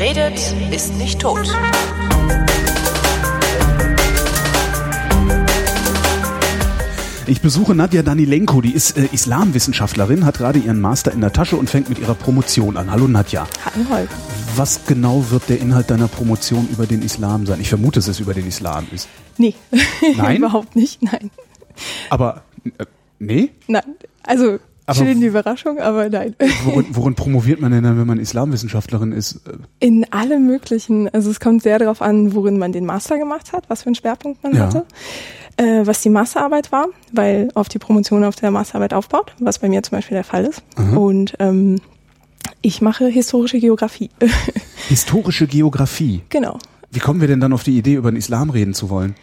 Wer 0.00 0.16
redet, 0.16 0.54
ist 0.72 0.94
nicht 0.94 1.20
tot. 1.20 1.46
Ich 7.26 7.42
besuche 7.42 7.74
Nadja 7.74 8.02
Danilenko, 8.02 8.62
die 8.62 8.72
ist 8.72 8.96
äh, 8.96 9.08
Islamwissenschaftlerin, 9.12 10.24
hat 10.24 10.38
gerade 10.38 10.58
ihren 10.58 10.80
Master 10.80 11.12
in 11.12 11.20
der 11.20 11.34
Tasche 11.34 11.56
und 11.56 11.68
fängt 11.68 11.90
mit 11.90 11.98
ihrer 11.98 12.14
Promotion 12.14 12.78
an. 12.78 12.90
Hallo 12.90 13.08
Nadja. 13.08 13.46
Hallo 13.62 13.90
Holger. 13.90 14.08
Was 14.56 14.86
genau 14.86 15.26
wird 15.28 15.50
der 15.50 15.60
Inhalt 15.60 15.90
deiner 15.90 16.08
Promotion 16.08 16.66
über 16.72 16.86
den 16.86 17.02
Islam 17.02 17.44
sein? 17.44 17.60
Ich 17.60 17.68
vermute, 17.68 17.98
dass 17.98 18.08
es 18.08 18.20
über 18.20 18.32
den 18.32 18.46
Islam 18.46 18.86
ist. 18.92 19.06
Nee, 19.36 19.54
Nein? 20.16 20.36
überhaupt 20.38 20.76
nicht, 20.76 21.02
nein. 21.02 21.30
Aber, 22.08 22.44
äh, 22.64 22.86
nee? 23.18 23.50
Nein, 23.66 23.82
also 24.22 24.60
Aber- 24.90 24.98
schön 25.06 25.20
die 25.20 25.26
Überraschung, 25.26 25.78
aber 25.78 26.08
nein. 26.08 26.34
Worin, 26.64 26.86
worin 26.92 27.14
promoviert 27.14 27.60
man 27.60 27.72
denn 27.72 27.84
dann, 27.84 27.98
wenn 27.98 28.06
man 28.06 28.18
Islamwissenschaftlerin 28.18 29.12
ist? 29.12 29.40
In 29.78 30.10
allem 30.12 30.46
möglichen, 30.46 31.08
also 31.08 31.30
es 31.30 31.40
kommt 31.40 31.62
sehr 31.62 31.78
darauf 31.78 32.02
an, 32.02 32.34
worin 32.34 32.58
man 32.58 32.72
den 32.72 32.84
Master 32.86 33.18
gemacht 33.18 33.52
hat, 33.52 33.64
was 33.68 33.82
für 33.82 33.86
einen 33.86 33.94
Schwerpunkt 33.94 34.42
man 34.42 34.54
Ja. 34.54 34.60
hatte, 34.66 34.84
äh, 35.56 35.86
was 35.86 36.02
die 36.02 36.10
Masterarbeit 36.10 36.72
war, 36.72 36.86
weil 37.12 37.48
auf 37.54 37.68
die 37.68 37.78
Promotion 37.78 38.24
auf 38.24 38.36
der 38.36 38.50
Masterarbeit 38.50 38.94
aufbaut, 38.94 39.34
was 39.38 39.58
bei 39.58 39.68
mir 39.68 39.82
zum 39.82 39.96
Beispiel 39.98 40.14
der 40.16 40.24
Fall 40.24 40.44
ist. 40.44 40.62
Und 40.96 41.34
ähm, 41.38 41.76
ich 42.62 42.80
mache 42.82 43.06
historische 43.06 43.58
Geografie. 43.58 44.10
Historische 44.88 45.46
Geografie. 45.46 46.22
genau. 46.28 46.58
Wie 46.92 46.98
kommen 46.98 47.20
wir 47.20 47.28
denn 47.28 47.38
dann 47.38 47.52
auf 47.52 47.62
die 47.62 47.78
Idee, 47.78 47.94
über 47.94 48.10
den 48.10 48.16
Islam 48.16 48.50
reden 48.50 48.74
zu 48.74 48.90
wollen? 48.90 49.14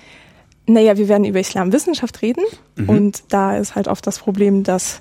Naja, 0.67 0.97
wir 0.97 1.07
werden 1.07 1.23
über 1.23 1.39
Islamwissenschaft 1.39 2.21
reden 2.21 2.43
und 2.87 3.23
da 3.29 3.57
ist 3.57 3.75
halt 3.75 3.87
oft 3.87 4.05
das 4.05 4.19
Problem, 4.19 4.63
dass 4.63 4.99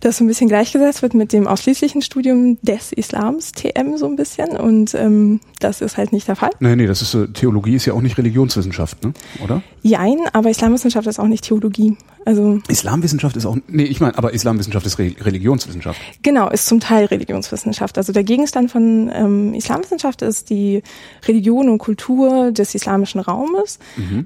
das 0.00 0.18
so 0.18 0.24
ein 0.24 0.26
bisschen 0.26 0.48
gleichgesetzt 0.48 1.00
wird 1.00 1.14
mit 1.14 1.32
dem 1.32 1.46
ausschließlichen 1.46 2.02
Studium 2.02 2.58
des 2.62 2.92
Islams, 2.92 3.52
TM 3.52 3.96
so 3.96 4.06
ein 4.06 4.16
bisschen 4.16 4.56
und 4.56 4.94
ähm, 4.94 5.40
das 5.60 5.80
ist 5.80 5.96
halt 5.96 6.12
nicht 6.12 6.26
der 6.26 6.36
Fall. 6.36 6.50
Nee, 6.58 6.76
nee, 6.76 6.86
das 6.86 7.02
ist 7.02 7.16
Theologie 7.34 7.76
ist 7.76 7.86
ja 7.86 7.94
auch 7.94 8.02
nicht 8.02 8.18
Religionswissenschaft, 8.18 9.04
ne? 9.04 9.14
Oder? 9.42 9.62
Jein, 9.82 10.18
aber 10.32 10.50
Islamwissenschaft 10.50 11.06
ist 11.06 11.18
auch 11.18 11.28
nicht 11.28 11.44
Theologie. 11.44 11.96
Also 12.26 12.58
Islamwissenschaft 12.66 13.36
ist 13.36 13.46
auch, 13.46 13.56
nee, 13.68 13.84
ich 13.84 14.00
meine, 14.00 14.18
aber 14.18 14.34
Islamwissenschaft 14.34 14.84
ist 14.84 14.98
Re 14.98 15.12
Religionswissenschaft. 15.20 16.00
genau, 16.22 16.50
ist 16.50 16.66
zum 16.66 16.80
Teil 16.80 17.06
Religionswissenschaft. 17.06 17.96
Also 17.98 18.12
der 18.12 18.24
Gegenstand 18.24 18.72
von 18.72 19.08
ähm, 19.14 19.54
Islamwissenschaft 19.54 20.22
ist 20.22 20.50
die 20.50 20.82
Religion 21.28 21.68
und 21.68 21.78
Kultur 21.78 22.50
des 22.50 22.74
islamischen 22.74 23.20
Raumes, 23.20 23.78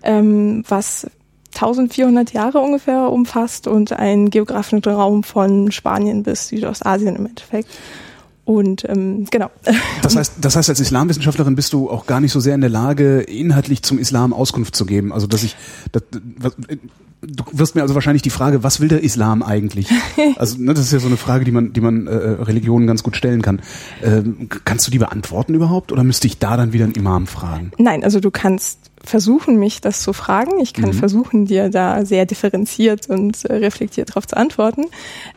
ähm, 0.02 0.64
was 0.66 1.08
1400 1.54 2.32
Jahre 2.32 2.60
ungefähr 2.60 3.10
umfasst 3.10 3.66
und 3.66 3.92
einen 3.92 4.30
geografischen 4.30 4.82
Raum 4.82 5.22
von 5.22 5.70
Spanien 5.70 6.22
bis 6.22 6.48
Südostasien 6.48 7.16
im 7.16 7.26
Endeffekt. 7.26 7.68
Und 8.44 8.84
ähm, 8.88 9.26
genau. 9.30 9.50
Das 10.02 10.16
heißt, 10.16 10.34
das 10.40 10.56
heißt, 10.56 10.68
als 10.68 10.80
Islamwissenschaftlerin 10.80 11.54
bist 11.54 11.72
du 11.72 11.90
auch 11.90 12.06
gar 12.06 12.20
nicht 12.20 12.32
so 12.32 12.40
sehr 12.40 12.54
in 12.54 12.60
der 12.60 12.70
Lage, 12.70 13.20
inhaltlich 13.20 13.82
zum 13.82 13.98
Islam 13.98 14.32
Auskunft 14.32 14.74
zu 14.74 14.86
geben. 14.86 15.12
Also, 15.12 15.26
dass 15.26 15.44
ich, 15.44 15.56
das, 15.92 16.02
was, 16.38 16.56
du 17.22 17.44
wirst 17.52 17.74
mir 17.74 17.82
also 17.82 17.94
wahrscheinlich 17.94 18.22
die 18.22 18.30
Frage, 18.30 18.62
was 18.62 18.80
will 18.80 18.88
der 18.88 19.02
Islam 19.02 19.42
eigentlich? 19.42 19.88
Also, 20.36 20.56
ne, 20.58 20.72
das 20.72 20.86
ist 20.86 20.92
ja 20.92 21.00
so 21.00 21.06
eine 21.06 21.16
Frage, 21.16 21.44
die 21.44 21.50
man, 21.50 21.72
die 21.72 21.80
man 21.80 22.06
äh, 22.06 22.14
Religionen 22.14 22.86
ganz 22.86 23.02
gut 23.02 23.16
stellen 23.16 23.42
kann. 23.42 23.60
Ähm, 24.02 24.48
kannst 24.64 24.86
du 24.86 24.90
die 24.90 24.98
beantworten 24.98 25.54
überhaupt, 25.54 25.92
oder 25.92 26.02
müsste 26.02 26.26
ich 26.26 26.38
da 26.38 26.56
dann 26.56 26.72
wieder 26.72 26.84
einen 26.84 26.94
Imam 26.94 27.26
fragen? 27.26 27.72
Nein, 27.78 28.04
also 28.04 28.20
du 28.20 28.30
kannst 28.30 28.89
versuchen, 29.02 29.56
mich 29.56 29.80
das 29.80 30.02
zu 30.02 30.12
fragen. 30.12 30.60
Ich 30.60 30.74
kann 30.74 30.92
versuchen, 30.92 31.46
dir 31.46 31.70
da 31.70 32.04
sehr 32.04 32.26
differenziert 32.26 33.08
und 33.08 33.44
äh, 33.44 33.54
reflektiert 33.54 34.10
darauf 34.10 34.26
zu 34.26 34.36
antworten. 34.36 34.86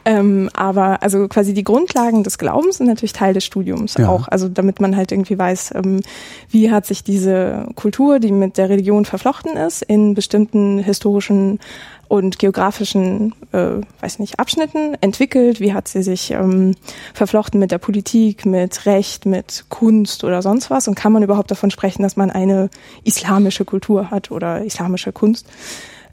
Ähm, 0.06 0.50
aber 0.54 1.02
also 1.02 1.28
quasi 1.28 1.54
die 1.54 1.64
Grundlagen 1.64 2.24
des 2.24 2.38
Glaubens 2.38 2.78
sind 2.78 2.88
natürlich 2.88 3.14
Teil 3.14 3.34
des 3.34 3.46
Studiums 3.46 3.96
Ja. 3.98 4.10
auch. 4.10 4.28
Also 4.28 4.50
damit 4.50 4.82
man 4.82 4.96
halt 4.96 5.12
irgendwie 5.12 5.38
weiß, 5.38 5.74
ähm, 5.76 6.02
wie 6.50 6.72
hat 6.72 6.86
sich 6.86 7.04
diese 7.04 7.68
Kultur, 7.76 8.20
die 8.20 8.32
mit 8.32 8.58
der 8.58 8.70
Religion 8.70 9.06
verflochten 9.06 9.56
ist, 9.56 9.82
in 9.82 10.14
bestimmten 10.14 10.80
historischen 10.80 11.60
und 12.08 12.40
geografischen, 12.40 13.34
äh, 13.52 13.82
weiß 14.02 14.20
nicht, 14.20 14.40
Abschnitten 14.40 14.96
entwickelt? 15.02 15.60
Wie 15.60 15.74
hat 15.74 15.88
sie 15.88 16.04
sich 16.04 16.32
ähm, 16.32 16.76
verflochten 17.14 17.60
mit 17.60 17.72
der 17.72 17.78
Politik, 17.78 18.46
mit 18.46 18.86
Recht, 18.86 19.26
mit 19.26 19.66
Kunst 19.70 20.24
oder 20.24 20.42
sonst 20.42 20.70
was? 20.70 20.88
Und 20.88 20.96
kann 20.96 21.12
man 21.12 21.24
überhaupt 21.24 21.52
davon 21.52 21.72
sprechen, 21.72 22.04
dass 22.04 22.16
man 22.16 22.30
eine 22.30 22.70
islamische 23.04 23.66
Kultur 23.66 24.12
hat 24.12 24.32
oder 24.32 24.64
islamische 24.64 25.12
Kunst? 25.12 25.48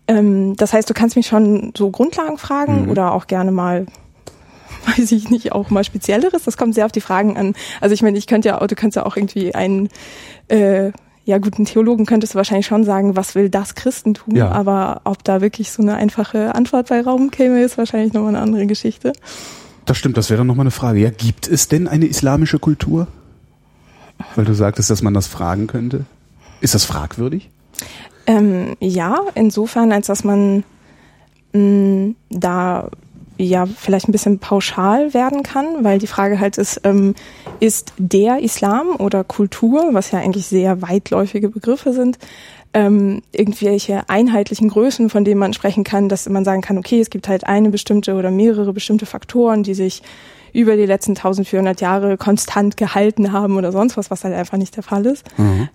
Ähm, 0.08 0.56
das 0.56 0.72
heißt, 0.72 0.88
du 0.88 0.94
kannst 0.94 1.16
mich 1.16 1.26
schon 1.26 1.72
so 1.76 1.90
Grundlagen 1.90 2.38
fragen 2.38 2.88
oder 2.88 3.12
auch 3.12 3.26
gerne 3.26 3.50
mal 3.50 3.86
weiß 4.86 5.12
ich 5.12 5.30
nicht, 5.30 5.52
auch 5.52 5.70
mal 5.70 5.84
Spezielleres. 5.84 6.44
Das 6.44 6.56
kommt 6.56 6.74
sehr 6.74 6.86
auf 6.86 6.92
die 6.92 7.00
Fragen 7.00 7.36
an. 7.36 7.54
Also 7.80 7.94
ich 7.94 8.02
meine, 8.02 8.18
ich 8.18 8.26
könnte 8.26 8.48
ja 8.48 8.66
du 8.66 8.74
könntest 8.74 8.96
ja 8.96 9.06
auch 9.06 9.16
irgendwie 9.16 9.54
einen, 9.54 9.88
äh, 10.48 10.92
ja 11.30 11.38
guten 11.38 11.64
Theologen 11.64 12.06
könntest 12.06 12.34
du 12.34 12.36
wahrscheinlich 12.36 12.66
schon 12.66 12.84
sagen, 12.84 13.16
was 13.16 13.34
will 13.34 13.48
das 13.48 13.74
Christentum? 13.74 14.36
Ja. 14.36 14.50
Aber 14.50 15.00
ob 15.04 15.24
da 15.24 15.40
wirklich 15.40 15.70
so 15.70 15.82
eine 15.82 15.94
einfache 15.94 16.54
Antwort 16.54 16.88
bei 16.88 17.00
Raum 17.00 17.30
käme, 17.30 17.62
ist 17.62 17.78
wahrscheinlich 17.78 18.12
nochmal 18.12 18.34
eine 18.34 18.40
andere 18.40 18.66
Geschichte. 18.66 19.12
Das 19.86 19.96
stimmt, 19.96 20.16
das 20.16 20.28
wäre 20.28 20.38
dann 20.38 20.48
nochmal 20.48 20.64
eine 20.64 20.72
Frage. 20.72 21.00
Ja, 21.00 21.10
gibt 21.10 21.48
es 21.48 21.68
denn 21.68 21.88
eine 21.88 22.06
islamische 22.06 22.58
Kultur? 22.58 23.06
Weil 24.34 24.44
du 24.44 24.54
sagtest, 24.54 24.90
dass 24.90 25.02
man 25.02 25.14
das 25.14 25.26
fragen 25.26 25.66
könnte. 25.66 26.04
Ist 26.60 26.74
das 26.74 26.84
fragwürdig? 26.84 27.48
Ähm, 28.26 28.76
ja, 28.80 29.20
insofern, 29.34 29.92
als 29.92 30.08
dass 30.08 30.24
man 30.24 30.64
mh, 31.52 32.14
da 32.28 32.90
ja 33.48 33.66
vielleicht 33.66 34.08
ein 34.08 34.12
bisschen 34.12 34.38
pauschal 34.38 35.14
werden 35.14 35.42
kann, 35.42 35.84
weil 35.84 35.98
die 35.98 36.06
Frage 36.06 36.40
halt 36.40 36.58
ist, 36.58 36.80
ähm, 36.84 37.14
ist 37.60 37.92
der 37.98 38.40
Islam 38.40 38.96
oder 38.96 39.24
Kultur, 39.24 39.90
was 39.92 40.10
ja 40.10 40.18
eigentlich 40.18 40.46
sehr 40.46 40.82
weitläufige 40.82 41.48
Begriffe 41.48 41.92
sind, 41.92 42.18
ähm, 42.72 43.22
irgendwelche 43.32 44.08
einheitlichen 44.08 44.68
Größen, 44.68 45.10
von 45.10 45.24
denen 45.24 45.40
man 45.40 45.52
sprechen 45.52 45.84
kann, 45.84 46.08
dass 46.08 46.28
man 46.28 46.44
sagen 46.44 46.60
kann, 46.60 46.78
okay, 46.78 47.00
es 47.00 47.10
gibt 47.10 47.28
halt 47.28 47.44
eine 47.46 47.70
bestimmte 47.70 48.14
oder 48.14 48.30
mehrere 48.30 48.72
bestimmte 48.72 49.06
Faktoren, 49.06 49.62
die 49.62 49.74
sich 49.74 50.02
über 50.52 50.76
die 50.76 50.86
letzten 50.86 51.12
1400 51.12 51.80
Jahre 51.80 52.16
konstant 52.16 52.76
gehalten 52.76 53.32
haben 53.32 53.56
oder 53.56 53.72
sonst 53.72 53.96
was, 53.96 54.10
was 54.10 54.24
halt 54.24 54.34
einfach 54.34 54.58
nicht 54.58 54.76
der 54.76 54.82
Fall 54.82 55.06
ist. 55.06 55.24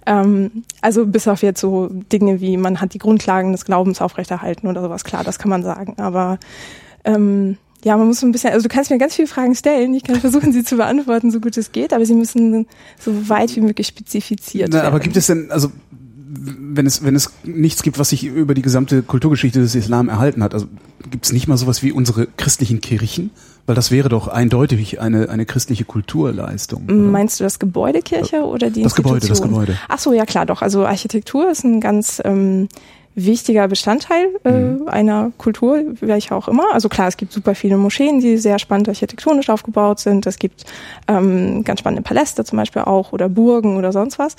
Ähm, 0.06 0.64
also 0.82 1.06
bis 1.06 1.28
auf 1.28 1.44
jetzt 1.44 1.62
so 1.62 1.88
Dinge 1.88 2.42
wie, 2.42 2.58
man 2.58 2.82
hat 2.82 2.94
die 2.94 3.00
Grundlagen 3.00 3.52
des 3.52 3.66
Glaubens 3.66 4.02
aufrechterhalten 4.02 4.68
oder 4.68 4.82
sowas, 4.82 5.04
klar, 5.04 5.24
das 5.24 5.40
kann 5.40 5.50
man 5.50 5.64
sagen. 5.64 5.96
Aber 5.98 6.40
ähm, 7.06 7.58
ja, 7.84 7.96
man 7.98 8.08
muss 8.08 8.20
so 8.20 8.26
ein 8.26 8.32
bisschen, 8.32 8.52
also 8.52 8.68
du 8.68 8.74
kannst 8.74 8.90
mir 8.90 8.98
ganz 8.98 9.16
viele 9.16 9.28
Fragen 9.28 9.54
stellen, 9.56 9.94
ich 9.94 10.04
kann 10.04 10.20
versuchen, 10.20 10.52
sie 10.52 10.64
zu 10.64 10.76
beantworten, 10.78 11.30
so 11.32 11.40
gut 11.40 11.56
es 11.56 11.72
geht, 11.72 11.94
aber 11.94 12.06
sie 12.06 12.16
müssen 12.16 12.66
so 13.00 13.30
weit 13.30 13.56
wie 13.56 13.62
möglich 13.62 13.88
spezifiziert 13.88 14.70
Na, 14.72 14.78
werden. 14.78 14.88
aber 14.88 15.00
gibt 15.00 15.16
es 15.16 15.28
denn, 15.28 15.52
also 15.52 15.72
wenn 16.28 16.86
es, 16.86 17.04
wenn 17.04 17.16
es 17.16 17.32
nichts 17.44 17.84
gibt, 17.84 17.98
was 18.00 18.10
sich 18.10 18.26
über 18.26 18.54
die 18.54 18.62
gesamte 18.62 19.04
Kulturgeschichte 19.04 19.60
des 19.60 19.76
Islam 19.76 20.10
erhalten 20.10 20.44
hat, 20.44 20.54
also 20.54 20.66
gibt 21.10 21.26
es 21.26 21.32
nicht 21.32 21.48
mal 21.48 21.58
sowas 21.58 21.84
wie 21.84 21.92
unsere 21.92 22.28
christlichen 22.38 22.82
Kirchen? 22.82 23.30
Weil 23.68 23.76
das 23.76 23.90
wäre 23.90 24.10
doch 24.10 24.28
eindeutig 24.28 25.00
eine, 25.00 25.30
eine 25.30 25.46
christliche 25.46 25.86
Kulturleistung. 25.86 26.84
oder? 26.86 26.94
Meinst 26.94 27.40
du 27.40 27.44
das 27.44 27.58
Gebäude 27.58 28.02
Kirche 28.02 28.44
oder 28.44 28.70
die 28.70 28.84
Das 28.84 28.94
Gebäude, 28.96 29.28
das? 29.28 29.42
Gebäude. 29.42 29.78
Ach 29.88 29.98
so, 29.98 30.14
ja 30.14 30.26
klar, 30.26 30.46
doch. 30.46 30.62
Also 30.62 30.86
Architektur 30.86 31.50
ist 31.50 31.64
ein 31.64 31.80
ganz 31.82 32.22
ähm, 32.24 32.68
wichtiger 33.16 33.68
Bestandteil 33.68 34.28
äh, 34.44 34.52
Mhm. 34.52 34.88
einer 34.88 35.32
Kultur, 35.38 35.82
welcher 36.02 36.36
auch 36.36 36.48
immer. 36.48 36.74
Also 36.74 36.90
klar, 36.90 37.08
es 37.08 37.18
gibt 37.18 37.32
super 37.32 37.56
viele 37.56 37.78
Moscheen, 37.78 38.20
die 38.20 38.38
sehr 38.38 38.60
spannend 38.60 38.90
architektonisch 38.90 39.50
aufgebaut 39.50 40.00
sind. 40.00 40.26
Es 40.28 40.38
gibt 40.38 40.66
ähm, 41.08 41.64
ganz 41.64 41.80
spannende 41.80 42.02
Paläste 42.04 42.44
zum 42.44 42.58
Beispiel 42.58 42.82
auch 42.82 43.14
oder 43.14 43.30
Burgen 43.30 43.78
oder 43.78 43.92
sonst 43.94 44.20
was. 44.20 44.36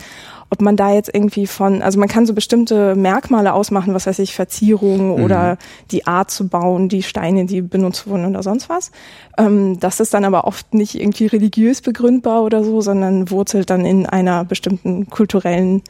Ob 0.49 0.61
man 0.63 0.77
da 0.77 0.93
jetzt 0.95 1.11
irgendwie 1.13 1.47
von, 1.49 1.83
also 1.83 1.99
man 1.99 2.09
kann 2.09 2.25
so 2.25 2.33
bestimmte 2.33 2.95
Merkmale 2.95 3.53
ausmachen, 3.53 3.95
was 3.95 4.07
weiß 4.07 4.21
ich, 4.21 4.33
Verzierungen 4.35 5.17
Mhm. 5.17 5.25
oder 5.25 5.59
die 5.91 6.07
Art 6.07 6.31
zu 6.31 6.47
bauen, 6.49 6.89
die 6.89 7.03
Steine, 7.03 7.47
die 7.47 7.63
benutzt 7.63 8.07
wurden 8.07 8.27
oder 8.27 8.43
sonst 8.45 8.69
was. 8.69 8.93
Ähm, 9.39 9.81
das 9.81 9.99
ist 9.99 10.15
dann 10.15 10.25
aber 10.25 10.47
oft 10.47 10.73
nicht 10.73 10.95
irgendwie 10.95 11.27
religiös 11.27 11.81
begründbar 11.81 12.43
oder 12.45 12.63
so, 12.63 12.81
sondern 12.81 13.31
wurzelt 13.31 13.71
dann 13.71 13.85
in 13.85 14.07
einer 14.07 14.45
bestimmten 14.45 15.11
kulturellen 15.11 15.83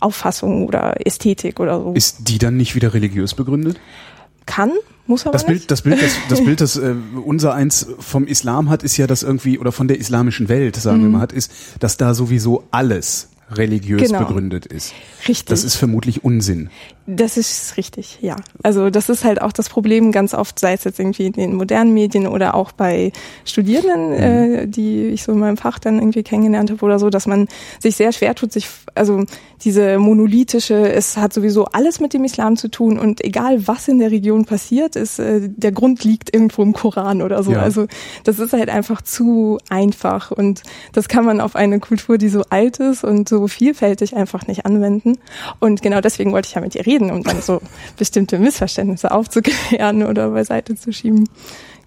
Auffassung 0.00 0.66
oder 0.66 1.04
Ästhetik 1.06 1.58
oder 1.60 1.80
so. 1.80 1.92
Ist 1.92 2.28
die 2.28 2.38
dann 2.38 2.56
nicht 2.56 2.74
wieder 2.74 2.94
religiös 2.94 3.34
begründet? 3.34 3.80
Kann, 4.46 4.70
muss 5.06 5.22
aber 5.26 5.32
Das 5.32 5.46
nicht. 5.46 5.58
Bild, 5.60 5.70
das 5.70 5.82
Bild, 5.82 6.02
das, 6.02 6.12
das 6.28 6.44
Bild, 6.44 6.60
das 6.60 6.76
äh, 6.76 6.94
unser 7.24 7.54
eins 7.54 7.86
vom 7.98 8.26
Islam 8.26 8.68
hat, 8.70 8.82
ist 8.82 8.96
ja 8.96 9.06
das 9.06 9.22
irgendwie, 9.22 9.58
oder 9.58 9.72
von 9.72 9.88
der 9.88 9.98
islamischen 9.98 10.48
Welt, 10.48 10.76
sagen 10.76 10.98
Mhm. 10.98 11.02
wir 11.04 11.08
mal, 11.10 11.20
hat, 11.20 11.32
ist, 11.32 11.50
dass 11.80 11.96
da 11.96 12.14
sowieso 12.14 12.64
alles 12.70 13.30
religiös 13.50 14.02
Genau. 14.08 14.20
begründet 14.20 14.66
ist. 14.66 14.92
Richtig. 15.28 15.46
Das 15.46 15.64
ist 15.64 15.76
vermutlich 15.76 16.24
Unsinn. 16.24 16.70
Das 17.06 17.36
ist 17.36 17.76
richtig, 17.76 18.18
ja. 18.22 18.36
Also 18.62 18.88
das 18.88 19.10
ist 19.10 19.24
halt 19.24 19.42
auch 19.42 19.52
das 19.52 19.68
Problem 19.68 20.10
ganz 20.10 20.32
oft, 20.32 20.58
sei 20.58 20.72
es 20.72 20.84
jetzt 20.84 20.98
irgendwie 20.98 21.26
in 21.26 21.32
den 21.32 21.54
modernen 21.54 21.92
Medien 21.92 22.26
oder 22.26 22.54
auch 22.54 22.72
bei 22.72 23.12
Studierenden, 23.44 24.12
äh, 24.12 24.66
die 24.68 25.08
ich 25.08 25.22
so 25.22 25.32
in 25.32 25.38
meinem 25.38 25.58
Fach 25.58 25.78
dann 25.78 25.98
irgendwie 25.98 26.22
kennengelernt 26.22 26.70
habe 26.70 26.82
oder 26.82 26.98
so, 26.98 27.10
dass 27.10 27.26
man 27.26 27.46
sich 27.78 27.96
sehr 27.96 28.10
schwer 28.12 28.34
tut, 28.34 28.52
sich, 28.52 28.68
also 28.94 29.24
diese 29.62 29.98
monolithische, 29.98 30.90
es 30.92 31.18
hat 31.18 31.34
sowieso 31.34 31.66
alles 31.66 32.00
mit 32.00 32.14
dem 32.14 32.24
Islam 32.24 32.56
zu 32.56 32.68
tun 32.68 32.98
und 32.98 33.22
egal 33.22 33.66
was 33.68 33.86
in 33.88 33.98
der 33.98 34.10
Region 34.10 34.46
passiert, 34.46 34.96
ist, 34.96 35.18
äh, 35.18 35.50
der 35.54 35.72
Grund 35.72 36.04
liegt 36.04 36.32
irgendwo 36.34 36.62
im 36.62 36.72
Koran 36.72 37.20
oder 37.20 37.42
so. 37.42 37.52
Ja. 37.52 37.60
Also 37.60 37.86
das 38.24 38.38
ist 38.38 38.54
halt 38.54 38.70
einfach 38.70 39.02
zu 39.02 39.58
einfach 39.68 40.30
und 40.30 40.62
das 40.92 41.08
kann 41.08 41.26
man 41.26 41.42
auf 41.42 41.54
eine 41.54 41.80
Kultur, 41.80 42.16
die 42.16 42.30
so 42.30 42.44
alt 42.48 42.78
ist 42.78 43.04
und 43.04 43.28
so 43.28 43.43
vielfältig 43.46 44.16
einfach 44.16 44.46
nicht 44.46 44.66
anwenden. 44.66 45.18
Und 45.60 45.82
genau 45.82 46.00
deswegen 46.00 46.32
wollte 46.32 46.48
ich 46.48 46.54
ja 46.54 46.60
mit 46.60 46.74
dir 46.74 46.86
reden, 46.86 47.10
um 47.10 47.22
dann 47.22 47.40
so 47.40 47.60
bestimmte 47.98 48.38
Missverständnisse 48.38 49.10
aufzuklären 49.10 50.02
oder 50.02 50.30
beiseite 50.30 50.76
zu 50.76 50.92
schieben. 50.92 51.28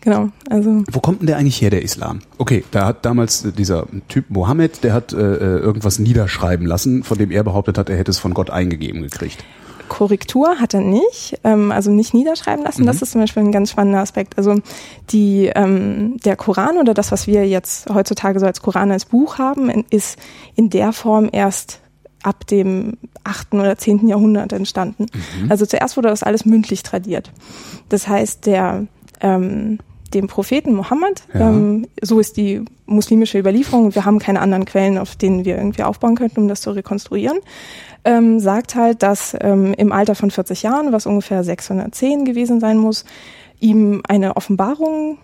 Genau, 0.02 0.30
also 0.50 0.84
Wo 0.92 1.00
kommt 1.00 1.22
denn 1.22 1.28
der 1.28 1.38
eigentlich 1.38 1.62
her, 1.62 1.70
der 1.70 1.82
Islam? 1.82 2.20
Okay, 2.38 2.64
da 2.72 2.86
hat 2.86 3.04
damals 3.04 3.44
äh, 3.44 3.52
dieser 3.52 3.88
Typ 4.08 4.30
Mohammed, 4.30 4.84
der 4.84 4.94
hat 4.94 5.12
äh, 5.12 5.18
äh, 5.18 5.60
irgendwas 5.60 6.00
niederschreiben 6.00 6.66
lassen, 6.66 7.04
von 7.04 7.18
dem 7.18 7.32
er 7.32 7.44
behauptet 7.44 7.78
hat, 7.78 7.90
er 7.90 7.98
hätte 7.98 8.12
es 8.12 8.20
von 8.20 8.34
Gott 8.34 8.50
eingegeben 8.50 9.02
gekriegt. 9.02 9.44
Korrektur 9.88 10.60
hat 10.60 10.74
er 10.74 10.82
nicht, 10.82 11.40
ähm, 11.44 11.72
also 11.72 11.92
nicht 11.92 12.14
niederschreiben 12.14 12.64
lassen. 12.64 12.86
Das 12.86 13.02
ist 13.02 13.12
zum 13.12 13.22
Beispiel 13.22 13.44
ein 13.44 13.52
ganz 13.52 13.72
spannender 13.72 14.00
Aspekt. 14.00 14.38
Also 14.38 14.56
die, 15.10 15.52
ähm, 15.56 16.18
der 16.24 16.36
Koran 16.36 16.78
oder 16.78 16.94
das, 16.94 17.12
was 17.12 17.28
wir 17.28 17.48
jetzt 17.48 17.90
heutzutage 17.90 18.40
so 18.40 18.46
als 18.46 18.62
Koran 18.62 18.92
als 18.92 19.06
Buch 19.06 19.38
haben, 19.38 19.70
in, 19.70 19.86
ist 19.90 20.18
in 20.56 20.70
der 20.70 20.94
Form 20.94 21.30
erst 21.32 21.80
ab 22.24 22.46
dem 22.48 22.98
achten 23.24 23.60
oder 23.60 23.78
zehnten 23.78 24.08
Jahrhundert 24.08 24.52
entstanden. 24.54 25.06
Also 25.50 25.66
zuerst 25.66 25.98
wurde 25.98 26.10
das 26.10 26.24
alles 26.24 26.46
mündlich 26.46 26.84
tradiert. 26.84 27.32
Das 27.90 28.08
heißt, 28.08 28.46
der 28.46 28.88
ähm, 29.22 29.80
dem 30.14 30.28
Propheten 30.28 30.74
Mohammed, 30.74 31.24
Ja. 31.34 31.50
ähm, 31.50 31.86
so 32.02 32.20
ist 32.20 32.38
die 32.38 32.64
muslimische 32.86 33.38
Überlieferung, 33.38 33.94
wir 33.94 34.06
haben 34.06 34.20
keine 34.20 34.40
anderen 34.40 34.64
Quellen, 34.66 34.98
auf 34.98 35.16
denen 35.18 35.44
wir 35.44 35.58
irgendwie 35.58 35.84
aufbauen 35.84 36.16
könnten, 36.16 36.40
um 36.42 36.48
das 36.48 36.62
zu 36.62 36.72
rekonstruieren, 36.72 37.38
ähm, 38.08 38.40
sagt 38.40 38.76
halt, 38.76 39.04
dass 39.04 39.36
ähm, 39.42 39.74
im 39.74 39.92
Alter 39.92 40.16
von 40.16 40.32
40 40.32 40.64
Jahren, 40.64 40.94
was 40.94 41.06
ungefähr 41.06 41.44
610 41.44 42.24
gewesen 42.24 42.62
sein 42.62 42.78
muss, 42.78 43.04
ihm 43.60 44.02
eine 44.08 44.38
Offenbarung, 44.38 45.18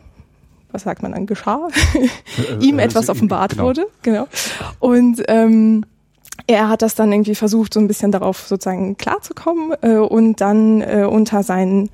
was 0.72 0.84
sagt 0.84 1.02
man 1.02 1.14
dann, 1.14 1.26
geschah, 1.26 1.70
ihm 2.60 2.80
äh, 2.80 2.84
etwas 2.84 3.08
offenbart 3.08 3.52
genau. 3.52 3.64
wurde, 3.64 3.88
genau. 4.02 4.28
Und 4.80 5.24
ähm, 5.30 5.86
er 6.46 6.68
hat 6.68 6.82
das 6.82 6.96
dann 6.96 7.14
irgendwie 7.14 7.36
versucht, 7.36 7.74
so 7.74 7.80
ein 7.80 7.88
bisschen 7.88 8.12
darauf 8.12 8.40
sozusagen 8.40 8.98
klarzukommen 8.98 9.74
äh, 9.82 9.96
und 9.96 10.42
dann 10.42 10.82
äh, 10.82 11.08
unter 11.10 11.42
seinen 11.42 11.90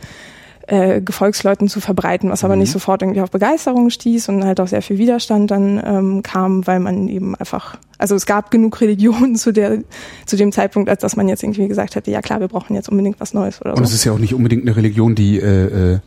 äh, 0.70 1.02
Gefolgsleuten 1.02 1.68
zu 1.68 1.80
verbreiten, 1.82 2.30
was 2.30 2.44
aber 2.44 2.56
Mhm. 2.56 2.62
nicht 2.62 2.72
sofort 2.72 3.02
irgendwie 3.02 3.22
auf 3.22 3.32
Begeisterung 3.32 3.90
stieß 3.90 4.30
und 4.30 4.44
halt 4.46 4.60
auch 4.60 4.68
sehr 4.68 4.82
viel 4.82 4.98
Widerstand 4.98 5.50
dann 5.52 5.82
ähm, 5.84 6.24
kam, 6.24 6.66
weil 6.68 6.80
man 6.80 7.08
eben 7.08 7.36
einfach, 7.36 7.78
also 7.98 8.16
es 8.16 8.26
gab 8.26 8.52
genug 8.52 8.80
Religionen 8.82 9.36
zu 9.36 9.52
der 9.52 9.80
zu 10.26 10.36
dem 10.38 10.52
Zeitpunkt, 10.52 10.90
als 10.90 11.02
dass 11.02 11.16
man 11.16 11.28
jetzt 11.28 11.44
irgendwie 11.44 11.68
gesagt 11.68 11.96
hätte, 11.96 12.12
ja 12.12 12.22
klar, 12.22 12.40
wir 12.40 12.48
brauchen 12.48 12.76
jetzt 12.76 12.90
unbedingt 12.90 13.20
was 13.20 13.34
Neues 13.34 13.62
oder 13.62 13.76
Und 13.76 13.84
es 13.84 13.90
so. 13.90 13.96
ist 13.96 14.04
ja 14.06 14.12
auch 14.14 14.20
nicht 14.20 14.34
unbedingt 14.34 14.64
eine 14.64 14.76
Religion, 14.76 15.16
die, 15.16 15.40
äh, 15.40 15.94
äh, 15.96 16.00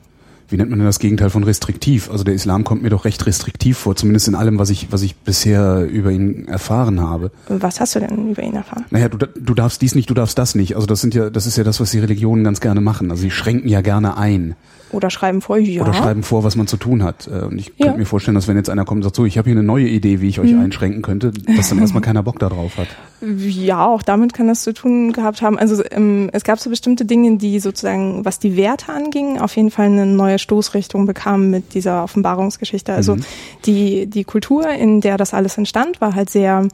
wie 0.52 0.56
nennt 0.56 0.70
man 0.70 0.78
denn 0.78 0.86
das 0.86 0.98
Gegenteil 0.98 1.30
von 1.30 1.44
restriktiv? 1.44 2.10
Also 2.10 2.24
der 2.24 2.34
Islam 2.34 2.64
kommt 2.64 2.82
mir 2.82 2.90
doch 2.90 3.04
recht 3.04 3.24
restriktiv 3.26 3.78
vor, 3.78 3.96
zumindest 3.96 4.28
in 4.28 4.34
allem, 4.34 4.58
was 4.58 4.70
ich, 4.70 4.92
was 4.92 5.02
ich 5.02 5.16
bisher 5.16 5.86
über 5.90 6.10
ihn 6.10 6.46
erfahren 6.46 7.00
habe. 7.00 7.30
Was 7.48 7.80
hast 7.80 7.94
du 7.94 8.00
denn 8.00 8.30
über 8.30 8.42
ihn 8.42 8.54
erfahren? 8.54 8.84
Naja, 8.90 9.08
du, 9.08 9.16
du 9.16 9.54
darfst 9.54 9.82
dies 9.82 9.94
nicht, 9.94 10.10
du 10.10 10.14
darfst 10.14 10.38
das 10.38 10.54
nicht. 10.54 10.76
Also 10.76 10.86
das 10.86 11.00
sind 11.00 11.14
ja, 11.14 11.30
das 11.30 11.46
ist 11.46 11.56
ja 11.56 11.64
das, 11.64 11.80
was 11.80 11.90
die 11.90 11.98
Religionen 11.98 12.44
ganz 12.44 12.60
gerne 12.60 12.80
machen. 12.80 13.10
Also 13.10 13.22
sie 13.22 13.30
schränken 13.30 13.68
ja 13.68 13.80
gerne 13.80 14.16
ein 14.16 14.54
Oder 14.92 15.10
schreiben 15.10 15.40
vor, 15.40 15.58
ja. 15.58 15.82
oder 15.82 15.92
schreiben 15.94 16.22
vor, 16.22 16.44
was 16.44 16.54
man 16.56 16.66
zu 16.66 16.76
tun 16.76 17.02
hat. 17.02 17.26
Äh, 17.26 17.46
Und 17.46 17.58
ich 17.58 17.66
Ja. 17.66 17.72
Mhm. 17.72 17.82
könnte 17.84 17.98
mir 18.00 18.06
vorstellen, 18.06 18.34
dass 18.34 18.46
wenn 18.48 18.56
jetzt 18.56 18.70
einer 18.70 18.84
kommt 18.84 18.98
und 18.98 19.02
sagt, 19.04 19.16
so, 19.16 19.24
ich 19.24 19.38
habe 19.38 19.48
hier 19.50 19.58
eine 19.58 19.66
neue 19.66 19.88
Idee, 19.88 20.20
wie 20.20 20.28
ich 20.28 20.38
euch 20.40 20.54
einschränken 20.54 21.02
könnte, 21.02 21.32
dass 21.56 21.68
dann 21.70 21.78
erstmal 21.80 22.02
keiner 22.02 22.22
Bock 22.22 22.38
darauf 22.38 22.76
hat. 22.76 22.88
Ja, 23.20 23.86
auch 23.86 24.02
damit 24.02 24.34
kann 24.34 24.48
das 24.48 24.62
zu 24.62 24.72
tun 24.74 25.12
gehabt 25.12 25.42
haben. 25.42 25.58
Also 25.58 25.82
ähm, 25.90 26.28
es 26.32 26.44
gab 26.44 26.58
so 26.58 26.70
bestimmte 26.70 27.04
Dinge, 27.04 27.36
die 27.38 27.60
sozusagen, 27.60 28.24
was 28.24 28.38
die 28.38 28.56
Werte 28.56 28.92
anging, 28.92 29.38
auf 29.38 29.56
jeden 29.56 29.70
Fall 29.70 29.86
eine 29.86 30.06
neue 30.06 30.38
Stoßrichtung 30.38 31.06
bekamen 31.06 31.50
mit 31.50 31.74
dieser 31.74 32.02
Offenbarungsgeschichte. 32.04 32.92
Also 32.92 33.16
die, 33.64 34.06
die 34.06 34.24
Kultur, 34.24 34.68
in 34.68 35.00
der 35.00 35.16
das 35.16 35.34
alles 35.34 35.56
entstand, 35.58 36.00
war 36.00 36.14
halt 36.14 36.30
sehr 36.30 36.66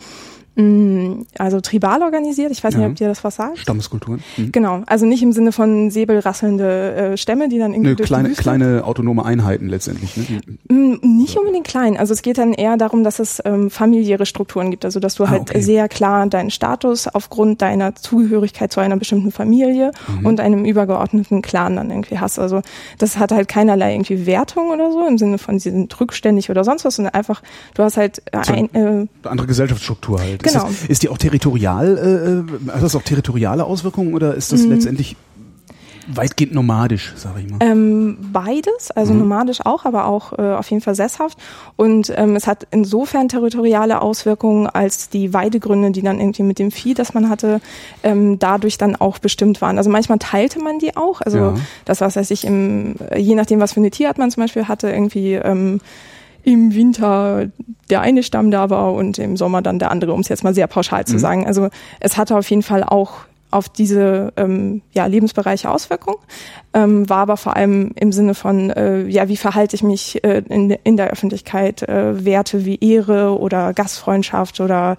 also 1.38 1.60
tribal 1.60 2.02
organisiert. 2.02 2.50
Ich 2.50 2.64
weiß 2.64 2.74
Ja. 2.74 2.80
nicht, 2.80 2.88
ob 2.90 2.94
dir 2.96 3.06
das 3.08 3.22
was 3.22 3.36
sagt. 3.36 3.58
Stammeskulturen. 3.58 4.22
Mhm. 4.36 4.50
Genau, 4.52 4.82
also 4.86 5.06
nicht 5.06 5.22
im 5.22 5.32
Sinne 5.32 5.52
von 5.52 5.90
säbelrasselnde 5.90 6.94
äh, 7.12 7.16
Stämme, 7.16 7.48
die 7.48 7.58
dann 7.58 7.72
irgendwie 7.72 7.90
Ne, 7.90 7.96
durch 7.96 8.08
kleine, 8.08 8.30
kleine 8.30 8.84
autonome 8.84 9.24
Einheiten 9.24 9.68
letztendlich. 9.68 10.16
Ne? 10.16 10.40
Mm, 10.68 10.98
Nicht 11.18 11.36
unbedingt 11.38 11.66
klein. 11.68 11.96
Also 11.96 12.12
es 12.12 12.22
geht 12.22 12.38
dann 12.38 12.54
eher 12.54 12.76
darum, 12.76 13.04
dass 13.04 13.20
es 13.20 13.40
ähm, 13.44 13.70
familiäre 13.70 14.26
Strukturen 14.26 14.70
gibt. 14.72 14.84
Also 14.84 14.98
dass 14.98 15.14
du 15.14 15.24
Ah, 15.24 15.30
halt 15.30 15.42
okay. 15.42 15.60
sehr 15.60 15.88
klar 15.88 16.26
deinen 16.26 16.50
Status 16.50 17.06
aufgrund 17.06 17.62
deiner 17.62 17.94
Zugehörigkeit 17.94 18.72
zu 18.72 18.80
einer 18.80 18.96
bestimmten 18.96 19.30
Familie 19.30 19.92
Mhm. 20.08 20.26
und 20.26 20.40
einem 20.40 20.64
übergeordneten 20.64 21.40
Clan 21.42 21.76
dann 21.76 21.90
irgendwie 21.90 22.18
hast. 22.18 22.38
Also 22.40 22.62
das 22.98 23.16
hat 23.18 23.30
halt 23.30 23.46
keinerlei 23.46 23.92
irgendwie 23.94 24.26
Wertung 24.26 24.70
oder 24.70 24.90
so 24.90 25.06
im 25.06 25.18
Sinne 25.18 25.38
von 25.38 25.58
sie 25.60 25.70
sind 25.70 26.00
rückständig 26.00 26.50
oder 26.50 26.64
sonst 26.64 26.84
was, 26.84 26.96
sondern 26.96 27.14
einfach 27.14 27.42
du 27.74 27.82
hast 27.84 27.96
halt 27.96 28.22
ein, 28.32 28.74
äh, 28.74 29.06
andere 29.28 29.46
Gesellschaftsstruktur 29.46 30.18
halt. 30.20 30.42
Genau. 30.52 30.68
Ist, 30.68 30.82
das, 30.82 30.88
ist 30.90 31.02
die 31.02 31.08
auch 31.08 31.18
territorial, 31.18 31.98
äh, 31.98 32.68
äh, 32.70 32.72
hat 32.74 32.82
das 32.82 32.94
auch 32.96 33.02
territoriale 33.02 33.64
Auswirkungen 33.64 34.14
oder 34.14 34.34
ist 34.34 34.50
Mhm. 34.52 34.56
das 34.56 34.66
letztendlich 34.66 35.16
weitgehend 36.10 36.54
nomadisch, 36.54 37.12
sage 37.16 37.40
ich 37.40 37.50
mal? 37.50 37.58
Ähm, 37.60 38.16
beides, 38.32 38.90
also 38.92 39.12
Mhm. 39.12 39.18
nomadisch 39.20 39.58
auch, 39.66 39.84
aber 39.84 40.06
auch 40.06 40.32
äh, 40.38 40.54
auf 40.54 40.70
jeden 40.70 40.80
Fall 40.82 40.94
sesshaft. 40.94 41.36
Und 41.76 42.10
ähm, 42.16 42.34
es 42.34 42.46
hat 42.46 42.66
insofern 42.70 43.28
territoriale 43.28 44.00
Auswirkungen, 44.00 44.66
als 44.68 45.10
die 45.10 45.34
Weidegründe, 45.34 45.90
die 45.90 46.00
dann 46.00 46.18
irgendwie 46.18 46.44
mit 46.44 46.58
dem 46.58 46.70
Vieh, 46.70 46.94
das 46.94 47.12
man 47.12 47.28
hatte, 47.28 47.60
ähm, 48.02 48.38
dadurch 48.38 48.78
dann 48.78 48.96
auch 48.96 49.18
bestimmt 49.18 49.60
waren. 49.60 49.76
Also 49.76 49.90
manchmal 49.90 50.18
teilte 50.18 50.60
man 50.60 50.78
die 50.78 50.96
auch. 50.96 51.20
Also 51.20 51.38
Ja. 51.38 51.54
das, 51.84 52.00
was 52.00 52.16
weiß 52.16 52.30
ich, 52.30 52.44
im, 52.46 52.94
je 53.14 53.34
nachdem, 53.34 53.60
was 53.60 53.74
für 53.74 53.80
eine 53.80 53.90
Tierart 53.90 54.16
man 54.16 54.30
zum 54.30 54.44
Beispiel 54.44 54.66
hatte, 54.66 54.88
irgendwie 54.90 55.34
ähm, 55.34 55.80
im 56.42 56.74
Winter 56.74 57.46
der 57.90 58.00
eine 58.02 58.22
Stamm 58.22 58.50
da 58.50 58.70
war 58.70 58.92
und 58.92 59.18
im 59.18 59.36
Sommer 59.36 59.62
dann 59.62 59.78
der 59.78 59.90
andere, 59.90 60.12
um 60.12 60.20
es 60.20 60.28
jetzt 60.28 60.44
mal 60.44 60.54
sehr 60.54 60.66
pauschal 60.66 61.06
zu 61.06 61.14
Mhm. 61.14 61.18
sagen. 61.18 61.46
Also 61.46 61.68
es 62.00 62.16
hatte 62.16 62.36
auf 62.36 62.48
jeden 62.50 62.62
Fall 62.62 62.84
auch 62.84 63.12
auf 63.50 63.68
diese 63.70 64.32
ähm, 64.36 64.82
ja, 64.92 65.06
Lebensbereiche 65.06 65.70
Auswirkungen, 65.70 66.18
ähm, 66.74 67.08
war 67.08 67.20
aber 67.20 67.38
vor 67.38 67.56
allem 67.56 67.92
im 67.94 68.12
Sinne 68.12 68.34
von, 68.34 68.68
äh, 68.68 69.06
ja, 69.06 69.28
wie 69.28 69.38
verhalte 69.38 69.74
ich 69.74 69.82
mich 69.82 70.22
äh, 70.22 70.42
in, 70.48 70.70
in 70.70 70.98
der 70.98 71.08
Öffentlichkeit, 71.08 71.82
äh, 71.82 72.24
Werte 72.26 72.66
wie 72.66 72.78
Ehre 72.78 73.38
oder 73.38 73.72
Gastfreundschaft 73.72 74.60
oder 74.60 74.98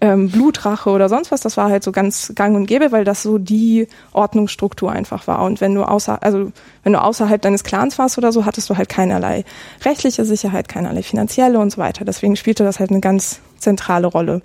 ähm, 0.00 0.30
Blutrache 0.30 0.90
oder 0.90 1.08
sonst 1.08 1.32
was, 1.32 1.40
das 1.40 1.56
war 1.56 1.70
halt 1.70 1.82
so 1.82 1.90
ganz 1.90 2.32
gang 2.34 2.54
und 2.54 2.66
gäbe, 2.66 2.92
weil 2.92 3.04
das 3.04 3.22
so 3.22 3.38
die 3.38 3.88
Ordnungsstruktur 4.12 4.92
einfach 4.92 5.26
war. 5.26 5.42
Und 5.42 5.60
wenn 5.60 5.74
du 5.74 5.82
außer, 5.82 6.22
also 6.22 6.52
wenn 6.84 6.92
du 6.92 7.02
außerhalb 7.02 7.42
deines 7.42 7.64
Clans 7.64 7.98
warst 7.98 8.16
oder 8.16 8.30
so, 8.30 8.44
hattest 8.44 8.70
du 8.70 8.76
halt 8.76 8.88
keinerlei 8.88 9.44
rechtliche 9.84 10.24
Sicherheit, 10.24 10.68
keinerlei 10.68 11.02
finanzielle 11.02 11.58
und 11.58 11.70
so 11.70 11.78
weiter. 11.78 12.04
Deswegen 12.04 12.36
spielte 12.36 12.64
das 12.64 12.78
halt 12.78 12.90
eine 12.90 13.00
ganz 13.00 13.40
zentrale 13.58 14.06
Rolle. 14.06 14.40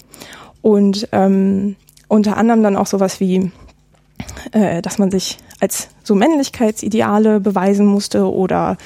Und 0.62 1.08
ähm, 1.12 1.76
unter 2.08 2.38
anderem 2.38 2.64
dann 2.64 2.76
auch 2.76 2.88
sowas 2.88 3.20
wie, 3.20 3.52
äh, 4.54 4.82
dass 4.82 4.98
man 4.98 5.12
sich 5.12 5.38
als 5.60 5.90
so 6.04 6.16
Männlichkeitsideale 6.16 7.40
beweisen 7.40 7.86
musste 7.86 8.32
oder 8.32 8.78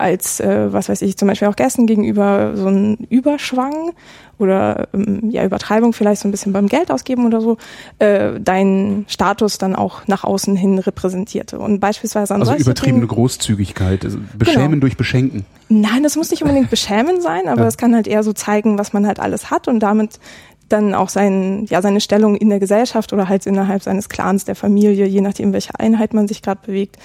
als, 0.00 0.40
äh, 0.40 0.72
was 0.72 0.88
weiß 0.88 1.02
ich, 1.02 1.16
zum 1.16 1.28
Beispiel 1.28 1.48
auch 1.48 1.56
Gästen 1.56 1.86
gegenüber 1.86 2.52
so 2.56 2.68
ein 2.68 2.96
Überschwang 3.10 3.92
oder 4.38 4.88
ähm, 4.94 5.30
ja 5.30 5.44
Übertreibung 5.44 5.92
vielleicht 5.92 6.22
so 6.22 6.28
ein 6.28 6.30
bisschen 6.30 6.52
beim 6.52 6.68
Geld 6.68 6.90
ausgeben 6.90 7.26
oder 7.26 7.40
so, 7.40 7.56
äh, 7.98 8.38
deinen 8.40 9.04
Status 9.08 9.58
dann 9.58 9.74
auch 9.74 10.06
nach 10.06 10.24
außen 10.24 10.54
hin 10.56 10.78
repräsentierte. 10.78 11.58
Und 11.58 11.80
beispielsweise 11.80 12.34
an 12.34 12.40
Also 12.42 12.54
übertriebene 12.54 13.00
Dingen- 13.06 13.08
Großzügigkeit, 13.08 14.04
also 14.04 14.18
Beschämen 14.38 14.70
Genau. 14.72 14.80
durch 14.82 14.96
Beschenken. 14.96 15.44
Nein, 15.68 16.02
das 16.02 16.16
muss 16.16 16.30
nicht 16.30 16.42
unbedingt 16.42 16.70
beschämend 16.70 17.22
sein, 17.22 17.48
aber 17.48 17.62
Ja. 17.62 17.66
es 17.68 17.76
kann 17.76 17.94
halt 17.94 18.06
eher 18.06 18.22
so 18.22 18.32
zeigen, 18.32 18.78
was 18.78 18.92
man 18.92 19.06
halt 19.06 19.18
alles 19.20 19.50
hat 19.50 19.68
und 19.68 19.80
damit 19.80 20.18
dann 20.68 20.94
auch 20.94 21.08
sein, 21.08 21.66
ja, 21.68 21.82
seine 21.82 22.00
Stellung 22.00 22.36
in 22.36 22.48
der 22.50 22.60
Gesellschaft 22.60 23.12
oder 23.12 23.28
halt 23.28 23.46
innerhalb 23.46 23.82
seines 23.82 24.08
Clans, 24.08 24.44
der 24.44 24.54
Familie, 24.54 25.06
je 25.06 25.20
nachdem, 25.20 25.52
welche 25.52 25.78
Einheit 25.78 26.14
man 26.14 26.28
sich 26.28 26.42
gerade 26.42 26.60
bewegt, 26.64 26.96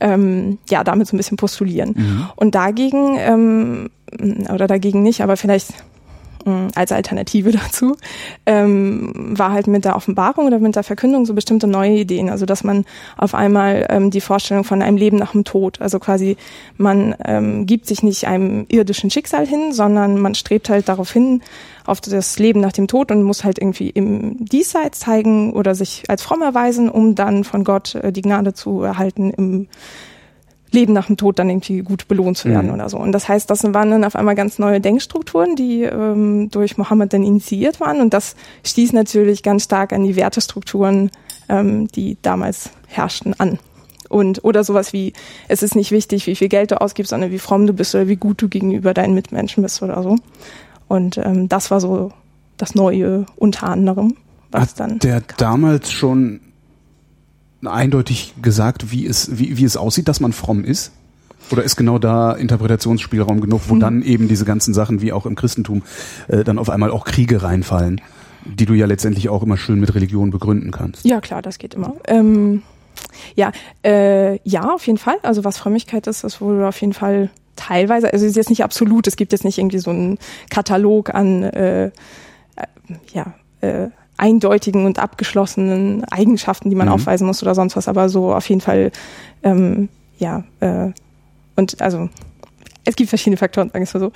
ähm, 0.00 0.58
ja, 0.68 0.84
damit 0.84 1.06
so 1.06 1.16
ein 1.16 1.18
bisschen 1.18 1.36
postulieren. 1.36 1.94
Und 2.36 2.54
dagegen, 2.54 3.16
ähm, 3.18 3.90
oder 4.52 4.66
dagegen 4.66 5.02
nicht, 5.02 5.22
aber 5.22 5.36
vielleicht 5.36 5.74
mh, 6.44 6.68
als 6.74 6.92
Alternative 6.92 7.50
dazu, 7.52 7.96
ähm, 8.46 9.12
war 9.36 9.52
halt 9.52 9.66
mit 9.66 9.84
der 9.84 9.96
Offenbarung 9.96 10.46
oder 10.46 10.58
mit 10.58 10.76
der 10.76 10.82
Verkündung 10.82 11.26
so 11.26 11.34
bestimmte 11.34 11.66
neue 11.66 11.92
Ideen. 11.92 12.30
Also 12.30 12.46
dass 12.46 12.64
man 12.64 12.84
auf 13.16 13.34
einmal 13.34 13.86
ähm, 13.90 14.10
die 14.10 14.20
Vorstellung 14.20 14.64
von 14.64 14.82
einem 14.82 14.96
Leben 14.96 15.16
nach 15.16 15.32
dem 15.32 15.44
Tod, 15.44 15.80
also 15.80 15.98
quasi 15.98 16.36
man 16.76 17.14
ähm, 17.24 17.66
gibt 17.66 17.86
sich 17.86 18.02
nicht 18.02 18.26
einem 18.26 18.66
irdischen 18.68 19.10
Schicksal 19.10 19.46
hin, 19.46 19.72
sondern 19.72 20.18
man 20.20 20.34
strebt 20.34 20.68
halt 20.68 20.88
darauf 20.88 21.10
hin, 21.12 21.42
auf 21.88 22.00
das 22.00 22.38
Leben 22.38 22.60
nach 22.60 22.72
dem 22.72 22.86
Tod 22.86 23.10
und 23.10 23.22
muss 23.22 23.44
halt 23.44 23.58
irgendwie 23.58 23.90
im 23.90 24.44
Diesseits 24.44 25.00
zeigen 25.00 25.52
oder 25.52 25.74
sich 25.74 26.04
als 26.08 26.22
fromm 26.22 26.42
erweisen, 26.42 26.88
um 26.88 27.14
dann 27.14 27.44
von 27.44 27.64
Gott 27.64 27.94
äh, 27.96 28.12
die 28.12 28.22
Gnade 28.22 28.52
zu 28.52 28.82
erhalten, 28.82 29.30
im 29.30 29.68
Leben 30.70 30.92
nach 30.92 31.06
dem 31.06 31.16
Tod 31.16 31.38
dann 31.38 31.48
irgendwie 31.48 31.80
gut 31.80 32.08
belohnt 32.08 32.36
zu 32.36 32.48
werden 32.48 32.68
mhm. 32.68 32.74
oder 32.74 32.88
so. 32.88 32.98
Und 32.98 33.12
das 33.12 33.28
heißt, 33.28 33.48
das 33.48 33.64
waren 33.64 33.90
dann 33.90 34.04
auf 34.04 34.16
einmal 34.16 34.34
ganz 34.34 34.58
neue 34.58 34.80
Denkstrukturen, 34.80 35.56
die 35.56 35.82
ähm, 35.82 36.50
durch 36.50 36.76
Mohammed 36.76 37.12
dann 37.12 37.22
initiiert 37.22 37.80
waren. 37.80 38.00
Und 38.00 38.12
das 38.12 38.36
stieß 38.64 38.92
natürlich 38.92 39.42
ganz 39.42 39.64
stark 39.64 39.92
an 39.92 40.04
die 40.04 40.16
Wertestrukturen, 40.16 41.10
ähm, 41.48 41.88
die 41.88 42.18
damals 42.20 42.70
herrschten, 42.86 43.34
an. 43.38 43.58
Und 44.08 44.44
oder 44.44 44.64
sowas 44.64 44.92
wie, 44.92 45.12
es 45.48 45.62
ist 45.62 45.74
nicht 45.74 45.90
wichtig, 45.90 46.26
wie 46.26 46.36
viel 46.36 46.48
Geld 46.48 46.70
du 46.70 46.80
ausgibst, 46.80 47.10
sondern 47.10 47.30
wie 47.30 47.38
fromm 47.38 47.66
du 47.66 47.72
bist 47.72 47.94
oder 47.94 48.08
wie 48.08 48.16
gut 48.16 48.40
du 48.40 48.48
gegenüber 48.48 48.94
deinen 48.94 49.14
Mitmenschen 49.14 49.62
bist 49.62 49.82
oder 49.82 50.02
so. 50.02 50.16
Und 50.88 51.18
ähm, 51.18 51.48
das 51.48 51.70
war 51.70 51.80
so 51.80 52.12
das 52.56 52.74
Neue 52.74 53.26
unter 53.36 53.68
anderem, 53.68 54.16
was 54.50 54.70
Hat 54.70 54.80
dann. 54.80 54.98
Der 54.98 55.20
kam. 55.20 55.36
damals 55.38 55.92
schon 55.92 56.40
eindeutig 57.64 58.34
gesagt, 58.40 58.90
wie 58.90 59.06
es, 59.06 59.38
wie, 59.38 59.56
wie 59.56 59.64
es 59.64 59.76
aussieht, 59.76 60.08
dass 60.08 60.20
man 60.20 60.32
fromm 60.32 60.64
ist? 60.64 60.92
Oder 61.50 61.62
ist 61.62 61.76
genau 61.76 61.98
da 61.98 62.32
Interpretationsspielraum 62.32 63.40
genug, 63.40 63.62
wo 63.68 63.72
hm. 63.72 63.80
dann 63.80 64.02
eben 64.02 64.28
diese 64.28 64.44
ganzen 64.44 64.74
Sachen 64.74 65.00
wie 65.00 65.12
auch 65.12 65.24
im 65.24 65.34
Christentum 65.34 65.82
äh, 66.28 66.44
dann 66.44 66.58
auf 66.58 66.68
einmal 66.68 66.90
auch 66.90 67.04
Kriege 67.04 67.42
reinfallen, 67.42 68.00
die 68.44 68.66
du 68.66 68.74
ja 68.74 68.86
letztendlich 68.86 69.28
auch 69.28 69.42
immer 69.42 69.56
schön 69.56 69.80
mit 69.80 69.94
Religion 69.94 70.30
begründen 70.30 70.70
kannst? 70.70 71.04
Ja, 71.04 71.20
klar, 71.20 71.40
das 71.40 71.58
geht 71.58 71.74
immer. 71.74 71.94
Ähm, 72.06 72.62
ja, 73.34 73.52
äh, 73.84 74.38
ja, 74.46 74.74
auf 74.74 74.86
jeden 74.86 74.98
Fall. 74.98 75.16
Also 75.22 75.44
was 75.44 75.58
Frömmigkeit 75.58 76.06
ist, 76.06 76.24
das 76.24 76.40
wurde 76.40 76.68
auf 76.68 76.80
jeden 76.80 76.92
Fall 76.92 77.30
teilweise, 77.58 78.12
also 78.12 78.24
es 78.24 78.30
ist 78.30 78.36
jetzt 78.36 78.50
nicht 78.50 78.64
absolut, 78.64 79.06
es 79.06 79.16
gibt 79.16 79.32
jetzt 79.32 79.44
nicht 79.44 79.58
irgendwie 79.58 79.78
so 79.78 79.90
einen 79.90 80.18
Katalog 80.50 81.14
an 81.14 81.42
äh, 81.42 81.86
äh, 81.86 81.90
ja, 83.12 83.34
äh, 83.60 83.88
eindeutigen 84.16 84.86
und 84.86 84.98
abgeschlossenen 84.98 86.04
Eigenschaften, 86.04 86.70
die 86.70 86.76
man 86.76 86.88
mhm. 86.88 86.94
aufweisen 86.94 87.26
muss 87.26 87.42
oder 87.42 87.54
sonst 87.54 87.76
was, 87.76 87.88
aber 87.88 88.08
so 88.08 88.34
auf 88.34 88.48
jeden 88.48 88.60
Fall, 88.60 88.90
ähm, 89.42 89.88
ja, 90.18 90.44
äh, 90.60 90.90
und 91.56 91.80
also 91.82 92.08
es 92.84 92.96
gibt 92.96 93.10
verschiedene 93.10 93.36
Faktoren, 93.36 93.68
sagen 93.68 93.80
wir 93.80 93.84
es 93.84 93.94
mal 93.94 94.00
so. 94.00 94.12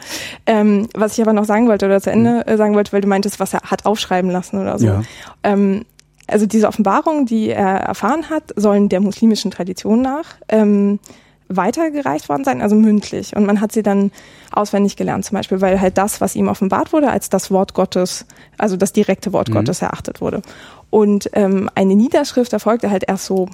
Ähm, 0.47 0.89
was 0.95 1.19
ich 1.19 1.23
aber 1.23 1.35
noch 1.35 1.45
sagen 1.45 1.69
wollte 1.69 1.87
oder 1.87 2.01
zu 2.01 2.11
Ende 2.11 2.45
mhm. 2.47 2.57
sagen 2.57 2.75
wollte, 2.75 2.93
weil 2.93 3.03
du 3.03 3.09
meintest, 3.09 3.39
was 3.39 3.53
er 3.53 3.61
hat 3.63 3.85
aufschreiben 3.85 4.31
lassen 4.31 4.59
oder 4.59 4.79
so. 4.79 4.87
Ja. 4.87 5.03
Ähm, 5.43 5.85
also 6.27 6.47
diese 6.47 6.69
Offenbarungen, 6.69 7.27
die 7.27 7.51
er 7.51 7.81
erfahren 7.81 8.31
hat, 8.31 8.45
sollen 8.57 8.89
der 8.89 9.01
muslimischen 9.01 9.51
Tradition 9.51 10.01
nach 10.01 10.37
ähm, 10.49 11.01
weitergereicht 11.49 12.29
worden 12.29 12.45
sein, 12.45 12.63
also 12.63 12.77
mündlich. 12.77 13.37
Und 13.37 13.47
man 13.47 13.61
hat 13.61 13.73
sie 13.73 13.83
dann 13.83 14.11
auswendig 14.53 14.97
gelernt 14.97 15.25
zum 15.25 15.37
Beispiel, 15.37 15.61
weil 15.61 15.81
halt 15.81 15.99
das, 15.99 16.21
was 16.21 16.35
ihm 16.37 16.49
offenbart 16.49 16.93
wurde, 16.93 17.11
als 17.11 17.31
das 17.31 17.51
Wort 17.51 17.75
Gottes, 17.75 18.27
also 18.59 18.77
das 18.77 18.93
direkte 18.93 19.33
Wort 19.33 19.49
mhm. 19.49 19.55
Gottes 19.55 19.83
erachtet 19.83 20.21
wurde. 20.21 20.43
Und 20.91 21.31
ähm, 21.33 21.71
eine 21.75 21.95
Niederschrift 21.95 22.53
erfolgte 22.53 22.91
halt 22.91 23.05
erst 23.07 23.27
so, 23.27 23.49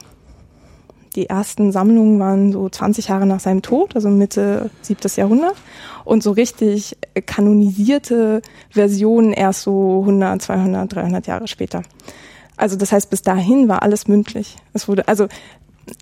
die 1.15 1.29
ersten 1.29 1.73
Sammlungen 1.73 2.21
waren 2.21 2.53
so 2.53 2.69
20 2.69 3.09
Jahre 3.09 3.27
nach 3.27 3.41
seinem 3.41 3.63
Tod, 3.63 3.97
also 3.97 4.09
Mitte 4.09 4.71
siebtes 4.83 5.17
Jahrhundert. 5.17 5.57
Und 6.05 6.23
so 6.23 6.31
richtig 6.31 6.97
kanonisierte 7.27 8.41
Versionen 8.71 9.33
erst 9.33 9.63
so 9.63 10.01
100, 10.01 10.41
200, 10.41 10.95
300 10.95 11.27
Jahre 11.27 11.49
später. 11.49 11.83
Also 12.57 12.77
das 12.77 12.93
heißt, 12.93 13.11
bis 13.11 13.23
dahin 13.23 13.69
war 13.69 13.83
alles 13.83 14.09
mündlich. 14.09 14.57
Es 14.75 14.89
wurde, 14.89 15.09
also 15.09 15.29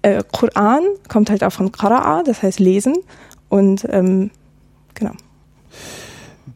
äh, 0.02 0.22
Koran 0.32 0.82
kommt 1.08 1.30
halt 1.30 1.44
auch 1.44 1.52
von 1.52 1.70
Qara'a, 1.70 2.24
das 2.24 2.42
heißt 2.42 2.60
lesen. 2.60 2.94
Und 3.48 3.86
ähm, 3.90 4.30
genau. 4.94 5.12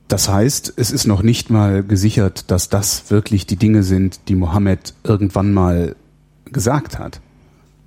Das 0.08 0.28
heißt, 0.28 0.72
es 0.76 0.90
ist 0.90 1.06
noch 1.06 1.22
nicht 1.22 1.50
mal 1.50 1.84
gesichert, 1.84 2.50
dass 2.50 2.68
das 2.68 3.10
wirklich 3.10 3.46
die 3.46 3.56
Dinge 3.56 3.82
sind, 3.82 4.20
die 4.28 4.34
Mohammed 4.34 4.94
irgendwann 5.04 5.52
mal 5.52 5.94
gesagt 6.46 6.98
hat. 6.98 7.20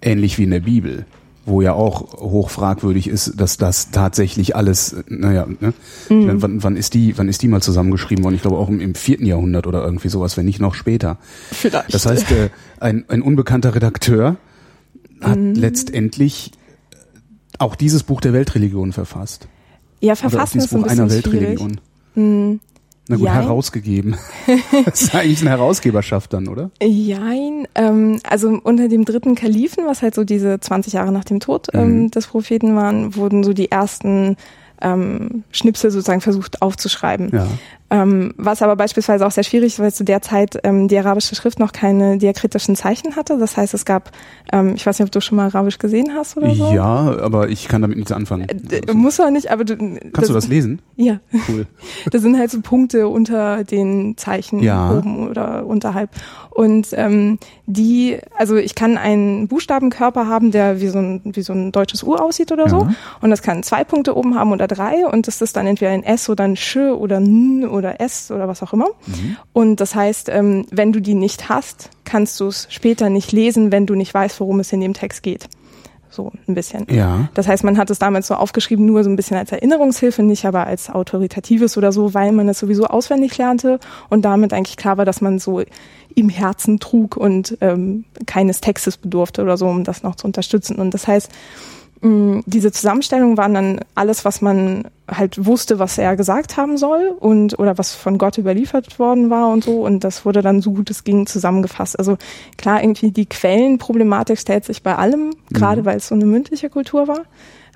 Ähnlich 0.01 0.37
wie 0.37 0.43
in 0.43 0.51
der 0.51 0.61
Bibel 0.61 1.05
wo 1.45 1.61
ja 1.61 1.73
auch 1.73 2.13
hochfragwürdig 2.13 3.07
ist, 3.07 3.39
dass 3.39 3.57
das 3.57 3.91
tatsächlich 3.91 4.55
alles, 4.55 4.95
naja, 5.07 5.45
ne? 5.59 5.73
Mhm. 6.09 6.25
Meine, 6.25 6.41
wann, 6.41 6.63
wann 6.63 6.77
ist 6.77 6.93
die, 6.93 7.17
wann 7.17 7.27
ist 7.27 7.41
die 7.41 7.47
mal 7.47 7.61
zusammengeschrieben 7.61 8.23
worden? 8.23 8.35
Ich 8.35 8.41
glaube 8.41 8.57
auch 8.57 8.69
im, 8.69 8.79
im 8.79 8.95
vierten 8.95 9.25
Jahrhundert 9.25 9.67
oder 9.67 9.83
irgendwie 9.83 10.09
sowas, 10.09 10.37
wenn 10.37 10.45
nicht 10.45 10.61
noch 10.61 10.73
später. 10.73 11.17
Vielleicht. 11.51 11.93
Das 11.93 12.05
heißt, 12.05 12.31
äh, 12.31 12.49
ein, 12.79 13.05
ein 13.09 13.21
unbekannter 13.21 13.75
Redakteur 13.75 14.37
hat 15.23 15.37
mhm. 15.37 15.53
letztendlich 15.53 16.51
auch 17.59 17.75
dieses 17.75 18.03
Buch 18.03 18.21
der 18.21 18.33
Weltreligion 18.33 18.93
verfasst. 18.93 19.47
Ja, 19.99 20.15
verfassen 20.15 20.59
ist 20.59 20.69
Buch 20.69 20.83
ein 20.83 20.89
einer 20.89 21.09
Weltreligion. 21.09 21.79
Mhm. 22.15 22.59
Na 23.07 23.17
gut, 23.17 23.25
Jein. 23.25 23.33
herausgegeben. 23.33 24.15
das 24.85 25.01
ist 25.01 25.15
eigentlich 25.15 25.41
eine 25.41 25.49
Herausgeberschaft 25.49 26.31
dann, 26.31 26.47
oder? 26.47 26.71
Jein. 26.81 27.67
Ähm, 27.75 28.19
also 28.23 28.59
unter 28.63 28.87
dem 28.87 29.03
dritten 29.03 29.35
Kalifen, 29.35 29.85
was 29.85 30.01
halt 30.01 30.15
so 30.15 30.23
diese 30.23 30.59
20 30.59 30.93
Jahre 30.93 31.11
nach 31.11 31.25
dem 31.25 31.41
Tod 31.41 31.67
ähm, 31.73 32.03
mhm. 32.03 32.11
des 32.11 32.27
Propheten 32.27 32.75
waren, 32.75 33.15
wurden 33.15 33.43
so 33.43 33.51
die 33.51 33.71
ersten 33.71 34.37
ähm, 34.81 35.43
Schnipsel 35.51 35.91
sozusagen 35.91 36.21
versucht 36.21 36.61
aufzuschreiben. 36.61 37.31
Ja. 37.33 37.47
Ähm, 37.93 38.33
was 38.37 38.63
aber 38.63 38.75
beispielsweise 38.75 39.23
auch 39.23 39.29
sehr 39.29 39.43
schwierig 39.43 39.73
ist, 39.73 39.79
weil 39.79 39.93
zu 39.93 40.03
der 40.03 40.23
Zeit 40.23 40.57
ähm, 40.63 40.87
die 40.87 40.97
arabische 40.97 41.35
Schrift 41.35 41.59
noch 41.59 41.73
keine 41.73 42.17
diakritischen 42.17 42.75
Zeichen 42.75 43.15
hatte. 43.15 43.37
Das 43.37 43.55
heißt, 43.55 43.75
es 43.75 43.85
gab, 43.85 44.09
ähm, 44.51 44.73
ich 44.73 44.83
weiß 44.83 44.97
nicht, 44.97 45.05
ob 45.05 45.11
du 45.11 45.21
schon 45.21 45.35
mal 45.35 45.45
Arabisch 45.45 45.77
gesehen 45.77 46.09
hast 46.15 46.35
oder 46.35 46.55
so. 46.55 46.73
Ja, 46.73 47.15
aber 47.21 47.49
ich 47.49 47.67
kann 47.67 47.83
damit 47.83 47.97
nichts 47.97 48.11
anfangen. 48.11 48.49
Äh, 48.49 48.81
also, 48.87 48.97
muss 48.97 49.19
auch 49.19 49.29
nicht, 49.29 49.51
aber 49.51 49.63
du. 49.63 49.77
Kannst 49.77 50.15
das, 50.15 50.27
du 50.27 50.33
das 50.33 50.47
lesen? 50.47 50.81
Ja. 50.95 51.19
Cool. 51.47 51.67
das 52.11 52.23
sind 52.23 52.35
halt 52.39 52.49
so 52.49 52.61
Punkte 52.61 53.07
unter 53.07 53.63
den 53.63 54.17
Zeichen 54.17 54.63
ja. 54.63 54.97
oben 54.97 55.27
oder 55.27 55.63
unterhalb. 55.63 56.09
Und 56.53 56.89
ähm, 56.93 57.39
die, 57.65 58.19
also 58.37 58.55
ich 58.55 58.75
kann 58.75 58.97
einen 58.97 59.47
Buchstabenkörper 59.47 60.27
haben, 60.27 60.51
der 60.51 60.79
wie 60.81 60.87
so 60.87 60.99
ein, 60.99 61.21
wie 61.23 61.41
so 61.41 61.51
ein 61.51 61.71
deutsches 61.71 62.03
U 62.03 62.15
aussieht 62.15 62.51
oder 62.51 62.65
ja. 62.65 62.69
so. 62.69 62.87
Und 63.21 63.29
das 63.31 63.41
kann 63.41 63.63
zwei 63.63 63.83
Punkte 63.83 64.15
oben 64.15 64.35
haben 64.35 64.51
oder 64.51 64.67
drei. 64.67 65.07
Und 65.07 65.27
das 65.27 65.41
ist 65.41 65.55
dann 65.55 65.65
entweder 65.65 65.91
ein 65.91 66.03
S 66.03 66.29
oder 66.29 66.43
ein 66.43 66.55
Sch 66.55 66.77
oder 66.77 67.17
N 67.17 67.67
oder 67.67 67.99
S 67.99 68.29
oder 68.29 68.47
was 68.47 68.61
auch 68.61 68.73
immer. 68.73 68.89
Mhm. 69.07 69.37
Und 69.51 69.79
das 69.79 69.95
heißt, 69.95 70.29
ähm, 70.29 70.67
wenn 70.69 70.93
du 70.93 70.99
die 70.99 71.15
nicht 71.15 71.49
hast, 71.49 71.89
kannst 72.03 72.39
du 72.39 72.47
es 72.47 72.67
später 72.69 73.09
nicht 73.09 73.31
lesen, 73.31 73.71
wenn 73.71 73.87
du 73.87 73.95
nicht 73.95 74.13
weißt, 74.13 74.39
worum 74.39 74.59
es 74.59 74.71
in 74.71 74.81
dem 74.81 74.93
Text 74.93 75.23
geht 75.23 75.49
so 76.13 76.31
ein 76.47 76.55
bisschen. 76.55 76.85
Ja. 76.89 77.29
Das 77.33 77.47
heißt, 77.47 77.63
man 77.63 77.77
hat 77.77 77.89
es 77.89 77.99
damals 77.99 78.27
so 78.27 78.35
aufgeschrieben, 78.35 78.85
nur 78.85 79.03
so 79.03 79.09
ein 79.09 79.15
bisschen 79.15 79.37
als 79.37 79.51
Erinnerungshilfe, 79.51 80.23
nicht 80.23 80.45
aber 80.45 80.67
als 80.67 80.89
autoritatives 80.89 81.77
oder 81.77 81.91
so, 81.91 82.13
weil 82.13 82.31
man 82.31 82.47
es 82.49 82.59
sowieso 82.59 82.85
auswendig 82.85 83.37
lernte 83.37 83.79
und 84.09 84.23
damit 84.23 84.53
eigentlich 84.53 84.77
klar 84.77 84.97
war, 84.97 85.05
dass 85.05 85.21
man 85.21 85.39
so 85.39 85.63
im 86.15 86.29
Herzen 86.29 86.79
trug 86.79 87.17
und 87.17 87.57
ähm, 87.61 88.05
keines 88.25 88.61
Textes 88.61 88.97
bedurfte 88.97 89.41
oder 89.41 89.57
so, 89.57 89.67
um 89.67 89.83
das 89.83 90.03
noch 90.03 90.15
zu 90.15 90.27
unterstützen. 90.27 90.77
Und 90.77 90.93
das 90.93 91.07
heißt, 91.07 91.31
diese 92.03 92.71
Zusammenstellungen 92.73 93.37
waren 93.37 93.53
dann 93.53 93.79
alles, 93.95 94.25
was 94.25 94.41
man 94.41 94.89
halt 95.07 95.45
wusste, 95.45 95.79
was 95.79 95.97
er 95.97 96.17
gesagt 96.17 96.57
haben 96.57 96.77
soll 96.77 97.15
und 97.17 97.57
oder 97.59 97.77
was 97.77 97.93
von 97.95 98.17
Gott 98.17 98.37
überliefert 98.37 98.99
worden 98.99 99.29
war 99.29 99.49
und 99.49 99.63
so. 99.63 99.85
Und 99.85 100.03
das 100.03 100.25
wurde 100.25 100.41
dann 100.41 100.61
so 100.61 100.73
gut 100.73 100.89
es 100.89 101.05
ging 101.05 101.25
zusammengefasst. 101.27 101.97
Also 101.97 102.17
klar, 102.57 102.83
irgendwie 102.83 103.11
die 103.11 103.25
Quellenproblematik 103.25 104.37
stellt 104.37 104.65
sich 104.65 104.83
bei 104.83 104.97
allem, 104.97 105.27
mhm. 105.27 105.33
gerade 105.53 105.85
weil 105.85 105.95
es 105.95 106.09
so 106.09 106.15
eine 106.15 106.25
mündliche 106.25 106.69
Kultur 106.69 107.07
war. 107.07 107.21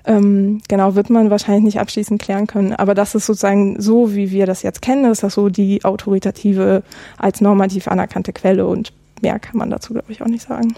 Ähm, 0.04 0.60
genau, 0.68 0.94
wird 0.94 1.08
man 1.08 1.30
wahrscheinlich 1.30 1.64
nicht 1.64 1.80
abschließend 1.80 2.20
klären 2.20 2.46
können. 2.46 2.74
Aber 2.74 2.94
das 2.94 3.14
ist 3.14 3.24
sozusagen 3.24 3.80
so, 3.80 4.14
wie 4.14 4.30
wir 4.30 4.44
das 4.44 4.62
jetzt 4.62 4.82
kennen, 4.82 5.10
ist 5.10 5.22
das 5.22 5.34
so 5.34 5.48
die 5.48 5.84
autoritative, 5.84 6.82
als 7.16 7.40
normativ 7.40 7.88
anerkannte 7.88 8.34
Quelle 8.34 8.66
und 8.66 8.92
mehr 9.22 9.38
kann 9.38 9.56
man 9.56 9.70
dazu, 9.70 9.94
glaube 9.94 10.12
ich, 10.12 10.20
auch 10.20 10.28
nicht 10.28 10.46
sagen. 10.46 10.74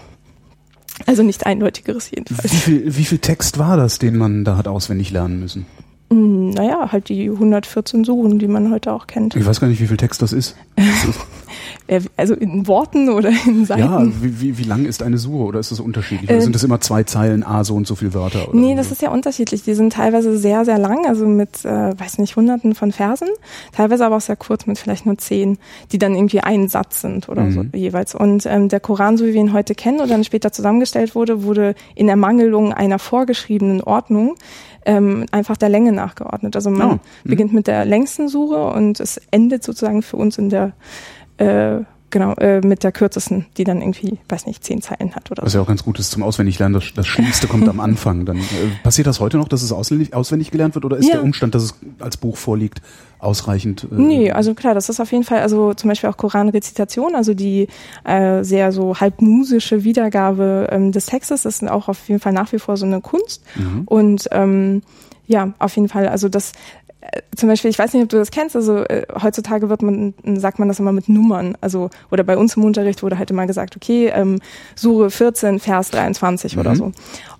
Also 1.05 1.23
nicht 1.23 1.45
eindeutigeres 1.45 2.11
jedenfalls. 2.11 2.51
Wie 2.51 2.57
viel, 2.57 2.97
wie 2.97 3.05
viel 3.05 3.17
Text 3.19 3.57
war 3.57 3.77
das, 3.77 3.99
den 3.99 4.17
man 4.17 4.43
da 4.43 4.57
hat 4.57 4.67
auswendig 4.67 5.11
lernen 5.11 5.39
müssen? 5.39 5.65
Hm, 6.11 6.49
naja, 6.49 6.91
halt 6.91 7.07
die 7.07 7.29
114 7.29 8.03
Suchen, 8.03 8.37
die 8.37 8.49
man 8.49 8.69
heute 8.69 8.91
auch 8.91 9.07
kennt. 9.07 9.33
Ich 9.33 9.45
weiß 9.45 9.61
gar 9.61 9.69
nicht, 9.69 9.79
wie 9.79 9.87
viel 9.87 9.95
Text 9.95 10.21
das 10.21 10.33
ist. 10.33 10.57
also 12.17 12.33
in 12.33 12.67
Worten 12.67 13.07
oder 13.07 13.29
in 13.47 13.63
Seiten? 13.65 13.79
Ja, 13.79 14.05
wie, 14.21 14.41
wie, 14.41 14.57
wie 14.57 14.63
lang 14.63 14.83
ist 14.83 15.03
eine 15.03 15.17
Suche 15.17 15.45
oder 15.45 15.59
ist 15.61 15.71
das 15.71 15.79
unterschiedlich? 15.79 16.29
Oder 16.29 16.39
äh, 16.39 16.41
sind 16.41 16.53
das 16.53 16.65
immer 16.65 16.81
zwei 16.81 17.03
Zeilen, 17.03 17.45
A, 17.45 17.63
so 17.63 17.75
und 17.75 17.87
so 17.87 17.95
viele 17.95 18.13
Wörter? 18.13 18.49
Oder 18.49 18.59
nee, 18.59 18.75
das 18.75 18.91
ist 18.91 19.01
ja 19.01 19.09
unterschiedlich. 19.09 19.63
Die 19.63 19.73
sind 19.73 19.93
teilweise 19.93 20.37
sehr, 20.37 20.65
sehr 20.65 20.77
lang, 20.77 21.05
also 21.05 21.25
mit, 21.25 21.63
äh, 21.63 21.97
weiß 21.97 22.17
nicht, 22.17 22.35
hunderten 22.35 22.75
von 22.75 22.91
Versen. 22.91 23.29
Teilweise 23.71 24.05
aber 24.05 24.17
auch 24.17 24.21
sehr 24.21 24.35
kurz 24.35 24.65
mit 24.65 24.77
vielleicht 24.79 25.05
nur 25.05 25.17
zehn, 25.17 25.59
die 25.93 25.97
dann 25.97 26.13
irgendwie 26.13 26.41
ein 26.41 26.67
Satz 26.67 26.99
sind 26.99 27.29
oder 27.29 27.43
mhm. 27.43 27.51
so 27.71 27.77
jeweils. 27.77 28.15
Und 28.15 28.45
ähm, 28.47 28.67
der 28.67 28.81
Koran, 28.81 29.15
so 29.15 29.25
wie 29.25 29.33
wir 29.33 29.39
ihn 29.39 29.53
heute 29.53 29.75
kennen 29.75 29.99
oder 29.99 30.09
dann 30.09 30.25
später 30.25 30.51
zusammengestellt 30.51 31.15
wurde, 31.15 31.43
wurde 31.43 31.73
in 31.95 32.09
Ermangelung 32.09 32.73
einer 32.73 32.99
vorgeschriebenen 32.99 33.81
Ordnung 33.81 34.35
ähm, 34.85 35.25
einfach 35.31 35.57
der 35.57 35.69
Länge 35.69 35.91
nachgeordnet. 36.01 36.55
Also 36.55 36.69
man 36.69 36.91
oh. 36.93 36.99
beginnt 37.23 37.53
mit 37.53 37.67
der 37.67 37.85
längsten 37.85 38.27
Sure 38.27 38.73
und 38.73 38.99
es 38.99 39.19
endet 39.31 39.63
sozusagen 39.63 40.01
für 40.01 40.17
uns 40.17 40.37
in 40.37 40.49
der 40.49 40.73
äh, 41.37 41.83
genau, 42.11 42.33
äh, 42.35 42.61
mit 42.61 42.83
der 42.83 42.91
kürzesten, 42.91 43.47
die 43.57 43.63
dann 43.63 43.81
irgendwie, 43.81 44.19
weiß 44.29 44.45
nicht, 44.45 44.63
zehn 44.63 44.81
Zeilen 44.81 45.15
hat 45.15 45.31
oder 45.31 45.43
Was 45.43 45.53
so. 45.53 45.57
ja 45.57 45.63
auch 45.63 45.67
ganz 45.67 45.83
gut 45.83 45.97
ist 45.97 46.11
zum 46.11 46.21
Auswendiglernen. 46.23 46.73
Das, 46.73 46.93
das 46.93 47.07
Schlimmste 47.07 47.47
kommt 47.47 47.67
am 47.67 47.79
Anfang. 47.79 48.25
Dann 48.25 48.37
äh, 48.37 48.41
passiert 48.83 49.07
das 49.07 49.19
heute 49.19 49.37
noch, 49.37 49.47
dass 49.47 49.63
es 49.63 49.71
auswendig, 49.71 50.13
auswendig 50.13 50.51
gelernt 50.51 50.75
wird 50.75 50.85
oder 50.85 50.97
ist 50.97 51.07
Ja. 51.07 51.15
der 51.15 51.23
Umstand, 51.23 51.55
dass 51.55 51.63
es 51.63 51.75
als 51.99 52.17
Buch 52.17 52.37
vorliegt, 52.37 52.81
ausreichend? 53.19 53.87
Äh, 53.89 53.95
Nee, 53.95 54.31
also 54.31 54.53
klar, 54.53 54.73
das 54.75 54.89
ist 54.89 54.99
auf 54.99 55.11
jeden 55.11 55.23
Fall, 55.23 55.39
also 55.39 55.73
zum 55.73 55.87
Beispiel 55.89 56.09
auch 56.09 56.17
Koranrezitation, 56.17 57.15
also 57.15 57.33
die 57.33 57.67
äh, 58.03 58.43
sehr 58.43 58.71
so 58.71 58.99
halb 58.99 59.21
musische 59.21 59.83
Wiedergabe 59.83 60.67
ähm, 60.69 60.91
des 60.91 61.05
Textes, 61.07 61.45
ist 61.45 61.67
auch 61.67 61.87
auf 61.87 62.09
jeden 62.09 62.19
Fall 62.19 62.33
nach 62.33 62.51
wie 62.51 62.59
vor 62.59 62.75
so 62.77 62.85
eine 62.85 63.01
Kunst. 63.01 63.43
Und 63.85 64.27
ähm, 64.31 64.81
ja, 65.31 65.53
auf 65.59 65.75
jeden 65.75 65.87
Fall, 65.87 66.07
also 66.07 66.27
das 66.29 66.51
äh, 67.01 67.21
zum 67.35 67.49
Beispiel, 67.49 67.71
ich 67.71 67.79
weiß 67.79 67.93
nicht, 67.93 68.03
ob 68.03 68.09
du 68.09 68.17
das 68.17 68.29
kennst, 68.31 68.55
also 68.55 68.83
äh, 68.83 69.05
heutzutage 69.23 69.69
wird 69.69 69.81
man, 69.81 70.13
sagt 70.35 70.59
man 70.59 70.67
das 70.67 70.79
immer 70.79 70.91
mit 70.91 71.09
Nummern, 71.09 71.57
also 71.61 71.89
oder 72.11 72.23
bei 72.23 72.37
uns 72.37 72.57
im 72.57 72.63
Unterricht 72.63 73.01
wurde 73.01 73.17
halt 73.17 73.31
immer 73.31 73.47
gesagt, 73.47 73.75
okay, 73.75 74.11
ähm, 74.13 74.39
Sure 74.75 75.09
14, 75.09 75.59
Vers 75.59 75.89
23 75.91 76.57
oder 76.57 76.71
Mhm. 76.71 76.75
so. 76.75 76.91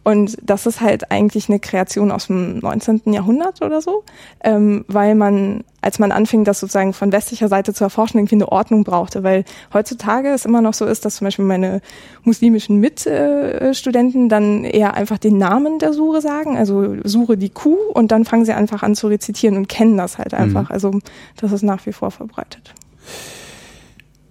Und 0.04 0.38
das 0.42 0.66
ist 0.66 0.82
halt 0.82 1.12
eigentlich 1.12 1.48
eine 1.50 1.60
Kreation 1.60 2.12
aus 2.12 2.28
dem 2.28 2.58
19. 2.60 3.14
Jahrhundert 3.14 3.62
oder 3.62 3.82
so, 3.82 4.04
ähm, 4.44 4.84
weil 4.88 5.14
man, 5.14 5.64
als 5.82 6.00
man 6.00 6.12
anfing, 6.12 6.44
das 6.44 6.60
sozusagen 6.60 6.94
von 6.94 7.12
westlicher 7.12 7.48
Seite 7.48 7.74
zu 7.74 7.84
erforschen, 7.84 8.20
irgendwie 8.20 8.36
eine 8.36 8.52
Ordnung 8.52 8.84
brauchte, 8.84 9.24
weil 9.24 9.44
heutzutage 9.74 10.30
es 10.30 10.46
immer 10.46 10.62
noch 10.62 10.74
so 10.74 10.86
ist, 10.86 11.06
dass 11.06 11.16
zum 11.16 11.26
Beispiel 11.26 11.46
meine 11.46 11.82
muslimischen 12.24 12.80
Mitstudenten 12.80 14.30
dann 14.30 14.64
eher 14.64 14.94
einfach 14.94 15.18
den 15.18 15.38
Namen 15.38 15.80
der 15.80 15.94
Sure 15.94 16.22
sagen, 16.22 16.58
also 16.58 16.98
Sure 17.04 17.36
die 17.36 17.50
Kuh 17.50 17.78
und 17.94 18.12
dann 18.12 18.26
fangen 18.26 18.46
sie 18.46 18.54
einfach 18.54 18.84
an 18.84 18.96
zu 18.96 19.08
rezitieren 19.08 19.58
und 19.58 19.68
kennen 19.68 19.98
das 19.98 20.18
halt 20.18 20.34
einfach. 20.34 20.70
Also 20.70 21.00
das 21.38 21.52
ist 21.52 21.64
nach 21.64 21.86
wie 21.86 21.94
vor 21.94 22.12
verbreitet. 22.12 22.74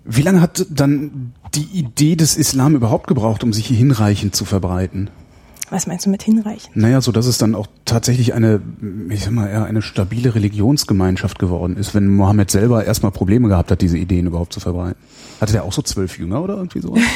Wie 0.04 0.22
lange 0.22 0.40
hat 0.40 0.66
dann 0.70 1.34
die 1.54 1.68
Idee 1.78 2.16
des 2.16 2.36
Islam 2.36 2.74
überhaupt 2.74 3.06
gebraucht, 3.06 3.44
um 3.44 3.52
sich 3.52 3.66
hier 3.66 3.76
hinreichend 3.76 4.34
zu 4.34 4.44
verbreiten? 4.44 5.10
Was 5.70 5.86
meinst 5.86 6.04
du 6.04 6.10
mit 6.10 6.22
hinreichend? 6.22 6.76
Naja, 6.76 7.00
so 7.00 7.12
dass 7.12 7.26
es 7.26 7.38
dann 7.38 7.54
auch 7.54 7.68
tatsächlich 7.84 8.34
eine, 8.34 8.60
ich 9.08 9.24
sag 9.24 9.32
mal, 9.32 9.48
eher 9.48 9.64
eine 9.64 9.82
stabile 9.82 10.34
Religionsgemeinschaft 10.34 11.38
geworden 11.38 11.76
ist, 11.76 11.94
wenn 11.94 12.08
Mohammed 12.08 12.50
selber 12.50 12.84
erstmal 12.84 13.12
Probleme 13.12 13.48
gehabt 13.48 13.70
hat, 13.70 13.80
diese 13.80 13.96
Ideen 13.96 14.26
überhaupt 14.26 14.52
zu 14.52 14.58
verbreiten. 14.58 14.96
Hatte 15.40 15.52
der 15.52 15.64
auch 15.64 15.72
so 15.72 15.82
zwölf 15.82 16.18
Jünger 16.18 16.42
oder 16.42 16.56
irgendwie 16.56 16.80
so? 16.80 16.96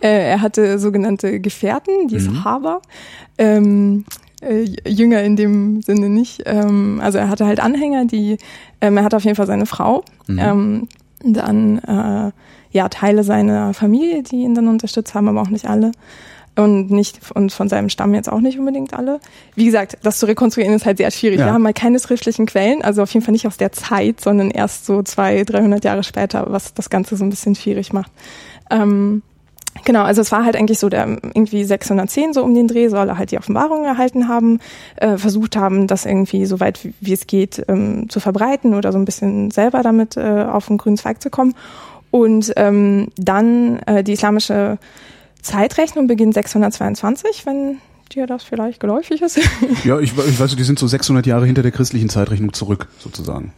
Äh, 0.00 0.30
er 0.30 0.42
hatte 0.42 0.78
sogenannte 0.78 1.40
Gefährten, 1.40 2.06
die 2.06 2.20
Sahaba. 2.20 2.82
Ähm, 3.36 4.04
äh, 4.40 4.64
Jünger 4.86 5.22
in 5.24 5.34
dem 5.34 5.82
Sinne 5.82 6.08
nicht. 6.08 6.42
Ähm, 6.46 7.00
also 7.02 7.18
er 7.18 7.28
hatte 7.28 7.46
halt 7.46 7.58
Anhänger, 7.58 8.04
die, 8.04 8.38
ähm, 8.80 8.96
er 8.96 9.02
hatte 9.02 9.16
auf 9.16 9.24
jeden 9.24 9.34
Fall 9.34 9.48
seine 9.48 9.66
Frau. 9.66 10.04
Ähm, 10.28 10.86
dann 11.24 11.78
äh, 11.78 12.30
ja 12.70 12.88
Teile 12.88 13.24
seiner 13.24 13.74
Familie, 13.74 14.22
die 14.22 14.42
ihn 14.42 14.54
dann 14.54 14.68
unterstützt 14.68 15.14
haben, 15.14 15.28
aber 15.28 15.42
auch 15.42 15.48
nicht 15.48 15.68
alle. 15.68 15.92
Und 16.58 16.90
nicht 16.90 17.20
und 17.34 17.52
von 17.52 17.68
seinem 17.68 17.88
Stamm 17.88 18.14
jetzt 18.14 18.30
auch 18.30 18.40
nicht 18.40 18.58
unbedingt 18.58 18.92
alle. 18.92 19.20
Wie 19.54 19.64
gesagt, 19.64 19.96
das 20.02 20.18
zu 20.18 20.26
rekonstruieren 20.26 20.74
ist 20.74 20.84
halt 20.84 20.98
sehr 20.98 21.12
schwierig. 21.12 21.38
Ja. 21.38 21.46
Wir 21.46 21.52
haben 21.52 21.64
halt 21.64 21.76
keine 21.76 22.00
schriftlichen 22.00 22.46
Quellen, 22.46 22.82
also 22.82 23.02
auf 23.02 23.14
jeden 23.14 23.24
Fall 23.24 23.32
nicht 23.32 23.46
aus 23.46 23.58
der 23.58 23.70
Zeit, 23.70 24.20
sondern 24.20 24.50
erst 24.50 24.84
so 24.84 25.04
zwei, 25.04 25.44
300 25.44 25.84
Jahre 25.84 26.02
später, 26.02 26.46
was 26.48 26.74
das 26.74 26.90
Ganze 26.90 27.16
so 27.16 27.24
ein 27.24 27.30
bisschen 27.30 27.54
schwierig 27.54 27.92
macht. 27.92 28.10
Ähm, 28.70 29.22
Genau, 29.84 30.02
also 30.02 30.20
es 30.20 30.32
war 30.32 30.44
halt 30.44 30.56
eigentlich 30.56 30.78
so, 30.78 30.88
der 30.88 31.06
irgendwie 31.06 31.64
610 31.64 32.32
so 32.32 32.42
um 32.42 32.54
den 32.54 32.68
Dreh 32.68 32.88
soll 32.88 33.08
er 33.08 33.18
halt 33.18 33.30
die 33.30 33.38
Offenbarung 33.38 33.84
erhalten 33.84 34.28
haben, 34.28 34.60
äh, 34.96 35.16
versucht 35.16 35.56
haben, 35.56 35.86
das 35.86 36.04
irgendwie 36.04 36.46
so 36.46 36.60
weit 36.60 36.84
wie, 36.84 36.94
wie 37.00 37.12
es 37.12 37.26
geht 37.26 37.64
ähm, 37.68 38.08
zu 38.08 38.20
verbreiten 38.20 38.74
oder 38.74 38.92
so 38.92 38.98
ein 38.98 39.04
bisschen 39.04 39.50
selber 39.50 39.82
damit 39.82 40.16
äh, 40.16 40.44
auf 40.50 40.66
den 40.66 40.78
grünen 40.78 40.96
Zweig 40.96 41.22
zu 41.22 41.30
kommen. 41.30 41.54
Und 42.10 42.52
ähm, 42.56 43.08
dann 43.16 43.78
äh, 43.80 44.02
die 44.02 44.12
islamische 44.12 44.78
Zeitrechnung 45.42 46.06
beginnt 46.06 46.34
622, 46.34 47.46
wenn 47.46 47.78
dir 48.12 48.26
das 48.26 48.42
vielleicht 48.42 48.80
geläufig 48.80 49.20
ist. 49.22 49.38
ja, 49.84 49.98
ich, 50.00 50.12
ich 50.16 50.40
weiß, 50.40 50.56
die 50.56 50.62
sind 50.64 50.78
so 50.78 50.86
600 50.86 51.26
Jahre 51.26 51.46
hinter 51.46 51.62
der 51.62 51.72
christlichen 51.72 52.08
Zeitrechnung 52.08 52.52
zurück, 52.52 52.88
sozusagen. 52.98 53.52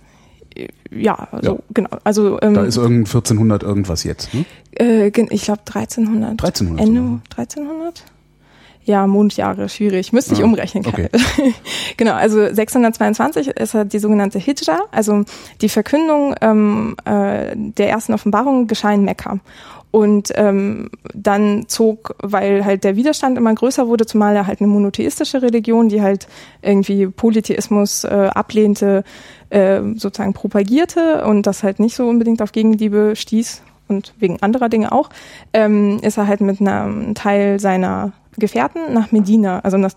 ja, 0.90 1.28
also 1.30 1.52
Ja. 1.54 1.58
genau. 1.72 1.90
Also 2.04 2.40
ähm, 2.42 2.54
Da 2.54 2.64
ist 2.64 2.76
irgend 2.76 3.06
1400 3.08 3.62
irgendwas 3.62 4.02
jetzt. 4.04 4.34
Ne? 4.34 4.44
Äh, 4.78 5.06
ich 5.08 5.42
glaube 5.42 5.60
1300. 5.66 6.30
1300 6.32 6.86
Ende 6.86 7.00
sogar. 7.00 7.20
1300? 7.36 8.04
Ja, 8.82 9.06
Mondjahre, 9.06 9.68
schwierig. 9.68 10.12
Müsste 10.12 10.34
ich 10.34 10.40
Ah, 10.40 10.44
umrechnen. 10.44 10.84
okay. 10.86 11.08
Genau, 11.96 12.14
also 12.14 12.52
622 12.52 13.48
ist 13.48 13.74
halt 13.74 13.92
die 13.92 13.98
sogenannte 13.98 14.38
Hijra, 14.38 14.80
also 14.90 15.24
die 15.60 15.68
Verkündung 15.68 16.34
ähm, 16.40 16.96
äh, 17.04 17.54
der 17.56 17.90
ersten 17.90 18.14
Offenbarung 18.14 18.66
geschah 18.66 18.92
in 18.92 19.04
Mekka. 19.04 19.38
Und 19.90 20.30
ähm, 20.36 20.90
dann 21.14 21.64
zog, 21.66 22.14
weil 22.22 22.64
halt 22.64 22.84
der 22.84 22.96
Widerstand 22.96 23.36
immer 23.36 23.52
größer 23.52 23.88
wurde, 23.88 24.06
zumal 24.06 24.36
er 24.36 24.46
halt 24.46 24.60
eine 24.60 24.68
monotheistische 24.68 25.42
Religion, 25.42 25.88
die 25.88 26.00
halt 26.00 26.28
irgendwie 26.62 27.08
Polytheismus 27.08 28.04
äh, 28.04 28.30
ablehnte, 28.32 29.02
äh, 29.50 29.80
sozusagen 29.96 30.32
propagierte 30.32 31.24
und 31.24 31.46
das 31.46 31.64
halt 31.64 31.80
nicht 31.80 31.96
so 31.96 32.08
unbedingt 32.08 32.40
auf 32.40 32.52
Gegenliebe 32.52 33.16
stieß 33.16 33.62
und 33.88 34.14
wegen 34.18 34.40
anderer 34.40 34.68
Dinge 34.68 34.92
auch, 34.92 35.10
ähm, 35.52 35.98
ist 36.02 36.16
er 36.16 36.28
halt 36.28 36.40
mit 36.40 36.60
einem 36.60 37.14
Teil 37.14 37.58
seiner 37.58 38.12
Gefährten 38.38 38.94
nach 38.94 39.10
Medina, 39.10 39.58
also 39.60 39.76
nach 39.76 39.92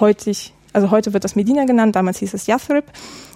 heutig, 0.00 0.52
also 0.76 0.90
heute 0.90 1.14
wird 1.14 1.24
das 1.24 1.36
Medina 1.36 1.64
genannt, 1.64 1.96
damals 1.96 2.18
hieß 2.18 2.34
es 2.34 2.46
Yathrib, 2.46 2.84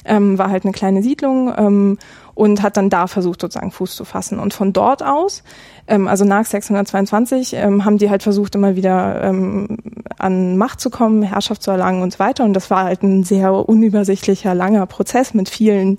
ähm, 0.05 0.37
war 0.37 0.51
halt 0.51 0.65
eine 0.65 0.73
kleine 0.73 1.03
Siedlung 1.03 1.51
ähm, 1.57 1.99
und 2.35 2.63
hat 2.63 2.77
dann 2.77 2.91
da 2.91 3.07
versucht, 3.07 3.41
sozusagen 3.41 3.71
Fuß 3.71 3.97
zu 3.97 4.05
fassen. 4.05 4.39
Und 4.39 4.53
von 4.53 4.75
dort 4.75 5.03
aus, 5.03 5.43
ähm, 5.87 6.07
also 6.07 6.27
nach 6.27 6.45
622, 6.45 7.55
ähm, 7.55 7.87
haben 7.87 7.97
die 7.97 8.11
halt 8.11 8.23
versucht, 8.23 8.55
immer 8.55 8.77
wieder 8.77 9.23
ähm, 9.25 9.79
an 10.19 10.59
Macht 10.59 10.81
zu 10.81 10.91
kommen, 10.91 11.23
Herrschaft 11.23 11.63
zu 11.63 11.71
erlangen 11.71 12.03
und 12.03 12.13
so 12.13 12.19
weiter. 12.19 12.45
Und 12.45 12.53
das 12.53 12.71
war 12.71 12.85
halt 12.85 13.03
ein 13.03 13.25
sehr 13.25 13.53
unübersichtlicher, 13.53 14.55
langer 14.55 14.85
Prozess 14.85 15.33
mit 15.33 15.49
vielen 15.49 15.99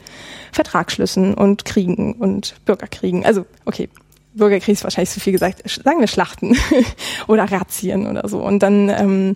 Vertragsschlüssen 0.52 1.34
und 1.34 1.66
Kriegen 1.66 2.14
und 2.14 2.54
Bürgerkriegen. 2.66 3.26
Also, 3.26 3.46
okay, 3.66 3.90
Bürgerkrieg 4.36 4.74
ist 4.74 4.84
wahrscheinlich 4.84 5.10
zu 5.10 5.20
viel 5.20 5.34
gesagt, 5.34 5.68
sagen 5.68 6.02
wir 6.02 6.08
Schlachten 6.08 6.56
oder 7.28 7.52
Razzien 7.52 8.08
oder 8.08 8.30
so. 8.30 8.44
Und 8.44 8.60
dann, 8.62 8.90
ähm, 8.90 9.36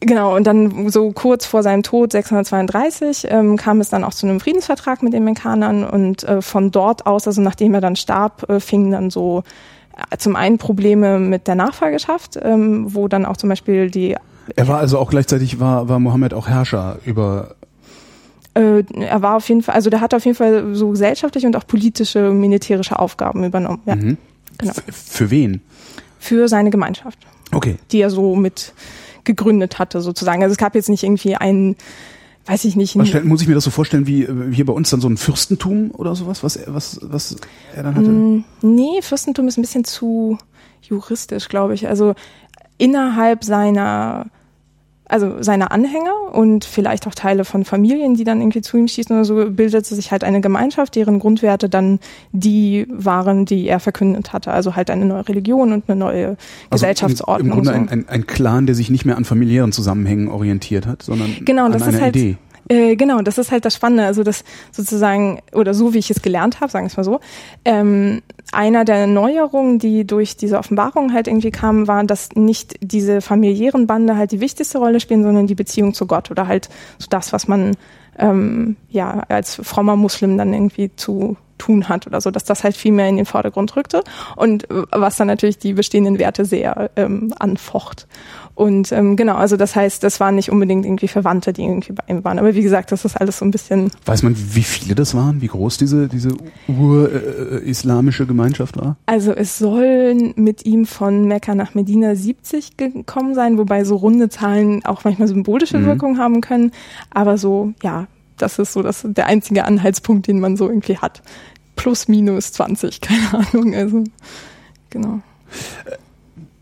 genau, 0.00 0.34
und 0.34 0.46
dann 0.46 0.90
so 0.90 1.12
kurz 1.12 1.46
vor 1.46 1.62
seinem 1.62 1.82
Tod, 1.82 2.12
632, 2.12 3.26
ähm, 3.30 3.56
kam 3.56 3.80
es 3.80 3.88
dann 3.88 4.04
auch 4.04 4.14
zu 4.14 4.26
einem 4.26 4.40
Friedensvertrag 4.40 5.02
mit 5.02 5.12
den 5.12 5.24
Mekkanern 5.24 5.84
und 5.84 6.24
äh, 6.24 6.42
von 6.42 6.70
dort 6.70 7.06
aus, 7.06 7.26
also 7.26 7.40
nachdem 7.40 7.74
er 7.74 7.80
dann 7.80 7.96
starb, 7.96 8.48
äh, 8.48 8.60
fingen 8.60 8.90
dann 8.90 9.10
so 9.10 9.42
äh, 10.10 10.16
zum 10.16 10.36
einen 10.36 10.58
Probleme 10.58 11.18
mit 11.18 11.46
der 11.46 11.54
Nachfolgeschaft, 11.54 12.38
ähm, 12.42 12.94
wo 12.94 13.08
dann 13.08 13.26
auch 13.26 13.36
zum 13.36 13.48
Beispiel 13.48 13.90
die 13.90 14.16
Er 14.56 14.68
war 14.68 14.78
also 14.78 14.98
auch 14.98 15.10
gleichzeitig, 15.10 15.60
war, 15.60 15.88
war 15.88 15.98
Mohammed 15.98 16.34
auch 16.34 16.48
Herrscher 16.48 16.98
über, 17.04 17.54
äh, 18.54 18.82
er 18.98 19.22
war 19.22 19.36
auf 19.36 19.48
jeden 19.48 19.62
Fall, 19.62 19.74
also 19.74 19.90
der 19.90 20.00
hat 20.00 20.14
auf 20.14 20.24
jeden 20.24 20.36
Fall 20.36 20.74
so 20.74 20.90
gesellschaftliche 20.90 21.46
und 21.46 21.56
auch 21.56 21.66
politische, 21.66 22.30
militärische 22.30 22.98
Aufgaben 22.98 23.44
übernommen. 23.44 23.80
Ja, 23.86 23.96
mhm. 23.96 24.16
genau. 24.58 24.72
Für 24.90 25.30
wen? 25.30 25.62
Für 26.18 26.48
seine 26.48 26.70
Gemeinschaft. 26.70 27.18
Okay. 27.52 27.76
die 27.90 28.00
er 28.00 28.10
so 28.10 28.36
mit 28.36 28.72
gegründet 29.24 29.78
hatte, 29.78 30.00
sozusagen. 30.00 30.42
Also 30.42 30.52
es 30.52 30.58
gab 30.58 30.74
jetzt 30.74 30.88
nicht 30.88 31.02
irgendwie 31.02 31.36
einen, 31.36 31.76
weiß 32.46 32.64
ich 32.64 32.76
nicht, 32.76 32.96
Was 32.98 33.22
muss 33.24 33.42
ich 33.42 33.48
mir 33.48 33.54
das 33.54 33.64
so 33.64 33.70
vorstellen, 33.70 34.06
wie 34.06 34.24
äh, 34.24 34.52
hier 34.52 34.66
bei 34.66 34.72
uns 34.72 34.90
dann 34.90 35.00
so 35.00 35.08
ein 35.08 35.16
Fürstentum 35.16 35.90
oder 35.92 36.14
sowas, 36.14 36.42
was, 36.42 36.56
er- 36.56 36.74
was, 36.74 36.98
was 37.02 37.36
er 37.74 37.82
dann 37.84 37.94
hatte? 37.94 38.08
Mm, 38.08 38.44
nee, 38.62 39.00
Fürstentum 39.02 39.46
ist 39.48 39.58
ein 39.58 39.62
bisschen 39.62 39.84
zu 39.84 40.38
juristisch, 40.82 41.48
glaube 41.48 41.74
ich. 41.74 41.86
Also 41.88 42.14
innerhalb 42.78 43.44
seiner, 43.44 44.26
also 45.10 45.42
seiner 45.42 45.72
Anhänger 45.72 46.12
und 46.32 46.64
vielleicht 46.64 47.06
auch 47.06 47.14
Teile 47.14 47.44
von 47.44 47.64
Familien, 47.64 48.14
die 48.14 48.24
dann 48.24 48.40
irgendwie 48.40 48.60
zu 48.60 48.76
ihm 48.76 48.88
schießen 48.88 49.14
oder 49.14 49.24
so, 49.24 49.50
bildete 49.50 49.94
sich 49.94 50.12
halt 50.12 50.24
eine 50.24 50.40
Gemeinschaft, 50.40 50.94
deren 50.94 51.18
Grundwerte 51.18 51.68
dann 51.68 51.98
die 52.32 52.86
waren, 52.90 53.44
die 53.44 53.66
er 53.66 53.80
verkündet 53.80 54.32
hatte. 54.32 54.52
Also 54.52 54.76
halt 54.76 54.90
eine 54.90 55.04
neue 55.04 55.28
Religion 55.28 55.72
und 55.72 55.84
eine 55.88 55.98
neue 55.98 56.28
Also 56.28 56.36
Gesellschaftsordnung. 56.70 57.40
Im, 57.40 57.46
im 57.46 57.64
Grunde 57.64 57.70
so. 57.70 57.76
ein, 57.76 57.88
ein, 57.88 58.08
ein 58.08 58.26
Clan, 58.26 58.66
der 58.66 58.74
sich 58.74 58.90
nicht 58.90 59.04
mehr 59.04 59.16
an 59.16 59.24
familiären 59.24 59.72
Zusammenhängen 59.72 60.28
orientiert 60.28 60.86
hat, 60.86 61.02
sondern 61.02 61.34
Genau, 61.44 61.66
an 61.66 61.72
das 61.72 61.82
einer 61.82 61.94
ist 61.94 62.02
halt, 62.02 62.16
Idee. 62.16 62.36
Äh, 62.70 62.94
genau, 62.94 63.20
das 63.20 63.36
ist 63.36 63.50
halt 63.50 63.64
das 63.64 63.74
Spannende. 63.74 64.04
Also 64.04 64.22
das 64.22 64.44
sozusagen, 64.70 65.40
oder 65.52 65.74
so 65.74 65.92
wie 65.92 65.98
ich 65.98 66.08
es 66.08 66.22
gelernt 66.22 66.60
habe, 66.60 66.70
sagen 66.70 66.84
wir 66.84 66.90
es 66.90 66.96
mal 66.96 67.02
so, 67.02 67.18
ähm, 67.64 68.22
einer 68.52 68.84
der 68.84 69.08
Neuerungen, 69.08 69.80
die 69.80 70.06
durch 70.06 70.36
diese 70.36 70.56
Offenbarung 70.56 71.12
halt 71.12 71.26
irgendwie 71.26 71.50
kamen, 71.50 71.88
war, 71.88 72.04
dass 72.04 72.30
nicht 72.36 72.76
diese 72.80 73.22
familiären 73.22 73.88
Bande 73.88 74.16
halt 74.16 74.30
die 74.30 74.40
wichtigste 74.40 74.78
Rolle 74.78 75.00
spielen, 75.00 75.24
sondern 75.24 75.48
die 75.48 75.56
Beziehung 75.56 75.94
zu 75.94 76.06
Gott 76.06 76.30
oder 76.30 76.46
halt 76.46 76.68
so 76.98 77.08
das, 77.10 77.32
was 77.32 77.48
man 77.48 77.76
ähm, 78.16 78.76
ja 78.88 79.24
als 79.28 79.56
frommer 79.56 79.96
Muslim 79.96 80.38
dann 80.38 80.54
irgendwie 80.54 80.94
zu 80.94 81.36
tun 81.60 81.88
hat 81.88 82.06
oder 82.06 82.20
so, 82.20 82.30
dass 82.30 82.44
das 82.44 82.64
halt 82.64 82.76
viel 82.76 82.92
mehr 82.92 83.08
in 83.08 83.16
den 83.16 83.26
Vordergrund 83.26 83.76
rückte 83.76 84.02
und 84.36 84.68
äh, 84.70 84.82
was 84.90 85.16
dann 85.16 85.28
natürlich 85.28 85.58
die 85.58 85.74
bestehenden 85.74 86.18
Werte 86.18 86.44
sehr 86.44 86.90
ähm, 86.96 87.32
anfocht. 87.38 88.08
Und 88.54 88.92
ähm, 88.92 89.16
genau, 89.16 89.36
also 89.36 89.56
das 89.56 89.74
heißt, 89.74 90.02
das 90.02 90.20
waren 90.20 90.34
nicht 90.34 90.50
unbedingt 90.50 90.84
irgendwie 90.84 91.08
Verwandte, 91.08 91.54
die 91.54 91.62
irgendwie 91.62 91.92
bei 91.92 92.02
ihm 92.08 92.24
waren. 92.24 92.38
Aber 92.38 92.54
wie 92.54 92.60
gesagt, 92.60 92.92
das 92.92 93.06
ist 93.06 93.16
alles 93.16 93.38
so 93.38 93.46
ein 93.46 93.50
bisschen. 93.50 93.90
Weiß 94.04 94.22
man, 94.22 94.36
wie 94.36 94.62
viele 94.62 94.94
das 94.94 95.14
waren? 95.14 95.40
Wie 95.40 95.46
groß 95.46 95.78
diese, 95.78 96.08
diese 96.08 96.30
ur-islamische 96.68 98.24
äh, 98.24 98.26
Gemeinschaft 98.26 98.76
war? 98.76 98.96
Also 99.06 99.32
es 99.32 99.56
sollen 99.56 100.34
mit 100.36 100.66
ihm 100.66 100.84
von 100.84 101.24
Mekka 101.24 101.54
nach 101.54 101.74
Medina 101.74 102.14
70 102.14 102.76
gekommen 102.76 103.34
sein, 103.34 103.56
wobei 103.56 103.84
so 103.84 103.96
runde 103.96 104.28
Zahlen 104.28 104.84
auch 104.84 105.04
manchmal 105.04 105.28
symbolische 105.28 105.78
mhm. 105.78 105.86
Wirkung 105.86 106.18
haben 106.18 106.42
können. 106.42 106.72
Aber 107.10 107.38
so, 107.38 107.72
ja, 107.82 108.08
das 108.36 108.58
ist 108.58 108.72
so 108.72 108.82
das 108.82 109.06
der 109.08 109.26
einzige 109.26 109.64
Anhaltspunkt, 109.64 110.26
den 110.26 110.40
man 110.40 110.56
so 110.56 110.68
irgendwie 110.68 110.98
hat. 110.98 111.22
Plus, 111.80 112.08
minus 112.08 112.52
20, 112.52 113.00
keine 113.00 113.32
Ahnung. 113.32 113.74
Also, 113.74 114.04
genau. 114.90 115.20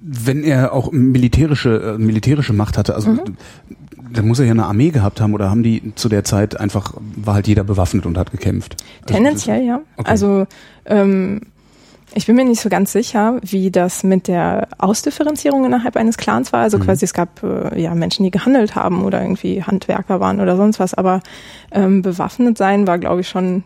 Wenn 0.00 0.44
er 0.44 0.72
auch 0.72 0.92
militärische, 0.92 1.96
äh, 1.96 1.98
militärische 1.98 2.52
Macht 2.52 2.78
hatte, 2.78 2.94
also 2.94 3.10
mhm. 3.10 3.36
dann 4.12 4.28
muss 4.28 4.38
er 4.38 4.46
ja 4.46 4.52
eine 4.52 4.66
Armee 4.66 4.90
gehabt 4.90 5.20
haben 5.20 5.34
oder 5.34 5.50
haben 5.50 5.62
die 5.62 5.92
zu 5.96 6.08
der 6.08 6.22
Zeit 6.24 6.58
einfach, 6.58 6.94
war 7.16 7.34
halt 7.34 7.48
jeder 7.48 7.64
bewaffnet 7.64 8.06
und 8.06 8.16
hat 8.16 8.30
gekämpft? 8.30 8.76
Also 9.02 9.14
Tendenziell, 9.14 9.64
ja. 9.64 9.80
Okay. 9.96 10.08
Also 10.08 10.46
ähm, 10.86 11.40
ich 12.14 12.26
bin 12.26 12.36
mir 12.36 12.44
nicht 12.44 12.60
so 12.60 12.68
ganz 12.68 12.92
sicher, 12.92 13.38
wie 13.42 13.70
das 13.70 14.04
mit 14.04 14.28
der 14.28 14.68
Ausdifferenzierung 14.78 15.64
innerhalb 15.64 15.96
eines 15.96 16.16
Clans 16.16 16.52
war. 16.52 16.60
Also 16.60 16.78
mhm. 16.78 16.82
quasi 16.82 17.04
es 17.04 17.12
gab 17.12 17.42
äh, 17.42 17.80
ja 17.80 17.94
Menschen, 17.94 18.22
die 18.22 18.30
gehandelt 18.30 18.76
haben 18.76 19.04
oder 19.04 19.20
irgendwie 19.20 19.62
Handwerker 19.62 20.20
waren 20.20 20.40
oder 20.40 20.56
sonst 20.56 20.78
was. 20.80 20.94
Aber 20.94 21.20
ähm, 21.72 22.02
bewaffnet 22.02 22.56
sein 22.56 22.86
war, 22.86 22.98
glaube 22.98 23.20
ich, 23.22 23.28
schon 23.28 23.64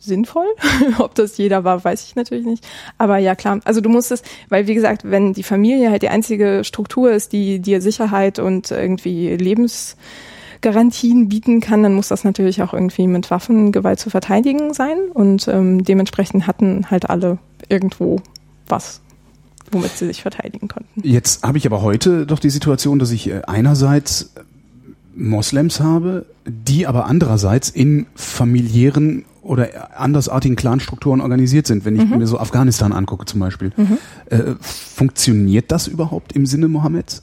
sinnvoll. 0.00 0.46
Ob 0.98 1.14
das 1.14 1.36
jeder 1.36 1.62
war, 1.64 1.84
weiß 1.84 2.04
ich 2.04 2.16
natürlich 2.16 2.46
nicht. 2.46 2.66
Aber 2.98 3.18
ja, 3.18 3.34
klar. 3.34 3.60
Also 3.64 3.80
du 3.80 3.88
musstest, 3.88 4.24
weil 4.48 4.66
wie 4.66 4.74
gesagt, 4.74 5.02
wenn 5.04 5.32
die 5.32 5.42
Familie 5.42 5.90
halt 5.90 6.02
die 6.02 6.08
einzige 6.08 6.64
Struktur 6.64 7.12
ist, 7.12 7.32
die 7.32 7.60
dir 7.60 7.80
Sicherheit 7.80 8.38
und 8.38 8.70
irgendwie 8.70 9.36
Lebensgarantien 9.36 11.28
bieten 11.28 11.60
kann, 11.60 11.82
dann 11.82 11.94
muss 11.94 12.08
das 12.08 12.24
natürlich 12.24 12.62
auch 12.62 12.72
irgendwie 12.72 13.06
mit 13.06 13.30
Waffengewalt 13.30 14.00
zu 14.00 14.10
verteidigen 14.10 14.74
sein. 14.74 14.96
Und 15.12 15.46
ähm, 15.48 15.84
dementsprechend 15.84 16.46
hatten 16.46 16.90
halt 16.90 17.08
alle 17.08 17.38
irgendwo 17.68 18.20
was 18.66 19.00
womit 19.72 19.96
sie 19.96 20.06
sich 20.06 20.22
verteidigen 20.22 20.66
konnten. 20.68 21.00
Jetzt 21.02 21.44
habe 21.44 21.58
ich 21.58 21.66
aber 21.66 21.82
heute 21.82 22.26
doch 22.26 22.40
die 22.40 22.50
Situation, 22.50 22.98
dass 22.98 23.12
ich 23.12 23.30
äh, 23.30 23.42
einerseits 23.46 24.32
Moslems 25.14 25.80
habe, 25.80 26.26
die 26.46 26.86
aber 26.86 27.06
andererseits 27.06 27.70
in 27.70 28.06
familiären 28.14 29.24
oder 29.42 29.98
andersartigen 29.98 30.56
Clanstrukturen 30.56 31.20
organisiert 31.20 31.66
sind, 31.66 31.84
wenn 31.84 31.96
ich 31.96 32.08
mhm. 32.08 32.18
mir 32.18 32.26
so 32.26 32.38
Afghanistan 32.38 32.92
angucke 32.92 33.24
zum 33.24 33.40
Beispiel. 33.40 33.72
Mhm. 33.76 33.98
Äh, 34.26 34.54
funktioniert 34.60 35.72
das 35.72 35.88
überhaupt 35.88 36.32
im 36.32 36.46
Sinne 36.46 36.68
Mohammeds? 36.68 37.22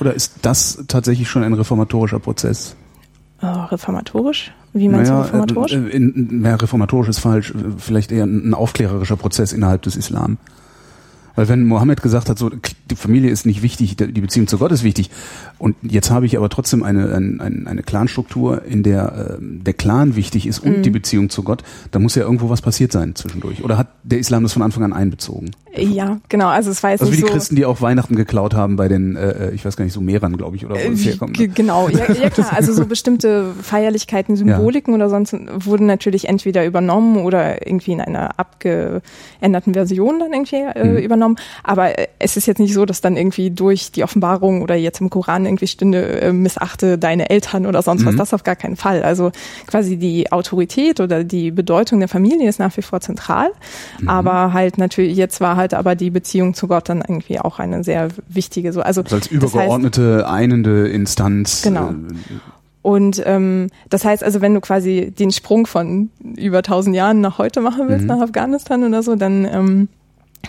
Oder 0.00 0.14
ist 0.14 0.34
das 0.42 0.84
tatsächlich 0.88 1.28
schon 1.28 1.44
ein 1.44 1.52
reformatorischer 1.52 2.18
Prozess? 2.18 2.76
Oh, 3.40 3.46
reformatorisch? 3.46 4.52
Wie 4.72 4.88
meinst 4.88 5.10
naja, 5.10 5.22
du 5.22 5.26
reformatorisch? 5.26 5.72
Äh, 5.72 5.88
in, 5.88 6.30
in, 6.30 6.46
reformatorisch 6.46 7.08
ist 7.08 7.18
falsch, 7.18 7.52
vielleicht 7.78 8.10
eher 8.12 8.24
ein 8.24 8.54
aufklärerischer 8.54 9.16
Prozess 9.16 9.52
innerhalb 9.52 9.82
des 9.82 9.96
Islam. 9.96 10.38
Weil 11.34 11.48
wenn 11.48 11.64
Mohammed 11.66 12.02
gesagt 12.02 12.28
hat, 12.28 12.38
so 12.38 12.50
die 12.50 12.96
Familie 12.96 13.30
ist 13.30 13.46
nicht 13.46 13.62
wichtig, 13.62 13.96
die 13.96 14.20
Beziehung 14.20 14.48
zu 14.48 14.58
Gott 14.58 14.72
ist 14.72 14.84
wichtig, 14.84 15.10
und 15.62 15.76
jetzt 15.82 16.10
habe 16.10 16.26
ich 16.26 16.36
aber 16.36 16.48
trotzdem 16.48 16.82
eine, 16.82 17.14
eine, 17.14 17.66
eine 17.66 17.82
Clanstruktur, 17.84 18.64
in 18.64 18.82
der 18.82 19.36
äh, 19.38 19.38
der 19.40 19.74
Clan 19.74 20.16
wichtig 20.16 20.48
ist 20.48 20.58
und 20.58 20.78
mhm. 20.78 20.82
die 20.82 20.90
Beziehung 20.90 21.30
zu 21.30 21.44
Gott, 21.44 21.62
da 21.92 22.00
muss 22.00 22.16
ja 22.16 22.22
irgendwo 22.22 22.50
was 22.50 22.60
passiert 22.60 22.90
sein 22.90 23.14
zwischendurch. 23.14 23.62
Oder 23.62 23.78
hat 23.78 23.86
der 24.02 24.18
Islam 24.18 24.42
das 24.42 24.54
von 24.54 24.62
Anfang 24.62 24.82
an 24.82 24.92
einbezogen? 24.92 25.52
Ja, 25.74 26.18
genau. 26.28 26.48
Also 26.48 26.70
es 26.70 26.82
war 26.82 26.90
jetzt 26.90 27.00
also 27.00 27.12
wie 27.12 27.16
die 27.16 27.22
so 27.22 27.28
Christen, 27.28 27.56
die 27.56 27.64
auch 27.64 27.80
Weihnachten 27.80 28.16
geklaut 28.16 28.54
haben 28.54 28.76
bei 28.76 28.88
den, 28.88 29.16
äh, 29.16 29.50
äh 29.50 29.54
ich 29.54 29.64
weiß 29.64 29.76
gar 29.76 29.84
nicht, 29.84 29.94
so 29.94 30.00
Mehrern, 30.00 30.36
glaube 30.36 30.56
ich, 30.56 30.66
oder 30.66 30.74
wo 30.74 30.78
äh, 30.78 30.88
es 30.88 31.04
herkommt. 31.04 31.38
Ne? 31.38 31.48
Genau, 31.48 31.88
ja, 31.88 32.12
ja 32.12 32.28
klar. 32.28 32.48
Also 32.52 32.74
so 32.74 32.84
bestimmte 32.84 33.54
Feierlichkeiten, 33.62 34.36
Symboliken 34.36 34.92
ja. 34.92 34.96
oder 34.96 35.08
sonst 35.08 35.34
wurden 35.54 35.86
natürlich 35.86 36.28
entweder 36.28 36.66
übernommen 36.66 37.16
oder 37.18 37.66
irgendwie 37.66 37.92
in 37.92 38.00
einer 38.00 38.38
abgeänderten 38.38 39.74
Version 39.74 40.18
dann 40.18 40.32
irgendwie 40.32 40.56
äh, 40.56 40.84
mhm. 40.84 40.96
übernommen. 40.98 41.36
Aber 41.62 41.98
äh, 41.98 42.08
es 42.18 42.36
ist 42.36 42.46
jetzt 42.46 42.58
nicht 42.58 42.74
so, 42.74 42.84
dass 42.84 43.00
dann 43.00 43.16
irgendwie 43.16 43.50
durch 43.50 43.92
die 43.92 44.02
Offenbarung 44.04 44.60
oder 44.62 44.74
jetzt 44.74 45.00
im 45.00 45.08
Koran 45.08 45.46
irgendwie 45.52 45.66
stünde, 45.66 46.20
äh, 46.20 46.32
missachte 46.32 46.98
deine 46.98 47.30
Eltern 47.30 47.66
oder 47.66 47.82
sonst 47.82 48.02
mhm. 48.02 48.06
was. 48.06 48.16
Das 48.16 48.34
auf 48.34 48.42
gar 48.42 48.56
keinen 48.56 48.76
Fall. 48.76 49.02
Also 49.02 49.32
quasi 49.66 49.96
die 49.96 50.32
Autorität 50.32 51.00
oder 51.00 51.24
die 51.24 51.50
Bedeutung 51.50 52.00
der 52.00 52.08
Familie 52.08 52.48
ist 52.48 52.58
nach 52.58 52.76
wie 52.76 52.82
vor 52.82 53.00
zentral. 53.00 53.50
Mhm. 54.00 54.08
Aber 54.08 54.52
halt 54.52 54.78
natürlich, 54.78 55.16
jetzt 55.16 55.40
war 55.40 55.56
halt 55.56 55.74
aber 55.74 55.94
die 55.94 56.10
Beziehung 56.10 56.54
zu 56.54 56.68
Gott 56.68 56.88
dann 56.88 56.98
irgendwie 56.98 57.38
auch 57.38 57.58
eine 57.58 57.84
sehr 57.84 58.08
wichtige. 58.28 58.72
So, 58.72 58.80
also, 58.80 59.02
also 59.02 59.16
als 59.16 59.26
übergeordnete, 59.26 60.18
das 60.18 60.24
heißt, 60.24 60.34
einende 60.34 60.88
Instanz. 60.88 61.62
Genau. 61.62 61.90
Äh, 61.90 61.94
und 62.82 63.22
ähm, 63.24 63.68
das 63.90 64.04
heißt 64.04 64.24
also, 64.24 64.40
wenn 64.40 64.54
du 64.54 64.60
quasi 64.60 65.12
den 65.16 65.30
Sprung 65.30 65.66
von 65.66 66.10
über 66.36 66.62
tausend 66.62 66.96
Jahren 66.96 67.20
nach 67.20 67.38
heute 67.38 67.60
machen 67.60 67.88
willst, 67.88 68.02
mhm. 68.02 68.08
nach 68.08 68.20
Afghanistan 68.20 68.82
oder 68.82 69.02
so, 69.02 69.14
dann 69.14 69.44
ähm, 69.44 69.88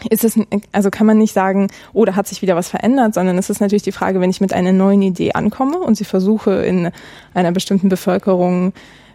ist 0.10 0.24
es, 0.24 0.40
also 0.72 0.90
kann 0.90 1.08
man 1.08 1.18
nicht 1.18 1.34
sagen, 1.34 1.68
oh, 1.94 2.06
da 2.06 2.16
hat 2.16 2.28
sich 2.28 2.42
wieder 2.42 2.56
was 2.56 2.70
verändert, 2.70 3.14
sondern 3.14 3.38
es 3.38 3.50
ist 3.50 3.62
natürlich 3.62 3.84
die 3.84 3.92
Frage, 3.92 4.20
wenn 4.20 4.30
ich 4.30 4.42
mit 4.42 4.54
einer 4.54 4.74
neuen 4.74 5.02
Idee 5.02 5.34
ankomme 5.34 5.78
und 5.80 5.96
sie 5.96 6.06
versuche 6.06 6.66
in 6.66 6.92
einer 7.34 7.52
bestimmten 7.52 7.90
Bevölkerung 7.90 8.74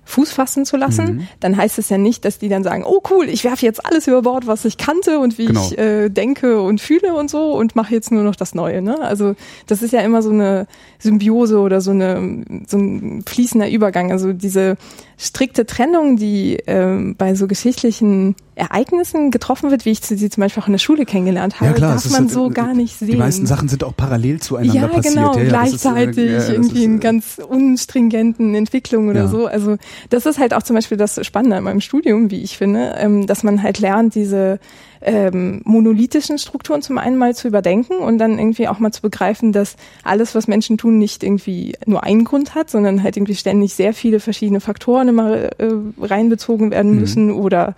Fuß 0.09 0.33
fassen 0.33 0.65
zu 0.65 0.79
lassen, 0.79 1.05
mhm. 1.05 1.29
dann 1.39 1.55
heißt 1.55 1.79
es 1.79 1.91
ja 1.91 1.99
nicht, 1.99 2.25
dass 2.25 2.39
die 2.39 2.49
dann 2.49 2.65
sagen, 2.65 2.83
oh 2.87 3.03
cool, 3.11 3.29
ich 3.29 3.45
werfe 3.45 3.67
jetzt 3.67 3.85
alles 3.85 4.07
über 4.07 4.23
Bord, 4.23 4.47
was 4.47 4.65
ich 4.65 4.79
kannte 4.79 5.19
und 5.19 5.37
wie 5.37 5.45
genau. 5.45 5.61
ich 5.63 5.77
äh, 5.77 6.09
denke 6.09 6.63
und 6.63 6.81
fühle 6.81 7.15
und 7.15 7.29
so 7.29 7.53
und 7.53 7.77
mache 7.77 7.93
jetzt 7.93 8.11
nur 8.11 8.23
noch 8.23 8.35
das 8.35 8.55
Neue. 8.55 8.81
Ne? 8.81 8.99
Also 9.03 9.35
das 9.67 9.83
ist 9.83 9.93
ja 9.93 10.01
immer 10.01 10.23
so 10.23 10.31
eine 10.31 10.67
Symbiose 10.99 11.59
oder 11.59 11.83
so 11.83 11.91
eine 11.91 12.43
so 12.67 12.79
ein 12.79 13.23
fließender 13.27 13.69
Übergang. 13.69 14.11
Also 14.11 14.33
diese 14.33 14.79
strikte 15.19 15.67
Trennung, 15.67 16.17
die 16.17 16.57
ähm, 16.67 17.15
bei 17.19 17.35
so 17.35 17.47
geschichtlichen 17.47 18.35
Ereignissen 18.59 19.31
getroffen 19.31 19.71
wird, 19.71 19.85
wie 19.85 19.91
ich 19.91 20.01
sie 20.01 20.29
zum 20.29 20.41
Beispiel 20.41 20.63
auch 20.63 20.67
in 20.67 20.73
der 20.73 20.79
Schule 20.79 21.05
kennengelernt 21.07 21.61
habe, 21.61 21.71
ja, 21.71 21.73
klar, 21.73 21.93
darf 21.95 22.11
man 22.11 22.23
halt, 22.23 22.31
so 22.31 22.51
gar 22.51 22.75
nicht 22.75 22.99
sehen. 22.99 23.09
Die 23.09 23.17
meisten 23.17 23.47
Sachen 23.47 23.69
sind 23.69 23.85
auch 23.85 23.97
parallel 23.97 24.41
zueinander 24.41 24.81
ja, 24.81 24.89
passiert. 24.89 25.15
Genau, 25.15 25.37
ja, 25.37 25.45
gleichzeitig 25.45 26.31
ist, 26.31 26.49
äh, 26.49 26.53
irgendwie 26.53 26.85
in 26.85 26.97
äh, 26.97 27.01
ganz 27.01 27.41
unstringenten 27.47 28.55
Entwicklungen 28.55 29.11
oder 29.11 29.29
so. 29.29 29.47
Also 29.47 29.77
das 30.11 30.27
ist 30.27 30.39
halt 30.39 30.55
auch 30.55 30.63
zum 30.63 30.77
Beispiel 30.77 30.99
das 30.99 31.25
Spannende 31.25 31.57
an 31.57 31.65
meinem 31.65 31.81
Studium, 31.81 32.31
wie 32.31 32.43
ich 32.43 32.59
finde, 32.59 32.95
ähm, 32.99 33.27
dass 33.27 33.43
man 33.43 33.63
halt 33.63 33.79
lernt, 33.79 34.15
diese 34.15 34.59
ähm, 35.01 35.61
monolithischen 35.65 36.39
Strukturen 36.39 36.83
zum 36.83 36.99
einen 36.99 37.17
mal 37.17 37.35
zu 37.35 37.49
überdenken 37.49 37.99
und 37.99 38.19
dann 38.19 38.39
irgendwie 38.39 38.69
auch 38.69 38.79
mal 38.79 38.93
zu 38.93 39.03
begreifen, 39.03 39.53
dass 39.53 39.77
alles, 40.03 40.35
was 40.35 40.49
Menschen 40.49 40.79
tun, 40.79 40.99
nicht 40.99 41.23
irgendwie 41.23 41.75
nur 41.87 42.03
einen 42.03 42.25
Grund 42.25 42.55
hat, 42.55 42.71
sondern 42.71 43.03
halt 43.03 43.17
irgendwie 43.17 43.37
ständig 43.37 43.75
sehr 43.75 43.95
viele 43.95 44.21
verschiedene 44.21 44.61
Faktoren 44.61 45.09
immer 45.09 45.35
äh, 45.35 45.73
reinbezogen 46.01 46.71
werden 46.71 46.93
mhm. 46.93 47.01
müssen 47.01 47.27
mhm. 47.27 47.37
oder 47.37 47.75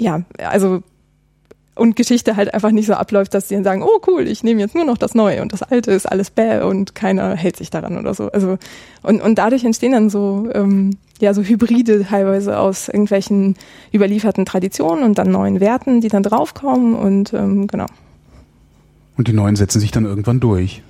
ja, 0.00 0.22
also 0.38 0.82
und 1.78 1.94
Geschichte 1.94 2.36
halt 2.36 2.52
einfach 2.52 2.72
nicht 2.72 2.86
so 2.86 2.94
abläuft, 2.94 3.32
dass 3.34 3.48
sie 3.48 3.54
dann 3.54 3.64
sagen, 3.64 3.82
oh 3.82 4.00
cool, 4.06 4.26
ich 4.26 4.42
nehme 4.42 4.60
jetzt 4.60 4.74
nur 4.74 4.84
noch 4.84 4.98
das 4.98 5.14
Neue 5.14 5.42
und 5.42 5.52
das 5.52 5.62
Alte 5.62 5.92
ist 5.92 6.06
alles 6.06 6.30
bäh 6.30 6.60
und 6.62 6.94
keiner 6.94 7.36
hält 7.36 7.56
sich 7.56 7.70
daran 7.70 7.96
oder 7.96 8.14
so. 8.14 8.30
Also 8.32 8.58
und, 9.02 9.22
und 9.22 9.38
dadurch 9.38 9.64
entstehen 9.64 9.92
dann 9.92 10.10
so 10.10 10.48
ähm, 10.52 10.96
ja 11.20 11.32
so 11.34 11.42
Hybride 11.42 12.04
teilweise 12.04 12.58
aus 12.58 12.88
irgendwelchen 12.88 13.54
überlieferten 13.94 14.44
Traditionen 14.44 15.04
und 15.04 15.18
dann 15.18 15.30
neuen 15.30 15.60
Werten, 15.60 16.00
die 16.00 16.08
dann 16.08 16.24
draufkommen 16.24 16.94
und 16.94 17.32
ähm, 17.32 17.68
genau. 17.68 17.86
Und 19.16 19.28
die 19.28 19.32
neuen 19.32 19.56
setzen 19.56 19.80
sich 19.80 19.90
dann 19.90 20.04
irgendwann 20.04 20.40
durch. 20.40 20.82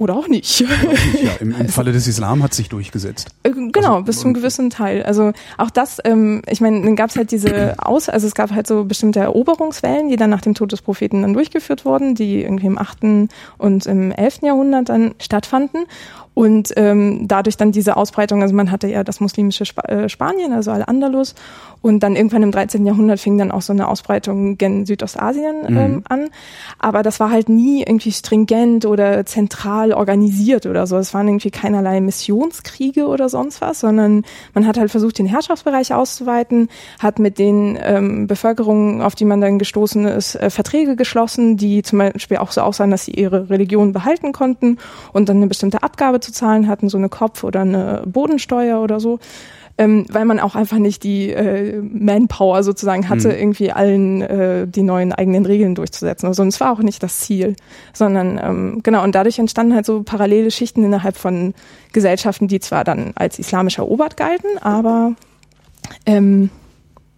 Oder 0.00 0.16
auch 0.16 0.28
nicht. 0.28 0.62
Oder 0.62 0.72
auch 0.72 0.92
nicht 0.92 1.22
ja, 1.22 1.32
Im, 1.40 1.50
im 1.50 1.56
also, 1.60 1.72
Falle 1.72 1.92
des 1.92 2.08
Islam 2.08 2.42
hat 2.42 2.54
sich 2.54 2.70
durchgesetzt. 2.70 3.28
Äh, 3.42 3.50
genau, 3.50 3.96
also, 3.96 4.04
bis 4.04 4.20
zu 4.20 4.24
einem 4.24 4.32
gewissen 4.32 4.70
Teil. 4.70 5.02
Also 5.02 5.32
auch 5.58 5.68
das, 5.68 5.98
ähm, 6.04 6.40
ich 6.48 6.62
meine, 6.62 6.80
dann 6.80 6.96
gab 6.96 7.10
es 7.10 7.16
halt 7.16 7.30
diese 7.30 7.74
Aus, 7.84 8.08
also 8.08 8.26
es 8.26 8.34
gab 8.34 8.50
halt 8.50 8.66
so 8.66 8.84
bestimmte 8.84 9.20
Eroberungswellen, 9.20 10.08
die 10.08 10.16
dann 10.16 10.30
nach 10.30 10.40
dem 10.40 10.54
Tod 10.54 10.72
des 10.72 10.80
Propheten 10.80 11.20
dann 11.20 11.34
durchgeführt 11.34 11.84
wurden, 11.84 12.14
die 12.14 12.42
irgendwie 12.42 12.66
im 12.66 12.78
8. 12.78 13.28
und 13.58 13.84
im 13.84 14.10
11. 14.10 14.38
Jahrhundert 14.40 14.88
dann 14.88 15.14
stattfanden. 15.18 15.84
Und 16.34 16.72
ähm, 16.76 17.26
dadurch 17.26 17.56
dann 17.56 17.72
diese 17.72 17.96
Ausbreitung, 17.96 18.42
also 18.42 18.54
man 18.54 18.70
hatte 18.70 18.88
ja 18.88 19.04
das 19.04 19.20
muslimische 19.20 19.64
Sp 19.66 19.82
äh, 19.88 20.08
Spanien, 20.08 20.52
also 20.52 20.70
Al-Andalus, 20.70 21.34
und 21.82 22.00
dann 22.02 22.14
irgendwann 22.14 22.42
im 22.42 22.52
13. 22.52 22.84
Jahrhundert 22.86 23.20
fing 23.20 23.38
dann 23.38 23.50
auch 23.50 23.62
so 23.62 23.72
eine 23.72 23.88
Ausbreitung 23.88 24.58
gen 24.58 24.86
Südostasien 24.86 25.62
mhm. 25.68 25.76
ähm, 25.76 26.02
an. 26.08 26.28
Aber 26.78 27.02
das 27.02 27.20
war 27.20 27.30
halt 27.30 27.48
nie 27.48 27.82
irgendwie 27.82 28.12
stringent 28.12 28.84
oder 28.84 29.24
zentral 29.24 29.92
organisiert 29.92 30.66
oder 30.66 30.86
so. 30.86 30.98
Es 30.98 31.14
waren 31.14 31.26
irgendwie 31.26 31.50
keinerlei 31.50 32.00
Missionskriege 32.00 33.06
oder 33.06 33.28
sonst 33.28 33.60
was, 33.60 33.80
sondern 33.80 34.24
man 34.54 34.66
hat 34.66 34.78
halt 34.78 34.90
versucht, 34.90 35.18
den 35.18 35.26
Herrschaftsbereich 35.26 35.94
auszuweiten, 35.94 36.68
hat 36.98 37.18
mit 37.18 37.38
den 37.38 37.78
ähm, 37.82 38.26
Bevölkerungen, 38.26 39.00
auf 39.00 39.14
die 39.14 39.24
man 39.24 39.40
dann 39.40 39.58
gestoßen 39.58 40.04
ist, 40.06 40.34
äh, 40.34 40.50
Verträge 40.50 40.96
geschlossen, 40.96 41.56
die 41.56 41.82
zum 41.82 41.98
Beispiel 41.98 42.36
auch 42.36 42.52
so 42.52 42.60
aussahen, 42.60 42.90
dass 42.90 43.06
sie 43.06 43.12
ihre 43.12 43.48
Religion 43.48 43.92
behalten 43.92 44.32
konnten 44.32 44.78
und 45.12 45.28
dann 45.28 45.38
eine 45.38 45.46
bestimmte 45.46 45.82
Abgabe 45.82 46.19
zu 46.20 46.32
zahlen 46.32 46.68
hatten, 46.68 46.88
so 46.88 46.98
eine 46.98 47.08
Kopf- 47.08 47.44
oder 47.44 47.60
eine 47.60 48.02
Bodensteuer 48.06 48.80
oder 48.80 49.00
so. 49.00 49.18
ähm, 49.80 50.04
weil 50.10 50.26
man 50.26 50.40
auch 50.40 50.56
einfach 50.56 50.76
nicht 50.76 51.04
die 51.04 51.30
äh, 51.30 51.80
Manpower 51.80 52.62
sozusagen 52.62 53.08
hatte, 53.08 53.28
mhm. 53.28 53.34
irgendwie 53.34 53.72
allen 53.72 54.20
äh, 54.20 54.68
die 54.68 54.82
neuen 54.82 55.14
eigenen 55.14 55.46
Regeln 55.46 55.74
durchzusetzen. 55.74 56.26
Also, 56.26 56.42
und 56.42 56.48
es 56.48 56.60
war 56.60 56.72
auch 56.72 56.80
nicht 56.80 57.02
das 57.02 57.20
Ziel, 57.20 57.56
sondern 57.94 58.38
ähm, 58.42 58.80
genau, 58.82 59.02
und 59.02 59.14
dadurch 59.14 59.38
entstanden 59.38 59.74
halt 59.74 59.86
so 59.86 60.02
parallele 60.02 60.50
Schichten 60.50 60.84
innerhalb 60.84 61.16
von 61.16 61.54
Gesellschaften, 61.94 62.46
die 62.46 62.60
zwar 62.60 62.84
dann 62.84 63.12
als 63.14 63.38
islamisch 63.38 63.78
erobert 63.78 64.18
galten, 64.18 64.58
aber 64.60 65.14
ähm, 66.04 66.50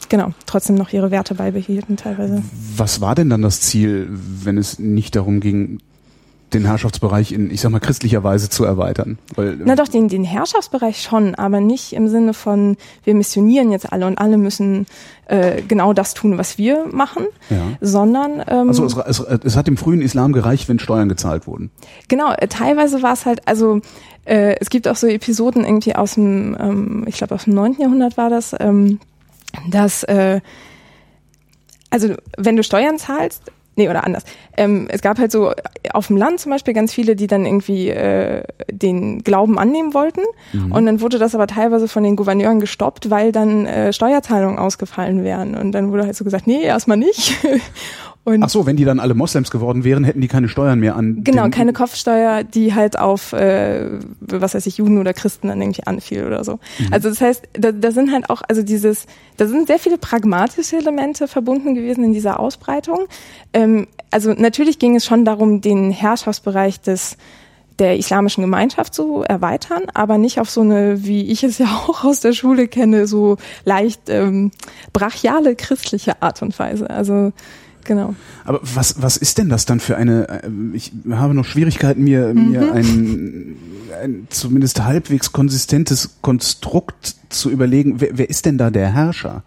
genau, 0.09 0.29
trotzdem 0.47 0.77
noch 0.77 0.93
ihre 0.93 1.11
Werte 1.11 1.35
beibehielten 1.35 1.97
teilweise. 1.97 2.45
Was 2.77 3.01
war 3.01 3.17
denn 3.17 3.29
dann 3.29 3.43
das 3.43 3.61
Ziel, 3.61 4.09
wenn 4.09 4.57
es 4.57 4.79
nicht 4.79 5.17
darum 5.17 5.41
ging, 5.41 5.81
den 6.55 6.65
Herrschaftsbereich 6.65 7.33
in, 7.33 7.51
ich 7.51 7.61
sag 7.61 7.71
mal, 7.71 7.81
christlicher 7.81 8.23
Weise 8.23 8.49
zu 8.49 8.65
erweitern. 8.65 9.19
Weil, 9.35 9.59
Na 9.65 9.75
doch, 9.75 9.89
den, 9.89 10.09
den 10.09 10.25
Herrschaftsbereich 10.25 11.03
schon, 11.03 11.35
aber 11.35 11.61
nicht 11.61 11.93
im 11.93 12.09
Sinne 12.09 12.35
von, 12.35 12.77
wir 13.05 13.15
missionieren 13.15 13.73
jetzt 13.73 13.93
alle 13.93 14.07
und 14.07 14.19
alle 14.19 14.39
müssen 14.39 14.87
äh, 15.27 15.63
genau 15.63 15.93
das 15.93 16.15
tun, 16.15 16.39
was 16.39 16.59
wir 16.59 16.87
machen, 16.91 17.27
ja. 17.51 17.57
sondern... 17.81 18.43
Ähm, 18.47 18.69
also 18.69 18.85
es, 18.85 18.97
es, 18.97 19.21
es 19.21 19.57
hat 19.57 19.67
dem 19.67 19.77
frühen 19.77 20.03
Islam 20.03 20.33
gereicht, 20.33 20.69
wenn 20.69 20.79
Steuern 20.79 21.09
gezahlt 21.09 21.47
wurden. 21.47 21.71
Genau, 22.09 22.33
äh, 22.33 22.49
teilweise 22.49 23.03
war 23.03 23.13
es 23.13 23.27
halt, 23.27 23.47
also 23.47 23.81
äh, 24.25 24.57
es 24.61 24.71
gibt 24.71 24.89
auch 24.89 24.97
so 24.97 25.07
Episoden 25.07 25.65
irgendwie 25.65 25.95
aus 25.97 26.15
dem, 26.15 26.57
ähm, 26.61 27.05
ich 27.07 27.17
glaube 27.17 27.35
aus 27.35 27.45
dem 27.45 27.55
9. 27.55 27.77
Jahrhundert 27.79 28.17
war 28.17 28.31
das, 28.31 28.55
ähm, 28.59 29.01
dass... 29.71 30.03
Äh, 30.05 30.41
also 31.93 32.15
wenn 32.39 32.57
du 32.57 32.63
Steuern 32.63 32.97
zahlst, 32.97 33.43
Nee, 33.75 33.89
oder 33.89 34.05
anders. 34.05 34.25
Ähm, 34.57 34.87
es 34.91 35.01
gab 35.01 35.19
halt 35.19 35.33
so 35.33 35.53
auf 35.95 36.09
dem 36.09 36.19
Land 36.19 36.41
zum 36.41 36.53
Beispiel 36.53 36.75
ganz 36.75 36.93
viele, 36.93 37.17
die 37.17 37.27
dann 37.27 37.47
irgendwie 37.47 37.89
äh, 37.89 38.43
den 38.71 39.23
Glauben 39.23 39.59
annehmen 39.59 39.95
wollten. 39.95 40.21
Mhm. 40.53 40.73
Und 40.73 40.85
dann 40.85 41.01
wurde 41.01 41.19
das 41.19 41.35
aber 41.35 41.47
teilweise 41.47 41.89
von 41.89 42.03
den 42.03 42.17
Gouverneuren 42.17 42.61
gestoppt, 42.61 43.09
weil 43.09 43.33
dann 43.33 43.65
äh, 43.65 43.93
Steuerzahlungen 43.93 44.59
ausgefallen 44.59 45.25
wären. 45.25 45.55
Und 45.55 45.73
dann 45.73 45.91
wurde 45.91 46.05
halt 46.05 46.17
so 46.17 46.25
gesagt, 46.25 46.47
nee, 46.47 46.63
erstmal 46.63 46.99
nicht. 46.99 47.35
Und 48.25 48.45
Ach 48.45 48.49
so, 48.49 48.67
wenn 48.67 48.77
die 48.77 48.85
dann 48.85 49.01
alle 49.01 49.15
Moslems 49.15 49.51
geworden 49.51 49.83
wären, 49.83 50.05
hätten 50.05 50.21
die 50.21 50.29
keine 50.29 50.49
Steuern 50.49 50.79
mehr 50.79 50.95
an. 50.95 51.25
Genau, 51.25 51.49
keine 51.49 51.73
Kopfsteuer, 51.73 52.45
die 52.45 52.73
halt 52.73 52.97
auf, 52.97 53.33
äh, 53.33 53.99
was 54.21 54.55
weiß 54.55 54.65
ich, 54.67 54.77
Juden 54.77 54.99
oder 54.99 55.13
Christen 55.13 55.49
dann 55.49 55.61
irgendwie 55.61 55.85
anfiel 55.85 56.25
oder 56.25 56.45
so. 56.45 56.61
Mhm. 56.79 56.93
Also 56.93 57.09
das 57.09 57.21
heißt, 57.21 57.49
da, 57.55 57.73
da 57.73 57.91
sind 57.91 58.13
halt 58.13 58.31
auch, 58.31 58.43
also 58.49 58.63
dieses, 58.63 59.07
da 59.39 59.49
sind 59.49 59.67
sehr 59.67 59.81
viele 59.81 59.99
pragmatische 59.99 60.77
Elemente 60.77 61.27
verbunden 61.27 61.75
gewesen 61.75 62.05
in 62.05 62.13
dieser 62.13 62.39
Ausbreitung. 62.39 63.07
Ähm, 63.53 63.89
also 64.13 64.33
natürlich 64.33 64.79
ging 64.79 64.95
es 64.95 65.05
schon 65.05 65.25
darum, 65.25 65.61
den 65.61 65.91
Herrschaftsbereich 65.91 66.81
des 66.81 67.17
der 67.79 67.97
islamischen 67.97 68.43
Gemeinschaft 68.43 68.95
zu 68.95 69.23
erweitern, 69.23 69.85
aber 69.95 70.19
nicht 70.19 70.39
auf 70.39 70.51
so 70.51 70.61
eine, 70.61 71.05
wie 71.05 71.31
ich 71.33 71.43
es 71.43 71.59
ja 71.59 71.67
auch 71.89 72.05
aus 72.05 72.21
der 72.21 72.33
Schule 72.33 72.69
kenne, 72.69 73.09
so 73.09 73.39
leicht 73.65 74.03
ähm, 74.09 74.53
brachiale 74.93 75.57
christliche 75.57 76.23
Art 76.23 76.43
und 76.43 76.57
Weise. 76.59 76.89
Also 76.89 77.33
Genau. 77.85 78.15
Aber 78.45 78.61
was, 78.63 79.03
was 79.03 79.17
ist 79.17 79.39
denn 79.39 79.49
das 79.49 79.67
dann 79.67 79.81
für 79.81 79.97
eine, 79.97 80.29
äh, 80.29 80.51
ich 80.73 80.93
habe 81.11 81.35
noch 81.35 81.45
Schwierigkeiten, 81.45 82.05
mir, 82.05 82.33
mhm. 82.35 82.51
mir 82.51 82.73
ein, 82.73 83.57
ein 84.03 84.27
zumindest 84.31 84.83
halbwegs 84.85 85.33
konsistentes 85.33 86.17
Konstrukt 86.23 87.17
zu 87.29 87.51
überlegen, 87.51 88.01
wer, 88.01 88.19
wer 88.19 88.31
ist 88.31 88.47
denn 88.47 88.59
da 88.59 88.71
der 88.71 88.93
Herrscher? 88.93 89.43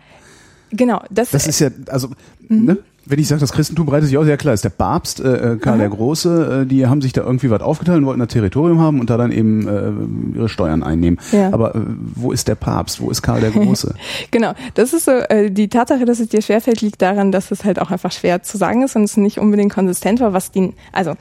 Genau, 0.71 1.01
das, 1.09 1.31
das 1.31 1.47
ist 1.47 1.59
ja, 1.59 1.69
also, 1.87 2.09
mhm. 2.49 2.65
ne? 2.65 2.77
Wenn 3.05 3.19
ich 3.19 3.27
sage, 3.27 3.41
das 3.41 3.51
Christentum 3.51 3.85
breitet 3.85 4.07
sich 4.07 4.17
aus, 4.17 4.27
ja 4.27 4.37
klar, 4.37 4.53
ist 4.53 4.63
der 4.63 4.69
Papst, 4.69 5.19
äh, 5.19 5.53
äh, 5.53 5.57
Karl 5.57 5.75
Aha. 5.75 5.77
der 5.77 5.89
Große, 5.89 6.61
äh, 6.61 6.65
die 6.65 6.87
haben 6.87 7.01
sich 7.01 7.13
da 7.13 7.21
irgendwie 7.21 7.49
was 7.49 7.61
aufgeteilt 7.61 7.99
und 7.99 8.05
wollten 8.05 8.21
ein 8.21 8.27
Territorium 8.27 8.79
haben 8.79 8.99
und 8.99 9.09
da 9.09 9.17
dann 9.17 9.31
eben 9.31 9.67
äh, 9.67 10.37
ihre 10.37 10.49
Steuern 10.49 10.83
einnehmen. 10.83 11.19
Ja. 11.31 11.53
Aber 11.53 11.75
äh, 11.75 11.79
wo 12.15 12.31
ist 12.31 12.47
der 12.47 12.55
Papst? 12.55 12.99
Wo 13.01 13.09
ist 13.09 13.21
Karl 13.21 13.41
der 13.41 13.51
Große? 13.51 13.93
genau, 14.31 14.53
das 14.73 14.93
ist 14.93 15.05
so, 15.05 15.11
äh, 15.11 15.51
die 15.51 15.67
Tatsache, 15.69 16.05
dass 16.05 16.19
es 16.19 16.29
dir 16.29 16.41
schwerfällt, 16.41 16.81
liegt 16.81 17.01
daran, 17.01 17.31
dass 17.31 17.51
es 17.51 17.63
halt 17.63 17.79
auch 17.79 17.91
einfach 17.91 18.11
schwer 18.11 18.43
zu 18.43 18.57
sagen 18.57 18.81
ist 18.83 18.95
und 18.95 19.03
es 19.03 19.17
nicht 19.17 19.39
unbedingt 19.39 19.73
konsistent 19.73 20.19
war, 20.19 20.33
was 20.33 20.51
die, 20.51 20.73
also 20.91 21.13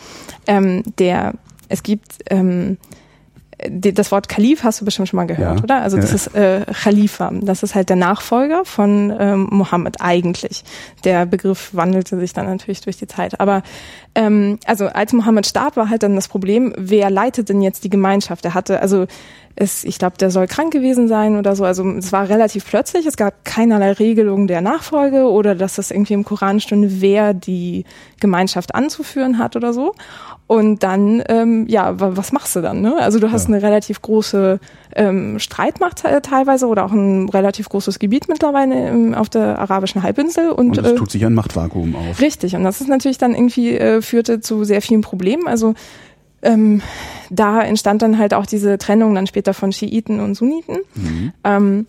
ähm, 0.46 0.82
der, 0.98 1.34
es 1.68 1.82
gibt 1.82 2.18
ähm, 2.30 2.78
das 3.68 4.10
Wort 4.10 4.28
Kalif 4.28 4.64
hast 4.64 4.80
du 4.80 4.84
bestimmt 4.84 5.08
schon 5.08 5.16
mal 5.16 5.26
gehört, 5.26 5.58
ja. 5.58 5.62
oder? 5.62 5.82
Also 5.82 5.96
das 5.96 6.10
ja. 6.10 6.16
ist 6.16 6.34
äh, 6.34 6.64
Khalifa. 6.72 7.30
Das 7.40 7.62
ist 7.62 7.74
halt 7.74 7.88
der 7.88 7.96
Nachfolger 7.96 8.64
von 8.64 9.14
ähm, 9.18 9.48
Mohammed 9.50 10.00
eigentlich. 10.00 10.64
Der 11.04 11.26
Begriff 11.26 11.70
wandelte 11.72 12.18
sich 12.18 12.32
dann 12.32 12.46
natürlich 12.46 12.80
durch 12.80 12.96
die 12.96 13.06
Zeit. 13.06 13.40
Aber 13.40 13.62
ähm, 14.14 14.58
also 14.66 14.86
als 14.86 15.12
Mohammed 15.12 15.46
starb, 15.46 15.76
war 15.76 15.88
halt 15.88 16.02
dann 16.02 16.14
das 16.14 16.28
Problem, 16.28 16.72
wer 16.76 17.10
leitet 17.10 17.48
denn 17.48 17.62
jetzt 17.62 17.84
die 17.84 17.90
Gemeinschaft? 17.90 18.44
Er 18.44 18.54
hatte, 18.54 18.80
also 18.80 19.06
es, 19.56 19.84
ich 19.84 19.98
glaube, 19.98 20.16
der 20.18 20.30
soll 20.30 20.48
krank 20.48 20.72
gewesen 20.72 21.06
sein 21.06 21.36
oder 21.36 21.54
so. 21.54 21.64
Also 21.64 21.88
es 21.92 22.12
war 22.12 22.28
relativ 22.28 22.66
plötzlich. 22.66 23.06
Es 23.06 23.16
gab 23.16 23.44
keinerlei 23.44 23.92
Regelung 23.92 24.46
der 24.48 24.60
Nachfolge 24.60 25.30
oder 25.30 25.54
dass 25.54 25.76
das 25.76 25.90
irgendwie 25.90 26.14
im 26.14 26.24
Koran 26.24 26.60
stünde, 26.60 27.00
wer 27.00 27.34
die 27.34 27.84
Gemeinschaft 28.20 28.74
anzuführen 28.74 29.38
hat 29.38 29.54
oder 29.54 29.72
so. 29.72 29.94
Und 30.46 30.82
dann, 30.82 31.22
ähm, 31.28 31.66
ja, 31.68 31.98
was 31.98 32.32
machst 32.32 32.54
du 32.54 32.60
dann? 32.60 32.82
Ne? 32.82 32.96
Also 32.98 33.18
du 33.18 33.32
hast 33.32 33.48
ja. 33.48 33.54
eine 33.54 33.62
relativ 33.62 34.02
große 34.02 34.60
ähm, 34.94 35.38
Streitmacht 35.38 36.02
teilweise 36.22 36.66
oder 36.66 36.84
auch 36.84 36.92
ein 36.92 37.30
relativ 37.30 37.70
großes 37.70 37.98
Gebiet 37.98 38.28
mittlerweile 38.28 38.88
im, 38.90 39.14
auf 39.14 39.30
der 39.30 39.58
arabischen 39.58 40.02
Halbinsel. 40.02 40.50
Und, 40.50 40.76
und 40.76 40.84
es 40.84 40.92
äh, 40.92 40.94
tut 40.96 41.10
sich 41.10 41.24
ein 41.24 41.32
Machtvakuum 41.32 41.96
auf. 41.96 42.20
Richtig. 42.20 42.56
Und 42.56 42.64
das 42.64 42.82
ist 42.82 42.88
natürlich 42.88 43.16
dann 43.16 43.34
irgendwie, 43.34 43.74
äh, 43.76 44.02
führte 44.02 44.40
zu 44.40 44.64
sehr 44.64 44.82
vielen 44.82 45.00
Problemen. 45.00 45.48
Also 45.48 45.74
ähm, 46.42 46.82
da 47.30 47.62
entstand 47.62 48.02
dann 48.02 48.18
halt 48.18 48.34
auch 48.34 48.44
diese 48.44 48.76
Trennung 48.76 49.14
dann 49.14 49.26
später 49.26 49.54
von 49.54 49.72
Schiiten 49.72 50.20
und 50.20 50.34
Sunniten. 50.34 50.76
Mhm. 50.94 51.32
Ähm, 51.42 51.86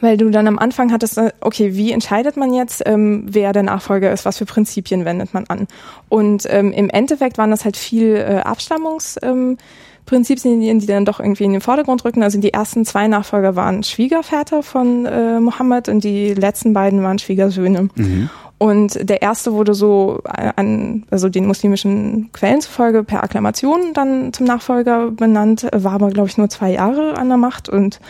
weil 0.00 0.16
du 0.16 0.30
dann 0.30 0.48
am 0.48 0.58
Anfang 0.58 0.92
hattest, 0.92 1.18
äh, 1.18 1.32
okay, 1.40 1.74
wie 1.74 1.92
entscheidet 1.92 2.36
man 2.36 2.52
jetzt, 2.52 2.82
ähm, 2.86 3.24
wer 3.26 3.52
der 3.52 3.62
Nachfolger 3.62 4.12
ist, 4.12 4.24
was 4.24 4.38
für 4.38 4.46
Prinzipien 4.46 5.04
wendet 5.04 5.34
man 5.34 5.46
an? 5.46 5.68
Und 6.08 6.46
ähm, 6.50 6.72
im 6.72 6.90
Endeffekt 6.90 7.38
waren 7.38 7.50
das 7.50 7.64
halt 7.64 7.76
viel 7.76 8.16
äh, 8.16 8.40
Abstammungsprinzipien, 8.44 10.62
ähm, 10.62 10.80
die 10.80 10.86
dann 10.86 11.04
doch 11.04 11.20
irgendwie 11.20 11.44
in 11.44 11.52
den 11.52 11.60
Vordergrund 11.60 12.04
rücken. 12.04 12.22
Also 12.22 12.40
die 12.40 12.52
ersten 12.52 12.84
zwei 12.84 13.08
Nachfolger 13.08 13.56
waren 13.56 13.82
Schwiegerväter 13.82 14.62
von 14.62 15.06
äh, 15.06 15.40
Mohammed 15.40 15.88
und 15.88 16.04
die 16.04 16.34
letzten 16.34 16.72
beiden 16.72 17.02
waren 17.02 17.18
Schwiegersöhne. 17.18 17.88
Mhm. 17.94 18.30
Und 18.58 18.98
der 19.08 19.20
erste 19.20 19.52
wurde 19.52 19.74
so 19.74 20.20
an, 20.24 21.04
also 21.10 21.28
den 21.28 21.46
muslimischen 21.46 22.30
Quellen 22.32 22.62
zufolge 22.62 23.04
per 23.04 23.22
Akklamation 23.22 23.92
dann 23.92 24.32
zum 24.32 24.46
Nachfolger 24.46 25.10
benannt, 25.10 25.66
war 25.74 25.92
aber, 25.92 26.08
glaube 26.08 26.28
ich, 26.28 26.38
nur 26.38 26.48
zwei 26.48 26.72
Jahre 26.72 27.18
an 27.18 27.28
der 27.28 27.36
Macht 27.36 27.68
und 27.68 28.00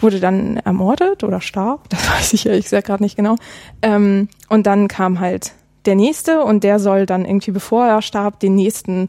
wurde 0.00 0.20
dann 0.20 0.58
ermordet 0.58 1.24
oder 1.24 1.40
starb, 1.40 1.88
das 1.88 2.10
weiß 2.10 2.34
ich 2.34 2.46
ehrlich 2.46 2.64
gesagt 2.64 2.86
gerade 2.86 3.02
nicht 3.02 3.16
genau. 3.16 3.36
Ähm, 3.80 4.28
und 4.50 4.66
dann 4.66 4.88
kam 4.88 5.20
halt 5.20 5.52
der 5.86 5.94
nächste 5.94 6.42
und 6.44 6.64
der 6.64 6.78
soll 6.78 7.06
dann 7.06 7.24
irgendwie, 7.24 7.50
bevor 7.50 7.86
er 7.86 8.02
starb, 8.02 8.40
den 8.40 8.54
nächsten 8.54 9.08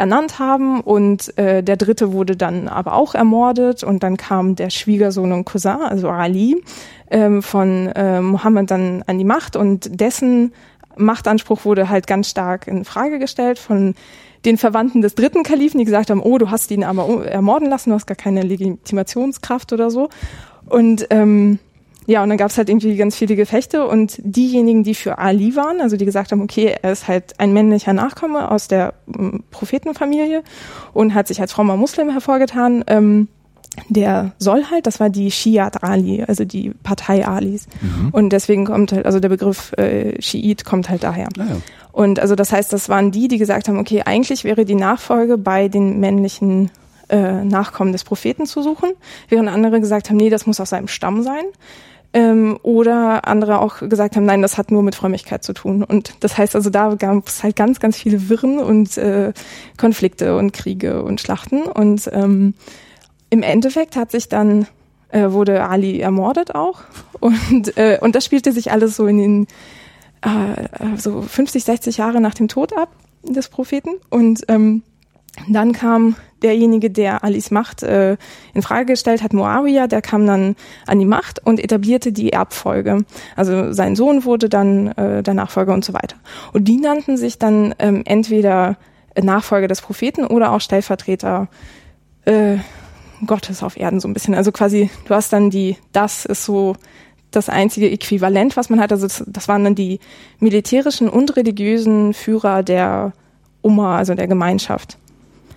ernannt 0.00 0.38
haben 0.38 0.80
und 0.80 1.36
äh, 1.38 1.62
der 1.62 1.76
dritte 1.76 2.12
wurde 2.12 2.34
dann 2.34 2.68
aber 2.68 2.94
auch 2.94 3.14
ermordet 3.14 3.84
und 3.84 4.02
dann 4.02 4.16
kam 4.16 4.56
der 4.56 4.70
Schwiegersohn 4.70 5.30
und 5.32 5.44
Cousin, 5.44 5.76
also 5.82 6.08
Ali, 6.08 6.62
ähm, 7.10 7.42
von 7.42 7.88
äh, 7.88 8.20
Mohammed 8.20 8.70
dann 8.70 9.04
an 9.06 9.18
die 9.18 9.24
Macht 9.24 9.56
und 9.56 10.00
dessen 10.00 10.52
Machtanspruch 10.96 11.64
wurde 11.64 11.90
halt 11.90 12.06
ganz 12.06 12.30
stark 12.30 12.66
in 12.66 12.84
Frage 12.84 13.18
gestellt 13.18 13.58
von 13.58 13.94
den 14.46 14.56
Verwandten 14.56 15.02
des 15.02 15.14
dritten 15.14 15.42
Kalifen, 15.42 15.78
die 15.78 15.84
gesagt 15.84 16.08
haben, 16.08 16.22
oh, 16.22 16.38
du 16.38 16.50
hast 16.50 16.70
ihn 16.70 16.82
aber 16.82 17.26
ermorden 17.26 17.68
lassen, 17.68 17.90
du 17.90 17.94
hast 17.94 18.06
gar 18.06 18.16
keine 18.16 18.42
Legitimationskraft 18.42 19.72
oder 19.74 19.90
so. 19.90 20.08
Und 20.66 21.06
ähm, 21.10 21.58
ja, 22.10 22.24
und 22.24 22.28
dann 22.28 22.38
gab 22.38 22.50
es 22.50 22.58
halt 22.58 22.68
irgendwie 22.68 22.96
ganz 22.96 23.14
viele 23.14 23.36
Gefechte 23.36 23.86
und 23.86 24.16
diejenigen, 24.18 24.82
die 24.82 24.96
für 24.96 25.18
Ali 25.18 25.54
waren, 25.54 25.80
also 25.80 25.96
die 25.96 26.04
gesagt 26.04 26.32
haben, 26.32 26.42
okay, 26.42 26.74
er 26.82 26.90
ist 26.90 27.06
halt 27.06 27.38
ein 27.38 27.52
männlicher 27.52 27.92
Nachkomme 27.92 28.50
aus 28.50 28.66
der 28.66 28.94
ähm, 29.16 29.44
Prophetenfamilie 29.52 30.42
und 30.92 31.14
hat 31.14 31.28
sich 31.28 31.40
als 31.40 31.52
frommer 31.52 31.76
Muslim 31.76 32.10
hervorgetan, 32.10 32.82
ähm, 32.88 33.28
der 33.88 34.32
soll 34.38 34.64
halt, 34.72 34.88
das 34.88 34.98
war 34.98 35.08
die 35.08 35.30
Shiat 35.30 35.84
Ali, 35.84 36.24
also 36.26 36.44
die 36.44 36.70
Partei 36.82 37.24
Alis. 37.24 37.68
Mhm. 37.80 38.08
Und 38.10 38.30
deswegen 38.30 38.64
kommt 38.64 38.90
halt, 38.90 39.06
also 39.06 39.20
der 39.20 39.28
Begriff 39.28 39.72
äh, 39.74 40.20
Schiit 40.20 40.64
kommt 40.64 40.90
halt 40.90 41.04
daher. 41.04 41.28
Ah, 41.38 41.44
ja. 41.44 41.56
Und 41.92 42.18
also 42.18 42.34
das 42.34 42.50
heißt, 42.50 42.72
das 42.72 42.88
waren 42.88 43.12
die, 43.12 43.28
die 43.28 43.38
gesagt 43.38 43.68
haben, 43.68 43.78
okay, 43.78 44.02
eigentlich 44.04 44.42
wäre 44.42 44.64
die 44.64 44.74
Nachfolge 44.74 45.38
bei 45.38 45.68
den 45.68 46.00
männlichen 46.00 46.72
äh, 47.08 47.44
Nachkommen 47.44 47.92
des 47.92 48.02
Propheten 48.02 48.46
zu 48.46 48.62
suchen, 48.62 48.90
während 49.28 49.48
andere 49.48 49.80
gesagt 49.80 50.10
haben, 50.10 50.16
nee, 50.16 50.30
das 50.30 50.46
muss 50.46 50.58
aus 50.58 50.70
seinem 50.70 50.88
Stamm 50.88 51.22
sein. 51.22 51.44
Ähm, 52.12 52.58
oder 52.62 53.28
andere 53.28 53.60
auch 53.60 53.88
gesagt 53.88 54.16
haben, 54.16 54.24
nein, 54.24 54.42
das 54.42 54.58
hat 54.58 54.72
nur 54.72 54.82
mit 54.82 54.96
Frömmigkeit 54.96 55.44
zu 55.44 55.52
tun. 55.52 55.84
Und 55.84 56.14
das 56.20 56.36
heißt 56.36 56.56
also, 56.56 56.68
da 56.68 56.94
gab 56.94 57.28
es 57.28 57.44
halt 57.44 57.54
ganz, 57.54 57.78
ganz 57.78 57.96
viele 57.96 58.28
Wirren 58.28 58.58
und 58.58 58.98
äh, 58.98 59.32
Konflikte 59.76 60.36
und 60.36 60.52
Kriege 60.52 61.04
und 61.04 61.20
Schlachten. 61.20 61.62
Und 61.62 62.10
ähm, 62.12 62.54
im 63.30 63.42
Endeffekt 63.44 63.94
hat 63.94 64.10
sich 64.10 64.28
dann 64.28 64.66
äh, 65.10 65.30
wurde 65.30 65.64
Ali 65.64 66.00
ermordet 66.00 66.54
auch 66.54 66.82
und 67.20 67.76
äh, 67.76 67.98
und 68.00 68.14
das 68.14 68.24
spielte 68.24 68.52
sich 68.52 68.70
alles 68.70 68.96
so 68.96 69.06
in 69.06 69.18
den 69.18 69.46
äh, 70.22 70.96
so 70.96 71.22
50, 71.22 71.64
60 71.64 71.96
Jahre 71.96 72.20
nach 72.20 72.34
dem 72.34 72.48
Tod 72.48 72.76
ab 72.76 72.90
des 73.22 73.48
Propheten 73.48 73.90
und 74.08 74.44
ähm, 74.48 74.82
Dann 75.48 75.72
kam 75.72 76.16
derjenige, 76.42 76.90
der 76.90 77.22
Alis 77.22 77.50
Macht 77.50 77.82
äh, 77.82 78.16
in 78.54 78.62
Frage 78.62 78.86
gestellt 78.86 79.22
hat, 79.22 79.32
Muawiyah, 79.32 79.86
der 79.86 80.02
kam 80.02 80.26
dann 80.26 80.56
an 80.86 80.98
die 80.98 81.04
Macht 81.04 81.44
und 81.44 81.62
etablierte 81.62 82.12
die 82.12 82.32
Erbfolge. 82.32 83.04
Also 83.36 83.72
sein 83.72 83.96
Sohn 83.96 84.24
wurde 84.24 84.48
dann 84.48 84.88
äh, 84.88 85.22
der 85.22 85.34
Nachfolger 85.34 85.74
und 85.74 85.84
so 85.84 85.92
weiter. 85.92 86.16
Und 86.52 86.66
die 86.66 86.78
nannten 86.78 87.16
sich 87.16 87.38
dann 87.38 87.74
ähm, 87.78 88.02
entweder 88.04 88.76
Nachfolger 89.20 89.68
des 89.68 89.80
Propheten 89.80 90.24
oder 90.26 90.52
auch 90.52 90.60
Stellvertreter 90.60 91.48
äh, 92.24 92.56
Gottes 93.26 93.62
auf 93.62 93.76
Erden 93.76 94.00
so 94.00 94.08
ein 94.08 94.14
bisschen. 94.14 94.34
Also 94.34 94.52
quasi, 94.52 94.90
du 95.06 95.14
hast 95.14 95.32
dann 95.32 95.50
die, 95.50 95.76
das 95.92 96.24
ist 96.24 96.44
so 96.44 96.76
das 97.30 97.48
einzige 97.48 97.90
Äquivalent, 97.90 98.56
was 98.56 98.70
man 98.70 98.80
hat. 98.80 98.92
Also 98.92 99.06
das, 99.06 99.24
das 99.26 99.46
waren 99.46 99.64
dann 99.64 99.74
die 99.74 100.00
militärischen 100.38 101.08
und 101.08 101.36
religiösen 101.36 102.14
Führer 102.14 102.62
der 102.62 103.12
Umma, 103.62 103.98
also 103.98 104.14
der 104.14 104.26
Gemeinschaft. 104.26 104.96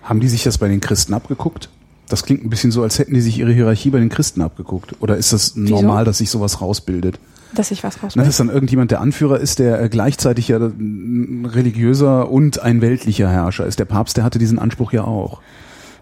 Haben 0.04 0.20
die 0.20 0.28
sich 0.28 0.44
das 0.44 0.58
bei 0.58 0.68
den 0.68 0.80
Christen 0.80 1.14
abgeguckt? 1.14 1.68
Das 2.08 2.22
klingt 2.22 2.44
ein 2.44 2.50
bisschen 2.50 2.70
so, 2.70 2.82
als 2.82 2.98
hätten 2.98 3.14
die 3.14 3.22
sich 3.22 3.38
ihre 3.38 3.52
Hierarchie 3.52 3.90
bei 3.90 3.98
den 3.98 4.10
Christen 4.10 4.42
abgeguckt. 4.42 4.94
Oder 5.00 5.16
ist 5.16 5.32
das 5.32 5.54
Wieso? 5.56 5.74
normal, 5.74 6.04
dass 6.04 6.18
sich 6.18 6.30
sowas 6.30 6.60
rausbildet? 6.60 7.18
Dass 7.54 7.70
ich 7.70 7.82
was 7.82 7.96
Na, 7.96 8.02
rausbringe. 8.02 8.26
dass 8.26 8.36
dann 8.36 8.50
irgendjemand 8.50 8.90
der 8.90 9.00
Anführer 9.00 9.40
ist, 9.40 9.58
der 9.58 9.80
äh, 9.80 9.88
gleichzeitig 9.88 10.48
ja 10.48 10.58
ein 10.58 11.46
religiöser 11.50 12.30
und 12.30 12.60
ein 12.60 12.82
weltlicher 12.82 13.30
Herrscher 13.30 13.64
ist. 13.66 13.78
Der 13.78 13.86
Papst, 13.86 14.16
der 14.16 14.24
hatte 14.24 14.38
diesen 14.38 14.58
Anspruch 14.58 14.92
ja 14.92 15.04
auch. 15.04 15.40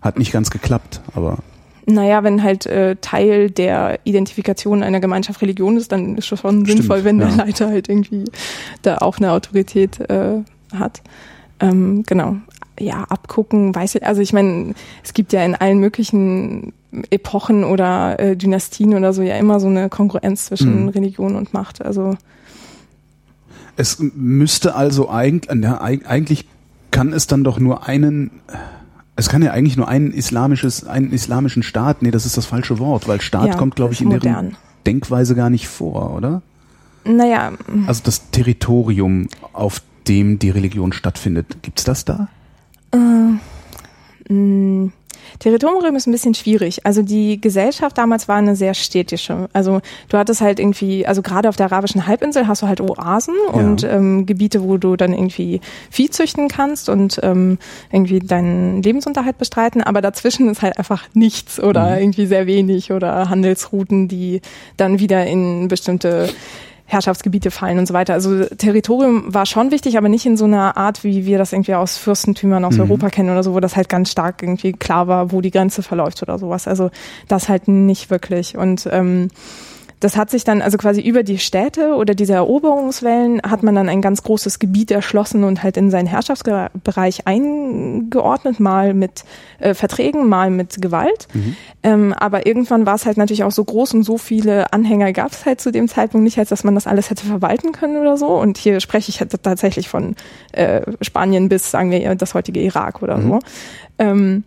Hat 0.01 0.19
nicht 0.19 0.33
ganz 0.33 0.51
geklappt, 0.51 1.01
aber 1.15 1.39
Naja, 1.87 2.25
wenn 2.25 2.43
halt 2.43 2.67
äh, 2.67 2.97
Teil 3.01 3.51
der 3.51 4.01
Identifikation 4.03 4.83
einer 4.83 4.99
Gemeinschaft 4.99 5.41
Religion 5.43 5.77
ist, 5.77 5.93
dann 5.93 6.17
ist 6.17 6.33
es 6.33 6.41
schon 6.41 6.65
Stimmt, 6.65 6.67
sinnvoll, 6.67 7.05
wenn 7.05 7.19
der 7.19 7.29
ja. 7.29 7.35
Leiter 7.37 7.69
halt 7.69 7.89
irgendwie 7.89 8.25
da 8.83 8.99
auch 8.99 9.19
eine 9.19 9.31
Autorität 9.31 10.01
äh, 10.11 10.43
hat. 10.75 11.03
Ähm, 11.61 12.03
genau. 12.07 12.37
Ja, 12.81 13.05
abgucken, 13.05 13.75
weiß 13.75 13.97
ich, 13.97 14.07
also 14.07 14.21
ich 14.23 14.33
meine, 14.33 14.75
es 15.05 15.13
gibt 15.13 15.33
ja 15.33 15.45
in 15.45 15.55
allen 15.55 15.79
möglichen 15.79 16.73
Epochen 17.11 17.65
oder 17.65 18.19
äh, 18.19 18.37
Dynastien 18.37 18.95
oder 18.95 19.13
so 19.13 19.23
ja 19.23 19.37
immer 19.37 19.61
so 19.61 19.67
eine 19.69 19.89
Kongruenz 19.89 20.47
zwischen 20.47 20.83
Mhm. 20.85 20.89
Religion 20.89 21.37
und 21.37 21.53
Macht. 21.53 21.85
Also 21.85 22.17
es 23.77 23.99
müsste 24.15 24.75
also 24.75 25.09
eigentlich, 25.11 25.63
ja, 25.63 25.83
eig- 25.83 26.05
eigentlich 26.07 26.47
kann 26.91 27.13
es 27.13 27.27
dann 27.27 27.45
doch 27.45 27.59
nur 27.59 27.87
einen, 27.89 28.31
es 29.17 29.29
kann 29.29 29.43
ja 29.43 29.53
eigentlich 29.53 29.77
nur 29.77 29.89
einen 29.89 30.13
islamisches, 30.13 30.85
einen 30.87 31.13
islamischen 31.13 31.63
Staat, 31.63 32.03
nee, 32.03 32.11
das 32.11 32.27
ist 32.27 32.37
das 32.37 32.47
falsche 32.47 32.79
Wort, 32.79 33.09
weil 33.09 33.21
Staat 33.21 33.49
Ja, 33.49 33.55
kommt, 33.57 33.77
glaube 33.77 33.95
ich, 33.95 34.03
in 34.03 34.11
deren 34.11 34.29
modern. 34.29 34.57
Denkweise 34.87 35.35
gar 35.35 35.49
nicht 35.51 35.69
vor, 35.69 36.15
oder? 36.15 36.43
naja, 37.05 37.53
Also 37.87 38.03
das 38.05 38.31
Territorium, 38.31 39.29
auf 39.53 39.81
dem 40.09 40.39
die 40.39 40.51
Religion 40.51 40.93
stattfindet, 40.93 41.63
gibt's 41.63 41.85
das 41.85 42.05
da? 42.05 42.29
Mh, 42.97 44.91
Territorium 45.39 45.97
ist 45.97 46.07
ein 46.07 46.13
bisschen 46.13 46.35
schwierig. 46.35 46.87
Also 46.87 47.03
die 47.03 47.41
Gesellschaft 47.41 47.99
damals 47.99 48.29
war 48.29 48.37
eine 48.37 48.55
sehr 48.55 48.75
städtische. 48.75 49.49
Also 49.53 49.81
du 50.09 50.17
hattest 50.17 50.41
halt 50.41 50.61
irgendwie, 50.61 51.05
also 51.05 51.21
gerade 51.21 51.49
auf 51.49 51.57
der 51.57 51.67
arabischen 51.67 52.07
Halbinsel 52.07 52.47
hast 52.47 52.63
du 52.63 52.69
halt 52.69 52.81
Oasen 52.81 53.35
und 53.51 53.83
ähm, 53.83 54.25
Gebiete, 54.25 54.63
wo 54.63 54.77
du 54.77 54.95
dann 54.95 55.13
irgendwie 55.13 55.61
Vieh 55.91 56.11
züchten 56.11 56.47
kannst 56.47 56.89
und 56.89 57.19
ähm, 57.25 57.59
irgendwie 57.91 58.21
deinen 58.21 58.83
Lebensunterhalt 58.83 59.37
bestreiten. 59.39 59.83
Aber 59.83 60.01
dazwischen 60.01 60.49
ist 60.49 60.63
halt 60.63 60.79
einfach 60.79 61.09
nichts 61.13 61.61
oder 61.61 62.01
irgendwie 62.01 62.27
sehr 62.27 62.47
wenig 62.47 62.93
oder 62.93 63.29
Handelsrouten, 63.29 64.07
die 64.07 64.43
dann 64.77 65.01
wieder 65.01 65.27
in 65.27 65.67
bestimmte 65.67 66.29
Herrschaftsgebiete 66.93 67.51
fallen 67.51 67.79
und 67.79 67.87
so 67.87 67.95
weiter. 67.95 68.15
Also 68.15 68.45
Territorium 68.45 69.33
war 69.35 69.47
schon 69.47 69.71
wichtig, 69.71 69.97
aber 69.99 70.09
nicht 70.09 70.27
in 70.27 70.37
so 70.37 70.45
einer 70.45 70.77
Art, 70.77 71.05
wie 71.05 71.27
wir 71.27 71.39
das 71.39 71.53
irgendwie 71.53 71.75
aus 71.75 71.97
Fürstentümern 71.97 72.65
aus 72.65 72.79
Europa 72.79 73.11
kennen 73.11 73.31
oder 73.31 73.43
so, 73.43 73.55
wo 73.55 73.61
das 73.61 73.77
halt 73.77 73.89
ganz 73.89 74.11
stark 74.11 74.43
irgendwie 74.43 74.73
klar 74.73 75.09
war, 75.09 75.33
wo 75.33 75.41
die 75.41 75.51
Grenze 75.51 75.83
verläuft 75.83 76.23
oder 76.23 76.39
sowas. 76.39 76.69
Also 76.69 76.91
das 77.29 77.49
halt 77.49 77.69
nicht 77.69 78.11
wirklich. 78.11 78.57
Und 78.57 78.89
ähm, 78.91 79.29
das 80.03 80.17
hat 80.17 80.31
sich 80.31 80.43
dann, 80.43 80.63
also 80.63 80.79
quasi 80.79 81.01
über 81.01 81.23
die 81.23 81.39
Städte 81.39 81.95
oder 81.95 82.17
diese 82.17 82.33
Eroberungswellen 82.35 83.41
hat 83.43 83.63
man 83.63 83.77
dann 83.77 83.89
ein 83.89 84.03
ganz 84.03 84.25
großes 84.25 84.59
Gebiet 84.59 84.91
erschlossen 84.91 85.45
und 85.45 85.63
halt 85.63 85.77
in 85.77 85.93
seinen 85.93 86.09
Herrschaftsbereich 86.09 87.29
eingeordnet, 87.29 88.59
mal 88.59 88.95
mit 88.95 89.25
äh, 89.61 89.75
Verträgen, 89.75 90.29
mal 90.29 90.51
mit 90.51 90.83
Gewalt. 90.83 91.29
Ähm, 91.85 92.13
aber 92.15 92.47
irgendwann 92.47 92.85
war 92.85 92.97
es 92.97 93.07
halt 93.07 93.17
natürlich 93.17 93.45
auch 93.45 93.53
so 93.53 93.63
groß 93.63 93.95
und 93.95 94.03
so 94.03 94.19
viele 94.19 94.73
Anhänger 94.73 95.13
gab 95.13 95.31
es 95.31 95.47
halt 95.47 95.61
zu 95.61 95.71
dem 95.71 95.87
Zeitpunkt 95.87 96.25
nicht, 96.25 96.39
als 96.39 96.49
dass 96.49 96.65
man 96.65 96.75
das 96.75 96.89
alles 96.89 97.09
hätte 97.09 97.25
verwalten 97.25 97.71
können 97.71 97.97
oder 97.97 98.17
so. 98.17 98.27
Und 98.27 98.59
hier 98.59 98.81
spreche 98.81 99.11
ich 99.11 99.21
halt 99.21 99.31
tatsächlich 99.45 99.89
von 99.89 100.17
äh, 100.51 100.83
Spanien 101.01 101.49
bis, 101.49 101.71
sagen 101.71 101.93
wir, 101.93 102.17
das 102.17 102.35
heutige 102.35 102.61
Irak 102.61 103.03
oder 103.03 103.23
so. 103.23 103.39
Ähm, 103.99 104.43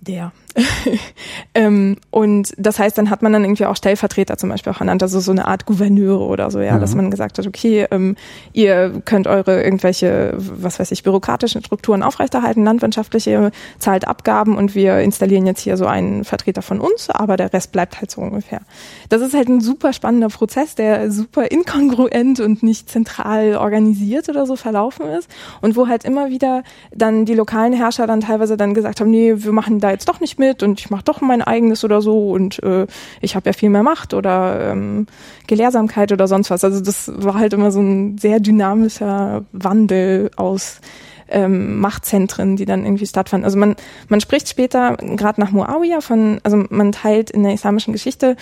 der. 0.00 0.30
ähm, 1.54 1.96
und 2.10 2.54
das 2.56 2.78
heißt, 2.78 2.96
dann 2.96 3.10
hat 3.10 3.22
man 3.22 3.32
dann 3.32 3.44
irgendwie 3.44 3.66
auch 3.66 3.76
Stellvertreter 3.76 4.38
zum 4.38 4.48
Beispiel 4.48 4.72
auch 4.72 4.80
ernannt, 4.80 5.02
also 5.02 5.20
so 5.20 5.30
eine 5.30 5.46
Art 5.46 5.66
Gouverneure 5.66 6.24
oder 6.24 6.50
so, 6.50 6.60
ja, 6.60 6.78
dass 6.78 6.94
man 6.94 7.10
gesagt 7.10 7.38
hat, 7.38 7.46
okay, 7.46 7.86
ähm, 7.90 8.16
ihr 8.52 9.02
könnt 9.04 9.26
eure 9.26 9.62
irgendwelche, 9.62 10.34
was 10.36 10.78
weiß 10.78 10.92
ich, 10.92 11.02
bürokratischen 11.02 11.62
Strukturen 11.62 12.02
aufrechterhalten, 12.02 12.64
landwirtschaftliche, 12.64 13.50
zahlt 13.78 14.08
Abgaben 14.08 14.56
und 14.56 14.74
wir 14.74 15.00
installieren 15.00 15.46
jetzt 15.46 15.60
hier 15.60 15.76
so 15.76 15.86
einen 15.86 16.24
Vertreter 16.24 16.62
von 16.62 16.80
uns, 16.80 17.10
aber 17.10 17.36
der 17.36 17.52
Rest 17.52 17.72
bleibt 17.72 18.00
halt 18.00 18.10
so 18.10 18.22
ungefähr. 18.22 18.60
Das 19.08 19.20
ist 19.20 19.34
halt 19.34 19.48
ein 19.48 19.60
super 19.60 19.92
spannender 19.92 20.28
Prozess, 20.28 20.74
der 20.74 21.10
super 21.10 21.50
inkongruent 21.50 22.40
und 22.40 22.62
nicht 22.62 22.88
zentral 22.88 23.56
organisiert 23.56 24.28
oder 24.28 24.46
so 24.46 24.56
verlaufen 24.56 25.06
ist 25.06 25.30
und 25.60 25.76
wo 25.76 25.88
halt 25.88 26.04
immer 26.04 26.30
wieder 26.30 26.62
dann 26.94 27.26
die 27.26 27.34
lokalen 27.34 27.74
Herrscher 27.74 28.06
dann 28.06 28.20
teilweise 28.22 28.56
dann 28.56 28.72
gesagt 28.72 29.00
haben, 29.00 29.10
nee, 29.10 29.34
wir 29.36 29.52
machen 29.52 29.80
da 29.80 29.90
jetzt 29.90 30.08
doch 30.08 30.20
nicht 30.20 30.38
mit 30.38 30.45
und 30.62 30.80
ich 30.80 30.90
mache 30.90 31.04
doch 31.04 31.20
mein 31.20 31.42
eigenes 31.42 31.84
oder 31.84 32.00
so 32.00 32.30
und 32.30 32.62
äh, 32.62 32.86
ich 33.20 33.36
habe 33.36 33.48
ja 33.48 33.52
viel 33.52 33.70
mehr 33.70 33.82
Macht 33.82 34.14
oder 34.14 34.72
ähm, 34.72 35.06
Gelehrsamkeit 35.46 36.12
oder 36.12 36.28
sonst 36.28 36.50
was. 36.50 36.64
Also 36.64 36.80
das 36.80 37.10
war 37.14 37.34
halt 37.34 37.52
immer 37.52 37.70
so 37.70 37.80
ein 37.80 38.18
sehr 38.18 38.40
dynamischer 38.40 39.44
Wandel 39.52 40.30
aus 40.36 40.80
ähm, 41.28 41.80
Machtzentren, 41.80 42.56
die 42.56 42.64
dann 42.64 42.84
irgendwie 42.84 43.06
stattfanden. 43.06 43.44
Also 43.44 43.58
man, 43.58 43.76
man 44.08 44.20
spricht 44.20 44.48
später, 44.48 44.96
gerade 44.96 45.40
nach 45.40 45.50
Muawiyah, 45.50 46.00
von, 46.00 46.40
also 46.44 46.64
man 46.70 46.92
teilt 46.92 47.30
in 47.30 47.42
der 47.42 47.52
islamischen 47.52 47.92
Geschichte 47.92 48.36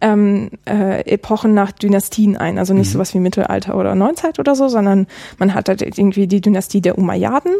ähm, 0.00 0.50
äh, 0.68 1.00
Epochen 1.12 1.54
nach 1.54 1.72
Dynastien 1.72 2.36
ein. 2.36 2.58
Also 2.58 2.74
nicht 2.74 2.90
sowas 2.90 3.14
wie 3.14 3.20
Mittelalter 3.20 3.76
oder 3.76 3.94
Neuzeit 3.94 4.38
oder 4.38 4.54
so, 4.54 4.68
sondern 4.68 5.06
man 5.38 5.54
hat 5.54 5.68
halt 5.68 5.82
irgendwie 5.82 6.26
die 6.26 6.40
Dynastie 6.40 6.80
der 6.80 6.98
Umayyaden. 6.98 7.52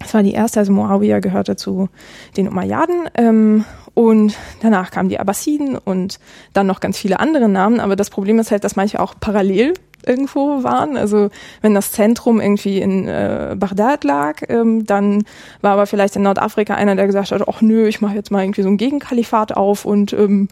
Das 0.00 0.12
war 0.14 0.22
die 0.22 0.32
erste, 0.32 0.60
also 0.60 0.72
Muawiyah 0.72 1.20
gehörte 1.20 1.56
zu 1.56 1.88
den 2.36 2.48
Umayyaden. 2.48 3.08
Ähm, 3.14 3.64
und 3.94 4.34
danach 4.60 4.90
kamen 4.90 5.08
die 5.08 5.20
Abbasiden 5.20 5.78
und 5.78 6.18
dann 6.52 6.66
noch 6.66 6.80
ganz 6.80 6.98
viele 6.98 7.20
andere 7.20 7.48
Namen. 7.48 7.80
Aber 7.80 7.96
das 7.96 8.10
Problem 8.10 8.38
ist 8.38 8.50
halt, 8.50 8.64
dass 8.64 8.76
manche 8.76 9.00
auch 9.00 9.14
parallel 9.18 9.74
irgendwo 10.06 10.62
waren. 10.62 10.96
Also 10.96 11.30
wenn 11.62 11.74
das 11.74 11.92
Zentrum 11.92 12.40
irgendwie 12.40 12.80
in 12.80 13.08
äh, 13.08 13.54
Bagdad 13.58 14.04
lag, 14.04 14.42
ähm, 14.48 14.84
dann 14.84 15.24
war 15.60 15.72
aber 15.72 15.86
vielleicht 15.86 16.16
in 16.16 16.22
Nordafrika 16.22 16.74
einer, 16.74 16.96
der 16.96 17.06
gesagt 17.06 17.30
hat, 17.30 17.48
ach 17.48 17.62
nö, 17.62 17.86
ich 17.86 18.00
mache 18.00 18.14
jetzt 18.14 18.30
mal 18.30 18.42
irgendwie 18.42 18.62
so 18.62 18.68
ein 18.68 18.76
Gegenkalifat 18.76 19.56
auf 19.56 19.84
und 19.84 20.12
ähm, 20.12 20.48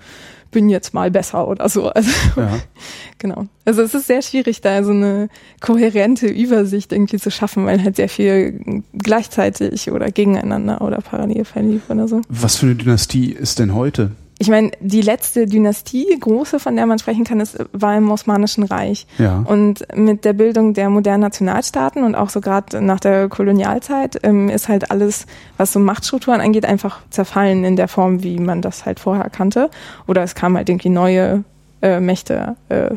bin 0.53 0.69
jetzt 0.69 0.95
mal 0.95 1.11
besser 1.11 1.49
oder 1.49 1.69
so. 1.69 1.88
Also 1.88 2.11
Ja. 2.37 2.61
genau. 3.19 3.47
Also 3.65 3.83
es 3.83 3.95
ist 3.95 4.07
sehr 4.07 4.23
schwierig, 4.23 4.61
da 4.61 4.85
so 4.85 4.93
eine 4.93 5.29
kohärente 5.61 6.29
Übersicht 6.29 6.93
irgendwie 6.93 7.19
zu 7.19 7.31
schaffen, 7.31 7.67
weil 7.67 7.83
halt 7.83 7.97
sehr 7.97 8.09
viel 8.09 8.83
gleichzeitig 8.93 9.91
oder 9.91 10.11
gegeneinander 10.12 10.81
oder 10.83 10.99
parallel 10.99 11.45
verlief 11.45 11.91
oder 11.91 12.07
so. 12.07 12.21
Was 12.29 12.57
für 12.57 12.67
eine 12.67 12.77
Dynastie 12.77 13.33
ist 13.33 13.59
denn 13.59 13.75
heute? 13.75 14.12
Ich 14.43 14.49
meine, 14.49 14.73
die 14.81 15.03
letzte 15.03 15.47
Dynastie, 15.47 16.19
große, 16.19 16.59
von 16.59 16.75
der 16.75 16.85
man 16.87 16.99
sprechen 16.99 17.23
kann, 17.23 17.39
ist, 17.39 17.65
war 17.71 17.97
im 17.97 18.11
Osmanischen 18.11 18.65
Reich. 18.65 19.07
Ja. 19.17 19.45
Und 19.47 19.87
mit 19.95 20.25
der 20.25 20.33
Bildung 20.33 20.75
der 20.75 20.91
modernen 20.91 21.21
Nationalstaaten 21.21 22.03
und 22.03 22.17
auch 22.17 22.29
so 22.29 22.41
gerade 22.41 22.83
nach 22.83 22.99
der 22.99 23.29
Kolonialzeit 23.29 24.19
ähm, 24.25 24.49
ist 24.49 24.69
halt 24.69 24.91
alles, 24.91 25.27
was 25.59 25.73
so 25.73 25.79
Machtstrukturen 25.79 26.41
angeht, 26.41 26.67
einfach 26.67 27.03
zerfallen 27.11 27.63
in 27.63 27.77
der 27.77 27.87
Form, 27.87 28.25
wie 28.25 28.41
man 28.41 28.63
das 28.63 28.85
halt 28.85 28.99
vorher 28.99 29.31
kannte. 29.31 29.71
Oder 30.09 30.25
es 30.25 30.35
kamen 30.35 30.57
halt 30.57 30.69
irgendwie 30.69 30.89
neue 30.89 31.45
äh, 31.81 32.01
Mächte 32.01 32.57
äh, 32.69 32.97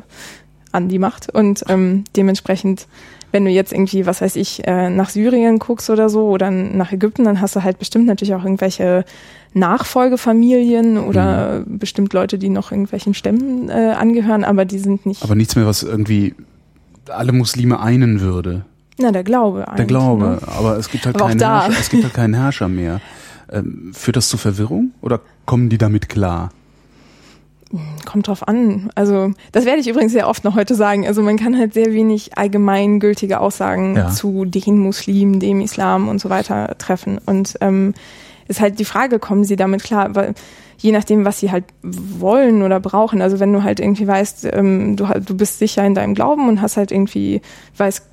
an 0.72 0.90
die 0.90 0.98
Macht. 0.98 1.30
Und 1.30 1.64
ähm, 1.70 2.06
dementsprechend, 2.16 2.88
wenn 3.32 3.46
du 3.46 3.52
jetzt 3.52 3.74
irgendwie, 3.74 4.06
was 4.06 4.22
weiß 4.22 4.36
ich, 4.38 4.66
äh, 4.68 4.90
nach 4.90 5.10
Syrien 5.10 5.60
guckst 5.60 5.90
oder 5.90 6.10
so 6.10 6.28
oder 6.28 6.52
nach 6.52 6.92
Ägypten, 6.92 7.24
dann 7.26 7.42
hast 7.42 7.56
du 7.56 7.64
halt 7.64 7.80
bestimmt 7.80 8.06
natürlich 8.06 8.34
auch 8.34 8.44
irgendwelche 8.44 9.04
Nachfolgefamilien 9.54 10.98
oder 10.98 11.64
bestimmt 11.66 12.14
Leute, 12.14 12.38
die 12.38 12.50
noch 12.50 12.72
irgendwelchen 12.72 13.14
Stämmen 13.14 13.70
äh, 13.70 13.94
angehören, 13.98 14.44
aber 14.44 14.66
die 14.66 14.80
sind 14.80 15.06
nicht, 15.06 15.24
Aber 15.24 15.36
nichts 15.36 15.56
mehr, 15.56 15.66
was 15.66 15.84
irgendwie 15.84 16.36
alle 17.10 17.32
Muslime 17.32 17.80
einen 17.80 18.20
würde. 18.22 18.66
na, 19.00 19.12
der 19.12 19.24
Glaube 19.24 19.68
eigentlich. 19.68 19.78
Der 19.78 19.86
Glaube. 19.86 20.26
Ne? 20.26 20.40
Aber 20.48 20.78
es 20.78 20.90
gibt 20.90 21.06
halt 21.06 21.16
Aber 21.16 21.28
keinen. 21.30 21.40
Herrscher, 21.40 21.80
es 21.80 21.90
gibt 21.90 22.04
halt 22.04 22.14
keinen 22.14 22.34
Herrscher 22.34 22.68
mehr. 22.68 23.00
Ähm, 23.52 23.92
führt 23.94 24.18
das 24.18 24.28
zu 24.28 24.38
Verwirrung 24.38 24.92
oder 25.02 25.20
kommen 25.46 25.70
die 25.70 25.78
damit 25.78 26.10
klar? 26.10 26.50
Kommt 28.06 28.28
drauf 28.28 28.48
an. 28.48 28.90
Also 28.96 29.32
das 29.52 29.66
werde 29.66 29.80
ich 29.82 29.88
übrigens 29.88 30.12
sehr 30.12 30.28
oft 30.28 30.44
noch 30.44 30.56
heute 30.56 30.76
sagen. 30.76 31.06
Also 31.08 31.22
man 31.22 31.38
kann 31.38 31.58
halt 31.58 31.74
sehr 31.74 31.94
wenig 31.94 32.38
allgemeingültige 32.38 33.40
Aussagen 33.40 33.96
Ja. 33.96 34.10
zu 34.10 34.46
den 34.46 34.78
Muslimen, 34.80 35.40
dem 35.40 35.62
Islam 35.62 36.08
und 36.08 36.20
so 36.20 36.30
weiter 36.30 36.76
treffen. 36.78 37.20
Und 37.26 37.56
ähm, 37.62 37.94
ist 38.48 38.62
halt 38.62 38.80
die 38.80 38.86
Frage, 38.86 39.20
kommen 39.20 39.44
sie 39.44 39.56
damit 39.56 39.84
klar? 39.84 40.16
Weil 40.16 40.34
je 40.78 40.92
nachdem, 40.92 41.26
was 41.26 41.40
sie 41.40 41.52
halt 41.52 41.66
wollen 41.82 42.62
oder 42.62 42.80
brauchen. 42.80 43.22
Also 43.22 43.40
wenn 43.40 43.54
du 43.54 43.64
halt 43.64 43.80
irgendwie 43.80 44.08
weißt, 44.08 44.50
ähm, 44.54 44.96
du, 44.98 45.06
du 45.26 45.36
bist 45.36 45.60
sicher 45.60 45.86
in 45.86 45.96
deinem 45.96 46.14
Glauben 46.16 46.48
und 46.50 46.62
hast 46.62 46.78
halt 46.78 46.92
irgendwie, 46.92 47.42
weißt, 47.78 48.04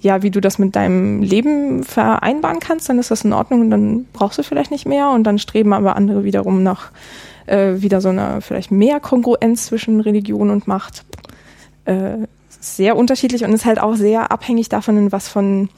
ja, 0.00 0.22
wie 0.22 0.30
du 0.30 0.40
das 0.40 0.58
mit 0.58 0.76
deinem 0.76 1.22
Leben 1.22 1.84
vereinbaren 1.84 2.60
kannst, 2.60 2.88
dann 2.88 2.98
ist 2.98 3.10
das 3.10 3.24
in 3.24 3.32
Ordnung 3.32 3.62
und 3.62 3.70
dann 3.70 4.06
brauchst 4.12 4.38
du 4.38 4.42
vielleicht 4.42 4.70
nicht 4.70 4.86
mehr 4.86 5.10
und 5.10 5.24
dann 5.24 5.38
streben 5.38 5.72
aber 5.72 5.96
andere 5.96 6.22
wiederum 6.24 6.62
nach 6.62 6.90
äh, 7.50 7.82
wieder 7.82 8.00
so 8.00 8.08
einer 8.08 8.40
vielleicht 8.40 8.70
mehr 8.70 9.00
Kongruenz 9.00 9.66
zwischen 9.66 10.00
Religion 10.00 10.50
und 10.50 10.66
Macht. 10.66 11.04
Äh, 11.84 12.26
sehr 12.60 12.96
unterschiedlich 12.96 13.44
und 13.44 13.52
ist 13.52 13.64
halt 13.64 13.80
auch 13.80 13.94
sehr 13.96 14.30
abhängig 14.30 14.68
davon, 14.68 14.96
in 14.96 15.12
was 15.12 15.28
von 15.28 15.68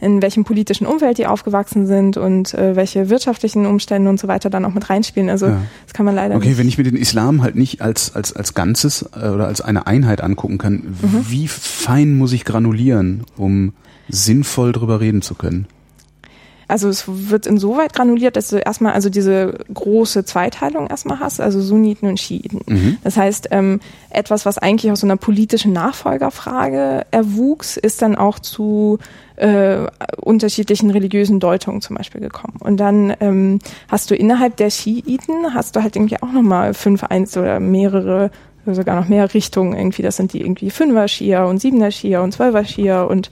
in 0.00 0.22
welchem 0.22 0.44
politischen 0.44 0.86
Umfeld 0.86 1.18
die 1.18 1.26
aufgewachsen 1.26 1.88
sind 1.88 2.16
und 2.16 2.54
äh, 2.54 2.76
welche 2.76 3.10
wirtschaftlichen 3.10 3.66
Umstände 3.66 4.08
und 4.08 4.20
so 4.20 4.28
weiter 4.28 4.48
dann 4.48 4.64
auch 4.64 4.72
mit 4.72 4.88
reinspielen. 4.88 5.28
Also 5.28 5.46
Ja. 5.46 5.56
das 5.86 5.92
kann 5.92 6.06
man 6.06 6.14
leider 6.14 6.36
Okay, 6.36 6.50
nicht. 6.50 6.58
wenn 6.58 6.68
ich 6.68 6.78
mir 6.78 6.84
den 6.84 6.94
Islam 6.94 7.42
halt 7.42 7.56
nicht 7.56 7.82
als, 7.82 8.14
als, 8.14 8.32
als 8.32 8.54
Ganzes 8.54 9.02
äh, 9.20 9.28
oder 9.30 9.48
als 9.48 9.60
eine 9.60 9.88
Einheit 9.88 10.20
angucken 10.20 10.56
kann, 10.58 10.94
Mhm. 11.02 11.26
wie 11.28 11.48
fein 11.48 12.16
muss 12.16 12.32
ich 12.32 12.44
granulieren, 12.44 13.24
um 13.36 13.72
sinnvoll 14.08 14.70
drüber 14.70 15.00
reden 15.00 15.20
zu 15.20 15.34
können? 15.34 15.66
Also 16.68 16.90
es 16.90 17.04
wird 17.06 17.46
insoweit 17.46 17.94
granuliert, 17.94 18.36
dass 18.36 18.48
du 18.48 18.58
erstmal 18.58 18.92
also 18.92 19.08
diese 19.08 19.54
große 19.72 20.24
Zweiteilung 20.24 20.86
erstmal 20.86 21.18
hast, 21.18 21.40
also 21.40 21.60
Sunniten 21.62 22.08
und 22.08 22.20
Schiiten. 22.20 22.60
Mhm. 22.66 22.98
Das 23.02 23.16
heißt, 23.16 23.48
ähm, 23.52 23.80
etwas, 24.10 24.44
was 24.44 24.58
eigentlich 24.58 24.92
aus 24.92 25.00
so 25.00 25.06
einer 25.06 25.16
politischen 25.16 25.72
Nachfolgerfrage 25.72 27.06
erwuchs, 27.10 27.78
ist 27.78 28.02
dann 28.02 28.16
auch 28.16 28.38
zu 28.38 28.98
äh, 29.36 29.86
unterschiedlichen 30.20 30.90
religiösen 30.90 31.40
Deutungen 31.40 31.80
zum 31.80 31.96
Beispiel 31.96 32.20
gekommen. 32.20 32.58
Und 32.60 32.76
dann 32.76 33.14
ähm, 33.20 33.60
hast 33.88 34.10
du 34.10 34.14
innerhalb 34.14 34.56
der 34.58 34.68
Schiiten, 34.68 35.54
hast 35.54 35.74
du 35.74 35.82
halt 35.82 35.96
irgendwie 35.96 36.20
auch 36.22 36.32
nochmal 36.32 36.74
fünf, 36.74 37.02
eins 37.02 37.36
oder 37.36 37.60
mehrere 37.60 38.30
sogar 38.74 39.00
noch 39.00 39.08
mehr 39.08 39.32
Richtungen 39.32 39.74
irgendwie. 39.74 40.02
Das 40.02 40.16
sind 40.16 40.34
die 40.34 40.42
irgendwie 40.42 40.70
Fünfer 40.70 41.08
Schia 41.08 41.44
und 41.44 41.60
Siebener 41.60 41.90
Schia 41.90 42.20
und 42.20 42.32
Zwölfer 42.32 42.64
Schia 42.64 43.04
und 43.04 43.30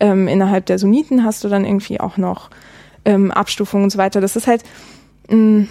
ähm, 0.00 0.28
innerhalb 0.28 0.66
der 0.66 0.78
Sunniten 0.78 1.24
hast 1.24 1.44
du 1.44 1.48
dann 1.48 1.64
irgendwie 1.64 2.00
auch 2.00 2.16
noch 2.16 2.50
ähm, 3.04 3.30
Abstufungen 3.30 3.84
und 3.84 3.90
so 3.90 3.98
weiter. 3.98 4.20
Das 4.20 4.36
ist 4.36 4.46
halt, 4.46 4.62
mh, 5.28 5.66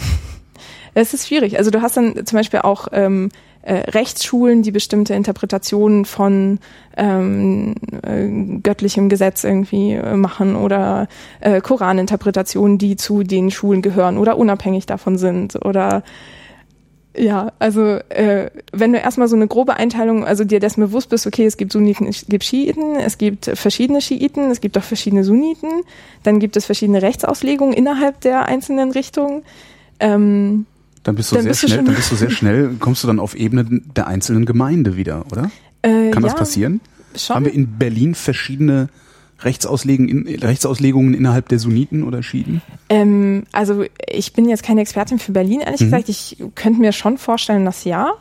es 0.94 1.14
ist 1.14 1.28
schwierig. 1.28 1.58
Also 1.58 1.70
du 1.70 1.82
hast 1.82 1.96
dann 1.96 2.26
zum 2.26 2.36
Beispiel 2.36 2.60
auch 2.60 2.88
ähm, 2.92 3.30
äh, 3.66 3.90
Rechtsschulen, 3.90 4.62
die 4.62 4.70
bestimmte 4.70 5.14
Interpretationen 5.14 6.04
von 6.04 6.60
ähm, 6.96 7.74
äh, 8.02 8.60
göttlichem 8.60 9.08
Gesetz 9.08 9.42
irgendwie 9.42 9.92
äh, 9.92 10.14
machen 10.14 10.54
oder 10.54 11.08
äh, 11.40 11.60
Koraninterpretationen, 11.60 12.78
die 12.78 12.96
zu 12.96 13.24
den 13.24 13.50
Schulen 13.50 13.82
gehören 13.82 14.18
oder 14.18 14.38
unabhängig 14.38 14.86
davon 14.86 15.18
sind 15.18 15.56
oder 15.64 16.04
ja, 17.18 17.52
also 17.58 17.98
äh, 18.10 18.50
wenn 18.72 18.92
du 18.92 18.98
erstmal 18.98 19.28
so 19.28 19.36
eine 19.36 19.46
grobe 19.46 19.74
Einteilung, 19.76 20.24
also 20.24 20.44
dir 20.44 20.60
dessen 20.60 20.80
bewusst 20.80 21.08
bist, 21.10 21.26
okay, 21.26 21.46
es 21.46 21.56
gibt 21.56 21.72
Sunniten, 21.72 22.06
es 22.06 22.26
gibt 22.28 22.44
Schiiten, 22.44 22.96
es 22.96 23.18
gibt 23.18 23.46
verschiedene 23.54 24.00
Schiiten, 24.00 24.50
es 24.50 24.60
gibt 24.60 24.76
auch 24.78 24.82
verschiedene 24.82 25.24
Sunniten, 25.24 25.70
dann 26.22 26.38
gibt 26.40 26.56
es 26.56 26.66
verschiedene 26.66 27.02
Rechtsauslegungen 27.02 27.74
innerhalb 27.74 28.20
der 28.20 28.46
einzelnen 28.46 28.90
Richtungen. 28.90 29.42
Ähm, 30.00 30.66
Dann 31.04 31.14
bist 31.14 31.30
du 31.32 31.36
Dann 31.36 31.44
sehr 31.44 31.50
bist 31.52 31.62
du 31.62 31.66
schnell, 31.68 31.76
schon- 31.78 31.86
dann 31.86 31.94
bist 31.94 32.12
du 32.12 32.16
sehr 32.16 32.30
schnell, 32.30 32.70
kommst 32.80 33.02
du 33.02 33.06
dann 33.06 33.18
auf 33.20 33.34
Ebene 33.34 33.64
der 33.96 34.06
einzelnen 34.06 34.44
Gemeinde 34.44 34.96
wieder, 34.96 35.24
oder? 35.32 35.50
äh, 35.82 36.10
Kann 36.10 36.22
das 36.22 36.32
ja, 36.32 36.38
passieren? 36.38 36.80
Schon. 37.16 37.36
Haben 37.36 37.44
wir 37.46 37.54
in 37.54 37.78
Berlin 37.78 38.14
verschiedene 38.14 38.88
Rechtsauslegungen, 39.40 40.26
in, 40.26 40.38
Rechtsauslegungen 40.42 41.14
innerhalb 41.14 41.48
der 41.48 41.58
Sunniten 41.58 42.02
oder 42.04 42.22
Schiiten? 42.22 42.62
Ähm, 42.88 43.44
also 43.52 43.84
ich 44.08 44.32
bin 44.32 44.48
jetzt 44.48 44.62
keine 44.62 44.80
Expertin 44.80 45.18
für 45.18 45.32
Berlin, 45.32 45.60
ehrlich 45.60 45.80
Mhm. 45.80 45.86
gesagt. 45.86 46.08
Ich 46.08 46.36
könnte 46.54 46.80
mir 46.80 46.92
schon 46.92 47.18
vorstellen, 47.18 47.64
dass 47.64 47.84
ja, 47.84 48.12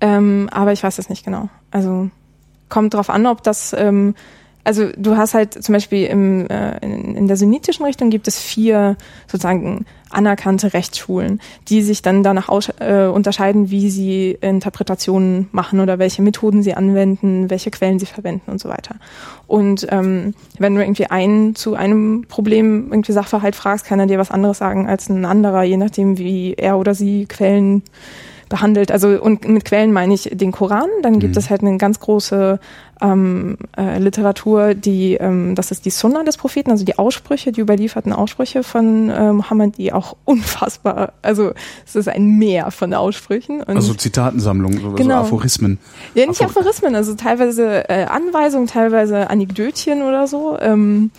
ähm, 0.00 0.48
aber 0.52 0.72
ich 0.72 0.82
weiß 0.82 0.98
es 0.98 1.08
nicht 1.08 1.24
genau. 1.24 1.48
Also 1.70 2.10
kommt 2.68 2.94
drauf 2.94 3.10
an, 3.10 3.26
ob 3.26 3.42
das, 3.42 3.74
ähm, 3.76 4.14
also 4.64 4.90
du 4.96 5.16
hast 5.16 5.34
halt 5.34 5.62
zum 5.62 5.72
Beispiel 5.72 6.06
im, 6.06 6.46
äh, 6.48 6.78
in, 6.78 7.16
in 7.16 7.26
der 7.28 7.36
sunnitischen 7.36 7.84
Richtung 7.84 8.10
gibt 8.10 8.28
es 8.28 8.38
vier 8.38 8.96
sozusagen 9.26 9.84
anerkannte 10.12 10.72
Rechtsschulen, 10.72 11.40
die 11.68 11.82
sich 11.82 12.02
dann 12.02 12.22
danach 12.22 12.48
aus, 12.48 12.70
äh, 12.80 13.06
unterscheiden, 13.06 13.70
wie 13.70 13.90
sie 13.90 14.36
Interpretationen 14.40 15.48
machen 15.52 15.80
oder 15.80 15.98
welche 15.98 16.22
Methoden 16.22 16.62
sie 16.62 16.74
anwenden, 16.74 17.50
welche 17.50 17.70
Quellen 17.70 17.98
sie 17.98 18.06
verwenden 18.06 18.50
und 18.50 18.60
so 18.60 18.68
weiter. 18.68 18.96
Und 19.46 19.86
ähm, 19.90 20.34
wenn 20.58 20.74
du 20.74 20.80
irgendwie 20.80 21.06
einen 21.06 21.54
zu 21.54 21.74
einem 21.74 22.24
Problem 22.28 22.88
irgendwie 22.90 23.12
Sachverhalt 23.12 23.56
fragst, 23.56 23.86
kann 23.86 24.00
er 24.00 24.06
dir 24.06 24.18
was 24.18 24.30
anderes 24.30 24.58
sagen 24.58 24.88
als 24.88 25.08
ein 25.08 25.24
anderer, 25.24 25.62
je 25.62 25.76
nachdem, 25.76 26.18
wie 26.18 26.54
er 26.54 26.78
oder 26.78 26.94
sie 26.94 27.26
Quellen 27.26 27.82
behandelt. 28.52 28.92
Also 28.92 29.08
und 29.20 29.48
mit 29.48 29.64
Quellen 29.64 29.92
meine 29.92 30.14
ich 30.14 30.30
den 30.32 30.52
Koran. 30.52 30.88
Dann 31.02 31.18
gibt 31.18 31.34
Mhm. 31.34 31.38
es 31.38 31.50
halt 31.50 31.62
eine 31.62 31.76
ganz 31.78 31.98
große 31.98 32.60
ähm, 33.00 33.56
äh, 33.76 33.98
Literatur, 33.98 34.74
die 34.74 35.14
ähm, 35.14 35.56
das 35.56 35.72
ist 35.72 35.84
die 35.86 35.90
Sunna 35.90 36.22
des 36.22 36.36
Propheten, 36.36 36.70
also 36.70 36.84
die 36.84 36.98
Aussprüche, 36.98 37.50
die 37.50 37.60
überlieferten 37.60 38.12
Aussprüche 38.12 38.62
von 38.62 39.08
äh, 39.10 39.32
Mohammed, 39.32 39.76
die 39.78 39.92
auch 39.92 40.14
unfassbar, 40.24 41.12
also 41.22 41.52
es 41.84 41.96
ist 41.96 42.08
ein 42.08 42.38
Meer 42.38 42.70
von 42.70 42.94
Aussprüchen. 42.94 43.60
Und 43.62 43.74
Also 43.76 43.94
Zitatensammlungen, 43.94 44.80
so, 44.80 44.92
Genau. 44.92 45.22
so 45.22 45.26
Aphorismen. 45.34 45.78
ja, 46.14 46.26
nicht 46.26 46.40
Aphor- 46.42 46.60
Aphorismen, 46.60 46.94
also 46.94 47.14
teilweise 47.14 47.88
äh, 47.88 48.04
Anweisungen, 48.04 48.68
teilweise 48.68 49.28
Anekdötchen 49.30 50.02
oder 50.02 50.28
so. 50.28 50.56
Ähm, 50.60 51.10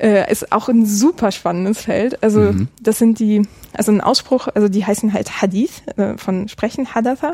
äh, 0.00 0.30
ist 0.30 0.52
auch 0.52 0.68
ein 0.68 0.86
super 0.86 1.30
spannendes 1.30 1.82
Feld. 1.82 2.22
Also 2.22 2.40
Mhm. 2.40 2.68
das 2.80 2.98
sind 2.98 3.18
die, 3.18 3.46
also 3.72 3.92
ein 3.92 4.00
Ausspruch, 4.00 4.48
also 4.54 4.68
die 4.68 4.84
heißen 4.84 5.12
halt 5.12 5.42
Hadith, 5.42 5.82
äh, 5.96 6.16
von 6.16 6.48
Sprechen, 6.48 6.94
Hadatha. 6.94 7.32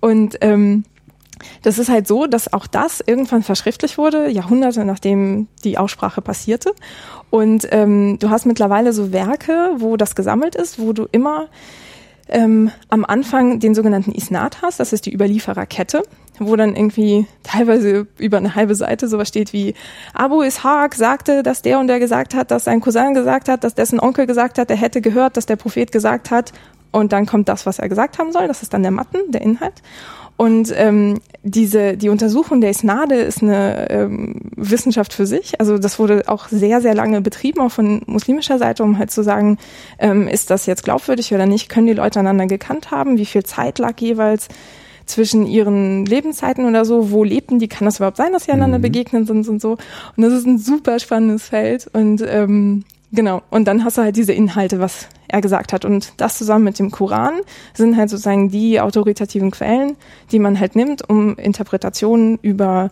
Und 0.00 0.38
ähm, 0.40 0.84
das 1.62 1.78
ist 1.78 1.88
halt 1.88 2.06
so, 2.06 2.26
dass 2.26 2.52
auch 2.52 2.66
das 2.66 3.00
irgendwann 3.04 3.42
verschriftlich 3.42 3.96
wurde, 3.96 4.28
Jahrhunderte 4.28 4.84
nachdem 4.84 5.48
die 5.64 5.78
Aussprache 5.78 6.20
passierte. 6.20 6.74
Und 7.30 7.66
ähm, 7.70 8.18
du 8.18 8.28
hast 8.28 8.44
mittlerweile 8.44 8.92
so 8.92 9.12
Werke, 9.12 9.70
wo 9.78 9.96
das 9.96 10.14
gesammelt 10.14 10.54
ist, 10.54 10.78
wo 10.78 10.92
du 10.92 11.06
immer 11.10 11.48
ähm, 12.30 12.70
am 12.88 13.04
Anfang 13.04 13.60
den 13.60 13.74
sogenannten 13.74 14.12
Isnad 14.12 14.62
hast, 14.62 14.80
das 14.80 14.92
ist 14.92 15.06
die 15.06 15.14
Überliefererkette, 15.14 16.02
wo 16.38 16.56
dann 16.56 16.76
irgendwie 16.76 17.26
teilweise 17.42 18.06
über 18.18 18.38
eine 18.38 18.54
halbe 18.54 18.74
Seite 18.74 19.08
sowas 19.08 19.28
steht 19.28 19.52
wie 19.52 19.74
Abu 20.14 20.42
Ishaq 20.42 20.94
sagte, 20.94 21.42
dass 21.42 21.62
der 21.62 21.78
und 21.78 21.88
der 21.88 21.98
gesagt 21.98 22.34
hat, 22.34 22.50
dass 22.50 22.64
sein 22.64 22.80
Cousin 22.80 23.14
gesagt 23.14 23.48
hat, 23.48 23.64
dass 23.64 23.74
dessen 23.74 24.00
Onkel 24.00 24.26
gesagt 24.26 24.58
hat, 24.58 24.70
er 24.70 24.76
hätte 24.76 25.00
gehört, 25.00 25.36
dass 25.36 25.46
der 25.46 25.56
Prophet 25.56 25.92
gesagt 25.92 26.30
hat 26.30 26.52
und 26.92 27.12
dann 27.12 27.26
kommt 27.26 27.48
das, 27.48 27.66
was 27.66 27.78
er 27.78 27.88
gesagt 27.88 28.18
haben 28.18 28.32
soll, 28.32 28.48
das 28.48 28.62
ist 28.62 28.72
dann 28.72 28.82
der 28.82 28.90
Matten, 28.90 29.30
der 29.30 29.42
Inhalt. 29.42 29.82
Und 30.40 30.72
ähm, 30.74 31.18
diese 31.42 31.98
die 31.98 32.08
Untersuchung 32.08 32.62
der 32.62 32.70
Isnade 32.70 33.16
ist 33.16 33.42
eine 33.42 33.90
ähm, 33.90 34.36
Wissenschaft 34.56 35.12
für 35.12 35.26
sich. 35.26 35.60
Also 35.60 35.76
das 35.76 35.98
wurde 35.98 36.22
auch 36.28 36.48
sehr 36.48 36.80
sehr 36.80 36.94
lange 36.94 37.20
betrieben, 37.20 37.60
auch 37.60 37.70
von 37.70 38.00
muslimischer 38.06 38.56
Seite, 38.56 38.82
um 38.82 38.96
halt 38.96 39.10
zu 39.10 39.22
sagen, 39.22 39.58
ähm, 39.98 40.26
ist 40.26 40.48
das 40.48 40.64
jetzt 40.64 40.82
glaubwürdig 40.82 41.34
oder 41.34 41.44
nicht? 41.44 41.68
Können 41.68 41.88
die 41.88 41.92
Leute 41.92 42.20
einander 42.20 42.46
gekannt 42.46 42.90
haben? 42.90 43.18
Wie 43.18 43.26
viel 43.26 43.42
Zeit 43.42 43.78
lag 43.78 44.00
jeweils 44.00 44.48
zwischen 45.04 45.44
ihren 45.44 46.06
Lebenszeiten 46.06 46.64
oder 46.64 46.86
so? 46.86 47.10
Wo 47.10 47.22
lebten 47.22 47.58
die? 47.58 47.68
Kann 47.68 47.84
das 47.84 47.98
überhaupt 47.98 48.16
sein, 48.16 48.32
dass 48.32 48.44
sie 48.44 48.52
einander 48.52 48.78
Mhm. 48.78 48.82
begegnet 48.82 49.26
sind 49.26 49.46
und 49.46 49.60
so? 49.60 49.72
Und 50.16 50.22
das 50.22 50.32
ist 50.32 50.46
ein 50.46 50.56
super 50.56 50.98
spannendes 51.00 51.42
Feld 51.42 51.86
und 51.92 52.24
ähm, 52.26 52.84
Genau. 53.12 53.42
Und 53.50 53.66
dann 53.66 53.84
hast 53.84 53.98
du 53.98 54.02
halt 54.02 54.16
diese 54.16 54.32
Inhalte, 54.32 54.78
was 54.78 55.08
er 55.26 55.40
gesagt 55.40 55.72
hat. 55.72 55.84
Und 55.84 56.12
das 56.16 56.38
zusammen 56.38 56.64
mit 56.64 56.78
dem 56.78 56.90
Koran 56.90 57.40
sind 57.74 57.96
halt 57.96 58.10
sozusagen 58.10 58.50
die 58.50 58.80
autoritativen 58.80 59.50
Quellen, 59.50 59.96
die 60.30 60.38
man 60.38 60.58
halt 60.60 60.76
nimmt, 60.76 61.08
um 61.08 61.36
Interpretationen 61.36 62.38
über 62.42 62.90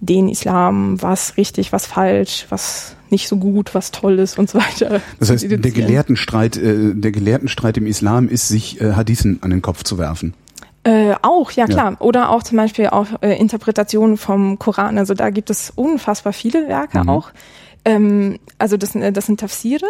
den 0.00 0.28
Islam, 0.28 1.00
was 1.00 1.36
richtig, 1.38 1.72
was 1.72 1.86
falsch, 1.86 2.46
was 2.50 2.94
nicht 3.08 3.28
so 3.28 3.36
gut, 3.36 3.74
was 3.74 3.90
toll 3.90 4.18
ist 4.18 4.38
und 4.38 4.50
so 4.50 4.58
weiter. 4.58 5.00
Das 5.18 5.30
heißt, 5.30 5.50
der. 5.50 5.58
Gelehrtenstreit, 5.58 6.56
äh, 6.56 6.94
der 6.94 7.12
Gelehrtenstreit 7.12 7.76
im 7.78 7.86
Islam 7.86 8.28
ist, 8.28 8.48
sich 8.48 8.80
äh, 8.80 8.92
Hadithen 8.92 9.38
an 9.40 9.50
den 9.50 9.62
Kopf 9.62 9.82
zu 9.82 9.96
werfen. 9.98 10.34
Äh, 10.82 11.14
auch, 11.22 11.50
ja 11.52 11.66
klar. 11.66 11.96
Oder 12.00 12.28
auch 12.28 12.42
zum 12.42 12.58
Beispiel 12.58 12.88
auch 12.88 13.06
äh, 13.22 13.38
Interpretationen 13.38 14.18
vom 14.18 14.58
Koran. 14.58 14.98
Also 14.98 15.14
da 15.14 15.30
gibt 15.30 15.48
es 15.48 15.72
unfassbar 15.74 16.34
viele 16.34 16.68
Werke 16.68 17.00
Mhm. 17.00 17.08
auch. 17.08 17.30
Ähm, 17.84 18.38
also 18.58 18.76
das, 18.76 18.94
äh, 18.94 19.12
das 19.12 19.26
sind 19.26 19.40
Tafsire, 19.40 19.86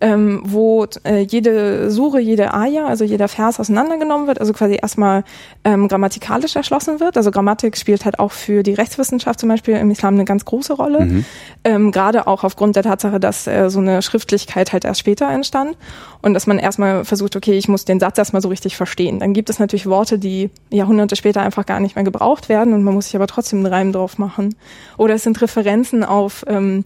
ähm, 0.00 0.42
wo 0.44 0.86
äh, 1.04 1.20
jede 1.20 1.90
Sure, 1.90 2.20
jede 2.20 2.52
Aya, 2.52 2.86
also 2.86 3.04
jeder 3.04 3.28
Vers 3.28 3.58
auseinandergenommen 3.60 4.26
wird, 4.26 4.40
also 4.40 4.52
quasi 4.52 4.78
erstmal 4.80 5.24
ähm, 5.64 5.88
grammatikalisch 5.88 6.56
erschlossen 6.56 7.00
wird. 7.00 7.16
Also 7.16 7.30
Grammatik 7.30 7.76
spielt 7.76 8.04
halt 8.04 8.18
auch 8.18 8.32
für 8.32 8.62
die 8.62 8.74
Rechtswissenschaft 8.74 9.40
zum 9.40 9.48
Beispiel 9.48 9.76
im 9.76 9.90
Islam 9.90 10.14
eine 10.14 10.24
ganz 10.24 10.44
große 10.44 10.74
Rolle. 10.74 11.06
Mhm. 11.06 11.24
Ähm, 11.64 11.92
Gerade 11.92 12.26
auch 12.26 12.44
aufgrund 12.44 12.76
der 12.76 12.82
Tatsache, 12.82 13.20
dass 13.20 13.46
äh, 13.46 13.70
so 13.70 13.80
eine 13.80 14.02
Schriftlichkeit 14.02 14.72
halt 14.72 14.84
erst 14.84 15.00
später 15.00 15.28
entstand 15.30 15.76
und 16.22 16.34
dass 16.34 16.46
man 16.46 16.58
erstmal 16.58 17.04
versucht, 17.04 17.36
okay, 17.36 17.56
ich 17.56 17.68
muss 17.68 17.84
den 17.84 18.00
Satz 18.00 18.18
erstmal 18.18 18.42
so 18.42 18.48
richtig 18.48 18.76
verstehen. 18.76 19.18
Dann 19.20 19.32
gibt 19.32 19.48
es 19.48 19.58
natürlich 19.58 19.86
Worte, 19.86 20.18
die 20.18 20.50
Jahrhunderte 20.70 21.16
später 21.16 21.40
einfach 21.40 21.64
gar 21.64 21.80
nicht 21.80 21.96
mehr 21.96 22.04
gebraucht 22.04 22.48
werden 22.48 22.74
und 22.74 22.84
man 22.84 22.94
muss 22.94 23.06
sich 23.06 23.16
aber 23.16 23.26
trotzdem 23.26 23.60
einen 23.60 23.66
Reim 23.66 23.92
drauf 23.92 24.18
machen. 24.18 24.54
Oder 24.98 25.14
es 25.14 25.22
sind 25.22 25.40
Referenzen 25.40 26.04
auf 26.04 26.44
ähm, 26.48 26.84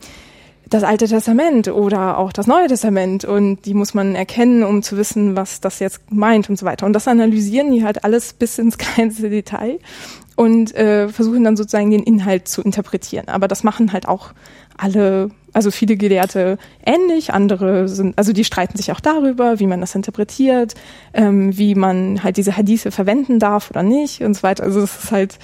das 0.70 0.82
Alte 0.82 1.06
Testament 1.06 1.68
oder 1.68 2.18
auch 2.18 2.32
das 2.32 2.46
Neue 2.46 2.68
Testament 2.68 3.24
und 3.24 3.66
die 3.66 3.74
muss 3.74 3.94
man 3.94 4.14
erkennen, 4.14 4.62
um 4.62 4.82
zu 4.82 4.96
wissen, 4.96 5.36
was 5.36 5.60
das 5.60 5.78
jetzt 5.78 6.00
meint 6.10 6.48
und 6.48 6.58
so 6.58 6.66
weiter. 6.66 6.86
Und 6.86 6.94
das 6.94 7.06
analysieren 7.06 7.70
die 7.72 7.84
halt 7.84 8.04
alles 8.04 8.32
bis 8.32 8.58
ins 8.58 8.78
kleinste 8.78 9.30
Detail 9.30 9.78
und 10.36 10.74
äh, 10.74 11.08
versuchen 11.08 11.44
dann 11.44 11.56
sozusagen 11.56 11.90
den 11.90 12.02
Inhalt 12.02 12.48
zu 12.48 12.62
interpretieren. 12.62 13.28
Aber 13.28 13.46
das 13.46 13.62
machen 13.62 13.92
halt 13.92 14.08
auch 14.08 14.32
alle, 14.76 15.30
also 15.52 15.70
viele 15.70 15.96
Gelehrte 15.96 16.58
ähnlich, 16.84 17.32
andere 17.32 17.86
sind, 17.88 18.18
also 18.18 18.32
die 18.32 18.44
streiten 18.44 18.76
sich 18.76 18.90
auch 18.90 19.00
darüber, 19.00 19.60
wie 19.60 19.66
man 19.66 19.80
das 19.80 19.94
interpretiert, 19.94 20.74
ähm, 21.12 21.56
wie 21.56 21.74
man 21.74 22.24
halt 22.24 22.36
diese 22.36 22.56
Hadithe 22.56 22.90
verwenden 22.90 23.38
darf 23.38 23.70
oder 23.70 23.82
nicht 23.82 24.22
und 24.22 24.34
so 24.34 24.42
weiter. 24.42 24.64
Also 24.64 24.80
es 24.80 25.04
ist 25.04 25.12
halt, 25.12 25.38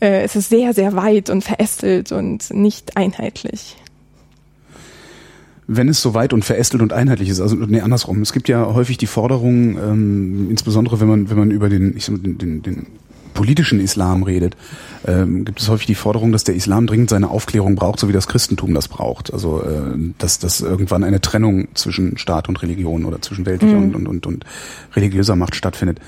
äh, 0.00 0.22
es 0.22 0.36
ist 0.36 0.50
sehr, 0.50 0.74
sehr 0.74 0.94
weit 0.96 1.30
und 1.30 1.42
verästelt 1.42 2.12
und 2.12 2.52
nicht 2.52 2.96
einheitlich 2.96 3.76
wenn 5.66 5.88
es 5.88 6.00
so 6.00 6.14
weit 6.14 6.32
und 6.32 6.44
verästelt 6.44 6.82
und 6.82 6.92
einheitlich 6.92 7.28
ist, 7.28 7.40
also 7.40 7.56
nee, 7.56 7.80
andersrum. 7.80 8.22
Es 8.22 8.32
gibt 8.32 8.48
ja 8.48 8.66
häufig 8.66 8.98
die 8.98 9.06
Forderung, 9.06 9.76
ähm, 9.78 10.50
insbesondere 10.50 11.00
wenn 11.00 11.08
man 11.08 11.30
wenn 11.30 11.38
man 11.38 11.50
über 11.50 11.68
den, 11.68 11.96
ich 11.96 12.04
sag, 12.04 12.22
den, 12.22 12.38
den, 12.38 12.62
den 12.62 12.86
politischen 13.34 13.80
Islam 13.80 14.22
redet, 14.22 14.56
ähm, 15.06 15.44
gibt 15.44 15.60
es 15.60 15.68
häufig 15.68 15.86
die 15.86 15.94
Forderung, 15.94 16.32
dass 16.32 16.44
der 16.44 16.54
Islam 16.54 16.86
dringend 16.86 17.10
seine 17.10 17.30
Aufklärung 17.30 17.76
braucht, 17.76 18.00
so 18.00 18.08
wie 18.08 18.12
das 18.12 18.26
Christentum 18.26 18.74
das 18.74 18.88
braucht. 18.88 19.32
Also 19.32 19.62
äh, 19.62 19.96
dass, 20.18 20.38
dass 20.38 20.60
irgendwann 20.60 21.04
eine 21.04 21.20
Trennung 21.20 21.68
zwischen 21.74 22.16
Staat 22.16 22.48
und 22.48 22.62
Religion 22.62 23.04
oder 23.04 23.20
zwischen 23.20 23.46
weltlicher 23.46 23.76
mhm. 23.76 23.84
und, 23.84 23.94
und, 23.94 24.06
und, 24.06 24.26
und 24.26 24.44
religiöser 24.94 25.36
Macht 25.36 25.54
stattfindet. 25.54 26.00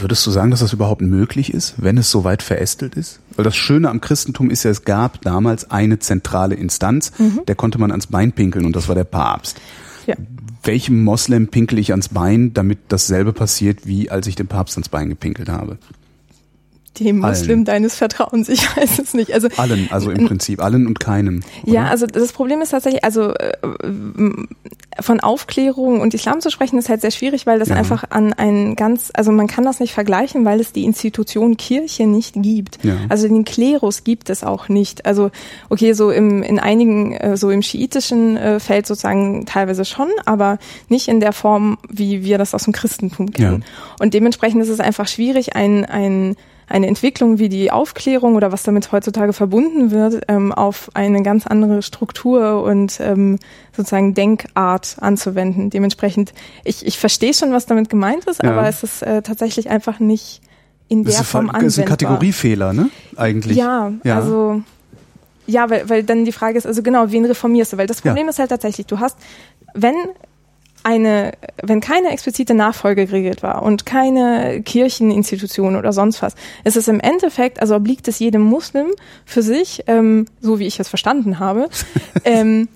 Würdest 0.00 0.26
du 0.26 0.30
sagen, 0.30 0.50
dass 0.50 0.60
das 0.60 0.72
überhaupt 0.72 1.02
möglich 1.02 1.52
ist, 1.52 1.74
wenn 1.76 1.98
es 1.98 2.10
so 2.10 2.24
weit 2.24 2.42
verästelt 2.42 2.94
ist? 2.94 3.20
Weil 3.38 3.44
das 3.44 3.54
Schöne 3.54 3.88
am 3.88 4.00
Christentum 4.00 4.50
ist 4.50 4.64
ja, 4.64 4.72
es 4.72 4.82
gab 4.82 5.20
damals 5.20 5.70
eine 5.70 6.00
zentrale 6.00 6.56
Instanz, 6.56 7.12
mhm. 7.18 7.42
der 7.46 7.54
konnte 7.54 7.78
man 7.78 7.92
ans 7.92 8.08
Bein 8.08 8.32
pinkeln 8.32 8.64
und 8.64 8.74
das 8.74 8.88
war 8.88 8.96
der 8.96 9.04
Papst. 9.04 9.60
Ja. 10.08 10.16
Welchem 10.64 11.04
Moslem 11.04 11.46
pinkel 11.46 11.78
ich 11.78 11.92
ans 11.92 12.08
Bein, 12.08 12.52
damit 12.52 12.80
dasselbe 12.88 13.32
passiert, 13.32 13.86
wie 13.86 14.10
als 14.10 14.26
ich 14.26 14.34
dem 14.34 14.48
Papst 14.48 14.76
ans 14.76 14.88
Bein 14.88 15.08
gepinkelt 15.08 15.50
habe? 15.50 15.78
Dem 16.92 17.18
Muslim 17.18 17.64
deines 17.64 17.96
Vertrauens. 17.96 18.48
Ich 18.48 18.64
weiß 18.76 18.98
es 18.98 19.14
nicht. 19.14 19.32
Also 19.32 19.48
allen, 19.56 19.88
also 19.90 20.10
im 20.10 20.26
Prinzip 20.26 20.62
allen 20.62 20.86
und 20.86 21.00
keinem. 21.00 21.42
Oder? 21.62 21.72
Ja, 21.72 21.86
also 21.86 22.06
das 22.06 22.32
Problem 22.32 22.60
ist 22.60 22.70
tatsächlich, 22.70 23.04
also 23.04 23.34
äh, 23.34 23.52
von 25.00 25.20
Aufklärung 25.20 26.00
und 26.00 26.14
Islam 26.14 26.40
zu 26.40 26.50
sprechen 26.50 26.78
ist 26.78 26.88
halt 26.88 27.00
sehr 27.00 27.10
schwierig, 27.10 27.46
weil 27.46 27.58
das 27.58 27.68
ja. 27.68 27.76
einfach 27.76 28.04
an 28.10 28.32
ein 28.32 28.74
ganz, 28.74 29.10
also 29.14 29.30
man 29.32 29.46
kann 29.46 29.64
das 29.64 29.80
nicht 29.80 29.92
vergleichen, 29.92 30.44
weil 30.44 30.60
es 30.60 30.72
die 30.72 30.84
Institution 30.84 31.56
Kirche 31.56 32.06
nicht 32.06 32.34
gibt. 32.36 32.84
Ja. 32.84 32.96
Also 33.08 33.28
den 33.28 33.44
Klerus 33.44 34.04
gibt 34.04 34.30
es 34.30 34.42
auch 34.42 34.68
nicht. 34.68 35.06
Also 35.06 35.30
okay, 35.68 35.92
so 35.92 36.10
im 36.10 36.42
in 36.42 36.58
einigen 36.58 37.12
äh, 37.12 37.36
so 37.36 37.50
im 37.50 37.62
schiitischen 37.62 38.36
äh, 38.36 38.60
Feld 38.60 38.86
sozusagen 38.86 39.46
teilweise 39.46 39.84
schon, 39.84 40.08
aber 40.24 40.58
nicht 40.88 41.08
in 41.08 41.20
der 41.20 41.32
Form, 41.32 41.78
wie 41.88 42.24
wir 42.24 42.38
das 42.38 42.54
aus 42.54 42.64
dem 42.64 42.72
Christentum 42.72 43.32
kennen. 43.32 43.62
Ja. 43.62 43.94
Und 44.00 44.14
dementsprechend 44.14 44.62
ist 44.62 44.68
es 44.68 44.80
einfach 44.80 45.06
schwierig, 45.06 45.54
ein 45.54 45.84
ein 45.84 46.36
eine 46.68 46.86
Entwicklung 46.86 47.38
wie 47.38 47.48
die 47.48 47.70
Aufklärung 47.70 48.34
oder 48.34 48.52
was 48.52 48.62
damit 48.62 48.92
heutzutage 48.92 49.32
verbunden 49.32 49.90
wird, 49.90 50.22
ähm, 50.28 50.52
auf 50.52 50.90
eine 50.94 51.22
ganz 51.22 51.46
andere 51.46 51.82
Struktur 51.82 52.62
und 52.62 53.00
ähm, 53.00 53.38
sozusagen 53.76 54.14
Denkart 54.14 54.96
anzuwenden. 55.00 55.70
Dementsprechend, 55.70 56.32
ich, 56.64 56.86
ich 56.86 56.98
verstehe 56.98 57.34
schon, 57.34 57.52
was 57.52 57.66
damit 57.66 57.88
gemeint 57.88 58.24
ist, 58.26 58.42
ja. 58.42 58.50
aber 58.50 58.68
es 58.68 58.82
ist 58.82 59.02
äh, 59.02 59.22
tatsächlich 59.22 59.70
einfach 59.70 59.98
nicht 59.98 60.42
in 60.88 61.04
der 61.04 61.12
Form 61.22 61.50
anwendbar. 61.50 61.62
Das 61.62 61.72
ist 61.72 61.78
ein 61.80 61.84
Kategoriefehler, 61.86 62.72
ne? 62.72 62.90
Eigentlich. 63.16 63.56
Ja, 63.56 63.92
ja. 64.04 64.16
also 64.16 64.62
ja, 65.46 65.70
weil, 65.70 65.88
weil 65.88 66.02
dann 66.02 66.26
die 66.26 66.32
Frage 66.32 66.58
ist, 66.58 66.66
also 66.66 66.82
genau, 66.82 67.10
wen 67.10 67.24
reformierst 67.24 67.72
du? 67.72 67.78
Weil 67.78 67.86
das 67.86 68.02
Problem 68.02 68.26
ja. 68.26 68.30
ist 68.30 68.38
halt 68.38 68.50
tatsächlich, 68.50 68.86
du 68.86 69.00
hast, 69.00 69.16
wenn 69.72 69.94
eine, 70.88 71.32
wenn 71.62 71.80
keine 71.80 72.10
explizite 72.12 72.54
Nachfolge 72.54 73.04
geregelt 73.04 73.42
war 73.42 73.62
und 73.62 73.84
keine 73.84 74.62
Kircheninstitution 74.62 75.76
oder 75.76 75.92
sonst 75.92 76.22
was, 76.22 76.34
ist 76.64 76.78
es 76.78 76.88
im 76.88 76.98
Endeffekt, 76.98 77.60
also 77.60 77.76
obliegt 77.76 78.08
es 78.08 78.18
jedem 78.18 78.40
Muslim 78.40 78.86
für 79.26 79.42
sich, 79.42 79.84
ähm, 79.86 80.24
so 80.40 80.58
wie 80.58 80.66
ich 80.66 80.80
es 80.80 80.88
verstanden 80.88 81.38
habe, 81.38 81.68
ähm, 82.24 82.68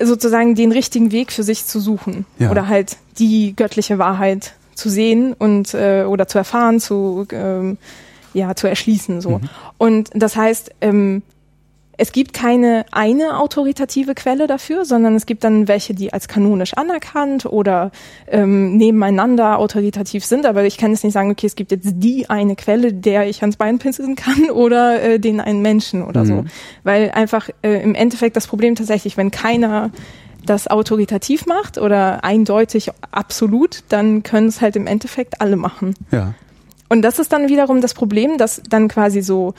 sozusagen 0.00 0.56
den 0.56 0.72
richtigen 0.72 1.12
Weg 1.12 1.30
für 1.30 1.44
sich 1.44 1.66
zu 1.66 1.78
suchen 1.78 2.26
ja. 2.40 2.50
oder 2.50 2.66
halt 2.66 2.96
die 3.16 3.54
göttliche 3.54 3.98
Wahrheit 3.98 4.54
zu 4.74 4.90
sehen 4.90 5.32
und 5.32 5.72
äh, 5.72 6.02
oder 6.02 6.26
zu 6.26 6.38
erfahren, 6.38 6.80
zu 6.80 7.26
ähm, 7.30 7.78
ja 8.34 8.56
zu 8.56 8.66
erschließen 8.66 9.20
so. 9.20 9.38
Mhm. 9.38 9.48
Und 9.78 10.10
das 10.14 10.34
heißt, 10.34 10.72
ähm, 10.80 11.22
es 11.98 12.12
gibt 12.12 12.32
keine 12.32 12.84
eine 12.90 13.38
autoritative 13.38 14.14
Quelle 14.14 14.46
dafür, 14.46 14.84
sondern 14.84 15.14
es 15.14 15.26
gibt 15.26 15.44
dann 15.44 15.68
welche, 15.68 15.94
die 15.94 16.12
als 16.12 16.28
kanonisch 16.28 16.74
anerkannt 16.74 17.46
oder 17.46 17.90
ähm, 18.26 18.76
nebeneinander 18.76 19.58
autoritativ 19.58 20.24
sind. 20.24 20.46
Aber 20.46 20.64
ich 20.64 20.76
kann 20.76 20.90
jetzt 20.90 21.04
nicht 21.04 21.14
sagen, 21.14 21.30
okay, 21.30 21.46
es 21.46 21.56
gibt 21.56 21.70
jetzt 21.70 21.94
die 21.96 22.28
eine 22.28 22.56
Quelle, 22.56 22.92
der 22.92 23.28
ich 23.28 23.40
ans 23.40 23.56
Bein 23.56 23.78
pinseln 23.78 24.14
kann 24.14 24.50
oder 24.50 25.02
äh, 25.02 25.18
den 25.18 25.40
einen 25.40 25.62
Menschen 25.62 26.02
oder 26.02 26.24
mhm. 26.24 26.26
so. 26.26 26.44
Weil 26.84 27.10
einfach 27.12 27.48
äh, 27.62 27.82
im 27.82 27.94
Endeffekt 27.94 28.36
das 28.36 28.46
Problem 28.46 28.74
tatsächlich, 28.74 29.16
wenn 29.16 29.30
keiner 29.30 29.90
das 30.44 30.68
autoritativ 30.68 31.46
macht 31.46 31.78
oder 31.78 32.22
eindeutig 32.24 32.90
absolut, 33.10 33.82
dann 33.88 34.22
können 34.22 34.48
es 34.48 34.60
halt 34.60 34.76
im 34.76 34.86
Endeffekt 34.86 35.40
alle 35.40 35.56
machen. 35.56 35.94
Ja. 36.12 36.34
Und 36.88 37.02
das 37.02 37.18
ist 37.18 37.32
dann 37.32 37.48
wiederum 37.48 37.80
das 37.80 37.94
Problem, 37.94 38.38
dass 38.38 38.62
dann 38.68 38.86
quasi 38.86 39.20
so 39.22 39.54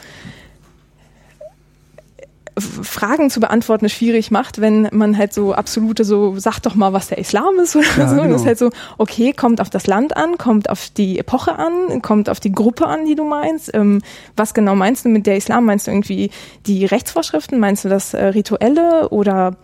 Fragen 2.59 3.29
zu 3.29 3.39
beantworten 3.39 3.89
schwierig 3.89 4.31
macht, 4.31 4.59
wenn 4.61 4.87
man 4.91 5.17
halt 5.17 5.33
so 5.33 5.53
absolute 5.53 6.03
so, 6.03 6.37
sag 6.37 6.59
doch 6.59 6.75
mal, 6.75 6.93
was 6.93 7.07
der 7.07 7.17
Islam 7.17 7.59
ist 7.61 7.75
oder 7.75 7.85
ja, 7.97 8.07
so. 8.07 8.15
Genau. 8.15 8.29
Das 8.29 8.41
ist 8.41 8.47
halt 8.47 8.57
so, 8.57 8.69
okay, 8.97 9.33
kommt 9.33 9.61
auf 9.61 9.69
das 9.69 9.87
Land 9.87 10.17
an, 10.17 10.37
kommt 10.37 10.69
auf 10.69 10.89
die 10.89 11.19
Epoche 11.19 11.57
an, 11.57 12.01
kommt 12.01 12.29
auf 12.29 12.39
die 12.39 12.51
Gruppe 12.51 12.87
an, 12.87 13.05
die 13.05 13.15
du 13.15 13.25
meinst. 13.25 13.73
Ähm, 13.73 14.01
was 14.35 14.53
genau 14.53 14.75
meinst 14.75 15.05
du 15.05 15.09
mit 15.09 15.25
der 15.25 15.37
Islam? 15.37 15.65
Meinst 15.65 15.87
du 15.87 15.91
irgendwie 15.91 16.31
die 16.65 16.85
Rechtsvorschriften? 16.85 17.59
Meinst 17.59 17.85
du 17.85 17.89
das 17.89 18.13
äh, 18.13 18.25
Rituelle 18.25 19.09
oder 19.09 19.55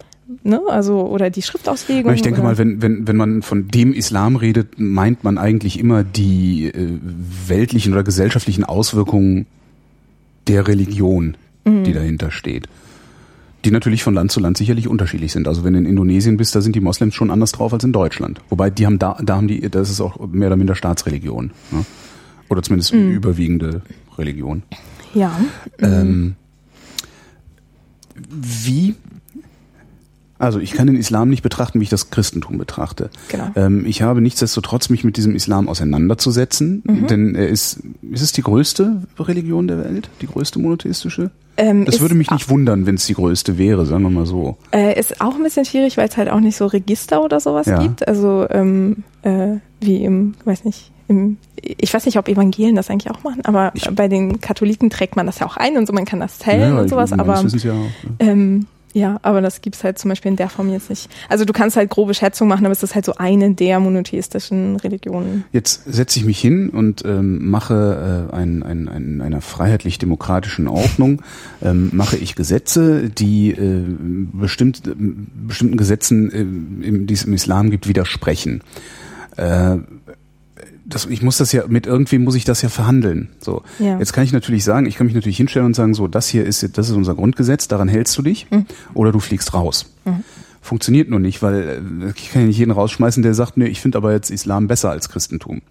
Ne, 0.44 0.62
also 0.68 1.02
oder 1.02 1.30
die 1.30 1.42
Schriftauslegung. 1.42 2.14
Ich 2.14 2.22
denke 2.22 2.40
oder? 2.40 2.50
mal, 2.50 2.58
wenn, 2.58 2.82
wenn, 2.82 3.08
wenn 3.08 3.18
man 3.18 3.42
von 3.42 3.68
dem 3.68 3.94
Islam 3.94 4.38
redet, 4.38 4.80
meint 4.80 5.26
man 5.26 5.38
eigentlich 5.38 5.78
immer 5.78 6.06
die 6.06 6.68
äh, 6.68 7.00
weltlichen 7.48 7.92
oder 7.92 8.04
gesellschaftlichen 8.04 8.64
Auswirkungen 8.64 9.48
der 10.48 10.68
Religion, 10.68 11.36
mhm. 11.66 11.84
die 11.84 11.94
dahinter 11.94 12.32
steht 12.32 12.68
die 13.66 13.72
natürlich 13.72 14.04
von 14.04 14.14
Land 14.14 14.32
zu 14.32 14.40
Land 14.40 14.58
sicherlich 14.58 14.88
unterschiedlich 14.88 15.32
sind. 15.32 15.48
Also 15.48 15.64
wenn 15.64 15.74
du 15.74 15.80
in 15.80 15.86
Indonesien 15.86 16.38
bist, 16.38 16.56
da 16.56 16.62
sind 16.62 16.76
die 16.76 16.82
Moslems 16.82 17.16
schon 17.16 17.32
anders 17.32 17.54
drauf 17.54 17.74
als 17.74 17.84
in 17.84 17.94
Deutschland. 17.94 18.42
Wobei 18.50 18.70
die 18.70 18.86
haben 18.86 19.00
da, 19.00 19.18
da 19.24 19.38
haben 19.38 19.48
die, 19.48 19.62
das 19.70 19.90
ist 19.90 20.02
auch 20.02 20.28
mehr 20.28 20.48
oder 20.48 20.58
minder 20.58 20.76
Staatsreligion. 20.76 21.52
Ne? 21.72 21.86
Oder 22.50 22.62
zumindest 22.62 22.94
mhm. 22.94 23.12
überwiegende 23.12 23.82
Religion. 24.18 24.64
Ja. 25.14 25.40
Ähm, 25.80 26.36
wie 28.30 28.96
also 30.40 30.60
ich 30.60 30.74
kann 30.74 30.88
den 30.88 30.96
Islam 30.96 31.30
nicht 31.30 31.44
betrachten, 31.44 31.80
wie 31.80 31.84
ich 31.84 31.90
das 31.90 32.10
Christentum 32.10 32.58
betrachte. 32.58 33.10
Genau. 33.30 33.52
Ähm, 33.56 33.86
ich 33.86 34.02
habe 34.02 34.22
nichtsdestotrotz 34.22 34.90
mich 34.90 35.04
mit 35.04 35.18
diesem 35.18 35.36
Islam 35.36 35.70
auseinanderzusetzen, 35.70 36.84
mhm. 36.86 37.08
denn 37.08 37.36
er 37.36 37.48
ist, 37.48 37.82
ist 38.12 38.22
es 38.22 38.32
die 38.32 38.42
größte 38.42 39.04
Religion 39.20 39.68
der 39.68 39.80
Welt, 39.80 40.10
die 40.22 40.28
größte 40.28 40.60
monotheistische? 40.60 41.32
Ähm, 41.56 41.86
das 41.86 42.02
würde 42.02 42.16
mich 42.16 42.32
nicht 42.32 42.50
wundern, 42.50 42.86
wenn 42.86 42.96
es 42.96 43.06
die 43.06 43.14
größte 43.14 43.58
wäre, 43.58 43.86
sagen 43.86 44.04
wir 44.04 44.10
mal 44.10 44.26
so. 44.26 44.58
Äh, 44.72 45.00
ist 45.00 45.22
auch 45.22 45.36
ein 45.36 45.44
bisschen 45.44 45.66
schwierig, 45.66 45.98
weil 45.98 46.10
es 46.10 46.18
halt 46.18 46.30
auch 46.30 46.40
nicht 46.40 46.58
so 46.58 46.66
Register 46.66 47.24
oder 47.24 47.40
sowas 47.40 47.68
ja. 47.68 47.80
gibt. 47.80 48.08
Also 48.08 48.48
ähm, 48.50 49.04
äh, 49.22 49.58
wie 49.80 50.04
im, 50.04 50.34
weiß 50.46 50.66
nicht, 50.66 50.92
im, 51.08 51.38
ich 51.62 51.94
weiß 51.94 52.06
nicht, 52.06 52.18
ob 52.18 52.28
Evangelien 52.28 52.76
das 52.76 52.90
eigentlich 52.90 53.12
auch 53.12 53.24
machen, 53.24 53.46
aber 53.46 53.72
ich 53.76 53.88
bei 53.90 54.08
den 54.08 54.42
Katholiken 54.42 54.90
trägt 54.90 55.16
man 55.16 55.26
das 55.26 55.40
ja 55.40 55.46
auch 55.46 55.58
ein 55.58 55.78
und 55.78 55.86
so, 55.86 55.94
man 55.94 56.06
kann 56.06 56.20
das 56.20 56.40
zählen 56.40 56.74
ja, 56.74 56.82
und 56.82 56.90
sowas. 56.90 57.12
Ich, 57.12 57.20
aber 57.20 57.40
ja 57.40 57.74
auch, 57.74 57.90
ähm, 58.20 58.66
Ja, 58.94 59.20
aber 59.24 59.42
das 59.42 59.62
gibt's 59.62 59.84
halt 59.84 59.98
zum 59.98 60.10
Beispiel 60.10 60.30
in 60.30 60.36
der 60.36 60.50
Form 60.50 60.70
jetzt 60.70 60.90
nicht. 60.90 61.10
Also 61.28 61.46
du 61.46 61.54
kannst 61.54 61.76
halt 61.76 61.90
grobe 61.90 62.14
Schätzungen 62.14 62.50
machen, 62.50 62.66
aber 62.66 62.72
es 62.74 62.84
ist 62.84 62.94
halt 62.94 63.06
so 63.06 63.16
eine 63.16 63.54
der 63.56 63.80
monotheistischen 63.80 64.76
Religionen. 64.76 65.46
Jetzt 65.52 65.84
setze 65.86 66.20
ich 66.20 66.26
mich 66.26 66.40
hin 66.40 66.70
und 66.70 67.04
ähm, 67.04 67.50
mache 67.50 68.30
äh, 68.32 68.36
ein, 68.36 68.62
ein, 68.62 68.88
ein, 68.88 69.22
einer 69.22 69.42
freiheitlich-demokratischen 69.42 70.68
Ordnung, 70.68 71.24
ähm, 71.64 71.90
mache 71.92 72.18
ich 72.18 72.36
Gesetze, 72.36 73.10
die 73.10 73.52
äh, 73.52 73.84
bestimmt, 74.34 74.88
äh, 74.88 74.94
bestimmten 75.48 75.78
Gesetzen, 75.78 76.32
äh, 76.32 76.42
im, 76.88 77.08
die 77.08 77.14
es 77.16 77.24
im 77.24 77.34
Islam 77.34 77.72
gibt, 77.72 77.88
widersprechen. 77.88 78.62
Äh, 79.38 79.78
das, 80.86 81.06
ich 81.06 81.22
muss 81.22 81.38
das 81.38 81.52
ja 81.52 81.64
mit 81.68 81.86
irgendwem 81.88 82.24
muss 82.24 82.36
ich 82.36 82.44
das 82.46 82.62
ja 82.62 82.70
verhandeln. 82.70 83.30
So, 83.40 83.64
Ja. 83.80 84.00
jetzt 84.00 84.14
kann 84.14 84.24
ich 84.24 84.34
natürlich 84.34 84.64
sagen, 84.64 84.86
ich 84.86 84.96
kann 84.96 85.06
mich 85.08 85.16
natürlich 85.16 85.38
hinstellen 85.38 85.66
und 85.68 85.76
sagen, 85.76 85.94
so, 85.94 86.08
das 86.08 86.28
hier 86.28 86.46
ist 86.46 86.78
das 86.78 86.90
ist 86.90 86.96
unser 86.96 87.16
Grundgesetz, 87.16 87.68
daran 87.68 87.88
hältst 87.88 88.18
du 88.18 88.22
dich, 88.22 88.48
Mhm. 88.52 88.66
oder 88.94 89.12
du 89.12 89.20
fliegst 89.20 89.54
raus. 89.54 89.86
Funktioniert 90.62 91.10
nur 91.10 91.20
nicht, 91.20 91.42
weil 91.42 91.82
äh, 92.08 92.12
ich 92.16 92.32
kann 92.32 92.44
ja 92.44 92.48
nicht 92.48 92.58
jeden 92.58 92.72
rausschmeißen, 92.72 93.22
der 93.24 93.34
sagt, 93.34 93.58
nee, 93.58 93.66
ich 93.68 93.82
finde 93.82 93.98
aber 93.98 94.14
jetzt 94.14 94.30
Islam 94.32 94.68
besser 94.68 94.92
als 94.92 95.10
Christentum. 95.10 95.62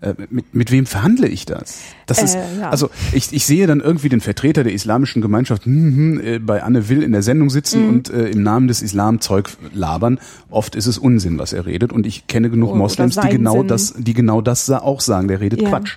Äh, 0.00 0.14
mit, 0.30 0.54
mit 0.54 0.70
wem 0.70 0.84
verhandle 0.86 1.26
ich 1.26 1.46
das? 1.46 1.78
Das 2.06 2.22
ist, 2.22 2.34
Äh, 2.34 2.60
ja. 2.60 2.68
also 2.70 2.90
ich, 3.12 3.32
ich 3.32 3.46
sehe 3.46 3.66
dann 3.66 3.80
irgendwie 3.80 4.08
den 4.10 4.20
Vertreter 4.20 4.62
der 4.62 4.72
islamischen 4.74 5.22
Gemeinschaft 5.22 5.64
hm, 5.64 5.96
hm, 5.96 6.20
äh, 6.20 6.38
bei 6.38 6.62
Anne 6.62 6.88
Will 6.88 7.02
in 7.02 7.12
der 7.12 7.22
Sendung 7.22 7.48
sitzen 7.50 7.82
Mhm. 7.82 7.88
und 7.88 8.10
äh, 8.10 8.28
im 8.28 8.42
Namen 8.42 8.68
des 8.68 8.82
Islam 8.82 9.20
Zeug 9.20 9.50
labern. 9.72 10.18
Oft 10.50 10.74
ist 10.76 10.86
es 10.86 10.98
Unsinn, 10.98 11.38
was 11.38 11.52
er 11.52 11.64
redet. 11.66 11.92
Und 11.92 12.06
ich 12.06 12.26
kenne 12.26 12.50
genug 12.50 12.70
Oder 12.70 12.78
Moslems, 12.78 13.16
die 13.16 13.28
genau 13.28 13.58
Sinn. 13.60 13.68
das, 13.68 13.94
die 13.96 14.12
genau 14.14 14.40
das 14.42 14.68
auch 14.70 15.00
sagen. 15.00 15.28
Der 15.28 15.40
redet 15.40 15.62
Ja. 15.62 15.68
Quatsch. 15.70 15.96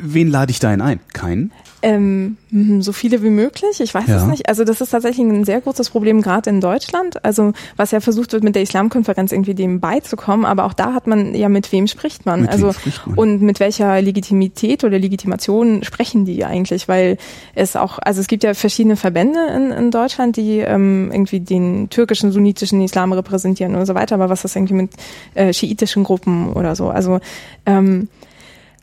Wen 0.00 0.28
lade 0.28 0.50
ich 0.50 0.58
dahin 0.60 0.80
ein? 0.80 1.00
Keinen? 1.12 1.50
Ähm, 1.80 2.36
mhm, 2.50 2.82
so 2.82 2.92
viele 2.92 3.22
wie 3.22 3.30
möglich, 3.30 3.80
ich 3.80 3.94
weiß 3.94 4.08
Ja. 4.08 4.16
es 4.16 4.24
nicht. 4.24 4.48
Also 4.48 4.64
das 4.64 4.80
ist 4.80 4.90
tatsächlich 4.90 5.24
ein 5.24 5.44
sehr 5.44 5.60
großes 5.60 5.90
Problem, 5.90 6.22
gerade 6.22 6.50
in 6.50 6.60
Deutschland. 6.60 7.24
Also 7.24 7.52
was 7.76 7.92
ja 7.92 8.00
versucht 8.00 8.32
wird, 8.32 8.42
mit 8.42 8.56
der 8.56 8.62
Islamkonferenz 8.62 9.30
irgendwie 9.30 9.54
dem 9.54 9.78
beizukommen, 9.78 10.44
aber 10.44 10.64
auch 10.64 10.72
da 10.72 10.92
hat 10.92 11.06
man 11.06 11.36
ja, 11.36 11.48
mit 11.48 11.70
wem 11.70 11.86
spricht 11.86 12.26
man? 12.26 12.42
Mit 12.42 12.50
also 12.50 12.72
spricht 12.72 13.06
man? 13.06 13.16
und 13.16 13.42
mit 13.42 13.60
welcher 13.60 14.02
Legitimität 14.02 14.82
oder 14.82 14.98
Legitimation 14.98 15.84
sprechen 15.84 16.24
die 16.24 16.44
eigentlich? 16.44 16.88
Weil 16.88 17.16
es 17.54 17.76
auch, 17.76 18.00
also 18.00 18.20
es 18.20 18.26
gibt 18.26 18.42
ja 18.42 18.54
verschiedene 18.54 18.96
Verbände 18.96 19.38
in, 19.54 19.70
in 19.70 19.90
Deutschland, 19.92 20.36
die 20.36 20.58
ähm, 20.58 21.10
irgendwie 21.12 21.40
den 21.40 21.90
türkischen, 21.90 22.32
sunnitischen 22.32 22.80
Islam 22.82 23.12
repräsentieren 23.12 23.76
und 23.76 23.86
so 23.86 23.94
weiter, 23.94 24.16
aber 24.16 24.28
was 24.28 24.44
ist 24.44 24.56
irgendwie 24.56 24.74
mit 24.74 24.90
äh, 25.34 25.52
schiitischen 25.52 26.02
Gruppen 26.02 26.52
oder 26.54 26.74
so? 26.74 26.88
Also 26.88 27.20
ähm, 27.66 28.08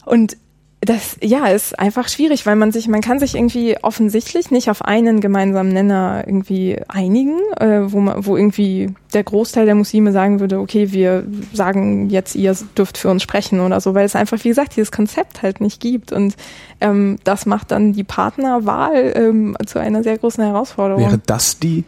und 0.05 0.37
das, 0.85 1.17
ja, 1.21 1.47
ist 1.47 1.77
einfach 1.77 2.07
schwierig, 2.07 2.45
weil 2.45 2.55
man 2.55 2.71
sich, 2.71 2.87
man 2.87 3.01
kann 3.01 3.19
sich 3.19 3.35
irgendwie 3.35 3.77
offensichtlich 3.81 4.51
nicht 4.51 4.69
auf 4.69 4.83
einen 4.83 5.19
gemeinsamen 5.19 5.73
Nenner 5.73 6.23
irgendwie 6.25 6.79
einigen, 6.87 7.39
äh, 7.59 7.91
wo 7.91 7.99
man, 7.99 8.25
wo 8.25 8.37
irgendwie 8.37 8.93
der 9.13 9.23
Großteil 9.23 9.65
der 9.65 9.75
Muslime 9.75 10.11
sagen 10.11 10.39
würde, 10.39 10.59
okay, 10.59 10.91
wir 10.91 11.25
sagen 11.53 12.09
jetzt, 12.09 12.35
ihr 12.35 12.55
dürft 12.77 12.97
für 12.97 13.09
uns 13.09 13.23
sprechen 13.23 13.59
oder 13.59 13.81
so, 13.81 13.95
weil 13.95 14.05
es 14.05 14.15
einfach, 14.15 14.43
wie 14.43 14.49
gesagt, 14.49 14.75
dieses 14.75 14.91
Konzept 14.91 15.41
halt 15.41 15.59
nicht 15.59 15.81
gibt 15.81 16.11
und 16.11 16.35
ähm, 16.81 17.17
das 17.23 17.45
macht 17.45 17.71
dann 17.71 17.93
die 17.93 18.03
Partnerwahl 18.03 19.13
ähm, 19.15 19.57
zu 19.65 19.79
einer 19.79 20.03
sehr 20.03 20.17
großen 20.17 20.43
Herausforderung. 20.43 21.03
Wäre 21.03 21.21
das 21.25 21.59
die 21.59 21.83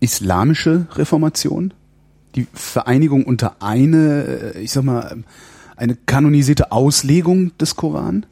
islamische 0.00 0.86
Reformation? 0.94 1.72
Die 2.34 2.46
Vereinigung 2.52 3.24
unter 3.24 3.56
eine, 3.60 4.52
äh, 4.54 4.58
ich 4.60 4.72
sag 4.72 4.84
mal, 4.84 5.08
ähm, 5.12 5.24
eine 5.76 5.96
kanonisierte 5.96 6.72
Auslegung 6.72 7.56
des 7.58 7.76
Koran? 7.76 8.26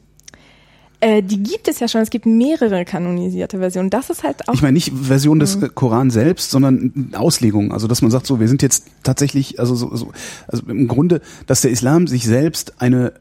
Äh, 1.01 1.23
die 1.23 1.41
gibt 1.41 1.67
es 1.69 1.79
ja 1.79 1.87
schon, 1.87 2.01
es 2.01 2.09
gibt 2.09 2.25
mehrere 2.25 2.83
kanonisierte 2.83 3.59
Versionen. 3.59 3.89
Das 3.89 4.09
ist 4.09 4.23
halt 4.23 4.47
auch 4.49 4.53
Ich 4.53 4.61
meine 4.61 4.73
nicht 4.73 4.91
Version 4.93 5.39
des 5.39 5.55
Mhm. 5.57 5.73
Koran 5.73 6.09
selbst, 6.09 6.51
sondern 6.51 7.11
Auslegung. 7.15 7.71
Also 7.71 7.87
dass 7.87 8.01
man 8.01 8.11
sagt, 8.11 8.25
so 8.27 8.39
wir 8.41 8.49
sind 8.49 8.61
jetzt 8.61 8.85
tatsächlich, 9.03 9.59
also 9.59 9.75
so, 9.75 9.95
so 9.95 10.11
also 10.47 10.63
im 10.67 10.87
Grunde, 10.89 11.21
dass 11.47 11.61
der 11.61 11.71
Islam 11.71 12.07
sich 12.07 12.25
selbst 12.25 12.81
eine 12.81 13.13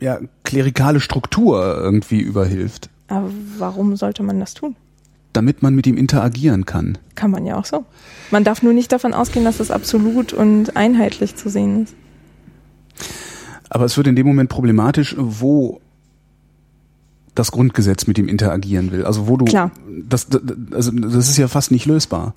ja 0.00 0.18
klerikale 0.44 0.98
Struktur 1.00 1.76
irgendwie 1.78 2.20
überhilft, 2.20 2.88
Aber 3.08 3.30
warum 3.58 3.96
sollte 3.96 4.22
man 4.22 4.40
das 4.40 4.54
tun? 4.54 4.76
damit 5.34 5.62
man 5.64 5.74
mit 5.74 5.84
ihm 5.88 5.96
interagieren 5.96 6.64
kann. 6.64 6.96
Kann 7.16 7.32
man 7.32 7.44
ja 7.44 7.56
auch 7.58 7.64
so. 7.64 7.84
Man 8.30 8.44
darf 8.44 8.62
nur 8.62 8.72
nicht 8.72 8.92
davon 8.92 9.12
ausgehen, 9.12 9.44
dass 9.44 9.58
es 9.58 9.72
absolut 9.72 10.32
und 10.32 10.76
einheitlich 10.76 11.34
zu 11.34 11.48
sehen 11.48 11.82
ist. 11.82 11.94
Aber 13.68 13.84
es 13.84 13.96
wird 13.96 14.06
in 14.06 14.14
dem 14.14 14.26
Moment 14.28 14.48
problematisch, 14.48 15.16
wo 15.18 15.80
das 17.34 17.50
Grundgesetz 17.52 18.06
mit 18.06 18.18
ihm 18.18 18.28
interagieren 18.28 18.92
will. 18.92 19.04
Also 19.04 19.26
wo 19.28 19.36
du 19.36 19.44
Klar. 19.44 19.70
das, 20.08 20.28
das 20.28 20.40
also 20.72 20.90
das 20.92 21.28
ist 21.28 21.36
ja 21.36 21.48
fast 21.48 21.70
nicht 21.70 21.86
lösbar. 21.86 22.34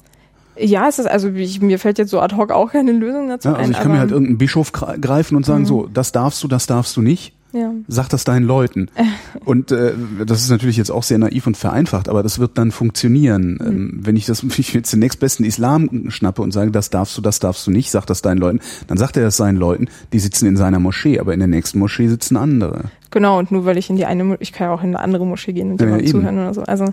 Ja, 0.59 0.87
es 0.87 0.97
ist 0.97 1.05
also 1.07 1.29
ich, 1.29 1.61
mir 1.61 1.77
fällt 1.77 1.99
jetzt 1.99 2.09
so 2.09 2.19
ad 2.19 2.35
hoc 2.35 2.51
auch 2.51 2.71
keine 2.71 2.91
Lösung 2.91 3.29
dazu 3.29 3.49
Ja, 3.49 3.53
ein. 3.55 3.59
also 3.59 3.71
ich 3.73 3.79
kann 3.79 3.91
mir 3.91 3.99
halt 3.99 4.09
irgendeinen 4.11 4.39
Bischof 4.39 4.71
gre- 4.73 4.97
greifen 4.99 5.35
und 5.35 5.45
sagen, 5.45 5.65
so, 5.67 5.87
das 5.93 6.11
darfst 6.11 6.43
du, 6.43 6.47
das 6.47 6.65
darfst 6.65 6.97
du 6.97 7.03
nicht. 7.03 7.33
ja. 7.53 7.71
Sag 7.87 8.09
das 8.09 8.23
deinen 8.23 8.43
Leuten. 8.45 8.87
Und 9.45 9.71
äh, 9.71 9.93
das 10.25 10.41
ist 10.41 10.49
natürlich 10.49 10.75
jetzt 10.75 10.89
auch 10.89 11.03
sehr 11.03 11.17
naiv 11.19 11.47
und 11.47 11.55
vereinfacht, 11.55 12.09
aber 12.09 12.21
das 12.21 12.39
wird 12.39 12.57
dann 12.57 12.71
funktionieren. 12.71 13.57
Ähm, 13.63 13.99
wenn 14.01 14.15
ich 14.17 14.25
das, 14.25 14.41
wenn 14.43 14.49
ich 14.57 14.73
jetzt 14.73 14.91
den 14.91 14.99
nächstbesten 14.99 15.45
Islam 15.45 16.09
schnappe 16.09 16.41
und 16.41 16.51
sage, 16.51 16.71
das 16.71 16.89
darfst 16.89 17.15
du, 17.17 17.21
das 17.21 17.39
darfst 17.39 17.65
du 17.67 17.71
nicht, 17.71 17.89
sag 17.91 18.05
das 18.07 18.21
deinen 18.23 18.39
Leuten, 18.39 18.59
dann 18.87 18.97
sagt 18.97 19.15
er 19.15 19.23
das 19.23 19.37
seinen 19.37 19.57
Leuten, 19.57 19.87
die 20.11 20.19
sitzen 20.19 20.47
in 20.47 20.57
seiner 20.57 20.79
Moschee, 20.79 21.19
aber 21.19 21.33
in 21.33 21.39
der 21.39 21.47
nächsten 21.47 21.79
Moschee 21.79 22.07
sitzen 22.07 22.35
andere. 22.35 22.85
Genau, 23.11 23.39
und 23.39 23.51
nur 23.51 23.65
weil 23.65 23.77
ich 23.77 23.89
in 23.89 23.95
die 23.95 24.05
eine, 24.05 24.35
ich 24.39 24.51
kann 24.51 24.67
ja 24.67 24.73
auch 24.73 24.81
in 24.83 24.89
eine 24.89 24.99
andere 24.99 25.25
Moschee 25.25 25.53
gehen 25.53 25.71
und 25.71 25.79
jemandem 25.79 26.05
ja, 26.05 26.11
zuhören 26.11 26.37
oder 26.37 26.53
so. 26.53 26.61
Also 26.63 26.85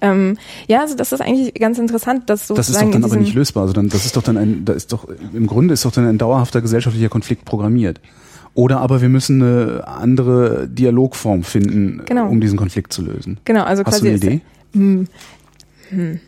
ähm, 0.00 0.36
ja, 0.66 0.80
also 0.82 0.94
das 0.94 1.12
ist 1.12 1.20
eigentlich 1.22 1.54
ganz 1.54 1.78
interessant, 1.78 2.28
dass 2.28 2.48
Das 2.48 2.68
ist 2.68 2.80
doch 2.80 2.90
dann 2.90 3.04
aber 3.04 3.16
nicht 3.16 3.34
lösbar. 3.34 3.62
Also 3.62 3.72
dann, 3.72 3.88
das 3.88 4.04
ist 4.04 4.16
doch 4.16 4.22
dann 4.22 4.36
ein, 4.36 4.64
da 4.64 4.74
ist 4.74 4.92
doch, 4.92 5.06
im 5.32 5.46
Grunde 5.46 5.72
ist 5.74 5.84
doch 5.84 5.92
dann 5.92 6.06
ein 6.06 6.18
dauerhafter 6.18 6.60
gesellschaftlicher 6.60 7.08
Konflikt 7.08 7.44
programmiert. 7.46 8.00
Oder 8.52 8.80
aber 8.80 9.00
wir 9.00 9.08
müssen 9.08 9.42
eine 9.42 9.86
andere 9.88 10.68
Dialogform 10.68 11.42
finden, 11.42 12.02
Genau. 12.06 12.28
um 12.28 12.40
diesen 12.40 12.56
Konflikt 12.58 12.92
zu 12.92 13.02
lösen. 13.02 13.38
Genau, 13.44 13.64
also 13.64 13.82
Hast 13.84 14.00
quasi 14.00 14.02
du 14.02 14.08
eine 14.08 14.16
ist- 14.16 14.24
Idee? 14.24 14.40
Hm. 14.74 15.08
Hm. 15.88 16.20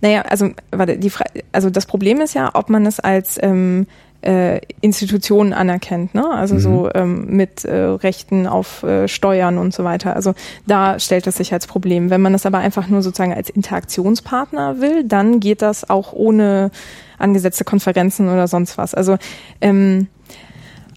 Naja, 0.00 0.22
also 0.22 0.50
warte, 0.72 0.98
die 0.98 1.10
Fra 1.10 1.24
also 1.52 1.70
das 1.70 1.86
Problem 1.86 2.20
ist 2.20 2.34
ja, 2.34 2.50
ob 2.54 2.70
man 2.70 2.84
es 2.86 2.98
als 2.98 3.38
ähm, 3.40 3.86
äh, 4.22 4.60
Institutionen 4.80 5.52
anerkennt, 5.52 6.14
ne? 6.14 6.28
Also 6.30 6.58
so 6.58 6.90
ähm, 6.94 7.26
mit 7.26 7.64
äh, 7.64 7.74
Rechten 7.74 8.46
auf 8.46 8.82
äh, 8.82 9.08
Steuern 9.08 9.58
und 9.58 9.74
so 9.74 9.84
weiter. 9.84 10.14
Also 10.14 10.34
da 10.66 10.98
stellt 10.98 11.26
das 11.26 11.36
sich 11.36 11.52
als 11.52 11.66
Problem. 11.66 12.10
Wenn 12.10 12.20
man 12.20 12.32
das 12.32 12.46
aber 12.46 12.58
einfach 12.58 12.88
nur 12.88 13.02
sozusagen 13.02 13.34
als 13.34 13.50
Interaktionspartner 13.50 14.80
will, 14.80 15.04
dann 15.04 15.40
geht 15.40 15.62
das 15.62 15.88
auch 15.90 16.12
ohne 16.12 16.70
angesetzte 17.18 17.64
Konferenzen 17.64 18.28
oder 18.28 18.48
sonst 18.48 18.78
was. 18.78 18.94
Also 18.94 19.16
ähm, 19.60 20.08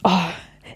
oh, 0.04 0.10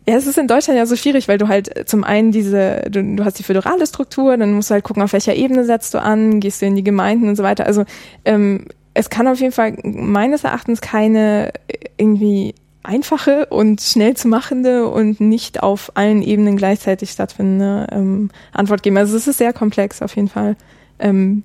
ja, 0.08 0.16
es 0.16 0.26
ist 0.26 0.40
in 0.40 0.48
Deutschland 0.48 0.78
ja 0.78 0.88
so 0.88 0.96
schwierig, 0.96 1.28
weil 1.28 1.38
du 1.38 1.48
halt 1.48 1.76
äh, 1.76 1.86
zum 1.86 2.04
einen 2.04 2.32
diese, 2.32 2.82
du, 2.90 3.04
du 3.04 3.26
hast 3.26 3.38
die 3.38 3.44
föderale 3.44 3.86
Struktur, 3.86 4.38
dann 4.38 4.54
musst 4.54 4.72
du 4.72 4.74
halt 4.74 4.84
gucken, 4.84 5.04
auf 5.04 5.14
welcher 5.14 5.36
Ebene 5.36 5.66
setzt 5.66 5.94
du 5.94 6.02
an, 6.02 6.40
gehst 6.40 6.62
du 6.62 6.66
in 6.66 6.76
die 6.76 6.84
Gemeinden 6.84 7.30
und 7.30 7.36
so 7.36 7.44
weiter. 7.44 7.68
Also 7.68 7.86
ähm, 8.26 8.66
es 9.00 9.10
kann 9.10 9.30
auf 9.30 9.40
jeden 9.40 9.54
Fall 9.54 9.78
meines 9.84 10.44
Erachtens 10.44 10.82
keine 10.82 11.54
äh, 11.70 11.78
irgendwie 11.96 12.54
einfache 12.84 13.46
und 13.46 13.80
schnell 13.80 14.16
zu 14.18 14.28
machende 14.28 14.90
und 14.90 15.22
nicht 15.22 15.64
auf 15.64 15.92
allen 15.96 16.22
Ebenen 16.22 16.58
gleichzeitig 16.58 17.12
stattfindende 17.12 17.88
ähm, 17.92 18.30
Antwort 18.52 18.84
geben. 18.84 18.98
Also 18.98 19.16
es 19.16 19.26
ist 19.26 19.38
sehr 19.38 19.54
komplex 19.54 20.02
auf 20.02 20.16
jeden 20.18 20.28
Fall. 20.28 20.58
Ähm, 21.00 21.44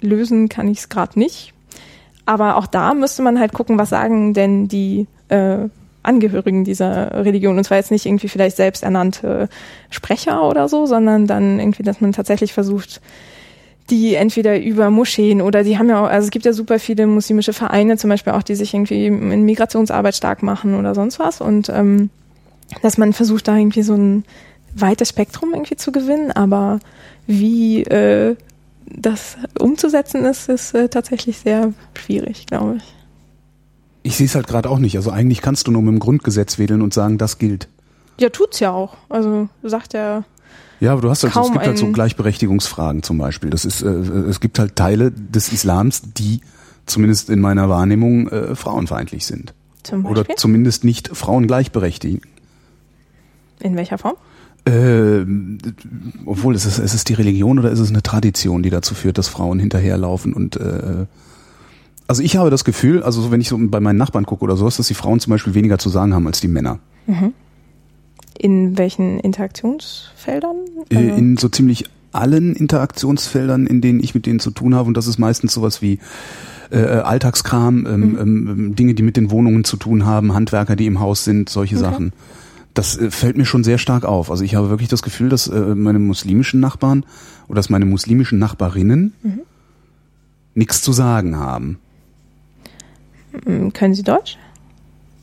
lösen 0.00 0.48
kann 0.48 0.66
ich 0.66 0.78
es 0.78 0.88
gerade 0.88 1.16
nicht. 1.18 1.52
Aber 2.26 2.56
auch 2.56 2.66
da 2.66 2.94
müsste 2.94 3.22
man 3.22 3.38
halt 3.38 3.52
gucken, 3.52 3.78
was 3.78 3.90
sagen 3.90 4.34
denn 4.34 4.66
die 4.66 5.06
äh, 5.28 5.68
Angehörigen 6.02 6.64
dieser 6.64 7.24
Religion. 7.24 7.58
Und 7.58 7.64
zwar 7.64 7.76
jetzt 7.76 7.92
nicht 7.92 8.06
irgendwie 8.06 8.28
vielleicht 8.28 8.56
selbst 8.56 8.82
ernannte 8.82 9.48
Sprecher 9.90 10.42
oder 10.48 10.68
so, 10.68 10.86
sondern 10.86 11.28
dann 11.28 11.60
irgendwie, 11.60 11.84
dass 11.84 12.00
man 12.00 12.12
tatsächlich 12.12 12.52
versucht, 12.52 13.00
die 13.90 14.14
entweder 14.14 14.60
über 14.60 14.90
Moscheen 14.90 15.40
oder 15.40 15.64
die 15.64 15.78
haben 15.78 15.88
ja 15.88 16.02
auch, 16.04 16.08
also 16.08 16.26
es 16.26 16.30
gibt 16.30 16.44
ja 16.44 16.52
super 16.52 16.78
viele 16.78 17.06
muslimische 17.06 17.52
Vereine 17.52 17.96
zum 17.96 18.10
Beispiel 18.10 18.32
auch, 18.34 18.42
die 18.42 18.54
sich 18.54 18.74
irgendwie 18.74 19.06
in 19.06 19.44
Migrationsarbeit 19.44 20.14
stark 20.14 20.42
machen 20.42 20.74
oder 20.74 20.94
sonst 20.94 21.18
was. 21.18 21.40
Und 21.40 21.68
ähm, 21.70 22.10
dass 22.82 22.98
man 22.98 23.12
versucht, 23.12 23.48
da 23.48 23.56
irgendwie 23.56 23.82
so 23.82 23.94
ein 23.94 24.24
weites 24.74 25.08
Spektrum 25.08 25.54
irgendwie 25.54 25.76
zu 25.76 25.92
gewinnen, 25.92 26.30
aber 26.30 26.80
wie 27.26 27.82
äh, 27.82 28.36
das 28.86 29.36
umzusetzen 29.58 30.24
ist, 30.24 30.48
ist 30.48 30.74
äh, 30.74 30.88
tatsächlich 30.88 31.38
sehr 31.38 31.72
schwierig, 31.94 32.46
glaube 32.46 32.76
ich. 32.76 32.94
Ich 34.02 34.16
sehe 34.16 34.26
es 34.26 34.34
halt 34.34 34.46
gerade 34.46 34.70
auch 34.70 34.78
nicht. 34.78 34.96
Also 34.96 35.10
eigentlich 35.10 35.42
kannst 35.42 35.66
du 35.66 35.70
nur 35.70 35.82
mit 35.82 35.92
dem 35.92 35.98
Grundgesetz 35.98 36.58
wedeln 36.58 36.82
und 36.82 36.94
sagen, 36.94 37.18
das 37.18 37.38
gilt. 37.38 37.68
Ja, 38.20 38.30
tut's 38.30 38.60
ja 38.60 38.72
auch. 38.72 38.96
Also 39.08 39.48
sagt 39.62 39.94
er. 39.94 40.24
Ja, 40.80 40.92
aber 40.92 41.02
du 41.02 41.10
hast 41.10 41.24
halt, 41.24 41.34
so, 41.34 41.40
es 41.40 41.52
gibt 41.52 41.66
halt 41.66 41.78
so 41.78 41.90
Gleichberechtigungsfragen 41.90 43.02
zum 43.02 43.18
Beispiel. 43.18 43.50
Das 43.50 43.64
ist, 43.64 43.82
äh, 43.82 43.88
es 43.88 44.40
gibt 44.40 44.58
halt 44.58 44.76
Teile 44.76 45.10
des 45.10 45.52
Islams, 45.52 46.02
die 46.16 46.40
zumindest 46.86 47.30
in 47.30 47.40
meiner 47.40 47.68
Wahrnehmung 47.68 48.28
äh, 48.28 48.54
frauenfeindlich 48.54 49.26
sind. 49.26 49.54
Zum 49.82 50.04
Oder 50.06 50.20
Beispiel? 50.20 50.36
zumindest 50.36 50.84
nicht 50.84 51.08
Frauen 51.08 51.46
gleichberechtigen. 51.46 52.20
In 53.60 53.76
welcher 53.76 53.98
Form? 53.98 54.14
Äh, 54.64 55.24
obwohl, 56.26 56.54
ist 56.54 56.64
es, 56.64 56.78
ist 56.78 56.94
es 56.94 57.04
die 57.04 57.14
Religion 57.14 57.58
oder 57.58 57.70
ist 57.70 57.78
es 57.78 57.88
eine 57.88 58.02
Tradition, 58.02 58.62
die 58.62 58.70
dazu 58.70 58.94
führt, 58.94 59.18
dass 59.18 59.28
Frauen 59.28 59.58
hinterherlaufen 59.58 60.32
und 60.32 60.56
äh, 60.56 61.06
also 62.06 62.22
ich 62.22 62.38
habe 62.38 62.48
das 62.48 62.64
Gefühl, 62.64 63.02
also 63.02 63.20
so, 63.20 63.30
wenn 63.30 63.40
ich 63.42 63.50
so 63.50 63.58
bei 63.60 63.80
meinen 63.80 63.98
Nachbarn 63.98 64.24
gucke 64.24 64.42
oder 64.42 64.56
sowas, 64.56 64.78
dass 64.78 64.88
die 64.88 64.94
Frauen 64.94 65.20
zum 65.20 65.30
Beispiel 65.30 65.52
weniger 65.52 65.78
zu 65.78 65.90
sagen 65.90 66.14
haben 66.14 66.26
als 66.26 66.40
die 66.40 66.48
Männer. 66.48 66.78
In 68.38 68.78
welchen 68.78 69.18
Interaktionsfeldern? 69.20 70.56
Äh, 70.90 70.96
Also- 70.96 71.14
In 71.16 71.36
so 71.36 71.48
ziemlich 71.48 71.84
allen 72.12 72.54
Interaktionsfeldern, 72.54 73.66
in 73.66 73.80
denen 73.80 74.00
ich 74.02 74.14
mit 74.14 74.26
denen 74.26 74.40
zu 74.40 74.50
tun 74.50 74.74
habe. 74.74 74.86
Und 74.88 74.96
das 74.96 75.06
ist 75.06 75.18
meistens 75.18 75.52
sowas 75.52 75.82
wie 75.82 75.98
äh, 76.70 76.76
Alltagskram, 76.84 77.86
ähm, 77.86 78.00
Mhm. 78.12 78.18
ähm, 78.18 78.74
Dinge, 78.76 78.92
die 78.94 79.02
mit 79.02 79.16
den 79.16 79.30
Wohnungen 79.30 79.64
zu 79.64 79.78
tun 79.78 80.04
haben, 80.04 80.34
Handwerker, 80.34 80.76
die 80.76 80.84
im 80.84 81.00
Haus 81.00 81.24
sind, 81.24 81.48
solche 81.48 81.76
Okay. 81.76 81.84
Sachen. 81.84 82.12
Das 82.74 82.96
äh, 82.98 83.10
fällt 83.10 83.38
mir 83.38 83.46
schon 83.46 83.64
sehr 83.64 83.78
stark 83.78 84.04
auf. 84.04 84.30
Also 84.30 84.44
ich 84.44 84.54
habe 84.54 84.68
wirklich 84.68 84.90
das 84.90 85.00
Gefühl, 85.00 85.30
dass 85.30 85.48
äh, 85.48 85.74
meine 85.74 85.98
muslimischen 85.98 86.60
Nachbarn 86.60 87.06
oder 87.48 87.56
dass 87.56 87.70
meine 87.70 87.86
muslimischen 87.86 88.38
Nachbarinnen 88.38 89.14
Mhm. 89.22 89.40
nichts 90.54 90.82
zu 90.82 90.92
sagen 90.92 91.36
haben. 91.38 91.78
Mm, 93.46 93.68
Können 93.70 93.94
Sie 93.94 94.02
Deutsch? 94.02 94.36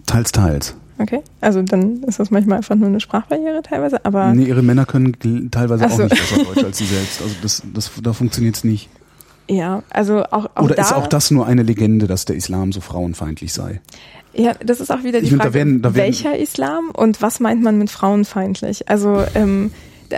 Teils, 0.08 0.32
teils. 0.32 0.76
Okay. 0.98 1.22
Also 1.42 1.62
dann 1.62 2.04
ist 2.04 2.20
das 2.20 2.32
manchmal 2.32 2.58
einfach 2.58 2.76
nur 2.76 2.88
eine 2.88 3.00
Sprachbarriere 3.02 3.62
teilweise, 3.62 4.06
aber 4.06 4.34
Nee, 4.34 4.46
ihre 4.46 4.62
Männer 4.62 4.86
können 4.86 5.18
teilweise 5.52 5.86
Ach 5.86 5.92
auch 5.92 5.98
so. 5.98 6.04
nicht 6.04 6.16
besser 6.16 6.44
Deutsch 6.44 6.64
als 6.64 6.78
sie 6.78 6.86
selbst. 6.86 7.22
Also 7.22 7.36
das, 7.42 7.64
das, 7.74 7.92
da 8.02 8.14
funktioniert's 8.14 8.64
nicht. 8.64 8.90
ja, 9.50 9.84
also 9.90 10.24
auch, 10.24 10.48
auch 10.56 10.64
Oder 10.64 10.76
da, 10.76 10.82
ist 10.84 10.94
auch 10.94 11.08
das 11.08 11.32
nur 11.32 11.46
eine 11.48 11.64
Legende, 11.64 12.08
dass 12.08 12.26
der 12.26 12.36
Islam 12.38 12.72
so 12.72 12.80
frauenfeindlich 12.82 13.52
sei? 13.54 13.82
Ja, 14.34 14.54
das 14.66 14.80
ist 14.80 14.92
auch 14.92 15.04
wieder 15.04 15.20
die 15.20 15.26
Ich 15.26 15.30
find, 15.32 15.42
da 15.42 15.46
Frage, 15.46 15.54
werden- 15.56 15.82
da 15.82 15.94
werden- 15.96 16.06
welcher 16.06 16.38
Islam 16.38 16.90
und 16.92 17.22
was 17.22 17.40
meint 17.40 17.62
man 17.62 17.78
mit 17.78 17.90
frauenfeindlich? 17.90 18.90
Also, 18.90 19.24
ähm, 19.36 19.72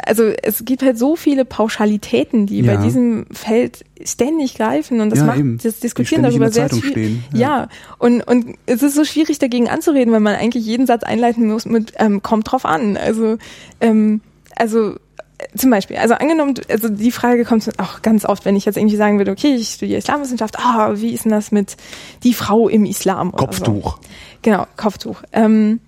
also 0.05 0.23
es 0.43 0.65
gibt 0.65 0.83
halt 0.83 0.97
so 0.97 1.15
viele 1.15 1.45
Pauschalitäten, 1.45 2.45
die 2.45 2.61
Ja. 2.61 2.75
bei 2.75 2.83
diesem 2.83 3.25
Feld 3.31 3.85
ständig 4.03 4.55
greifen 4.55 4.99
und 5.01 5.09
das 5.09 5.19
Ja, 5.19 5.25
macht 5.25 5.39
eben. 5.39 5.57
das 5.61 5.79
Diskutieren 5.79 6.23
darüber 6.23 6.49
sehr 6.51 6.69
Zeitung 6.69 6.83
stehen. 6.89 7.23
Ja. 7.33 7.39
Ja. 7.39 7.67
und 7.97 8.21
und 8.27 8.55
es 8.65 8.83
ist 8.83 8.95
so 8.95 9.03
schwierig 9.05 9.39
dagegen 9.39 9.69
anzureden, 9.69 10.13
weil 10.13 10.19
man 10.19 10.35
eigentlich 10.35 10.65
jeden 10.65 10.85
Satz 10.87 11.03
einleiten 11.03 11.47
muss 11.47 11.65
mit 11.65 11.93
ähm, 11.97 12.21
kommt 12.21 12.51
drauf 12.51 12.65
an. 12.65 12.97
Also 12.97 13.37
ähm, 13.81 14.21
also 14.55 14.95
äh, 15.39 15.57
zum 15.57 15.69
Beispiel, 15.69 15.97
also 15.97 16.15
angenommen, 16.15 16.55
also 16.69 16.89
die 16.89 17.11
Frage 17.11 17.45
kommt 17.45 17.67
auch 17.79 18.01
ganz 18.01 18.25
oft, 18.25 18.43
wenn 18.45 18.55
ich 18.55 18.65
jetzt 18.65 18.77
irgendwie 18.77 18.95
sagen 18.95 19.19
würde, 19.19 19.31
okay, 19.31 19.53
ich 19.55 19.69
studiere 19.69 19.99
Islamwissenschaft, 19.99 20.57
ah, 20.59 20.93
wie 20.95 21.11
ist 21.13 21.25
denn 21.25 21.31
das 21.31 21.51
mit 21.51 21.77
die 22.23 22.33
Frau 22.33 22.67
im 22.67 22.85
Islam? 22.85 23.29
oder 23.29 23.39
So. 23.41 23.45
Kopftuch. 23.45 23.99
Genau, 24.41 24.65
Kopftuch. 24.77 25.21
Ähm, 25.33 25.79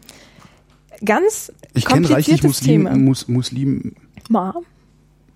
ganz 1.03 1.51
Ich 1.73 1.85
kenne 1.85 2.09
reichlich 2.09 2.41
kompliziertes 2.41 2.43
Muslim, 2.43 2.85
Thema. 2.85 2.95
Mus, 2.97 3.27
Muslim, 3.27 3.93
Ma. 4.29 4.53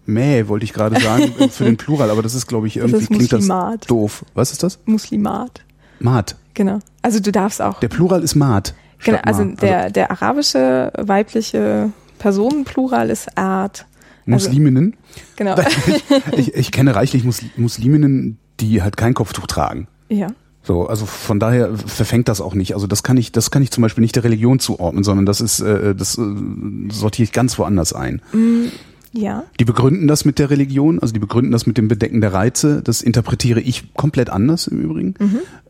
Mäh, 0.06 0.48
wollte 0.48 0.66
ich 0.66 0.74
gerade 0.74 1.00
sagen, 1.00 1.32
für 1.50 1.64
den 1.64 1.78
Plural, 1.78 2.10
aber 2.10 2.22
das 2.22 2.36
ist, 2.36 2.48
glaube 2.48 2.68
ich, 2.68 2.78
irgendwie 2.78 3.00
ist 3.02 3.08
klingt 3.08 3.32
das 3.32 3.40
Muslimat. 3.42 3.90
doof. 3.90 4.26
Was 4.34 4.52
ist 4.52 4.62
das? 4.64 4.80
Muslimat. 4.86 5.64
Maat. 6.00 6.36
Genau. 6.54 6.80
Also 7.02 7.20
du 7.22 7.32
darfst 7.32 7.62
auch. 7.62 7.80
Der 7.80 7.88
Plural 7.88 8.22
ist 8.24 8.36
Maat. 8.36 8.74
genau, 9.04 9.20
also 9.24 9.46
Ma. 9.46 9.56
der, 9.56 9.90
der 9.90 10.12
arabische 10.12 10.92
weibliche 10.98 11.92
Personenplural 12.20 13.10
ist 13.10 13.38
Art. 13.38 13.86
also- 14.28 14.48
Musliminnen. 14.50 14.96
Genau. 15.38 15.56
Ich, 16.38 16.54
ich 16.56 16.72
kenne 16.72 16.96
reichlich 16.96 17.24
Mus, 17.24 17.42
Musliminnen, 17.56 18.38
die 18.60 18.82
halt 18.82 18.98
kein 18.98 19.14
Kopftuch 19.14 19.48
tragen. 19.48 19.88
ja. 20.10 20.28
So, 20.64 20.88
also 20.88 21.06
von 21.06 21.40
daher 21.40 21.76
verfängt 21.78 22.30
das 22.30 22.40
auch 22.40 22.56
nicht. 22.56 22.74
Also 22.74 22.88
das 22.88 23.04
kann 23.04 23.18
ich, 23.18 23.34
das 23.34 23.52
kann 23.52 23.62
ich 23.62 23.72
zum 23.72 23.82
Beispiel 23.82 24.02
nicht 24.02 24.16
der 24.16 24.24
Religion 24.24 24.60
zuordnen, 24.60 25.04
sondern 25.04 25.26
das 25.26 25.42
ist, 25.42 25.60
äh, 25.60 25.94
das 25.94 26.18
äh, 26.18 26.24
sortiere 26.90 27.26
ich 27.26 27.32
ganz 27.34 27.60
woanders 27.60 27.92
ein. 27.92 28.22
Ja. 29.12 29.44
Die 29.60 29.66
begründen 29.66 30.08
das 30.08 30.26
mit 30.26 30.40
der 30.40 30.50
Religion, 30.50 31.00
also 31.00 31.14
die 31.14 31.20
begründen 31.20 31.52
das 31.52 31.68
mit 31.68 31.78
dem 31.78 31.88
Bedecken 31.88 32.22
der 32.22 32.34
Reize. 32.34 32.82
Das 32.82 33.02
interpretiere 33.02 33.60
ich 33.60 33.94
komplett 33.94 34.30
anders 34.30 34.68
im 34.68 34.80
Übrigen. 34.80 35.16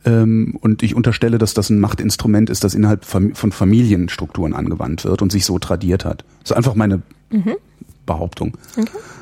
Ähm, 0.05 0.57
und 0.61 0.83
ich 0.83 0.95
unterstelle, 0.95 1.39
dass 1.39 1.53
das 1.53 1.69
ein 1.69 1.79
Machtinstrument 1.79 2.49
ist, 2.49 2.63
das 2.63 2.75
innerhalb 2.75 3.03
von 3.03 3.33
Familienstrukturen 3.33 4.53
angewandt 4.53 5.03
wird 5.05 5.21
und 5.21 5.31
sich 5.31 5.43
so 5.45 5.59
tradiert 5.59 6.05
hat. 6.05 6.23
Das 6.41 6.51
ist 6.51 6.57
einfach 6.57 6.75
meine 6.75 7.01
Behauptung. 8.05 8.57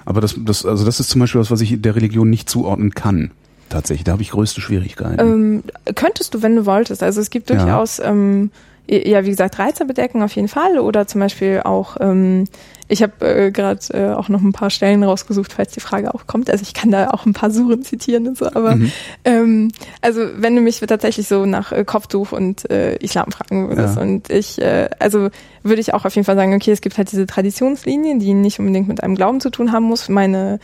Aber 0.05 0.21
das, 0.21 0.35
das, 0.37 0.65
also 0.65 0.85
das 0.85 0.99
ist 0.99 1.09
zum 1.09 1.21
Beispiel 1.21 1.41
was, 1.41 1.49
was 1.49 1.61
ich 1.61 1.81
der 1.81 1.95
Religion 1.95 2.29
nicht 2.29 2.49
zuordnen 2.49 2.93
kann. 2.93 3.31
Tatsächlich, 3.71 4.03
da 4.03 4.11
habe 4.13 4.21
ich 4.21 4.31
größte 4.31 4.61
Schwierigkeiten. 4.61 5.19
Ähm, 5.19 5.63
könntest 5.95 6.33
du, 6.33 6.41
wenn 6.41 6.55
du 6.55 6.65
wolltest. 6.65 7.01
Also 7.01 7.21
es 7.21 7.29
gibt 7.29 7.49
Ja. 7.49 7.55
durchaus, 7.57 7.99
ähm, 7.99 8.51
ja, 8.87 9.23
wie 9.23 9.29
gesagt, 9.29 9.57
Reize 9.57 9.85
bedecken 9.85 10.21
auf 10.21 10.33
jeden 10.35 10.49
Fall 10.49 10.77
oder 10.79 11.07
zum 11.07 11.21
Beispiel 11.21 11.61
auch, 11.63 11.95
ähm, 12.01 12.45
ich 12.89 13.01
habe 13.01 13.25
äh, 13.25 13.51
gerade 13.51 13.79
äh, 13.93 14.09
auch 14.13 14.27
noch 14.27 14.41
ein 14.41 14.51
paar 14.51 14.69
Stellen 14.69 15.01
rausgesucht, 15.03 15.53
falls 15.53 15.71
die 15.71 15.79
Frage 15.79 16.13
auch 16.13 16.27
kommt. 16.27 16.49
Also 16.49 16.63
ich 16.63 16.73
kann 16.73 16.91
da 16.91 17.11
auch 17.11 17.25
ein 17.25 17.31
paar 17.31 17.51
Suren 17.51 17.83
zitieren 17.83 18.27
und 18.27 18.37
so, 18.37 18.47
aber 18.47 18.75
Mhm. 18.75 18.91
ähm, 19.23 19.71
also 20.01 20.19
wenn 20.35 20.55
du 20.57 20.61
mich 20.61 20.81
tatsächlich 20.81 21.29
so 21.29 21.45
nach 21.45 21.71
äh, 21.71 21.85
Kopftuch 21.85 22.33
und 22.33 22.69
äh, 22.69 22.97
Islam 22.97 23.31
fragen 23.31 23.69
würdest 23.69 23.95
Ja. 23.95 24.01
und 24.01 24.29
ich, 24.29 24.59
äh, 24.61 24.89
also 24.99 25.29
würde 25.63 25.79
ich 25.79 25.93
auch 25.93 26.03
auf 26.03 26.13
jeden 26.15 26.25
Fall 26.25 26.35
sagen, 26.35 26.53
okay, 26.53 26.71
es 26.71 26.81
gibt 26.81 26.97
halt 26.97 27.09
diese 27.13 27.25
Traditionslinien, 27.27 28.19
die 28.19 28.33
nicht 28.33 28.59
unbedingt 28.59 28.89
mit 28.89 29.01
einem 29.03 29.15
Glauben 29.15 29.39
zu 29.39 29.51
tun 29.51 29.71
haben 29.71 29.85
muss. 29.85 30.09
Meine 30.09 30.59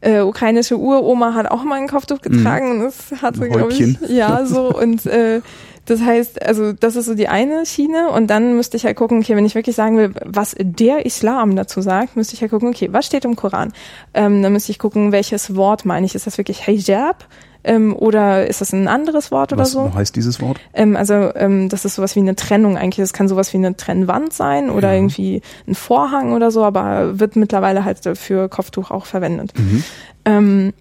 äh, 0.00 0.20
ukrainische 0.20 0.76
Uroma 0.78 1.34
hat 1.34 1.50
auch 1.50 1.62
mal 1.64 1.80
ein 1.80 1.88
Kopftuch 1.88 2.20
getragen 2.20 2.70
und 2.70 2.86
es 2.86 3.22
hatte, 3.22 3.48
glaube 3.48 3.72
ich, 3.72 3.98
ja, 4.08 4.44
so. 4.46 4.74
Und 4.80 5.04
äh, 5.06 5.40
das 5.84 6.00
heißt, 6.00 6.42
also 6.42 6.72
das 6.72 6.96
ist 6.96 7.06
so 7.06 7.14
die 7.14 7.28
eine 7.28 7.66
Schiene. 7.66 8.10
Und 8.10 8.28
dann 8.28 8.56
müsste 8.56 8.76
ich 8.76 8.84
halt 8.84 8.96
gucken, 8.96 9.18
okay, 9.18 9.36
wenn 9.36 9.44
ich 9.44 9.54
wirklich 9.54 9.76
sagen 9.76 9.96
will, 9.96 10.12
was 10.24 10.54
der 10.58 11.04
Islam 11.04 11.56
dazu 11.56 11.80
sagt, 11.80 12.16
müsste 12.16 12.34
ich 12.34 12.42
halt 12.42 12.50
gucken, 12.50 12.68
okay, 12.68 12.88
was 12.92 13.06
steht 13.06 13.24
im 13.24 13.36
Koran? 13.36 13.72
Ähm, 14.14 14.42
dann 14.42 14.52
müsste 14.52 14.72
ich 14.72 14.78
gucken, 14.78 15.12
welches 15.12 15.56
Wort 15.56 15.84
meine 15.84 16.06
ich. 16.06 16.14
Ist 16.14 16.26
das 16.26 16.38
wirklich 16.38 16.64
Hijab 16.64 17.26
ähm, 17.64 17.94
oder 17.94 18.46
ist 18.46 18.60
das 18.60 18.72
ein 18.72 18.88
anderes 18.88 19.30
Wort 19.30 19.52
oder 19.52 19.62
was 19.62 19.72
so? 19.72 19.92
heißt 19.94 20.16
dieses 20.16 20.40
Wort? 20.40 20.58
Ähm, 20.72 20.96
also 20.96 21.14
ähm, 21.34 21.68
das 21.68 21.84
ist 21.84 21.96
sowas 21.96 22.16
wie 22.16 22.20
eine 22.20 22.34
Trennung 22.36 22.76
eigentlich. 22.78 23.02
Das 23.02 23.12
kann 23.12 23.28
sowas 23.28 23.52
wie 23.52 23.58
eine 23.58 23.76
Trennwand 23.76 24.32
sein 24.32 24.70
oder 24.70 24.88
Ja. 24.90 24.94
irgendwie 24.94 25.42
ein 25.68 25.74
Vorhang 25.74 26.32
oder 26.32 26.50
so, 26.50 26.64
aber 26.64 27.18
wird 27.20 27.36
mittlerweile 27.36 27.84
halt 27.84 28.00
für 28.18 28.48
Kopftuch 28.48 28.90
auch 28.90 29.06
verwendet. 29.06 29.52
Mhm. 29.58 29.84
Ähm, 30.24 30.72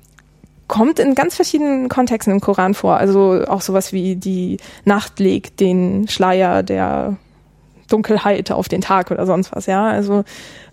kommt 0.68 1.00
in 1.00 1.16
ganz 1.16 1.36
verschiedenen 1.36 1.90
Kontexten 1.90 2.32
im 2.32 2.42
Koran 2.42 2.74
vor. 2.76 2.98
Also 2.98 3.44
auch 3.48 3.62
sowas 3.62 3.92
wie 3.92 4.16
die 4.16 4.58
Nacht 4.86 5.20
legt 5.20 5.60
den 5.60 6.08
Schleier 6.08 6.62
der 6.64 7.18
Dunkelheit 7.90 8.52
auf 8.52 8.70
den 8.70 8.82
Tag 8.82 9.10
oder 9.10 9.26
sonst 9.26 9.52
was, 9.56 9.66
ja. 9.66 9.88
Also 9.88 10.24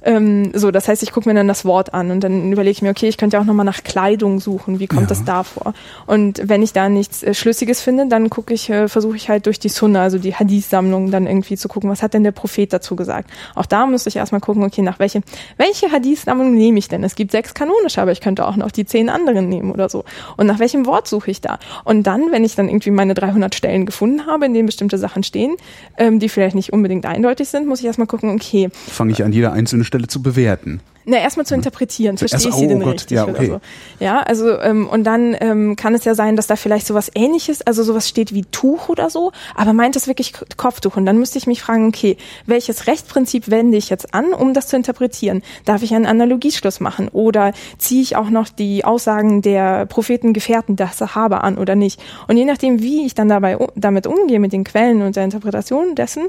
ähm, 0.07 0.52
so, 0.54 0.70
das 0.70 0.88
heißt, 0.88 1.02
ich 1.02 1.12
gucke 1.12 1.28
mir 1.28 1.34
dann 1.34 1.48
das 1.48 1.64
Wort 1.64 1.92
an 1.92 2.11
und 2.11 2.20
dann 2.24 2.52
überlege 2.52 2.70
ich 2.72 2.80
mir, 2.82 2.90
okay, 2.90 3.09
ich 3.09 3.18
könnte 3.18 3.36
ja 3.36 3.42
auch 3.42 3.46
nochmal 3.46 3.66
nach 3.66 3.82
Kleidung 3.84 4.40
suchen, 4.40 4.78
wie 4.80 4.86
kommt 4.86 5.02
Ja. 5.02 5.07
das 5.09 5.24
da 5.24 5.42
vor? 5.42 5.74
Und 6.07 6.40
wenn 6.44 6.62
ich 6.62 6.72
da 6.72 6.88
nichts 6.88 7.22
äh, 7.22 7.34
Schlüssiges 7.34 7.80
finde, 7.82 8.07
dann 8.07 8.30
gucke 8.30 8.54
ich, 8.54 8.70
äh, 8.70 8.88
versuche 8.88 9.16
ich 9.16 9.28
halt 9.28 9.46
durch 9.46 9.59
die 9.59 9.68
Sunna, 9.68 10.02
also 10.02 10.18
die 10.18 10.34
Hadith-Sammlung, 10.34 11.11
dann 11.11 11.26
irgendwie 11.26 11.57
zu 11.57 11.68
gucken, 11.68 11.90
was 11.90 12.02
hat 12.02 12.14
denn 12.14 12.22
der 12.24 12.32
Prophet 12.32 12.72
dazu 12.72 12.96
gesagt? 12.96 13.30
Auch 13.54 13.66
da 13.66 13.86
müsste 13.86 14.09
ich 14.09 14.16
erstmal 14.16 14.40
gucken, 14.40 14.62
okay, 14.62 14.82
nach 14.82 14.98
welche, 14.98 15.20
welche 15.57 15.90
Hadith-Sammlung 15.90 16.54
nehme 16.54 16.78
ich 16.78 16.88
denn? 16.88 17.02
Es 17.04 17.16
gibt 17.16 17.32
sechs 17.32 17.52
kanonische, 17.54 18.00
aber 18.00 18.12
ich 18.12 18.20
könnte 18.20 18.46
auch 18.46 18.57
noch 18.57 18.70
die 18.70 18.86
zehn 18.86 19.09
anderen 19.09 19.48
nehmen 19.48 19.72
oder 19.72 19.88
so. 19.88 20.04
Und 20.36 20.46
nach 20.46 20.61
welchem 20.61 20.86
Wort 20.86 21.09
suche 21.09 21.30
ich 21.30 21.40
da? 21.40 21.59
Und 21.84 22.04
dann, 22.07 22.30
wenn 22.30 22.44
ich 22.44 22.54
dann 22.54 22.68
irgendwie 22.68 22.90
meine 22.92 23.14
300 23.14 23.54
Stellen 23.54 23.86
gefunden 23.86 24.26
habe, 24.26 24.46
in 24.46 24.54
denen 24.54 24.66
bestimmte 24.66 24.98
Sachen 24.98 25.22
stehen, 25.24 25.57
ähm, 25.98 26.18
die 26.20 26.28
vielleicht 26.28 26.54
nicht 26.54 26.72
unbedingt 26.72 27.07
eindeutig 27.07 27.48
sind, 27.48 27.66
muss 27.66 27.80
ich 27.80 27.86
erstmal 27.86 28.07
gucken, 28.07 28.30
okay, 28.30 28.68
Fange 28.88 29.12
ich 29.12 29.24
an, 29.24 29.32
jede 29.32 29.50
einzelne 29.52 29.82
Stelle 29.84 29.95
zu 30.05 30.22
bewerten. 30.22 30.80
na, 31.09 31.18
erstmal 31.18 31.47
zu 31.47 31.55
interpretieren, 31.55 32.18
verstehe 32.18 32.49
ich 32.51 32.55
sie 32.57 32.64
oh 32.64 32.68
denn 32.68 32.80
Gott, 32.80 32.94
richtig 32.94 33.16
ja, 33.16 33.24
oder 33.24 33.34
okay. 33.34 33.47
so. 33.47 33.61
Ja, 34.01 34.20
also 34.22 34.59
ähm, 34.59 34.88
und 34.88 35.05
dann 35.05 35.36
ähm, 35.40 35.76
kann 35.76 35.94
es 35.94 36.05
ja 36.05 36.16
sein, 36.16 36.34
dass 36.34 36.49
da 36.49 36.57
vielleicht 36.57 36.84
sowas 36.84 37.12
ähnliches, 37.14 37.62
also 37.62 37.84
sowas 37.84 38.09
steht 38.09 38.34
wie 38.34 38.42
Tuch 38.42 38.88
oder 38.88 39.09
so, 39.09 39.30
aber 39.55 39.72
meint 39.72 39.94
es 39.94 40.09
wirklich 40.09 40.32
Kopftuch? 40.57 40.97
Und 40.97 41.07
dann 41.07 41.16
müsste 41.18 41.38
ich 41.38 41.47
mich 41.47 41.62
fragen, 41.62 41.88
okay, 41.88 42.16
welches 42.47 42.88
Rechtsprinzip 42.88 43.49
wende 43.51 43.76
ich 43.76 43.88
jetzt 43.88 44.14
an, 44.14 44.34
um 44.34 44.53
das 44.53 44.66
zu 44.66 44.74
interpretieren? 44.74 45.42
Darf 45.64 45.82
ich 45.82 45.94
einen 45.94 46.07
Analogieschluss 46.07 46.80
machen 46.80 47.09
oder 47.09 47.53
ziehe 47.78 48.03
ich 48.03 48.16
auch 48.16 48.28
noch 48.28 48.49
die 48.49 48.84
Aussagen 48.84 49.42
der 49.42 49.86
Prophetengefährten 49.86 50.74
der 50.74 50.88
Sahaba 50.88 51.38
an 51.38 51.57
oder 51.57 51.76
nicht? 51.76 52.03
Und 52.26 52.36
je 52.36 52.44
nachdem, 52.44 52.82
wie 52.82 53.07
ich 53.07 53.14
dann 53.14 53.28
dabei 53.28 53.57
damit 53.76 54.09
umgehe 54.09 54.40
mit 54.40 54.53
den 54.53 54.64
Quellen 54.64 55.03
und 55.03 55.14
der 55.14 55.22
Interpretation 55.22 55.94
dessen, 55.94 56.26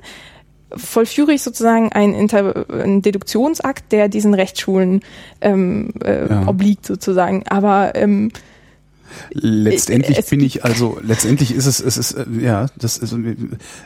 vollführe 0.76 1.34
ich 1.34 1.42
sozusagen 1.44 1.92
einen, 1.92 2.14
Inter 2.14 2.66
einen 2.70 3.02
Deduktionsakt, 3.02 3.92
der 3.92 4.10
diesen 4.10 4.34
Rechtsschulen 4.34 5.02
ähm, 5.42 5.94
äh, 6.04 6.28
Ja. 6.30 6.48
obliegt 6.48 6.86
sozusagen. 6.86 7.44
Aber 7.48 7.94
ähm, 7.96 8.32
Letztendlich 9.32 10.26
bin 10.26 10.42
ich 10.42 10.64
also 10.66 11.00
letztendlich 11.02 11.56
ist 11.56 11.66
es 11.66 11.80
es 11.80 11.98
ist 11.98 12.12
äh, 12.12 12.26
ja 12.42 12.68
das 12.78 12.98
ist 12.98 13.16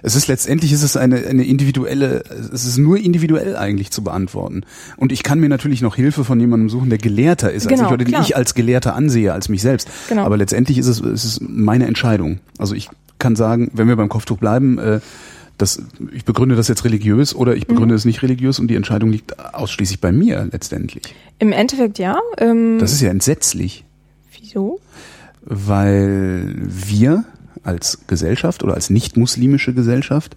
es 0.02 0.16
ist 0.16 0.28
letztendlich 0.28 0.72
ist 0.74 0.84
es 0.84 0.98
eine 0.98 1.18
eine 1.28 1.44
individuelle 1.44 2.24
es 2.52 2.66
ist 2.66 2.78
nur 2.78 2.98
individuell 2.98 3.56
eigentlich 3.56 3.92
zu 3.92 4.04
beantworten 4.04 4.64
und 4.98 5.12
ich 5.12 5.24
kann 5.24 5.40
mir 5.40 5.50
natürlich 5.50 5.82
noch 5.82 5.96
Hilfe 5.96 6.24
von 6.24 6.40
jemandem 6.40 6.70
suchen 6.70 6.90
der 6.90 6.98
gelehrter 6.98 7.52
ist 7.52 7.68
als 7.68 7.76
Genau, 7.76 7.90
ich 7.90 7.94
oder 7.94 8.06
den 8.06 8.20
ich 8.22 8.36
als 8.36 8.54
Gelehrter 8.56 8.96
ansehe 8.96 9.32
als 9.34 9.50
mich 9.50 9.62
selbst 9.62 9.90
Genau. 10.10 10.26
aber 10.26 10.38
letztendlich 10.38 10.78
ist 10.78 10.88
es 10.88 11.00
es 11.02 11.24
ist 11.24 11.42
meine 11.48 11.86
Entscheidung 11.86 12.40
also 12.58 12.74
ich 12.76 12.90
kann 13.20 13.36
sagen 13.36 13.70
wenn 13.74 13.88
wir 13.88 13.96
beim 13.96 14.10
Kopftuch 14.10 14.38
bleiben 14.38 14.80
äh, 14.80 15.00
das, 15.62 15.82
ich 16.14 16.26
begründe 16.26 16.56
das 16.56 16.68
jetzt 16.68 16.84
religiös 16.86 17.34
oder 17.36 17.56
ich 17.56 17.68
begründe 17.68 17.94
Mhm. 17.94 17.98
es 17.98 18.06
nicht 18.06 18.22
religiös 18.24 18.60
und 18.60 18.68
die 18.68 18.76
Entscheidung 18.76 19.12
liegt 19.12 19.40
ausschließlich 19.54 20.00
bei 20.02 20.12
mir 20.12 20.48
letztendlich. 20.52 21.04
Im 21.40 21.52
Endeffekt 21.52 22.00
ja. 22.00 22.18
Ähm, 22.38 22.78
Das 22.80 22.92
ist 22.92 23.02
ja 23.02 23.10
entsetzlich, 23.10 23.86
wieso? 24.40 24.80
weil 25.44 26.54
wir 26.58 27.26
als 27.64 28.00
Gesellschaft 28.08 28.64
oder 28.64 28.74
als 28.76 28.90
nicht-muslimische 28.90 29.74
Gesellschaft 29.74 30.36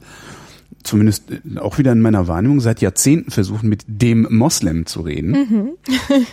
zumindest 0.83 1.25
auch 1.57 1.79
wieder 1.79 1.93
in 1.93 2.01
meiner 2.01 2.29
Wahrnehmung 2.29 2.61
seit 2.61 2.81
Jahrzehnten 2.83 3.31
versuchen, 3.31 3.68
mit 3.70 3.85
dem 3.87 4.27
Moslem 4.31 4.85
zu 4.87 5.01
reden. 5.01 5.31
Mhm. 5.31 5.70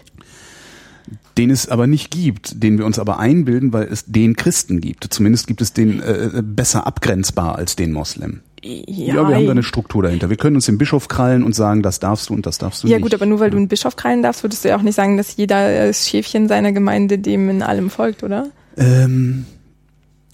den 1.37 1.49
es 1.49 1.69
aber 1.69 1.87
nicht 1.87 2.11
gibt, 2.11 2.61
den 2.61 2.77
wir 2.77 2.85
uns 2.85 2.99
aber 2.99 3.19
einbilden, 3.19 3.71
weil 3.73 3.87
es 3.87 4.05
den 4.05 4.35
Christen 4.35 4.81
gibt. 4.81 5.05
Zumindest 5.13 5.47
gibt 5.47 5.61
es 5.61 5.71
den 5.73 6.01
äh, 6.01 6.43
besser 6.43 6.85
abgrenzbar 6.85 7.55
als 7.55 7.75
den 7.75 7.91
Moslem. 7.93 8.41
Ja, 8.63 9.27
wir 9.27 9.35
haben 9.35 9.45
da 9.45 9.51
eine 9.51 9.63
Struktur 9.63 10.03
dahinter. 10.03 10.29
Wir 10.29 10.37
können 10.37 10.55
uns 10.55 10.67
den 10.67 10.77
Bischof 10.77 11.07
krallen 11.07 11.43
und 11.43 11.55
sagen, 11.55 11.81
das 11.81 11.99
darfst 11.99 12.29
du 12.29 12.33
und 12.33 12.45
das 12.45 12.59
darfst 12.59 12.83
du 12.83 12.87
ja 12.87 12.97
nicht. 12.97 13.03
gut, 13.03 13.13
aber 13.13 13.25
nur 13.25 13.39
weil 13.39 13.49
du 13.49 13.57
einen 13.57 13.67
Bischof 13.67 13.95
krallen 13.95 14.21
darfst, 14.21 14.43
würdest 14.43 14.63
du 14.63 14.69
ja 14.69 14.77
auch 14.77 14.83
nicht 14.83 14.95
sagen, 14.95 15.17
dass 15.17 15.35
jeder 15.35 15.87
äh, 15.87 15.93
Schäfchen 15.93 16.47
seiner 16.47 16.71
Gemeinde 16.71 17.17
dem 17.17 17.49
in 17.49 17.63
allem 17.63 17.89
folgt, 17.89 18.23
oder? 18.23 18.47
Ähm, 18.77 19.45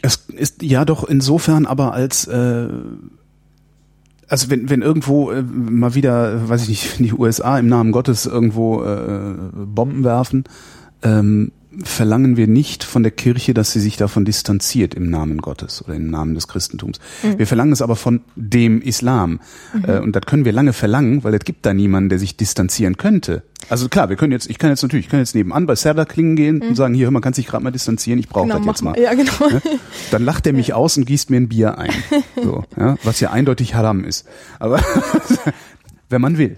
es 0.01 0.25
ist 0.27 0.61
ja 0.61 0.83
doch 0.83 1.05
insofern 1.05 1.65
aber 1.65 1.93
als 1.93 2.27
äh, 2.27 2.67
also 4.27 4.49
wenn, 4.49 4.69
wenn 4.69 4.81
irgendwo 4.81 5.31
äh, 5.31 5.41
mal 5.41 5.95
wieder, 5.95 6.49
weiß 6.49 6.67
ich 6.67 6.99
nicht, 6.99 6.99
die 6.99 7.13
USA 7.13 7.57
im 7.59 7.67
Namen 7.67 7.91
Gottes 7.91 8.25
irgendwo 8.25 8.83
äh, 8.83 9.35
Bomben 9.53 10.03
werfen, 10.03 10.43
ähm, 11.03 11.51
verlangen 11.83 12.37
wir 12.37 12.47
nicht 12.47 12.83
von 12.83 13.03
der 13.03 13.11
Kirche, 13.11 13.53
dass 13.53 13.71
sie 13.71 13.79
sich 13.79 13.97
davon 13.97 14.25
distanziert 14.25 14.93
im 14.93 15.09
Namen 15.09 15.39
Gottes 15.39 15.83
oder 15.83 15.95
im 15.95 16.09
Namen 16.09 16.33
des 16.35 16.47
Christentums. 16.47 16.99
Wir 17.37 17.45
verlangen 17.47 17.71
es 17.71 17.81
aber 17.81 17.95
von 17.95 18.21
dem 18.35 18.81
Islam. 18.81 19.39
Äh, 19.83 19.99
und 19.99 20.15
das 20.15 20.23
können 20.25 20.45
wir 20.45 20.51
lange 20.53 20.73
verlangen, 20.73 21.23
weil 21.23 21.33
es 21.33 21.41
gibt 21.45 21.65
da 21.65 21.73
niemanden, 21.73 22.09
der 22.09 22.19
sich 22.19 22.37
distanzieren 22.37 22.97
könnte. 22.97 23.43
Also 23.69 23.89
klar, 23.89 24.09
wir 24.09 24.15
können 24.15 24.31
jetzt, 24.31 24.49
ich 24.49 24.59
kann 24.59 24.69
jetzt 24.69 24.81
natürlich, 24.81 25.05
ich 25.07 25.09
kann 25.11 25.19
jetzt 25.19 25.35
nebenan 25.35 25.65
bei 25.65 25.75
Serda 25.75 26.05
klingen 26.05 26.35
gehen 26.35 26.61
und 26.61 26.75
sagen, 26.75 26.93
hier, 26.93 27.11
man 27.11 27.21
kann 27.21 27.33
sich 27.33 27.47
gerade 27.47 27.63
mal 27.63 27.71
distanzieren, 27.71 28.19
ich 28.19 28.29
brauche 28.29 28.47
das 28.47 28.65
jetzt 28.65 28.81
mal. 28.81 28.97
Ja, 28.99 29.13
genau. 29.13 29.49
Ne? 29.51 29.61
Dann 30.11 30.23
lacht 30.23 30.47
er 30.47 30.53
mich 30.53 30.73
aus 30.73 30.97
und 30.97 31.05
gießt 31.05 31.29
mir 31.29 31.37
ein 31.37 31.49
Bier 31.49 31.77
ein. 31.77 31.91
So, 32.41 32.63
ja, 32.77 32.95
was 33.03 33.19
ja 33.19 33.31
eindeutig 33.31 33.73
Haram 33.75 34.03
ist. 34.03 34.25
Aber 34.59 34.79
wenn 36.09 36.21
man 36.21 36.37
will. 36.37 36.57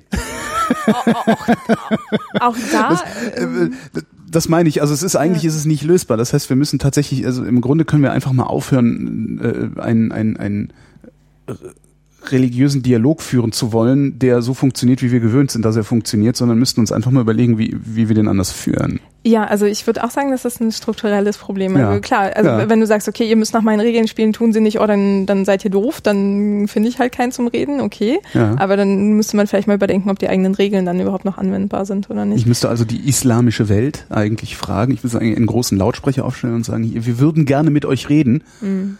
Auch 2.39 2.55
da, 2.71 3.01
Äh, 3.35 3.69
Das 3.93 4.03
meine 4.49 4.69
ich, 4.69 4.81
also 4.81 4.93
es 4.93 5.03
ist 5.03 5.15
eigentlich 5.15 5.45
ist 5.45 5.55
es 5.55 5.65
nicht 5.65 5.83
lösbar. 5.83 6.17
Das 6.17 6.33
heißt, 6.33 6.49
wir 6.49 6.55
müssen 6.55 6.79
tatsächlich, 6.79 7.25
also 7.25 7.43
im 7.43 7.61
Grunde 7.61 7.85
können 7.85 8.03
wir 8.03 8.11
einfach 8.11 8.31
mal 8.31 8.43
aufhören, 8.43 9.39
äh, 9.41 9.81
einen, 9.81 10.11
einen, 10.11 10.37
einen 10.37 10.73
religiösen 12.27 12.83
Dialog 12.83 13.21
führen 13.21 13.51
zu 13.51 13.71
wollen, 13.71 14.19
der 14.19 14.41
so 14.41 14.53
funktioniert, 14.53 15.01
wie 15.01 15.11
wir 15.11 15.19
gewöhnt 15.19 15.51
sind, 15.51 15.63
dass 15.63 15.75
er 15.75 15.83
funktioniert, 15.83 16.35
sondern 16.35 16.59
müssten 16.59 16.81
uns 16.81 16.91
einfach 16.91 17.11
mal 17.11 17.21
überlegen, 17.21 17.57
wie, 17.57 17.75
wie 17.83 18.07
wir 18.07 18.15
den 18.15 18.27
anders 18.27 18.51
führen. 18.51 18.99
Ja, 19.25 19.43
also 19.43 19.65
ich 19.65 19.85
würde 19.85 20.03
auch 20.03 20.11
sagen, 20.11 20.31
dass 20.31 20.43
das 20.43 20.59
ein 20.61 20.71
strukturelles 20.71 21.37
Problem 21.37 21.73
ist. 21.75 21.79
Ja. 21.81 21.89
Also 21.89 22.01
klar, 22.01 22.31
also 22.35 22.49
Ja. 22.49 22.69
wenn 22.69 22.79
du 22.79 22.85
sagst, 22.87 23.07
okay, 23.09 23.27
ihr 23.29 23.35
müsst 23.35 23.53
nach 23.53 23.61
meinen 23.61 23.81
Regeln 23.81 24.07
spielen, 24.07 24.31
tun 24.31 24.53
sie 24.53 24.61
nicht, 24.61 24.79
oh, 24.79 24.87
dann, 24.87 25.25
dann 25.25 25.43
seid 25.43 25.65
ihr 25.65 25.71
doof, 25.71 25.99
dann 25.99 26.67
finde 26.69 26.87
ich 26.87 26.99
halt 26.99 27.11
keinen 27.11 27.31
zum 27.33 27.47
Reden, 27.47 27.81
okay. 27.81 28.19
Ja. 28.33 28.55
Aber 28.57 28.77
dann 28.77 29.13
müsste 29.13 29.35
man 29.35 29.45
vielleicht 29.47 29.67
mal 29.67 29.73
überdenken, 29.75 30.09
ob 30.09 30.19
die 30.19 30.29
eigenen 30.29 30.55
Regeln 30.55 30.85
dann 30.85 30.99
überhaupt 31.01 31.25
noch 31.25 31.37
anwendbar 31.37 31.85
sind 31.85 32.09
oder 32.09 32.23
nicht. 32.23 32.39
Ich 32.39 32.45
müsste 32.45 32.69
also 32.69 32.85
die 32.85 33.09
islamische 33.09 33.67
Welt 33.67 34.05
eigentlich 34.09 34.55
fragen. 34.55 34.93
Ich 34.93 35.03
müsste 35.03 35.19
eigentlich 35.19 35.35
einen 35.35 35.47
großen 35.47 35.77
Lautsprecher 35.77 36.23
aufstellen 36.23 36.55
und 36.55 36.65
sagen, 36.65 36.89
wir 36.93 37.19
würden 37.19 37.45
gerne 37.45 37.71
mit 37.71 37.85
euch 37.85 38.07
reden. 38.09 38.43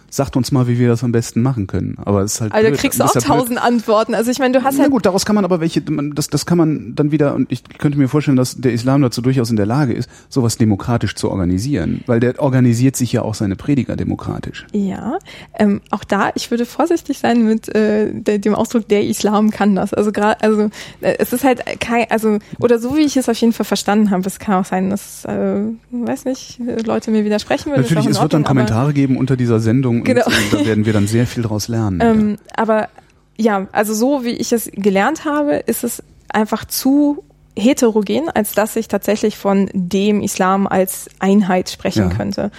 Sagt 0.09 0.36
uns 0.36 0.51
mal, 0.51 0.67
wie 0.67 0.78
wir 0.80 0.89
das 0.89 1.03
am 1.03 1.11
besten 1.13 1.41
machen 1.41 1.67
können. 1.67 1.95
Aber 2.03 2.22
es 2.24 2.34
ist 2.36 2.41
halt 2.41 2.51
Also 2.53 2.67
blöd. 2.67 2.80
kriegst 2.80 2.99
du 2.99 3.05
auch 3.05 3.13
blöd. 3.13 3.24
tausend 3.24 3.63
Antworten. 3.63 4.15
Also 4.15 4.32
ich 4.32 4.39
meine, 4.39 4.57
du 4.57 4.63
hast 4.65 4.76
Na 4.76 4.82
halt 4.84 4.91
gut, 4.91 5.05
daraus 5.05 5.26
kann 5.26 5.36
man 5.36 5.45
aber 5.45 5.61
welche, 5.61 5.82
das, 5.82 6.28
das 6.28 6.45
kann 6.45 6.57
man 6.57 6.93
dann 6.95 7.11
wieder, 7.11 7.36
und 7.36 7.49
ich 7.51 7.63
könnte 7.78 7.97
mir 7.97 8.09
vorstellen, 8.09 8.36
dass 8.38 8.57
der 8.57 8.74
Islam 8.74 9.01
dazu 9.01 9.22
durchaus 9.22 9.49
in 9.49 9.55
der 9.55 9.65
Lage 9.65 9.93
ist, 9.93 10.09
sowas 10.30 10.57
demokratisch 10.57 11.16
zu 11.16 11.30
organisieren. 11.30 12.03
Weil 12.05 12.20
der 12.20 12.39
organisiert 12.39 12.95
sich 12.95 13.12
ja 13.12 13.22
auch 13.22 13.36
seine 13.36 13.55
Prediger 13.55 13.95
demokratisch. 13.95 14.66
Ja, 14.74 15.20
ähm, 15.57 15.82
auch 15.91 16.03
da, 16.03 16.32
ich 16.36 16.51
würde 16.51 16.66
vorsichtig 16.66 17.20
sein 17.20 17.45
mit 17.45 17.74
äh, 17.76 18.12
de, 18.14 18.38
dem 18.38 18.55
Ausdruck, 18.55 18.88
der 18.88 19.05
Islam 19.05 19.51
kann 19.51 19.76
das. 19.76 19.93
Also 19.93 20.12
gerade, 20.12 20.41
also 20.41 20.70
äh, 21.01 21.16
es 21.20 21.34
ist 21.34 21.43
halt 21.43 21.64
kein, 21.80 22.10
also 22.10 22.39
oder 22.60 22.80
so 22.80 22.95
wie 22.95 23.01
ich 23.01 23.18
es 23.18 23.30
auf 23.30 23.38
jeden 23.38 23.53
Fall 23.53 23.66
verstanden 23.66 24.12
habe, 24.12 24.28
es 24.28 24.39
kann 24.39 24.55
auch 24.55 24.66
sein, 24.66 24.89
dass, 24.89 25.26
äh, 25.26 25.62
weiß 25.91 26.26
nicht, 26.26 26.60
Leute 26.86 27.12
mir 27.12 27.26
widersprechen 27.26 27.72
würden. 27.72 27.82
Natürlich, 27.82 28.07
es 28.07 28.22
wird 28.22 28.34
dann 28.34 28.43
Kommentare 28.43 28.93
geben 28.93 29.18
unter 29.18 29.36
dieser 29.36 29.60
Sendung 29.60 30.03
Genau. 30.03 30.26
und, 30.26 30.34
äh, 30.34 30.57
da 30.57 30.66
werden 30.66 30.86
wir 30.86 30.93
dann 30.93 31.07
sehr 31.07 31.28
viel 31.28 31.43
draus 31.43 31.68
lernen. 31.68 31.99
Ähm, 32.01 32.38
aber 32.55 32.89
ja, 33.38 33.68
also 33.72 33.93
so 33.93 34.24
wie 34.24 34.32
ich 34.32 34.51
es 34.51 34.70
gelernt 34.74 35.26
habe, 35.26 35.55
ist 35.66 35.84
es 35.84 36.03
einfach 36.28 36.66
zu 36.66 37.24
heterogen, 37.60 38.30
als 38.30 38.53
dass 38.53 38.76
ich 38.76 38.88
tatsächlich 38.88 39.38
von 39.38 39.70
dem 39.74 40.22
Islam 40.22 40.68
als 40.68 41.10
Einheit 41.20 41.70
sprechen 41.70 42.10
Ja. 42.10 42.16
könnte. 42.16 42.51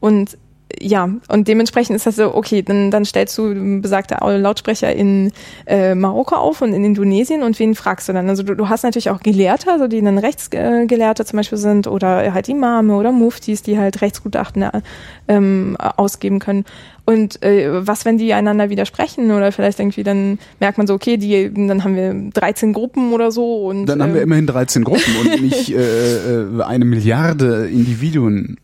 Und 0.00 0.36
ja, 0.80 1.08
und 1.28 1.48
dementsprechend 1.48 1.96
ist 1.96 2.06
das 2.06 2.16
so, 2.16 2.34
okay, 2.34 2.62
dann, 2.62 2.90
dann 2.90 3.06
stellst 3.06 3.36
du 3.38 3.80
besagte 3.80 4.16
Lautsprecher 4.20 4.92
in 4.92 5.32
äh, 5.66 5.94
Marokko 5.94 6.36
auf 6.36 6.60
und 6.60 6.74
in 6.74 6.84
Indonesien 6.84 7.42
und 7.42 7.58
wen 7.58 7.74
fragst 7.74 8.08
du 8.08 8.12
dann? 8.12 8.28
Also 8.28 8.42
du, 8.42 8.54
du 8.54 8.68
hast 8.68 8.82
natürlich 8.82 9.08
auch 9.08 9.20
Gelehrte, 9.20 9.72
also 9.72 9.88
die 9.88 10.02
dann 10.02 10.18
Rechtsgelehrte 10.18 11.24
zum 11.24 11.38
Beispiel 11.38 11.56
sind 11.58 11.86
oder 11.86 12.34
halt 12.34 12.50
Imame 12.50 12.94
oder 12.96 13.12
Muftis, 13.12 13.62
die 13.62 13.78
halt 13.78 14.02
Rechtsgutachten 14.02 14.62
äh, 14.62 14.82
ähm, 15.26 15.76
ausgeben 15.78 16.38
können. 16.38 16.64
Und 17.08 17.42
äh, 17.42 17.86
was, 17.86 18.04
wenn 18.04 18.18
die 18.18 18.34
einander 18.34 18.68
widersprechen 18.68 19.30
oder 19.30 19.50
vielleicht 19.50 19.80
irgendwie 19.80 20.02
dann 20.02 20.38
merkt 20.60 20.76
man 20.76 20.86
so, 20.86 20.92
okay, 20.92 21.16
die, 21.16 21.50
dann 21.54 21.82
haben 21.82 21.96
wir 21.96 22.12
13 22.34 22.74
Gruppen 22.74 23.14
oder 23.14 23.30
so 23.30 23.64
und 23.66 23.86
dann 23.86 24.02
haben 24.02 24.12
wir 24.12 24.20
ähm, 24.20 24.26
immerhin 24.26 24.46
13 24.46 24.84
Gruppen 24.84 25.16
und 25.18 25.40
nicht 25.40 25.70
äh, 25.70 26.42
äh, 26.42 26.62
eine 26.62 26.84
Milliarde 26.84 27.66
Individuen. 27.66 28.58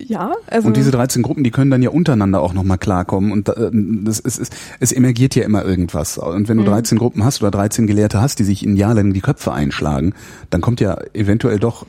ja, 0.00 0.32
also 0.46 0.68
Und 0.68 0.78
diese 0.78 0.92
13 0.92 1.22
Gruppen, 1.22 1.44
die 1.44 1.50
können 1.50 1.70
dann 1.70 1.82
ja 1.82 1.90
untereinander 1.90 2.40
auch 2.40 2.54
nochmal 2.54 2.78
klarkommen. 2.78 3.32
Und 3.32 3.50
äh, 3.50 3.70
das 3.70 4.18
ist, 4.18 4.38
ist, 4.38 4.56
es 4.80 4.90
emergiert 4.90 5.34
ja 5.34 5.44
immer 5.44 5.62
irgendwas. 5.62 6.16
Und 6.16 6.48
wenn 6.48 6.56
du 6.56 6.64
13 6.64 6.96
Gruppen 6.96 7.22
hast 7.22 7.42
oder 7.42 7.50
13 7.50 7.86
Gelehrte 7.86 8.22
hast, 8.22 8.38
die 8.38 8.44
sich 8.44 8.64
in 8.64 8.76
Jahr 8.76 8.94
lang 8.94 9.12
die 9.12 9.20
Köpfe 9.20 9.52
einschlagen, 9.52 10.14
dann 10.48 10.62
kommt 10.62 10.80
ja 10.80 10.96
eventuell 11.12 11.58
doch 11.58 11.84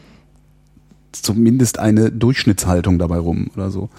zumindest 1.11 1.79
eine 1.79 2.11
Durchschnittshaltung 2.11 2.99
dabei 2.99 3.17
rum 3.17 3.49
oder 3.55 3.71
so. 3.71 3.89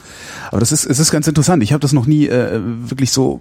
Aber 0.50 0.60
das 0.60 0.72
ist, 0.72 0.84
es 0.86 0.98
ist 0.98 1.10
ganz 1.10 1.26
interessant. 1.26 1.62
Ich 1.62 1.72
habe 1.72 1.80
das 1.80 1.92
noch 1.92 2.06
nie 2.06 2.26
äh, 2.26 2.60
wirklich 2.62 3.10
so 3.10 3.40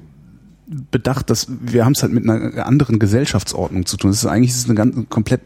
bedacht, 0.92 1.30
dass 1.30 1.48
wir 1.50 1.86
haben 1.86 1.94
es 1.94 2.04
halt 2.04 2.14
mit 2.14 2.30
einer 2.30 2.66
anderen 2.66 3.00
Gesellschaftsordnung 3.00 3.86
zu 3.86 3.98
tun. 3.98 4.12
Es 4.12 4.18
ist 4.18 4.26
eigentlich 4.26 4.52
es 4.52 4.58
ist 4.58 4.66
eine 4.66 4.76
ganz 4.76 4.96
komplett 5.10 5.42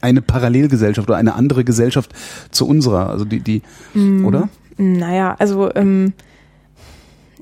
eine 0.00 0.22
Parallelgesellschaft 0.22 1.08
oder 1.08 1.18
eine 1.18 1.34
andere 1.34 1.64
Gesellschaft 1.64 2.12
zu 2.50 2.66
unserer. 2.66 3.08
Also 3.10 3.24
die, 3.24 3.40
die, 3.40 3.62
oder? 4.24 4.48
naja, 4.76 5.34
also 5.38 5.74
ähm, 5.74 6.12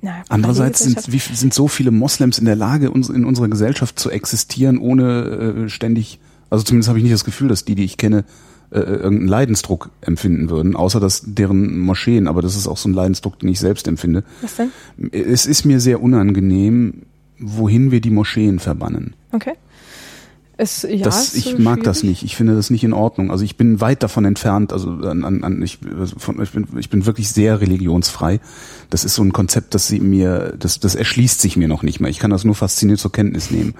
na, 0.01 0.23
Andererseits 0.29 0.81
sind, 0.81 1.13
wie, 1.13 1.19
sind 1.19 1.53
so 1.53 1.69
viele 1.69 1.91
Moslems 1.91 2.39
in 2.39 2.45
der 2.45 2.57
Lage, 2.57 2.91
uns 2.91 3.09
in 3.09 3.25
unserer 3.25 3.49
Gesellschaft 3.49 3.99
zu 3.99 4.11
existieren, 4.11 4.79
ohne 4.79 5.65
äh, 5.65 5.69
ständig, 5.69 6.21
also 6.51 6.65
zumindest 6.65 6.89
habe 6.89 6.99
ich 6.99 7.03
nicht 7.03 7.15
das 7.15 7.25
Gefühl, 7.25 7.49
dass 7.49 7.65
die, 7.65 7.75
die 7.75 7.85
ich 7.85 7.97
kenne, 7.97 8.25
äh, 8.71 8.81
irgendeinen 8.81 9.29
Leidensdruck 9.29 9.91
empfinden 10.01 10.51
würden, 10.51 10.77
außer 10.77 11.01
dass 11.01 11.23
deren 11.25 11.79
Moscheen, 11.79 12.29
aber 12.29 12.43
das 12.43 12.57
ist 12.57 12.67
auch 12.67 12.77
so 12.77 12.89
ein 12.89 12.95
Leidensdruck, 12.95 13.39
den 13.39 13.49
ich 13.49 13.61
selbst 13.61 13.89
empfinde. 13.89 14.25
Was 14.43 14.57
denn? 14.57 14.71
Es 15.13 15.47
ist 15.47 15.65
mir 15.65 15.81
sehr 15.81 16.03
unangenehm, 16.03 17.03
wohin 17.39 17.91
wir 17.91 18.01
die 18.01 18.11
Moscheen 18.11 18.59
verbannen. 18.59 19.15
Okay. 19.33 19.55
Es, 20.61 20.83
ja, 20.83 21.05
das, 21.05 21.35
ich 21.35 21.45
so 21.45 21.59
mag 21.59 21.85
das 21.85 22.01
schwierig. 22.01 22.23
nicht. 22.23 22.33
Ich 22.33 22.37
finde 22.37 22.57
das 22.57 22.69
nicht 22.69 22.83
in 22.83 22.93
Ordnung. 22.93 23.31
Also 23.31 23.45
ich 23.45 23.57
bin 23.57 23.81
weit 23.81 24.03
davon 24.03 24.25
entfernt. 24.25 24.73
Also 24.73 24.91
an, 24.91 25.23
an, 25.23 25.63
ich, 25.63 25.79
also 25.97 26.19
von, 26.19 26.43
ich, 26.43 26.51
bin, 26.51 26.67
ich 26.79 26.91
bin 26.91 27.07
wirklich 27.07 27.31
sehr 27.31 27.61
religionsfrei. 27.61 28.41
Das 28.91 29.05
ist 29.05 29.15
so 29.15 29.23
ein 29.23 29.33
Konzept, 29.33 29.75
das 29.75 29.87
sie 29.87 30.01
mir, 30.01 30.57
das, 30.59 30.81
das 30.81 30.97
erschließt 30.97 31.41
sich 31.41 31.57
mir 31.57 31.69
noch 31.69 31.85
nicht 31.85 32.01
mehr. 32.01 32.11
Ich 32.11 32.19
kann 32.19 32.33
das 32.33 32.43
nur 32.45 32.57
fasziniert 32.57 32.99
zur 32.99 33.13
Kenntnis 33.13 33.53
nehmen. 33.53 33.75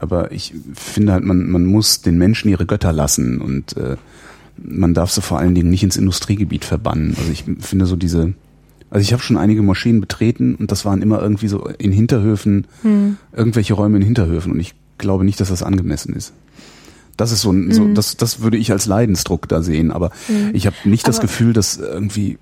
Aber 0.00 0.32
ich 0.32 0.54
finde 0.72 1.12
halt, 1.12 1.22
man, 1.24 1.50
man 1.50 1.66
muss 1.66 2.00
den 2.00 2.16
Menschen 2.16 2.48
ihre 2.48 2.64
Götter 2.64 2.94
lassen 2.94 3.42
und 3.42 3.76
äh, 3.76 3.96
man 4.62 4.94
darf 4.94 5.10
sie 5.10 5.22
vor 5.22 5.38
allen 5.38 5.54
Dingen 5.54 5.70
nicht 5.70 5.82
ins 5.82 5.96
Industriegebiet 5.96 6.64
verbannen. 6.64 7.14
Also 7.18 7.30
ich 7.30 7.44
finde 7.60 7.86
so 7.86 7.96
diese, 7.96 8.34
also 8.90 9.02
ich 9.02 9.12
habe 9.12 9.22
schon 9.22 9.36
einige 9.36 9.62
Moscheen 9.62 10.00
betreten 10.00 10.54
und 10.54 10.70
das 10.72 10.84
waren 10.84 11.02
immer 11.02 11.20
irgendwie 11.20 11.48
so 11.48 11.66
in 11.78 11.92
Hinterhöfen, 11.92 12.66
Hm. 12.82 13.16
irgendwelche 13.34 13.74
Räume 13.74 13.96
in 13.98 14.02
Hinterhöfen 14.02 14.52
und 14.52 14.60
ich 14.60 14.74
glaube 14.98 15.24
nicht, 15.24 15.40
dass 15.40 15.48
das 15.48 15.62
angemessen 15.62 16.14
ist. 16.14 16.32
Das 17.16 17.32
ist 17.32 17.40
so 17.40 17.50
ein, 17.50 17.72
so, 17.72 17.88
das, 17.94 18.16
das 18.18 18.40
würde 18.42 18.58
ich 18.58 18.72
als 18.72 18.84
Leidensdruck 18.86 19.48
da 19.48 19.62
sehen, 19.62 19.90
aber 19.90 20.10
ich 20.52 20.66
habe 20.66 20.76
nicht 20.84 21.08
das 21.08 21.16
Aber- 21.18 21.26
Gefühl, 21.28 21.52
dass 21.54 21.78
irgendwie 21.78 22.38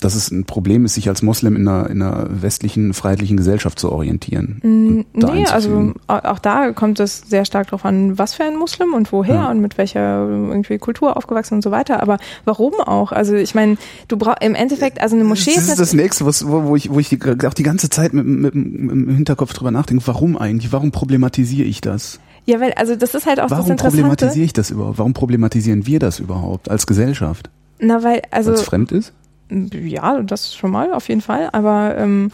dass 0.00 0.14
es 0.14 0.30
ein 0.30 0.44
Problem 0.44 0.84
ist, 0.84 0.94
sich 0.94 1.08
als 1.08 1.22
Moslem 1.22 1.56
in 1.56 1.66
einer, 1.66 1.90
in 1.90 2.02
einer 2.02 2.26
westlichen, 2.30 2.94
freiheitlichen 2.94 3.36
Gesellschaft 3.36 3.78
zu 3.78 3.90
orientieren. 3.90 4.60
Mm, 4.62 5.18
nee, 5.18 5.46
also 5.46 5.92
auch 6.06 6.38
da 6.38 6.72
kommt 6.72 7.00
es 7.00 7.22
sehr 7.26 7.44
stark 7.44 7.68
darauf 7.68 7.84
an, 7.84 8.18
was 8.18 8.34
für 8.34 8.44
ein 8.44 8.56
Muslim 8.56 8.94
und 8.94 9.12
woher 9.12 9.34
ja. 9.34 9.50
und 9.50 9.60
mit 9.60 9.76
welcher 9.76 10.28
irgendwie 10.28 10.78
Kultur 10.78 11.16
aufgewachsen 11.16 11.54
und 11.54 11.62
so 11.62 11.70
weiter. 11.70 12.00
Aber 12.02 12.18
warum 12.44 12.74
auch? 12.74 13.12
Also 13.12 13.34
ich 13.34 13.54
meine, 13.54 13.76
du 14.06 14.16
brauchst 14.16 14.42
im 14.42 14.54
Endeffekt, 14.54 15.00
also 15.00 15.16
eine 15.16 15.24
Moschee 15.24 15.54
das 15.54 15.64
ist. 15.64 15.68
Das 15.70 15.80
ist 15.80 15.80
das 15.80 15.94
Nächste, 15.94 16.26
was, 16.26 16.46
wo, 16.46 16.76
ich, 16.76 16.90
wo 16.90 17.00
ich 17.00 17.18
auch 17.44 17.54
die 17.54 17.62
ganze 17.62 17.90
Zeit 17.90 18.12
mit, 18.12 18.26
mit, 18.26 18.54
mit, 18.54 18.92
im 18.92 19.08
Hinterkopf 19.08 19.52
drüber 19.52 19.70
nachdenke, 19.70 20.06
warum 20.06 20.36
eigentlich? 20.36 20.72
Warum 20.72 20.92
problematisiere 20.92 21.66
ich 21.66 21.80
das? 21.80 22.20
Ja, 22.46 22.60
weil, 22.60 22.72
also 22.72 22.96
das 22.96 23.14
ist 23.14 23.26
halt 23.26 23.40
auch 23.40 23.50
Warum 23.50 23.64
das 23.64 23.70
Interessante. 23.70 23.98
Warum 23.98 24.10
problematisiere 24.10 24.44
ich 24.46 24.52
das 24.54 24.70
überhaupt? 24.70 24.98
Warum 24.98 25.12
problematisieren 25.12 25.86
wir 25.86 25.98
das 25.98 26.18
überhaupt 26.18 26.70
als 26.70 26.86
Gesellschaft? 26.86 27.50
Na, 27.78 28.02
weil, 28.02 28.22
also. 28.30 28.52
Weil 28.52 28.58
es 28.58 28.62
fremd 28.62 28.92
ist? 28.92 29.12
Ja, 29.50 30.20
das 30.22 30.54
schon 30.54 30.70
mal, 30.70 30.92
auf 30.92 31.08
jeden 31.08 31.20
Fall. 31.22 31.48
Aber 31.52 31.96
ähm, 31.96 32.30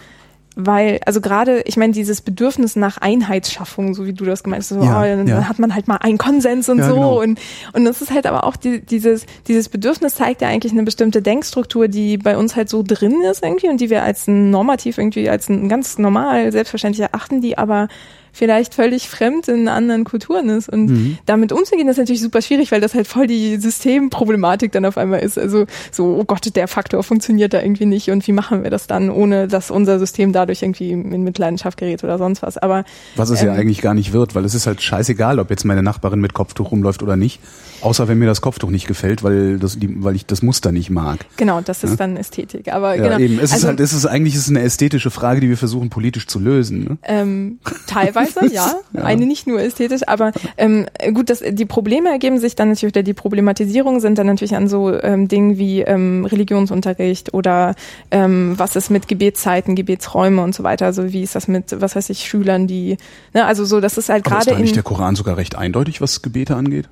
weil, 0.57 1.01
also 1.05 1.21
gerade, 1.21 1.63
ich 1.63 1.77
meine, 1.77 1.93
dieses 1.93 2.21
Bedürfnis 2.21 2.77
nach 2.77 2.99
Einheitsschaffung, 2.99 3.95
so 3.95 4.07
wie 4.07 4.13
du 4.13 4.25
das 4.25 4.45
gemeint 4.45 4.63
hast, 4.63 4.69
so, 4.69 4.83
ja, 4.83 5.01
oh, 5.01 5.05
dann 5.05 5.27
ja. 5.27 5.49
hat 5.49 5.59
man 5.59 5.75
halt 5.75 5.89
mal 5.89 5.97
einen 5.97 6.19
Konsens 6.19 6.69
und 6.69 6.79
ja, 6.79 6.89
so. 6.89 6.95
Genau. 6.95 7.21
Und, 7.21 7.41
und 7.73 7.85
das 7.85 8.01
ist 8.01 8.13
halt 8.13 8.27
aber 8.27 8.45
auch 8.45 8.55
die, 8.55 8.81
dieses, 8.81 9.27
dieses 9.49 9.69
Bedürfnis 9.69 10.15
zeigt 10.15 10.43
ja 10.43 10.49
eigentlich 10.49 10.73
eine 10.73 10.85
bestimmte 10.85 11.23
Denkstruktur, 11.23 11.89
die 11.89 12.19
bei 12.19 12.37
uns 12.37 12.55
halt 12.55 12.69
so 12.69 12.85
drin 12.87 13.23
ist 13.29 13.43
irgendwie 13.43 13.69
und 13.69 13.81
die 13.81 13.91
wir 13.91 14.05
als 14.05 14.29
normativ 14.29 14.99
irgendwie 14.99 15.29
als 15.29 15.49
ein 15.49 15.69
ganz 15.69 15.99
normal, 15.99 16.53
selbstverständlich 16.53 17.03
erachten, 17.03 17.41
die 17.41 17.59
aber 17.59 17.89
vielleicht 18.35 18.75
völlig 18.75 19.09
fremd 19.09 19.47
in 19.47 19.69
anderen 19.69 20.05
Kulturen 20.05 20.49
ist. 20.49 20.69
Und 20.69 20.87
mhm. 20.87 21.19
damit 21.25 21.53
umzugehen, 21.53 21.89
ist 21.89 21.99
natürlich 21.99 22.21
super 22.21 22.43
schwierig, 22.43 22.73
weil 22.73 22.81
das 22.81 22.93
halt 22.93 23.07
voll 23.07 23.29
die 23.29 23.57
Systemproblematik 23.57 24.73
dann 24.73 24.85
auf 24.85 24.99
einmal 24.99 25.21
ist. 25.21 25.39
Also 25.39 25.67
so, 25.93 26.17
oh 26.19 26.25
Gott, 26.25 26.55
der 26.57 26.67
Faktor 26.67 27.05
funktioniert 27.05 27.55
da 27.55 27.63
irgendwie 27.63 27.87
nicht 27.87 28.11
und 28.11 28.27
wie 28.27 28.33
machen 28.33 28.65
wir 28.65 28.71
das 28.71 28.89
dann, 28.89 29.09
ohne 29.09 29.47
dass 29.47 29.71
unser 29.71 30.01
System 30.01 30.33
dadurch 30.33 30.63
irgendwie 30.63 30.91
in 30.91 31.23
Mitleidenschaft 31.23 31.79
gerät 31.79 32.03
oder 32.03 32.19
sonst 32.19 32.43
was. 32.43 32.59
Aber 32.59 32.85
was 33.15 33.31
es 33.31 33.41
ähm, 33.41 33.49
ja 33.49 33.55
eigentlich 33.55 33.81
gar 33.81 33.95
nicht 33.95 34.13
wird, 34.13 34.35
weil 34.35 34.45
es 34.45 34.55
ist 34.55 34.67
halt 34.67 34.83
scheißegal, 34.83 35.39
ob 35.39 35.51
jetzt 35.51 35.65
meine 35.65 35.85
Nachbarin 35.85 36.21
mit 36.21 36.35
Kopftuch 36.35 36.73
rumläuft 36.73 37.05
oder 37.05 37.17
nicht. 37.17 37.41
Außer 37.85 38.09
wenn 38.09 38.19
mir 38.19 38.25
das 38.25 38.41
Kopftuch 38.41 38.71
nicht 38.71 38.87
gefällt, 38.87 39.23
weil 39.23 39.59
das, 39.59 39.79
die, 39.79 40.03
weil 40.03 40.17
ich 40.17 40.25
das 40.25 40.41
Muster 40.41 40.73
nicht 40.73 40.89
mag. 40.89 41.27
Genau, 41.37 41.61
das 41.61 41.85
ist 41.85 41.91
ja? 41.91 41.97
dann 41.97 42.17
Ästhetik. 42.17 42.73
Aber 42.73 42.97
ja, 42.97 43.03
genau. 43.03 43.19
eben. 43.19 43.35
Es 43.35 43.53
also, 43.53 43.57
ist 43.57 43.65
halt, 43.65 43.81
es 43.81 43.93
ist 43.93 44.07
eigentlich 44.07 44.35
ist 44.35 44.49
eine 44.49 44.63
ästhetische 44.63 45.11
Frage, 45.11 45.43
die 45.43 45.51
wir 45.51 45.59
versuchen 45.59 45.91
politisch 45.91 46.27
zu 46.27 46.39
lösen. 46.39 46.85
Ne? 46.85 46.99
Ähm, 47.03 47.59
teilweise, 47.87 48.47
ja. 48.53 48.75
ja. 48.95 49.03
Eine 49.03 49.27
nicht 49.27 49.47
nur 49.47 49.61
ästhetisch, 49.61 50.01
aber 50.09 50.33
ähm, 50.57 50.87
gut, 51.13 51.29
das, 51.29 51.43
die 51.47 51.67
Probleme 51.67 52.09
ergeben 52.09 52.39
sich 52.39 52.57
dann 52.57 52.71
natürlich, 52.71 52.95
oder 52.95 53.03
die 53.03 53.13
Problematisierung 53.13 54.01
sind 54.01 54.17
dann 54.17 54.29
natürlich 54.29 54.57
an 54.57 54.67
so 54.67 54.91
ähm, 54.91 55.29
Dingen 55.29 55.59
wie 55.59 55.83
ähm, 55.83 56.25
Religionsunterricht 56.25 57.35
oder 57.35 57.75
ähm, 58.11 58.55
was 58.57 58.77
ist 58.77 58.91
mit 58.91 59.09
Gebetszeiten, 59.09 59.75
Gebetsräume 59.75 60.43
und 60.43 60.55
so 60.55 60.63
weiter. 60.63 60.87
Also 60.87 61.13
wie 61.13 61.23
ist 61.23 61.35
das 61.35 61.49
mit, 61.49 61.79
was 61.83 61.97
weiß 61.97 62.09
ich, 62.09 62.21
Schülern, 62.21 62.67
die, 62.67 62.97
ne, 63.35 63.45
also 63.45 63.67
so, 63.67 63.83
das 63.83 63.99
ist 63.99 64.09
halt 64.09 64.25
gerade. 64.25 64.51
Ist 64.51 64.57
da 64.57 64.59
nicht 64.59 64.77
der 64.77 64.83
Koran 64.83 65.17
sogar 65.17 65.37
recht 65.37 65.55
eindeutig, 65.55 66.01
was 66.01 66.23
Gebete 66.23 66.57
angeht? 66.57 66.89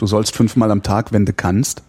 Du 0.00 0.06
sollst 0.06 0.34
fünfmal 0.34 0.70
am 0.70 0.82
Tag, 0.82 1.12
wenn 1.12 1.26
du 1.26 1.34
kannst. 1.34 1.82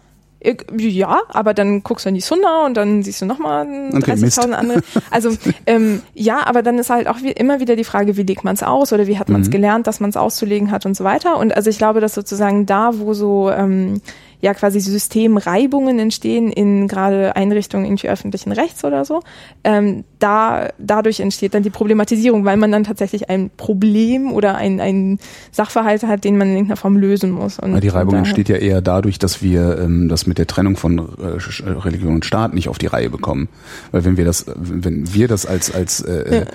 Ja, 0.76 1.22
aber 1.28 1.54
dann 1.54 1.82
guckst 1.82 2.04
du 2.04 2.10
in 2.10 2.14
die 2.14 2.20
Sunna 2.20 2.66
und 2.66 2.76
dann 2.76 3.02
siehst 3.02 3.22
du 3.22 3.26
nochmal 3.26 3.64
30.000 3.64 4.42
okay, 4.42 4.54
andere. 4.54 4.82
Also 5.10 5.30
ähm, 5.66 6.02
ja, 6.12 6.46
aber 6.46 6.62
dann 6.62 6.78
ist 6.78 6.90
halt 6.90 7.08
auch 7.08 7.22
wie, 7.22 7.30
immer 7.30 7.58
wieder 7.60 7.74
die 7.74 7.84
Frage, 7.84 8.18
wie 8.18 8.24
legt 8.24 8.44
man 8.44 8.54
es 8.54 8.62
aus 8.62 8.92
oder 8.92 9.06
wie 9.06 9.18
hat 9.18 9.30
man 9.30 9.40
es 9.40 9.46
mhm. 9.46 9.52
gelernt, 9.52 9.86
dass 9.86 10.00
man 10.00 10.10
es 10.10 10.18
auszulegen 10.18 10.70
hat 10.70 10.84
und 10.84 10.94
so 10.94 11.04
weiter. 11.04 11.38
Und 11.38 11.56
also 11.56 11.70
ich 11.70 11.78
glaube, 11.78 12.00
dass 12.00 12.12
sozusagen 12.12 12.66
da, 12.66 12.98
wo 12.98 13.14
so 13.14 13.50
ähm, 13.50 14.02
ja 14.42 14.54
quasi 14.54 14.80
Systemreibungen 14.80 16.00
entstehen 16.00 16.50
in 16.50 16.88
gerade 16.88 17.36
Einrichtungen 17.36 17.86
irgendwie 17.86 18.08
öffentlichen 18.08 18.50
Rechts 18.50 18.84
oder 18.84 19.04
so. 19.04 19.22
Ähm, 19.62 20.02
da 20.18 20.70
dadurch 20.78 21.20
entsteht 21.20 21.54
dann 21.54 21.62
die 21.62 21.70
Problematisierung, 21.70 22.44
weil 22.44 22.56
man 22.56 22.72
dann 22.72 22.82
tatsächlich 22.82 23.30
ein 23.30 23.50
Problem 23.56 24.32
oder 24.32 24.56
ein, 24.56 24.80
ein 24.80 25.20
Sachverhalt 25.52 26.02
hat, 26.02 26.24
den 26.24 26.36
man 26.36 26.48
in 26.48 26.54
irgendeiner 26.54 26.76
Form 26.76 26.96
lösen 26.96 27.30
muss. 27.30 27.60
Und, 27.60 27.80
die 27.82 27.88
Reibung 27.88 28.16
entsteht 28.16 28.48
ja 28.48 28.56
eher 28.56 28.82
dadurch, 28.82 29.20
dass 29.20 29.42
wir 29.42 29.78
ähm, 29.78 30.08
das 30.08 30.26
mit 30.26 30.38
der 30.38 30.48
Trennung 30.48 30.76
von 30.76 30.98
äh, 30.98 31.70
Religion 31.70 32.16
und 32.16 32.24
Staat 32.24 32.52
nicht 32.52 32.68
auf 32.68 32.78
die 32.78 32.86
Reihe 32.86 33.10
bekommen. 33.10 33.48
Weil 33.92 34.04
wenn 34.04 34.16
wir 34.16 34.24
das, 34.24 34.46
wenn 34.56 35.14
wir 35.14 35.28
das 35.28 35.46
als 35.46 35.72
als 35.72 36.00
äh, 36.00 36.46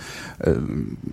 ja. 0.41 0.51
äh, 0.51 0.55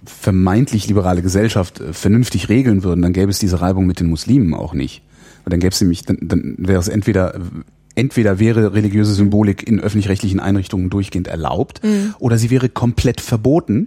vermeintlich 0.04 0.88
liberale 0.88 1.22
Gesellschaft 1.22 1.78
äh, 1.78 1.92
vernünftig 1.92 2.48
regeln 2.48 2.82
würden, 2.82 3.02
dann 3.02 3.12
gäbe 3.12 3.30
es 3.30 3.38
diese 3.38 3.60
Reibung 3.60 3.86
mit 3.86 4.00
den 4.00 4.08
Muslimen 4.08 4.54
auch 4.54 4.74
nicht. 4.74 5.03
Und 5.44 5.52
dann 5.52 5.60
gäbe 5.60 5.72
es 5.72 5.80
nämlich, 5.80 6.02
dann, 6.02 6.18
dann 6.22 6.54
wäre 6.58 6.80
es 6.80 6.88
entweder 6.88 7.40
entweder 7.96 8.38
wäre 8.40 8.74
religiöse 8.74 9.14
Symbolik 9.14 9.66
in 9.66 9.80
öffentlich-rechtlichen 9.80 10.40
Einrichtungen 10.40 10.90
durchgehend 10.90 11.28
erlaubt 11.28 11.82
mhm. 11.84 12.14
oder 12.18 12.38
sie 12.38 12.50
wäre 12.50 12.68
komplett 12.68 13.20
verboten 13.20 13.86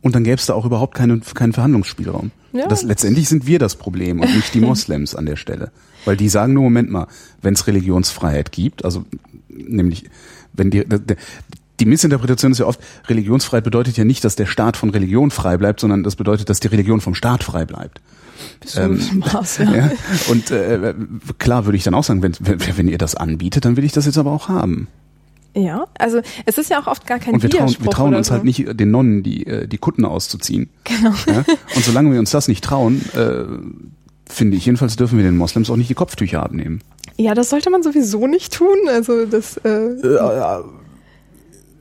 und 0.00 0.14
dann 0.14 0.24
gäbe 0.24 0.36
es 0.36 0.46
da 0.46 0.54
auch 0.54 0.64
überhaupt 0.64 0.94
keinen, 0.94 1.22
keinen 1.22 1.52
Verhandlungsspielraum. 1.52 2.32
Ja. 2.52 2.66
Das, 2.68 2.82
letztendlich 2.82 3.28
sind 3.28 3.46
wir 3.46 3.58
das 3.58 3.76
Problem 3.76 4.20
und 4.20 4.34
nicht 4.34 4.52
die 4.52 4.60
Moslems 4.60 5.14
an 5.14 5.26
der 5.26 5.36
Stelle. 5.36 5.70
Weil 6.04 6.16
die 6.16 6.28
sagen 6.28 6.52
nur, 6.52 6.64
Moment 6.64 6.90
mal, 6.90 7.06
wenn 7.40 7.54
es 7.54 7.66
Religionsfreiheit 7.66 8.52
gibt, 8.52 8.84
also 8.84 9.04
nämlich, 9.48 10.04
wenn 10.52 10.70
die, 10.70 10.84
die 11.82 11.88
Missinterpretation 11.88 12.52
ist 12.52 12.58
ja 12.58 12.66
oft, 12.66 12.80
Religionsfreiheit 13.08 13.64
bedeutet 13.64 13.96
ja 13.96 14.04
nicht, 14.04 14.24
dass 14.24 14.36
der 14.36 14.46
Staat 14.46 14.76
von 14.76 14.90
Religion 14.90 15.32
frei 15.32 15.56
bleibt, 15.56 15.80
sondern 15.80 16.04
das 16.04 16.14
bedeutet, 16.14 16.48
dass 16.48 16.60
die 16.60 16.68
Religion 16.68 17.00
vom 17.00 17.16
Staat 17.16 17.42
frei 17.42 17.64
bleibt. 17.64 18.00
Bis 18.60 18.76
ähm, 18.76 19.00
Maß, 19.14 19.58
ja. 19.58 19.74
ja. 19.74 19.90
Und 20.28 20.52
äh, 20.52 20.94
klar 21.38 21.64
würde 21.64 21.76
ich 21.76 21.82
dann 21.82 21.94
auch 21.94 22.04
sagen, 22.04 22.22
wenn, 22.22 22.34
wenn, 22.38 22.86
ihr 22.86 22.98
das 22.98 23.16
anbietet, 23.16 23.64
dann 23.64 23.76
will 23.76 23.82
ich 23.82 23.90
das 23.90 24.06
jetzt 24.06 24.16
aber 24.16 24.30
auch 24.30 24.48
haben. 24.48 24.86
Ja, 25.54 25.86
also 25.98 26.20
es 26.46 26.56
ist 26.56 26.70
ja 26.70 26.80
auch 26.80 26.86
oft 26.86 27.04
gar 27.04 27.18
kein 27.18 27.34
Und 27.34 27.42
wir 27.42 27.50
trauen, 27.50 27.76
wir 27.76 27.90
trauen 27.90 28.14
uns 28.14 28.28
so. 28.28 28.34
halt 28.34 28.44
nicht, 28.44 28.64
den 28.78 28.92
Nonnen 28.92 29.24
die, 29.24 29.44
äh, 29.44 29.66
die 29.66 29.78
Kutten 29.78 30.04
auszuziehen. 30.04 30.70
Genau. 30.84 31.14
Ja? 31.26 31.44
Und 31.74 31.84
solange 31.84 32.12
wir 32.12 32.20
uns 32.20 32.30
das 32.30 32.46
nicht 32.46 32.62
trauen, 32.62 33.02
äh, 33.16 33.44
finde 34.32 34.56
ich 34.56 34.66
jedenfalls, 34.66 34.94
dürfen 34.94 35.18
wir 35.18 35.24
den 35.24 35.36
Moslems 35.36 35.68
auch 35.68 35.76
nicht 35.76 35.90
die 35.90 35.94
Kopftücher 35.94 36.44
abnehmen. 36.44 36.80
Ja, 37.16 37.34
das 37.34 37.50
sollte 37.50 37.70
man 37.70 37.82
sowieso 37.82 38.28
nicht 38.28 38.52
tun. 38.52 38.76
Also 38.88 39.26
das. 39.26 39.56
Äh, 39.58 39.68
äh, 39.68 40.62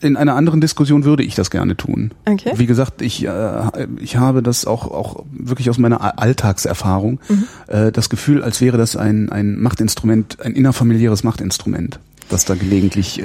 in 0.01 0.17
einer 0.17 0.35
anderen 0.35 0.61
Diskussion 0.61 1.05
würde 1.05 1.23
ich 1.23 1.35
das 1.35 1.51
gerne 1.51 1.77
tun. 1.77 2.11
Okay. 2.25 2.53
Wie 2.55 2.65
gesagt, 2.65 3.01
ich, 3.01 3.25
äh, 3.25 3.87
ich 3.99 4.17
habe 4.17 4.41
das 4.41 4.65
auch, 4.65 4.89
auch 4.89 5.23
wirklich 5.31 5.69
aus 5.69 5.77
meiner 5.77 6.19
Alltagserfahrung, 6.19 7.19
mhm. 7.29 7.43
äh, 7.67 7.91
das 7.91 8.09
Gefühl, 8.09 8.43
als 8.43 8.61
wäre 8.61 8.77
das 8.77 8.95
ein, 8.95 9.29
ein 9.29 9.59
Machtinstrument, 9.59 10.41
ein 10.41 10.53
innerfamiliäres 10.53 11.23
Machtinstrument, 11.23 11.99
das 12.29 12.45
da 12.45 12.55
gelegentlich 12.55 13.21
äh, 13.21 13.23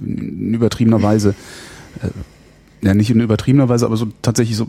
in 0.00 0.54
übertriebener 0.54 1.02
Weise 1.02 1.34
äh, 2.02 2.08
ja 2.82 2.94
nicht 2.94 3.10
in 3.10 3.20
übertriebener 3.20 3.68
Weise, 3.68 3.86
aber 3.86 3.96
so 3.96 4.08
tatsächlich 4.22 4.56
so. 4.56 4.68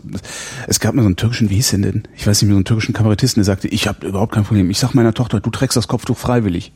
Es 0.66 0.80
gab 0.80 0.94
mal 0.94 1.02
so 1.02 1.06
einen 1.06 1.16
türkischen, 1.16 1.50
wie 1.50 1.56
hieß 1.56 1.70
denn 1.70 1.82
denn? 1.82 2.02
Ich 2.16 2.26
weiß 2.26 2.40
nicht 2.40 2.48
mehr, 2.48 2.54
so 2.54 2.58
einen 2.58 2.64
türkischen 2.64 2.92
Kabarettisten, 2.92 3.40
der 3.40 3.44
sagte, 3.44 3.68
ich 3.68 3.86
habe 3.88 4.06
überhaupt 4.06 4.32
kein 4.32 4.44
Problem. 4.44 4.70
Ich 4.70 4.78
sag 4.78 4.94
meiner 4.94 5.14
Tochter, 5.14 5.40
du 5.40 5.50
trägst 5.50 5.76
das 5.76 5.88
Kopftuch 5.88 6.18
freiwillig 6.18 6.72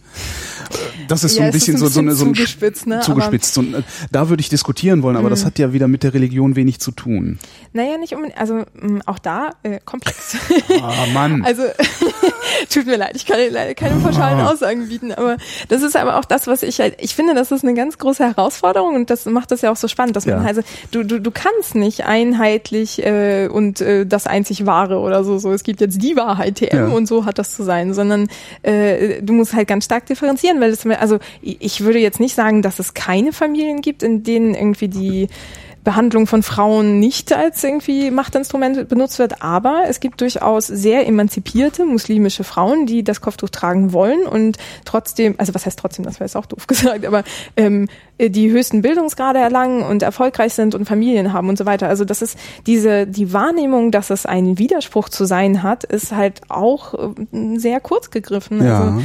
das 1.09 1.25
ist 1.25 1.35
so 1.35 1.43
ein 1.43 1.53
bisschen, 1.53 1.77
ein 1.77 1.79
so, 1.79 1.87
so 1.87 2.01
eine 2.01 2.15
so 2.15 2.25
ein 2.25 2.35
zugespitzt, 2.35 2.87
ne? 2.87 3.01
zugespitzt. 3.01 3.55
So, 3.55 3.65
da 4.11 4.29
würde 4.29 4.41
ich 4.41 4.49
diskutieren 4.49 5.03
wollen, 5.03 5.17
aber 5.17 5.27
mhm. 5.27 5.31
das 5.31 5.45
hat 5.45 5.59
ja 5.59 5.73
wieder 5.73 5.89
mit 5.89 6.03
der 6.03 6.15
Religion 6.15 6.57
wenig 6.57 6.81
zu 6.81 6.91
tun. 6.91 7.39
Naja, 7.73 7.99
nicht 7.99 8.15
unbedingt, 8.15 8.39
also 8.39 8.55
mh, 8.55 8.65
mm, 8.81 9.03
auch 9.07 9.19
da 9.19 9.51
äh, 9.63 9.81
komplex. 9.85 10.37
Ah, 10.81 11.07
Mann. 11.13 11.45
Also 11.55 11.63
tut 12.71 12.87
mir 12.87 12.97
leid, 12.97 13.13
ich 13.17 13.27
kann 13.27 13.39
leider 13.51 13.75
keine 13.75 14.01
pauschalen 14.01 14.41
ah. 14.41 14.51
Aussagen 14.51 14.89
bieten, 14.89 15.13
aber 15.13 15.37
das 15.69 15.83
ist 15.83 15.95
aber 15.95 16.19
auch 16.19 16.25
das, 16.25 16.47
was 16.47 16.63
ich 16.63 16.81
halt, 16.81 16.97
ich 16.99 17.15
finde, 17.15 17.35
das 17.35 17.53
ist 17.53 17.65
eine 17.65 17.75
ganz 17.75 17.99
große 17.99 18.25
Herausforderung 18.25 18.95
und 18.95 19.11
das 19.11 19.27
macht 19.27 19.51
das 19.51 19.61
ja 19.61 19.71
auch 19.71 19.77
so 19.77 19.87
spannend, 19.87 20.17
dass 20.17 20.25
ja. 20.25 20.37
man 20.37 20.47
also 20.47 20.63
du, 20.91 21.05
du, 21.05 21.21
du 21.25 21.31
kannst 21.31 21.75
nicht 21.75 22.05
einheitlich 22.05 23.05
äh, 23.05 23.49
und 23.49 23.81
äh, 23.81 24.07
das 24.07 24.27
einzig 24.27 24.67
wahre 24.67 24.99
oder 24.99 25.25
so, 25.25 25.39
so 25.39 25.53
es 25.53 25.65
gibt 25.65 25.81
jetzt 25.81 26.01
die 26.03 26.17
Wahrheit 26.17 26.57
TM 26.57 26.77
ja. 26.77 26.87
und 26.87 27.07
so 27.07 27.25
hat 27.25 27.39
das 27.39 27.55
zu 27.55 27.65
sein, 27.65 27.95
sondern 27.95 28.29
äh, 28.63 29.21
du 29.23 29.33
musst 29.33 29.55
halt 29.55 29.67
ganz 29.67 29.87
stark 29.87 30.07
differenzieren, 30.07 30.61
weil 30.61 30.71
das 30.71 30.85
also 30.87 31.19
ich 31.41 31.81
würde 31.81 31.99
jetzt 31.99 32.21
nicht 32.21 32.35
sagen, 32.35 32.63
dass 32.63 32.79
es 32.79 32.95
keine 32.95 33.33
Familien 33.33 33.81
gibt, 33.81 34.03
in 34.03 34.23
denen 34.23 34.55
irgendwie 34.55 34.89
die 34.89 35.29
Behandlung 35.85 36.27
von 36.27 36.43
Frauen 36.43 36.99
nicht 36.99 37.33
als 37.33 37.63
irgendwie 37.63 38.11
Machtinstrument 38.11 38.89
benutzt 38.89 39.19
wird, 39.19 39.43
aber 39.43 39.85
es 39.87 40.01
gibt 40.01 40.21
durchaus 40.21 40.67
sehr 40.67 41.07
emanzipierte 41.07 41.85
muslimische 41.85 42.43
Frauen, 42.43 42.87
die 42.87 43.05
das 43.05 43.21
Kopftuch 43.21 43.51
tragen 43.51 43.93
wollen 43.93 44.27
und 44.27 44.57
trotzdem, 44.85 45.35
also 45.39 45.55
was 45.55 45.67
heißt 45.67 45.79
trotzdem, 45.79 46.05
das 46.05 46.15
wäre 46.15 46.25
jetzt 46.25 46.37
auch 46.37 46.47
doof 46.47 46.67
gesagt, 46.67 47.05
aber 47.05 47.23
ähm, 47.57 47.89
die 48.19 48.51
höchsten 48.51 48.81
Bildungsgrade 48.83 49.39
erlangen 49.39 49.83
und 49.83 50.03
erfolgreich 50.03 50.55
sind 50.55 50.75
und 50.75 50.87
Familien 50.87 51.33
haben 51.33 51.49
und 51.49 51.59
so 51.59 51.67
weiter. 51.67 51.89
Also 51.89 52.05
das 52.05 52.23
ist 52.23 52.39
diese 52.67 53.07
die 53.07 53.33
Wahrnehmung, 53.33 53.91
dass 53.91 54.11
es 54.11 54.25
ein 54.25 54.59
Widerspruch 54.59 55.09
zu 55.09 55.25
sein 55.25 55.63
hat, 55.63 55.85
ist 55.85 56.13
halt 56.13 56.41
auch 56.49 56.95
äh, 56.95 57.59
sehr 57.59 57.81
kurz 57.81 58.11
gegriffen. 58.11 58.65
Ja. 58.65 58.81
Also, 58.81 59.03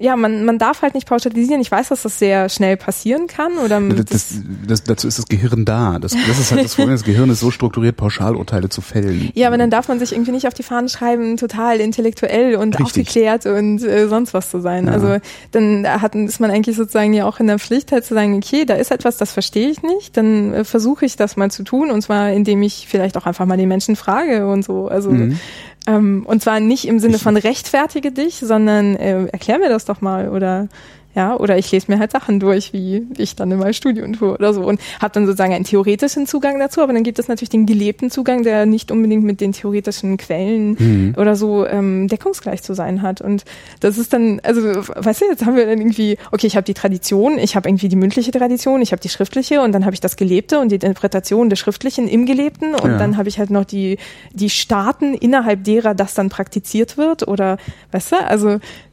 ja, 0.00 0.14
man, 0.14 0.44
man 0.44 0.58
darf 0.58 0.82
halt 0.82 0.94
nicht 0.94 1.08
pauschalisieren. 1.08 1.60
Ich 1.60 1.72
weiß, 1.72 1.88
dass 1.88 2.02
das 2.02 2.18
sehr 2.20 2.48
schnell 2.48 2.76
passieren 2.76 3.26
kann. 3.26 3.58
Oder 3.58 3.80
das, 3.80 4.04
das, 4.06 4.42
das, 4.66 4.84
dazu 4.84 5.08
ist 5.08 5.18
das 5.18 5.26
Gehirn 5.26 5.64
da. 5.64 5.98
Das, 5.98 6.12
das 6.12 6.38
ist 6.38 6.52
halt 6.52 6.64
das 6.64 6.76
Problem. 6.76 6.94
Das 6.94 7.02
Gehirn 7.02 7.28
ist 7.30 7.40
so 7.40 7.50
strukturiert, 7.50 7.96
Pauschalurteile 7.96 8.68
zu 8.68 8.80
fällen. 8.80 9.30
Ja, 9.34 9.48
aber 9.48 9.58
dann 9.58 9.70
darf 9.70 9.88
man 9.88 9.98
sich 9.98 10.12
irgendwie 10.12 10.30
nicht 10.30 10.46
auf 10.46 10.54
die 10.54 10.62
Fahnen 10.62 10.88
schreiben, 10.88 11.36
total 11.36 11.80
intellektuell 11.80 12.54
und 12.54 12.78
Richtig. 12.78 12.86
aufgeklärt 12.86 13.46
und 13.46 13.82
äh, 13.82 14.06
sonst 14.06 14.34
was 14.34 14.50
zu 14.50 14.60
sein. 14.60 14.86
Ja. 14.86 14.92
Also 14.92 15.18
dann 15.50 15.86
hat, 15.86 16.14
ist 16.14 16.38
man 16.38 16.52
eigentlich 16.52 16.76
sozusagen 16.76 17.12
ja 17.12 17.24
auch 17.24 17.40
in 17.40 17.48
der 17.48 17.58
Pflicht, 17.58 17.90
halt 17.90 18.04
zu 18.04 18.14
sagen, 18.14 18.36
okay, 18.36 18.64
da 18.64 18.74
ist 18.74 18.92
etwas, 18.92 19.16
das 19.16 19.32
verstehe 19.32 19.68
ich 19.68 19.82
nicht. 19.82 20.16
Dann 20.16 20.54
äh, 20.54 20.64
versuche 20.64 21.06
ich 21.06 21.16
das 21.16 21.36
mal 21.36 21.50
zu 21.50 21.64
tun. 21.64 21.90
Und 21.90 22.02
zwar, 22.02 22.30
indem 22.30 22.62
ich 22.62 22.86
vielleicht 22.88 23.16
auch 23.16 23.26
einfach 23.26 23.46
mal 23.46 23.58
die 23.58 23.66
Menschen 23.66 23.96
frage 23.96 24.46
und 24.46 24.64
so. 24.64 24.86
Also 24.86 25.10
mhm. 25.10 25.40
Ähm, 25.88 26.24
und 26.26 26.42
zwar 26.42 26.60
nicht 26.60 26.86
im 26.86 26.98
Sinne 26.98 27.18
von 27.18 27.38
rechtfertige 27.38 28.12
dich, 28.12 28.36
sondern 28.36 28.94
äh, 28.96 29.24
erklär 29.28 29.58
mir 29.58 29.70
das 29.70 29.86
doch 29.86 30.02
mal 30.02 30.28
oder 30.28 30.68
ja, 31.14 31.36
oder 31.36 31.58
ich 31.58 31.72
lese 31.72 31.90
mir 31.90 31.98
halt 31.98 32.12
Sachen 32.12 32.38
durch, 32.38 32.72
wie 32.72 33.06
ich 33.16 33.34
dann 33.34 33.50
in 33.50 33.58
meinem 33.58 33.72
Studium 33.72 34.12
tue 34.12 34.34
oder 34.34 34.52
so 34.52 34.62
und 34.64 34.80
habe 35.00 35.12
dann 35.14 35.26
sozusagen 35.26 35.52
einen 35.52 35.64
theoretischen 35.64 36.26
Zugang 36.26 36.58
dazu, 36.58 36.82
aber 36.82 36.92
dann 36.92 37.02
gibt 37.02 37.18
es 37.18 37.28
natürlich 37.28 37.48
den 37.48 37.66
gelebten 37.66 38.10
Zugang, 38.10 38.42
der 38.42 38.66
nicht 38.66 38.92
unbedingt 38.92 39.24
mit 39.24 39.40
den 39.40 39.52
theoretischen 39.52 40.16
Quellen 40.18 40.76
mhm. 40.78 41.14
oder 41.16 41.34
so 41.34 41.66
ähm, 41.66 42.08
deckungsgleich 42.08 42.62
zu 42.62 42.74
sein 42.74 43.02
hat 43.02 43.20
und 43.20 43.44
das 43.80 43.98
ist 43.98 44.12
dann, 44.12 44.40
also 44.44 44.62
weißt 44.62 45.22
du, 45.22 45.24
jetzt 45.26 45.44
haben 45.44 45.56
wir 45.56 45.66
dann 45.66 45.78
irgendwie, 45.78 46.18
okay, 46.30 46.46
ich 46.46 46.56
habe 46.56 46.64
die 46.64 46.74
Tradition, 46.74 47.38
ich 47.38 47.56
habe 47.56 47.68
irgendwie 47.68 47.88
die 47.88 47.96
mündliche 47.96 48.30
Tradition, 48.30 48.82
ich 48.82 48.92
habe 48.92 49.00
die 49.00 49.08
schriftliche 49.08 49.62
und 49.62 49.72
dann 49.72 49.84
habe 49.84 49.94
ich 49.94 50.00
das 50.00 50.16
Gelebte 50.16 50.60
und 50.60 50.70
die 50.70 50.76
Interpretation 50.76 51.50
des 51.50 51.58
Schriftlichen 51.58 52.06
im 52.06 52.26
Gelebten 52.26 52.74
und 52.74 52.90
ja. 52.90 52.98
dann 52.98 53.16
habe 53.16 53.28
ich 53.28 53.38
halt 53.38 53.50
noch 53.50 53.64
die 53.64 53.98
die 54.32 54.50
Staaten 54.50 55.14
innerhalb 55.14 55.64
derer 55.64 55.94
das 55.94 56.14
dann 56.14 56.28
praktiziert 56.28 56.96
wird 56.96 57.26
oder 57.26 57.56
weißt 57.92 58.12
du, 58.12 58.16
also 58.24 58.48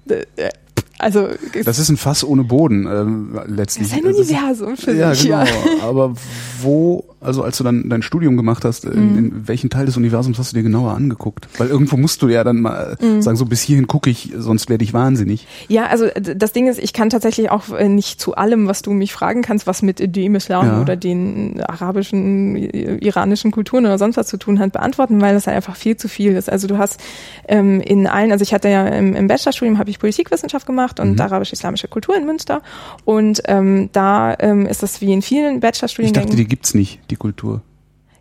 äh, 0.10 0.50
also 0.98 1.28
das 1.66 1.78
ist 1.78 1.90
ein 1.90 1.98
Fass 1.98 2.24
ohne 2.24 2.44
Boden 2.44 2.86
äh, 2.88 3.52
letztlich. 3.52 3.90
Das 3.90 3.98
ist 3.98 4.06
ein 4.06 4.14
Universum 4.14 4.78
für 4.78 4.94
ja, 4.94 5.14
sich. 5.14 5.26
Genau. 5.26 5.44
Ja, 5.44 5.84
Aber 5.84 6.14
wo, 6.62 7.04
also 7.20 7.44
als 7.44 7.58
du 7.58 7.66
dann 7.66 7.90
dein 7.90 8.02
Studium 8.02 8.38
gemacht 8.38 8.64
hast, 8.64 8.86
in, 8.86 9.12
mhm. 9.12 9.18
in 9.18 9.48
welchen 9.48 9.70
Teil 9.70 9.86
des 9.86 9.98
Universums 9.98 10.40
hast 10.40 10.54
du 10.54 10.56
dir 10.56 10.64
genauer 10.64 10.94
angeguckt? 10.94 11.50
Weil 11.58 11.68
irgendwo 11.68 11.98
musst 11.98 12.22
du 12.22 12.30
ja 12.30 12.46
dann 12.46 12.62
mal 12.62 12.98
mhm. 13.02 13.22
sagen, 13.22 13.36
so 13.36 13.46
bis 13.46 13.62
hierhin 13.62 13.88
gucke 13.88 14.10
ich, 14.10 14.32
sonst 14.38 14.70
werde 14.70 14.86
ich 14.86 14.94
wahnsinnig. 14.94 15.48
Ja, 15.68 15.88
also 15.88 16.08
das 16.16 16.54
Ding 16.54 16.68
ist, 16.68 16.80
ich 16.80 16.94
kann 16.94 17.10
tatsächlich 17.10 17.52
auch 17.52 17.74
äh, 17.74 17.90
nicht 17.90 18.22
zu 18.22 18.36
allem, 18.36 18.68
was 18.68 18.82
du 18.82 18.92
mich 18.92 19.12
fragen 19.12 19.42
kannst, 19.42 19.68
was 19.68 19.82
mit 19.82 20.16
dem 20.16 20.36
Islam 20.36 20.66
ja. 20.66 20.82
oder 20.82 20.96
den 20.96 21.62
arabischen, 21.62 22.56
iranischen 22.56 23.52
Kulturen 23.52 23.86
oder 23.86 23.98
sonst 23.98 24.16
was 24.16 24.28
zu 24.28 24.38
tun 24.38 24.60
hat, 24.60 24.72
beantworten, 24.72 25.20
weil 25.20 25.34
das 25.34 25.46
halt 25.46 25.58
einfach 25.58 25.76
viel 25.76 25.98
zu 25.98 26.08
viel 26.08 26.36
ist. 26.36 26.50
Also 26.50 26.68
du 26.68 26.78
hast 26.78 27.02
ähm, 27.50 27.82
in 27.82 28.08
allen, 28.08 28.32
also 28.32 28.44
ich 28.44 28.54
hatte 28.54 28.70
ja 28.70 28.88
im, 28.88 29.14
im 29.14 29.28
Bachelorstudium 29.28 29.78
habe 29.78 29.90
ich 29.90 30.00
Politikwissenschaft 30.00 30.66
gemacht 30.66 30.85
gemacht 30.86 31.00
und 31.00 31.14
mhm. 31.14 31.22
arabisch-islamische 31.22 31.88
Kultur 31.88 32.16
in 32.16 32.26
Münster. 32.26 32.62
Und 33.04 33.42
ähm, 33.46 33.90
da 33.92 34.36
ähm, 34.40 34.66
ist 34.66 34.84
das 34.84 35.02
wie 35.02 35.12
in 35.12 35.22
vielen 35.22 35.60
Bachelorstudiengängen. 35.60 36.28
Ich 36.28 36.32
dachte, 36.32 36.38
die 36.38 36.48
gibt's 36.48 36.74
nicht, 36.74 37.00
die 37.10 37.16
Kultur. 37.16 37.62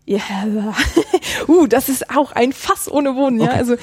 Ja, 0.07 0.21
uh, 1.49 1.67
das 1.67 1.89
ist 1.89 2.11
auch 2.15 2.33
ein 2.33 2.53
Fass 2.53 2.93
ohne 2.93 3.17
Wohnen. 3.17 3.41
Ja, 3.41 3.47
okay. 3.47 3.57
also 3.57 3.77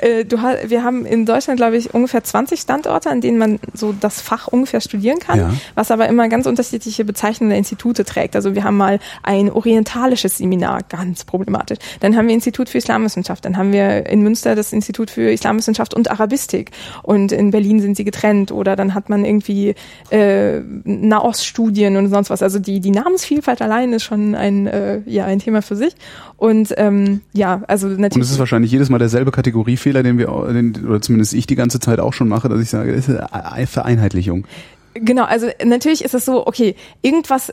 äh, 0.00 0.26
du 0.26 0.36
wir 0.36 0.84
haben 0.84 1.06
in 1.06 1.24
Deutschland 1.24 1.58
glaube 1.58 1.78
ich 1.78 1.94
ungefähr 1.94 2.22
20 2.22 2.60
Standorte, 2.60 3.08
an 3.08 3.22
denen 3.22 3.38
man 3.38 3.58
so 3.72 3.94
das 3.98 4.20
Fach 4.20 4.48
ungefähr 4.48 4.82
studieren 4.82 5.18
kann, 5.18 5.38
ja. 5.38 5.54
was 5.74 5.90
aber 5.90 6.08
immer 6.08 6.28
ganz 6.28 6.44
unterschiedliche 6.44 7.06
Bezeichnungen 7.06 7.48
der 7.50 7.58
Institute 7.58 8.04
trägt. 8.04 8.36
Also 8.36 8.54
wir 8.54 8.64
haben 8.64 8.76
mal 8.76 8.98
ein 9.22 9.50
orientalisches 9.50 10.36
Seminar, 10.38 10.80
ganz 10.90 11.24
problematisch. 11.24 11.78
Dann 12.00 12.18
haben 12.18 12.28
wir 12.28 12.34
Institut 12.34 12.68
für 12.68 12.76
Islamwissenschaft, 12.76 13.42
dann 13.46 13.56
haben 13.56 13.72
wir 13.72 14.04
in 14.04 14.20
Münster 14.20 14.54
das 14.54 14.74
Institut 14.74 15.10
für 15.10 15.30
Islamwissenschaft 15.30 15.94
und 15.94 16.10
Arabistik 16.10 16.72
und 17.02 17.32
in 17.32 17.50
Berlin 17.50 17.80
sind 17.80 17.96
sie 17.96 18.04
getrennt 18.04 18.52
oder 18.52 18.76
dann 18.76 18.92
hat 18.92 19.08
man 19.08 19.24
irgendwie 19.24 19.74
äh, 20.10 20.60
Nahoststudien 20.84 21.96
und 21.96 22.10
sonst 22.10 22.28
was. 22.28 22.42
Also 22.42 22.58
die 22.58 22.80
die 22.80 22.90
Namensvielfalt 22.90 23.62
allein 23.62 23.94
ist 23.94 24.02
schon 24.02 24.34
ein 24.34 24.66
äh, 24.66 25.00
ja 25.06 25.24
ein 25.24 25.38
Thema 25.38 25.61
für 25.62 25.76
sich. 25.76 25.94
Und 26.36 26.74
ähm, 26.76 27.20
ja, 27.32 27.62
also 27.68 27.88
natürlich. 27.88 28.16
Und 28.16 28.22
es 28.22 28.30
ist 28.30 28.38
wahrscheinlich 28.38 28.70
jedes 28.70 28.88
Mal 28.88 28.98
derselbe 28.98 29.30
Kategoriefehler, 29.30 30.02
den 30.02 30.18
wir, 30.18 30.26
den, 30.52 30.86
oder 30.86 31.00
zumindest 31.00 31.34
ich 31.34 31.46
die 31.46 31.56
ganze 31.56 31.80
Zeit 31.80 32.00
auch 32.00 32.12
schon 32.12 32.28
mache, 32.28 32.48
dass 32.48 32.60
ich 32.60 32.70
sage, 32.70 32.94
das 32.94 33.08
ist 33.08 33.16
eine 33.32 33.66
Vereinheitlichung. 33.66 34.46
Genau, 34.94 35.24
also 35.24 35.48
natürlich 35.64 36.04
ist 36.04 36.14
es 36.14 36.26
so, 36.26 36.46
okay, 36.46 36.74
irgendwas 37.00 37.52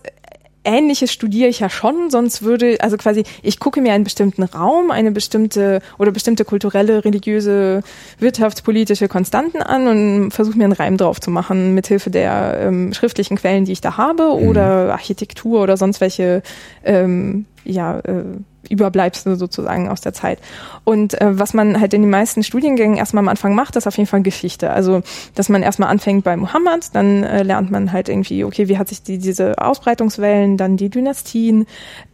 Ähnliches 0.66 1.12
studiere 1.14 1.47
ich 1.47 1.60
ja 1.60 1.70
schon, 1.70 2.10
sonst 2.10 2.43
würde, 2.43 2.78
also 2.82 2.97
quasi, 2.97 3.24
ich 3.41 3.60
gucke 3.60 3.82
mir 3.82 3.93
einen 3.93 4.03
bestimmten 4.03 4.43
Raum, 4.43 4.91
eine 4.91 5.12
bestimmte 5.12 5.82
oder 5.97 6.12
bestimmte 6.12 6.43
kulturelle, 6.43 7.05
religiöse, 7.05 7.82
wirtschaftspolitische 8.20 9.07
Konstanten 9.07 9.62
an 9.62 9.88
und 9.88 10.32
versuche 10.32 10.57
mir 10.57 10.66
einen 10.66 10.74
Reim 10.74 10.97
drauf 10.97 11.22
zu 11.22 11.32
machen, 11.32 11.74
mithilfe 11.76 12.10
der 12.10 12.60
ähm, 12.62 12.93
schriftlichen 12.93 13.38
Quellen, 13.38 13.66
die 13.66 13.72
ich 13.72 13.82
da 13.82 13.95
habe, 13.95 14.24
mhm. 14.24 14.47
oder 14.49 14.91
Architektur 14.91 15.62
oder 15.62 15.78
sonst 15.78 16.01
welche 16.01 16.43
ähm, 16.84 17.45
ja, 17.70 17.99
äh, 17.99 18.24
Überbleibsel 18.70 19.36
sozusagen 19.38 19.88
aus 19.88 20.01
der 20.01 20.13
Zeit. 20.13 20.39
Und 20.84 21.20
äh, 21.20 21.39
was 21.39 21.53
man 21.53 21.80
halt 21.80 21.93
in 21.93 22.01
den 22.01 22.11
meisten 22.11 22.43
Studiengängen 22.43 22.97
erstmal 22.97 23.24
am 23.24 23.30
Anfang 23.30 23.55
macht, 23.55 23.76
ist 23.76 23.88
auf 23.88 23.97
jeden 23.97 24.07
Fall 24.07 24.22
Geschichte. 24.22 24.70
Also, 24.72 25.01
dass 25.36 25.49
man 25.49 25.63
erstmal 25.63 25.89
anfängt 25.89 26.24
bei 26.24 26.36
Muhammad, 26.36 26.93
dann 26.93 27.24
äh, 27.24 27.43
lernt 27.43 27.72
man 27.72 27.91
halt 27.91 28.09
irgendwie, 28.09 28.43
okay, 28.43 28.67
wie 28.67 28.78
hat 28.78 28.89
sich 28.89 29.01
die, 29.01 29.17
diese 29.17 29.57
Ausbreitungswellen, 29.59 30.57
dann 30.57 30.78
die 30.78 30.89
Dynastien, 30.89 31.65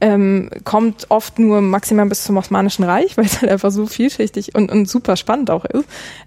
ähm, 0.01 0.49
kommt 0.64 1.08
oft 1.10 1.39
nur 1.39 1.62
maximal 1.62 2.06
bis 2.06 2.24
zum 2.24 2.38
Osmanischen 2.38 2.84
Reich, 2.84 3.18
weil 3.18 3.26
es 3.26 3.41
halt 3.41 3.51
einfach 3.51 3.72
so 3.72 3.88
vielschichtig 3.88 4.56
und, 4.56 4.72
und 4.72 4.88
super 4.88 5.16
spannend 5.18 5.49
auch 5.49 5.66
ist. 5.66 5.86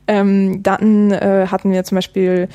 Ähm, 0.09 0.63
dann 0.63 1.13
äh, 1.13 1.47
hatten 1.49 1.71
wir 1.71 1.85
zum 1.85 1.97
Beispiel 1.97 2.49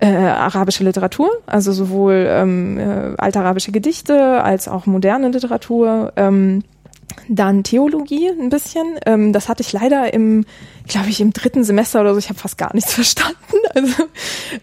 äh, 0.00 0.06
arabische 0.06 0.84
Literatur, 0.84 1.30
also 1.46 1.72
sowohl 1.72 2.26
ähm, 2.28 2.78
äh, 2.78 3.14
altarabische 3.18 3.72
Gedichte 3.72 4.42
als 4.42 4.68
auch 4.68 4.86
moderne 4.86 5.28
Literatur. 5.28 6.12
Ähm, 6.16 6.62
dann 7.28 7.64
Theologie 7.64 8.28
ein 8.28 8.48
bisschen. 8.48 8.98
Ähm, 9.06 9.32
das 9.32 9.48
hatte 9.48 9.62
ich 9.62 9.72
leider 9.72 10.12
im, 10.12 10.44
glaube 10.86 11.08
ich, 11.08 11.20
im 11.20 11.32
dritten 11.32 11.64
Semester 11.64 12.00
oder 12.00 12.12
so. 12.12 12.18
Ich 12.18 12.28
habe 12.28 12.38
fast 12.38 12.58
gar 12.58 12.74
nichts 12.74 12.92
verstanden. 12.94 13.36
Also, 13.74 14.04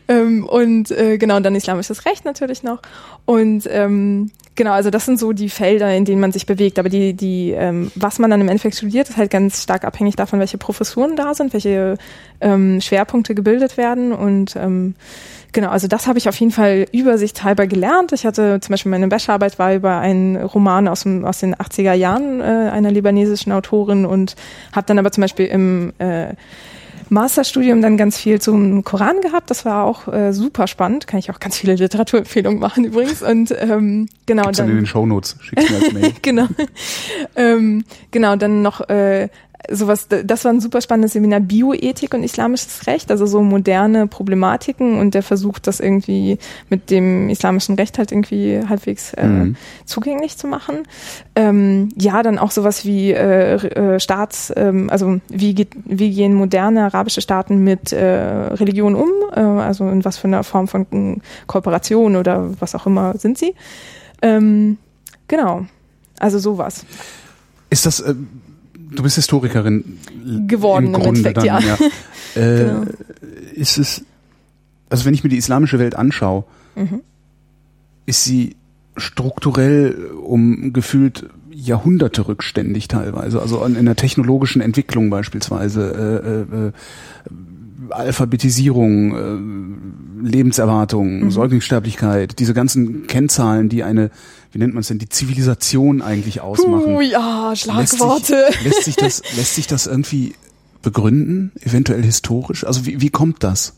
ähm, 0.07 0.45
und 0.47 0.91
äh, 0.91 1.17
genau, 1.17 1.37
und 1.37 1.43
dann 1.43 1.55
islamisches 1.55 2.05
Recht 2.05 2.25
natürlich 2.25 2.63
noch. 2.63 2.81
Und 3.25 3.67
ähm, 3.69 4.31
genau, 4.55 4.71
also 4.71 4.89
das 4.89 5.05
sind 5.05 5.19
so 5.19 5.33
die 5.33 5.49
Felder, 5.49 5.93
in 5.95 6.05
denen 6.05 6.21
man 6.21 6.31
sich 6.31 6.45
bewegt. 6.45 6.79
Aber 6.79 6.89
die, 6.89 7.13
die, 7.13 7.51
ähm, 7.51 7.91
was 7.95 8.19
man 8.19 8.29
dann 8.29 8.41
im 8.41 8.47
Endeffekt 8.47 8.75
studiert, 8.75 9.09
ist 9.09 9.17
halt 9.17 9.31
ganz 9.31 9.63
stark 9.63 9.83
abhängig 9.85 10.15
davon, 10.15 10.39
welche 10.39 10.57
Professuren 10.57 11.15
da 11.15 11.33
sind, 11.33 11.53
welche 11.53 11.97
ähm, 12.41 12.81
Schwerpunkte 12.81 13.35
gebildet 13.35 13.77
werden 13.77 14.11
und 14.11 14.55
ähm, 14.55 14.95
Genau, 15.55 15.69
also 15.69 15.87
das 15.87 16.05
habe 16.05 16.17
ich 16.17 16.27
auf 16.27 16.35
jeden 16.35 16.51
Fall 16.51 16.85
übersichtshalber 16.91 17.65
gelernt. 17.65 18.11
Ich 18.11 18.25
hatte 18.25 18.59
zum 18.59 18.73
Beispiel 18.73 18.89
meine 18.89 19.07
Bachelorarbeit 19.07 19.57
war 19.57 19.73
über 19.73 19.99
einen 19.99 20.35
Roman 20.35 20.89
aus, 20.89 21.03
dem, 21.03 21.23
aus 21.23 21.39
den 21.39 21.55
80er 21.55 21.93
Jahren 21.93 22.41
äh, 22.41 22.43
einer 22.43 22.91
libanesischen 22.91 23.53
Autorin 23.53 24.05
und 24.05 24.35
habe 24.73 24.85
dann 24.85 24.99
aber 24.99 25.13
zum 25.13 25.21
Beispiel 25.21 25.45
im 25.45 25.93
äh, 25.97 26.33
Masterstudium 27.15 27.81
dann 27.81 27.97
ganz 27.97 28.17
viel 28.17 28.39
zum 28.39 28.83
Koran 28.83 29.21
gehabt. 29.21 29.49
Das 29.49 29.65
war 29.65 29.85
auch 29.85 30.07
äh, 30.07 30.33
super 30.33 30.67
spannend. 30.67 31.07
Kann 31.07 31.17
ich 31.17 31.31
auch 31.31 31.39
ganz 31.39 31.57
viele 31.57 31.73
Literaturempfehlungen 31.73 32.59
machen 32.59 32.83
übrigens. 32.83 33.23
Und 33.23 33.55
ähm, 33.57 34.07
genau. 34.27 34.43
Gibt's 34.43 34.59
dann 34.59 34.69
in 34.69 34.75
den 34.75 34.85
Shownotes. 34.85 35.37
Schick's 35.39 35.69
mir 35.69 35.77
als 35.77 35.93
Mail. 35.93 36.13
genau. 36.21 36.47
ähm, 37.35 37.85
genau, 38.11 38.35
dann 38.35 38.61
noch 38.61 38.87
äh, 38.89 39.29
sowas, 39.71 40.07
das 40.07 40.45
war 40.45 40.53
ein 40.53 40.59
super 40.59 40.81
spannendes 40.81 41.13
Seminar 41.13 41.39
Bioethik 41.39 42.13
und 42.13 42.23
islamisches 42.23 42.87
Recht, 42.87 43.11
also 43.11 43.25
so 43.25 43.41
moderne 43.41 44.07
Problematiken 44.07 44.99
und 44.99 45.13
der 45.13 45.23
versucht, 45.23 45.67
das 45.67 45.79
irgendwie 45.79 46.37
mit 46.69 46.89
dem 46.89 47.29
islamischen 47.29 47.75
Recht 47.75 47.97
halt 47.97 48.11
irgendwie 48.11 48.61
halbwegs 48.67 49.13
äh, 49.13 49.27
mhm. 49.27 49.55
zugänglich 49.85 50.37
zu 50.37 50.47
machen. 50.47 50.83
Ähm, 51.35 51.89
ja, 51.97 52.23
dann 52.23 52.37
auch 52.37 52.51
sowas 52.51 52.85
wie 52.85 53.11
äh, 53.11 53.55
äh, 53.55 53.99
Staats, 53.99 54.53
ähm, 54.55 54.89
also 54.89 55.19
wie, 55.29 55.53
geht, 55.53 55.69
wie 55.85 56.11
gehen 56.11 56.33
moderne 56.33 56.83
arabische 56.85 57.21
Staaten 57.21 57.63
mit 57.63 57.91
äh, 57.91 58.05
Religion 58.05 58.95
um, 58.95 59.09
äh, 59.33 59.39
also 59.39 59.87
in 59.89 60.05
was 60.05 60.17
für 60.17 60.27
einer 60.27 60.43
Form 60.43 60.67
von 60.67 61.21
Kooperation 61.47 62.15
oder 62.15 62.51
was 62.59 62.75
auch 62.75 62.85
immer 62.85 63.17
sind 63.17 63.37
sie. 63.37 63.55
Ähm, 64.21 64.77
genau, 65.27 65.65
also 66.19 66.39
sowas. 66.39 66.85
Ist 67.69 67.85
das 67.85 67.99
äh 67.99 68.15
du 68.91 69.03
bist 69.03 69.15
Historikerin 69.15 69.99
geworden 70.47 70.87
im, 70.87 70.95
im 70.95 71.01
Grunde 71.01 71.19
Endeffekt, 71.19 71.37
dann, 71.37 71.45
ja. 71.45 71.59
ja. 71.59 71.77
Äh, 72.35 72.65
genau. 72.65 72.83
Ist 73.53 73.77
es, 73.77 74.03
also 74.89 75.05
wenn 75.05 75.13
ich 75.13 75.23
mir 75.23 75.29
die 75.29 75.37
islamische 75.37 75.79
Welt 75.79 75.95
anschaue, 75.95 76.43
mhm. 76.75 76.99
ist 78.05 78.25
sie 78.25 78.57
strukturell 78.97 80.11
um 80.21 80.73
gefühlt 80.73 81.29
Jahrhunderte 81.49 82.27
rückständig 82.27 82.89
teilweise, 82.89 83.41
also 83.41 83.63
in 83.63 83.85
der 83.85 83.95
technologischen 83.95 84.61
Entwicklung 84.61 85.09
beispielsweise, 85.09 86.43
äh, 86.51 86.55
äh, 86.55 86.67
äh 86.67 86.71
Alphabetisierung, 87.89 89.15
äh, 90.23 90.27
Lebenserwartung, 90.27 91.25
mhm. 91.25 91.31
Säuglingssterblichkeit, 91.31 92.39
diese 92.39 92.53
ganzen 92.53 93.07
Kennzahlen, 93.07 93.69
die 93.69 93.83
eine 93.83 94.11
wie 94.55 94.59
nennt 94.59 94.73
man 94.73 94.79
es 94.79 94.87
denn, 94.87 94.99
die 94.99 95.09
Zivilisation 95.09 96.01
eigentlich 96.01 96.39
ausmachen. 96.39 96.95
Uh, 96.95 97.01
ja, 97.01 97.51
Schlagworte. 97.57 98.41
Lässt 98.63 98.63
sich, 98.63 98.63
lässt 98.63 98.83
sich, 98.85 98.95
das, 98.95 99.21
lässt 99.35 99.55
sich 99.55 99.67
das 99.67 99.85
irgendwie 99.85 100.33
begründen, 100.81 101.51
eventuell 101.59 102.01
historisch? 102.01 102.65
Also 102.65 102.85
wie, 102.85 103.01
wie 103.01 103.09
kommt 103.09 103.43
das? 103.43 103.75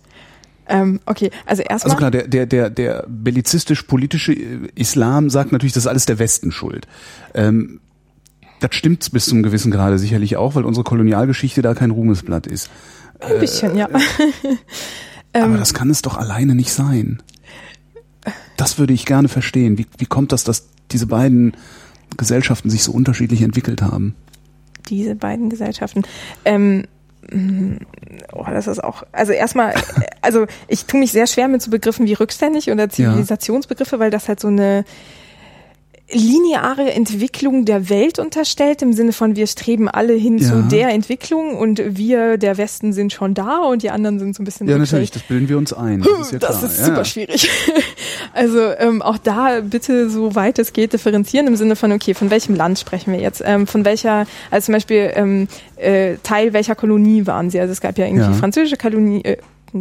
Ähm, 0.68 1.00
okay, 1.08 1.32
also 1.48 1.64
erstmal. 1.64 1.94
Also 1.94 1.98
klar, 1.98 2.12
der, 2.12 2.28
der, 2.28 2.46
der, 2.46 2.70
der 2.70 3.06
bellizistisch-politische 3.08 4.34
Islam 4.76 5.32
sagt 5.32 5.52
natürlich, 5.52 5.74
das 5.74 5.86
ist 5.86 5.88
alles 5.88 6.06
der 6.06 6.20
Westen 6.20 6.52
schuld. 6.52 6.88
Ähm, 7.34 7.80
das 8.60 8.76
stimmt 8.76 9.12
bis 9.12 9.26
zum 9.26 9.42
gewissen 9.42 9.72
Grade 9.72 9.98
sicherlich 9.98 10.38
auch, 10.38 10.54
weil 10.54 10.64
unsere 10.64 10.84
Kolonialgeschichte 10.84 11.64
da 11.64 11.74
kein 11.74 11.90
Ruhmesblatt 11.90 12.46
ist. 12.46 12.70
Ein 13.20 13.40
bisschen, 13.40 13.76
ja. 13.76 13.88
Aber 15.34 15.58
das 15.58 15.74
kann 15.74 15.90
es 15.90 16.02
doch 16.02 16.18
alleine 16.18 16.56
nicht 16.56 16.72
sein. 16.72 17.22
Das 18.58 18.80
würde 18.80 18.94
ich 18.94 19.06
gerne 19.06 19.28
verstehen. 19.28 19.78
Wie, 19.78 19.86
wie 19.98 20.06
kommt 20.06 20.32
das, 20.32 20.44
dass 20.44 20.68
diese 20.92 21.08
beiden 21.08 21.56
Gesellschaften 22.18 22.70
sich 22.70 22.84
so 22.84 22.92
unterschiedlich 22.92 23.42
entwickelt 23.42 23.82
haben? 23.82 24.16
Diese 24.90 25.16
beiden 25.16 25.50
Gesellschaften. 25.50 26.04
Ähm, 26.46 26.86
mm, 27.30 27.78
oh, 28.34 28.46
das 28.50 28.68
ist 28.68 28.84
auch, 28.84 29.04
also 29.12 29.32
erstmal, 29.34 29.76
also 30.22 30.48
ich 30.68 30.86
tue 30.86 31.00
mich 31.00 31.12
sehr 31.12 31.28
schwer 31.28 31.48
mit 31.48 31.62
so 31.62 31.70
Begriffen 31.70 32.08
wie 32.08 32.14
rückständig 32.14 32.72
oder 32.72 32.90
Zivilisationsbegriffe, 32.90 34.00
weil 34.00 34.12
das 34.12 34.28
halt 34.28 34.40
so 34.40 34.48
eine 34.48 34.86
lineare 36.10 36.92
Entwicklung 36.94 37.66
der 37.66 37.90
Welt 37.90 38.18
unterstellt, 38.18 38.82
im 38.82 38.94
Sinne 38.94 39.12
von 39.12 39.36
wir 39.36 39.46
streben 39.46 39.90
alle 39.90 40.14
hin 40.14 40.38
Ja. 40.38 40.48
zu 40.50 40.62
der 40.64 40.90
Entwicklung 40.90 41.56
und 41.58 41.82
wir, 41.98 42.38
der 42.38 42.58
Westen, 42.58 42.94
sind 42.94 43.12
schon 43.12 43.34
da 43.34 43.58
und 43.60 43.84
die 43.84 43.90
anderen 43.90 44.18
sind 44.18 44.34
so 44.36 44.42
ein 44.42 44.46
bisschen 44.46 44.68
Ja, 44.70 44.76
rückständig. 44.78 45.10
natürlich, 45.10 45.12
das 45.12 45.24
bilden 45.24 45.50
wir 45.50 45.58
uns 45.58 45.74
ein. 45.74 46.02
Das 46.02 46.20
ist, 46.20 46.32
ja 46.32 46.40
Das 46.48 46.64
ist 46.64 46.84
super 46.86 46.98
ja. 47.00 47.06
schwierig. 47.06 47.50
Also 48.34 48.60
ähm, 48.78 49.02
auch 49.02 49.18
da 49.18 49.62
bitte 49.62 50.10
so 50.10 50.36
weit 50.36 50.60
es 50.60 50.72
geht 50.74 50.94
differenzieren 50.94 51.48
im 51.48 51.56
Sinne 51.56 51.76
von, 51.76 51.92
okay, 51.92 52.14
von 52.14 52.30
welchem 52.30 52.54
Land 52.56 52.78
sprechen 52.78 53.12
wir 53.14 53.20
jetzt? 53.20 53.42
Ähm, 53.44 53.66
von 53.66 53.84
welcher, 53.84 54.28
also 54.52 54.66
zum 54.66 54.74
Beispiel 54.74 55.12
ähm, 55.16 55.48
äh, 55.78 56.18
Teil 56.22 56.54
welcher 56.54 56.76
Kolonie 56.76 57.26
waren 57.26 57.50
sie? 57.50 57.60
Also 57.60 57.72
es 57.72 57.82
gab 57.82 57.98
ja 57.98 58.06
irgendwie 58.06 58.26
Ja. 58.26 58.34
französische 58.34 58.78
Kolonie, 58.78 59.24
äh, 59.24 59.38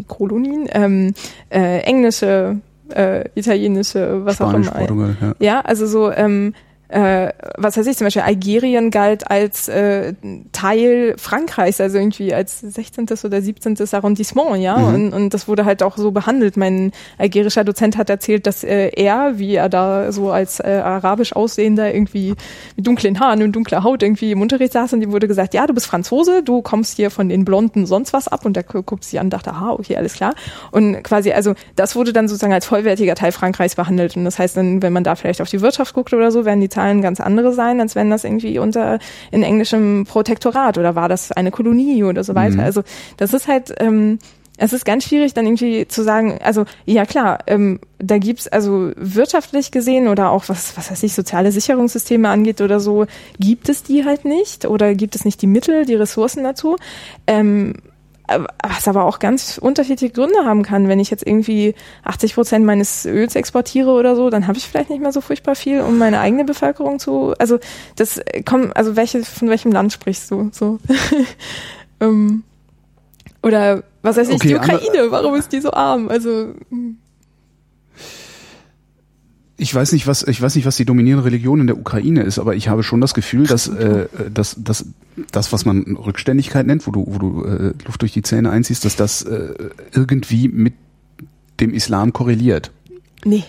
Kolonien, 0.09 0.68
ähm, 0.72 1.14
äh, 1.50 1.80
englische, 1.80 2.59
äh, 2.94 3.24
italienische, 3.34 4.24
was 4.24 4.36
Spanisch, 4.36 4.68
auch 4.68 4.74
immer. 4.74 4.86
Portugal, 4.86 5.16
ja. 5.20 5.34
Ja, 5.38 5.60
also 5.60 5.86
so, 5.86 6.10
ähm, 6.12 6.54
äh, 6.88 7.32
was 7.56 7.76
weiß 7.76 7.86
ich, 7.86 7.96
zum 7.96 8.06
Beispiel 8.06 8.22
Algerien 8.22 8.90
galt 8.90 9.30
als 9.30 9.68
äh, 9.68 10.14
Teil 10.52 11.14
Frankreichs, 11.18 11.80
also 11.80 11.98
irgendwie 11.98 12.32
als 12.34 12.60
16. 12.60 13.06
oder 13.24 13.40
17. 13.42 13.76
Arrondissement, 13.92 14.56
ja, 14.58 14.76
Mhm. 14.78 14.94
und, 14.94 15.12
und 15.12 15.34
das 15.34 15.48
wurde 15.48 15.64
halt 15.64 15.82
auch 15.82 15.96
so 15.96 16.10
behandelt. 16.10 16.56
Mein 16.56 16.92
algerischer 17.18 17.64
Dozent 17.64 17.96
hat 17.96 18.10
erzählt, 18.10 18.46
dass 18.46 18.62
äh, 18.64 18.88
er, 18.94 19.38
wie 19.38 19.54
er 19.54 19.68
da 19.68 20.12
so 20.12 20.30
als 20.30 20.60
äh, 20.60 20.80
arabisch 20.84 21.34
aussehender 21.34 21.92
irgendwie 21.94 22.34
mit 22.76 22.86
dunklen 22.86 23.18
Haaren 23.20 23.42
und 23.42 23.52
dunkler 23.52 23.82
Haut 23.82 24.02
irgendwie 24.02 24.32
im 24.32 24.40
Unterricht 24.40 24.72
saß 24.72 24.92
und 24.92 25.02
ihm 25.02 25.12
wurde 25.12 25.28
gesagt, 25.28 25.54
ja, 25.54 25.66
du 25.66 25.74
bist 25.74 25.86
Franzose, 25.86 26.42
du 26.42 26.62
kommst 26.62 26.96
hier 26.96 27.10
von 27.10 27.28
den 27.28 27.44
Blonden 27.44 27.86
sonst 27.86 28.12
was 28.12 28.28
ab 28.28 28.44
und 28.44 28.54
der 28.56 28.62
gu- 28.62 28.82
guckt 28.82 29.04
sich 29.04 29.18
an 29.18 29.26
und 29.26 29.30
dachte, 29.32 29.50
aha, 29.50 29.70
okay, 29.72 29.96
alles 29.96 30.14
klar. 30.14 30.34
Und 30.70 31.02
quasi, 31.02 31.32
also 31.32 31.54
das 31.74 31.96
wurde 31.96 32.12
dann 32.12 32.28
sozusagen 32.28 32.52
als 32.52 32.66
vollwertiger 32.66 33.14
Teil 33.14 33.32
Frankreichs 33.32 33.74
behandelt 33.74 34.16
und 34.16 34.24
das 34.24 34.38
heißt 34.38 34.56
dann, 34.56 34.82
wenn 34.82 34.92
man 34.92 35.04
da 35.04 35.14
vielleicht 35.16 35.40
auf 35.42 35.48
die 35.50 35.60
Wirtschaft 35.60 35.94
guckt 35.94 36.12
oder 36.14 36.30
so, 36.30 36.44
werden 36.44 36.60
die 36.60 36.68
Zahlen 36.76 37.00
ganz 37.00 37.20
andere 37.20 37.52
sein, 37.52 37.80
als 37.80 37.94
wenn 37.94 38.10
das 38.10 38.24
irgendwie 38.24 38.58
unter 38.58 38.98
in 39.30 39.42
englischem 39.42 40.04
Protektorat 40.06 40.76
oder 40.76 40.94
war 40.94 41.08
das 41.08 41.32
eine 41.32 41.50
Kolonie 41.50 42.04
oder 42.04 42.22
so 42.22 42.34
weiter. 42.34 42.56
Mhm. 42.56 42.60
Also 42.60 42.82
das 43.16 43.32
ist 43.32 43.48
halt, 43.48 43.74
ähm, 43.78 44.18
es 44.58 44.72
ist 44.72 44.84
ganz 44.84 45.04
schwierig, 45.04 45.34
dann 45.34 45.46
irgendwie 45.46 45.86
zu 45.88 46.02
sagen, 46.02 46.38
also 46.42 46.64
ja 46.84 47.04
klar, 47.04 47.38
ähm, 47.46 47.80
da 47.98 48.18
gibt's 48.18 48.48
also 48.48 48.92
wirtschaftlich 48.96 49.70
gesehen 49.70 50.08
oder 50.08 50.30
auch 50.30 50.48
was, 50.48 50.76
was 50.76 50.90
weiß 50.90 51.02
ich, 51.02 51.14
soziale 51.14 51.52
Sicherungssysteme 51.52 52.28
angeht 52.28 52.60
oder 52.60 52.80
so, 52.80 53.06
gibt 53.38 53.68
es 53.68 53.82
die 53.82 54.04
halt 54.04 54.24
nicht 54.24 54.66
oder 54.66 54.94
gibt 54.94 55.14
es 55.14 55.24
nicht 55.24 55.40
die 55.42 55.46
Mittel, 55.46 55.84
die 55.84 55.94
Ressourcen 55.94 56.44
dazu. 56.44 56.76
Ähm, 57.26 57.74
was 58.28 58.88
aber 58.88 59.04
auch 59.04 59.18
ganz 59.18 59.58
unterschiedliche 59.58 60.12
Gründe 60.12 60.44
haben 60.44 60.62
kann. 60.62 60.88
Wenn 60.88 61.00
ich 61.00 61.10
jetzt 61.10 61.26
irgendwie 61.26 61.74
80 62.04 62.34
Prozent 62.34 62.64
meines 62.64 63.06
Öls 63.06 63.36
exportiere 63.36 63.90
oder 63.90 64.16
so, 64.16 64.30
dann 64.30 64.46
habe 64.46 64.58
ich 64.58 64.66
vielleicht 64.68 64.90
nicht 64.90 65.00
mehr 65.00 65.12
so 65.12 65.20
furchtbar 65.20 65.54
viel, 65.54 65.80
um 65.80 65.98
meine 65.98 66.20
eigene 66.20 66.44
Bevölkerung 66.44 66.98
zu. 66.98 67.34
Also 67.38 67.58
das 67.96 68.18
äh, 68.18 68.42
kommt, 68.42 68.76
also 68.76 68.96
welche 68.96 69.24
von 69.24 69.48
welchem 69.48 69.72
Land 69.72 69.92
sprichst 69.92 70.30
du? 70.30 70.50
So 70.52 70.78
ähm, 72.00 72.42
oder 73.42 73.84
was 74.02 74.16
weiß 74.16 74.28
ich, 74.28 74.34
Okay, 74.36 74.48
die 74.48 74.54
Ukraine? 74.56 75.10
Warum 75.10 75.34
ist 75.34 75.52
die 75.52 75.60
so 75.60 75.72
arm? 75.72 76.08
Also 76.08 76.54
Ich 79.58 79.74
weiß 79.74 79.92
nicht, 79.92 80.06
was 80.06 80.22
ich 80.22 80.40
weiß 80.42 80.54
nicht, 80.54 80.66
was 80.66 80.76
die 80.76 80.84
dominierende 80.84 81.24
Religion 81.24 81.60
in 81.60 81.66
der 81.66 81.78
Ukraine 81.78 82.22
ist, 82.22 82.38
aber 82.38 82.54
ich 82.54 82.68
habe 82.68 82.82
schon 82.82 83.00
das 83.00 83.14
Gefühl, 83.14 83.46
dass 83.46 83.68
äh, 83.68 84.06
dass, 84.32 84.56
dass 84.58 84.84
das, 85.32 85.52
was 85.52 85.64
man 85.64 85.96
Rückständigkeit 85.96 86.66
nennt, 86.66 86.86
wo 86.86 86.90
du 86.90 87.04
wo 87.08 87.18
du 87.18 87.44
äh, 87.44 87.72
Luft 87.86 88.02
durch 88.02 88.12
die 88.12 88.22
Zähne 88.22 88.50
einziehst, 88.50 88.84
dass 88.84 88.96
das 88.96 89.22
äh, 89.22 89.54
irgendwie 89.92 90.48
mit 90.48 90.74
dem 91.60 91.72
Islam 91.72 92.12
korreliert. 92.12 92.70
nee. 93.24 93.44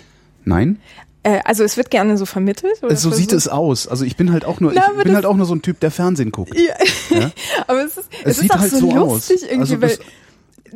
Nein? 0.45 0.79
Äh, 1.23 1.41
also 1.43 1.65
es 1.65 1.75
wird 1.75 1.91
gerne 1.91 2.17
so 2.17 2.25
vermittelt. 2.25 2.81
Oder 2.81 2.95
So 2.95 3.11
sieht 3.11 3.34
es 3.34 3.49
aus. 3.49 3.85
Also 3.89 4.05
ich 4.05 4.15
bin 4.15 4.31
halt 4.31 4.45
auch 4.45 4.61
nur 4.61 4.71
Na, 4.73 4.84
ich 4.97 5.03
bin 5.03 5.13
halt 5.13 5.25
auch 5.25 5.35
nur 5.35 5.45
so 5.45 5.53
ein 5.53 5.61
Typ, 5.61 5.81
der 5.81 5.91
Fernsehen 5.91 6.31
guckt. 6.31 6.55
Ja. 6.55 7.17
Ja? 7.19 7.31
aber 7.67 7.84
es 7.84 7.97
ist, 7.97 8.07
Es 8.23 8.38
es, 8.38 8.38
sieht 8.38 8.51
ist 8.51 8.55
auch 8.55 8.59
halt 8.61 8.71
so, 8.71 8.79
so 8.79 8.95
lustig 8.95 9.35
aus. 9.35 9.41
irgendwie, 9.43 9.59
Also 9.59 9.81
weil 9.81 9.97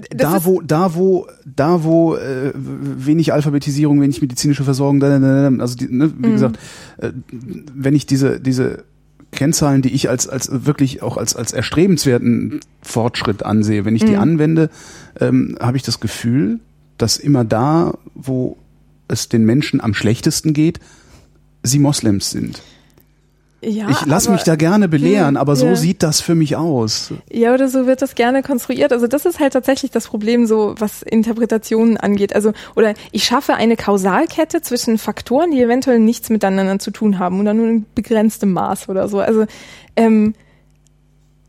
da 0.10 0.46
wo 0.46 0.62
da 0.62 0.96
wo 0.96 1.28
da 1.46 1.84
wo 1.84 2.16
äh, 2.16 2.52
wenig 2.56 3.34
Alphabetisierung, 3.34 4.02
wenig 4.02 4.22
medizinische 4.22 4.64
Versorgung, 4.64 5.02
also 5.04 5.76
die, 5.76 5.88
ne, 5.94 6.12
wie 6.18 6.28
Mhm. 6.28 6.32
gesagt, 6.34 6.60
äh, 6.98 7.12
wenn 7.74 7.96
ich 7.96 8.06
diese 8.06 8.40
diese 8.40 8.84
Kennzahlen, 9.32 9.82
die 9.82 9.94
ich 9.94 10.10
als 10.10 10.28
als 10.28 10.66
wirklich 10.66 11.02
auch 11.02 11.18
als 11.18 11.36
als 11.36 11.54
erstrebenswerten 11.54 12.60
Fortschritt 12.82 13.44
ansehe, 13.44 13.86
wenn 13.86 13.96
ich 13.96 14.04
die 14.04 14.14
Mhm. 14.14 14.20
anwende, 14.20 14.70
ähm, 15.20 15.58
habe 15.60 15.78
ich 15.78 15.84
das 15.84 16.00
Gefühl, 16.00 16.60
dass 16.98 17.18
immer 17.18 17.44
da, 17.46 17.94
wo 18.14 18.58
es 19.08 19.30
den 19.30 19.46
Menschen 19.46 19.82
am 19.82 19.94
schlechtesten 19.94 20.54
geht, 20.54 20.80
sie 21.64 21.80
Moslems 21.80 22.30
sind. 22.32 22.62
Ja, 23.64 23.90
ich 23.90 24.06
lasse 24.06 24.32
mich 24.32 24.42
da 24.44 24.56
gerne 24.56 24.88
belehren, 24.88 25.36
Hm, 25.36 25.38
aber 25.38 25.56
so 25.56 25.68
ja. 25.68 25.76
sieht 25.76 26.02
das 26.02 26.20
für 26.20 26.34
mich 26.34 26.56
aus. 26.56 27.14
Ja, 27.32 27.54
oder 27.54 27.68
so 27.68 27.86
wird 27.86 28.02
das 28.02 28.16
gerne 28.16 28.42
konstruiert. 28.42 28.92
Also 28.92 29.06
das 29.06 29.26
ist 29.26 29.40
halt 29.40 29.54
tatsächlich 29.54 29.92
das 29.92 30.08
Problem, 30.08 30.48
so 30.48 30.74
was 30.80 31.04
Interpretationen 31.04 31.98
angeht. 31.98 32.34
Also, 32.34 32.54
oder 32.76 32.96
ich 33.12 33.24
schaffe 33.24 33.54
eine 33.54 33.76
Kausalkette 33.76 34.62
zwischen 34.62 34.98
Faktoren, 34.98 35.52
die 35.52 35.62
eventuell 35.62 36.00
nichts 36.00 36.30
miteinander 36.30 36.80
zu 36.80 36.90
tun 36.90 37.20
haben 37.20 37.40
oder 37.40 37.54
nur 37.54 37.68
in 37.68 37.86
begrenztem 37.94 38.52
Maß 38.52 38.90
oder 38.90 39.08
so. 39.08 39.20
Also, 39.20 39.46
ähm, 39.96 40.34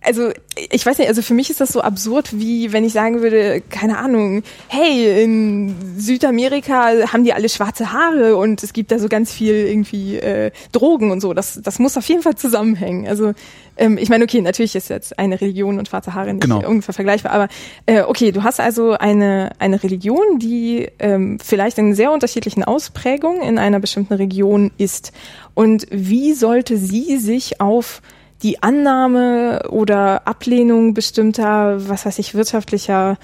also 0.04 0.30
ich 0.70 0.84
weiß 0.84 0.98
nicht, 0.98 1.08
also 1.08 1.22
für 1.22 1.34
mich 1.34 1.50
ist 1.50 1.60
das 1.60 1.70
so 1.70 1.80
absurd, 1.80 2.38
wie 2.38 2.72
wenn 2.72 2.84
ich 2.84 2.92
sagen 2.92 3.22
würde, 3.22 3.62
keine 3.70 3.98
Ahnung, 3.98 4.42
hey, 4.68 5.22
in 5.22 5.74
Südamerika 5.98 7.12
haben 7.12 7.24
die 7.24 7.32
alle 7.32 7.48
schwarze 7.48 7.92
Haare 7.92 8.36
und 8.36 8.62
es 8.62 8.72
gibt 8.72 8.90
da 8.92 8.98
so 8.98 9.08
ganz 9.08 9.32
viel 9.32 9.54
irgendwie 9.54 10.16
äh, 10.16 10.50
Drogen 10.72 11.10
und 11.10 11.20
so. 11.20 11.32
Das, 11.34 11.60
das 11.62 11.78
muss 11.78 11.96
auf 11.96 12.06
jeden 12.08 12.22
Fall 12.22 12.34
zusammenhängen. 12.34 13.06
Also 13.06 13.32
ähm, 13.76 13.96
ich 13.98 14.08
meine, 14.08 14.24
okay, 14.24 14.40
natürlich 14.40 14.74
ist 14.74 14.90
jetzt 14.90 15.18
eine 15.18 15.40
Religion 15.40 15.78
und 15.78 15.88
schwarze 15.88 16.14
Haare 16.14 16.32
nicht 16.34 16.42
Genau. 16.42 16.66
ungefähr 16.68 16.94
vergleichbar, 16.94 17.32
aber 17.32 17.48
äh, 17.86 18.02
okay, 18.02 18.32
du 18.32 18.42
hast 18.42 18.60
also 18.60 18.92
eine, 18.92 19.50
eine 19.58 19.82
Religion, 19.82 20.38
die 20.38 20.88
ähm, 20.98 21.38
vielleicht 21.42 21.78
in 21.78 21.94
sehr 21.94 22.12
unterschiedlichen 22.12 22.64
Ausprägungen 22.64 23.42
in 23.42 23.58
einer 23.58 23.80
bestimmten 23.80 24.14
Region 24.14 24.72
ist. 24.78 25.12
Und 25.54 25.86
wie 25.90 26.34
sollte 26.34 26.76
sie 26.76 27.16
sich 27.18 27.60
auf 27.60 28.02
die 28.43 28.62
Annahme 28.62 29.69
oder 29.69 30.27
Ablehnung 30.27 30.94
bestimmter, 30.94 31.89
was 31.89 32.05
weiß 32.06 32.19
ich, 32.19 32.35
wirtschaftlicher 32.35 33.19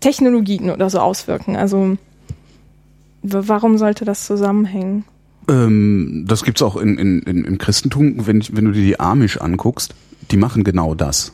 Technologien 0.00 0.70
oder 0.70 0.88
so 0.90 0.98
auswirken. 0.98 1.56
Also 1.56 1.96
warum 3.22 3.78
sollte 3.78 4.04
das 4.04 4.26
zusammenhängen? 4.26 5.04
Ähm, 5.48 6.24
das 6.28 6.44
gibt's 6.44 6.62
auch 6.62 6.76
in, 6.76 6.98
in, 6.98 7.20
in, 7.22 7.44
im 7.44 7.58
Christentum, 7.58 8.26
wenn, 8.26 8.42
wenn 8.52 8.64
du 8.64 8.72
dir 8.72 8.84
die 8.84 9.00
Amish 9.00 9.38
anguckst, 9.38 9.94
die 10.30 10.36
machen 10.36 10.64
genau 10.64 10.94
das. 10.94 11.32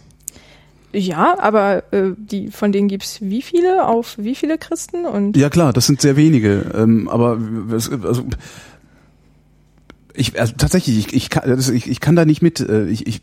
Ja, 0.92 1.38
aber 1.38 1.92
äh, 1.92 2.12
die 2.16 2.50
von 2.50 2.72
denen 2.72 2.88
gibt's 2.88 3.18
wie 3.20 3.42
viele 3.42 3.86
auf 3.86 4.16
wie 4.18 4.34
viele 4.34 4.56
Christen 4.56 5.04
und 5.04 5.36
Ja 5.36 5.50
klar, 5.50 5.74
das 5.74 5.86
sind 5.86 6.00
sehr 6.00 6.16
wenige, 6.16 6.72
ähm, 6.74 7.08
aber 7.08 7.38
also, 7.70 8.24
ich, 10.16 10.38
also 10.40 10.54
tatsächlich, 10.56 10.98
ich, 10.98 11.14
ich, 11.14 11.30
kann, 11.30 11.58
ich, 11.58 11.88
ich 11.88 12.00
kann 12.00 12.16
da 12.16 12.24
nicht 12.24 12.42
mit, 12.42 12.60
äh, 12.60 12.86
ich, 12.86 13.06
ich 13.06 13.22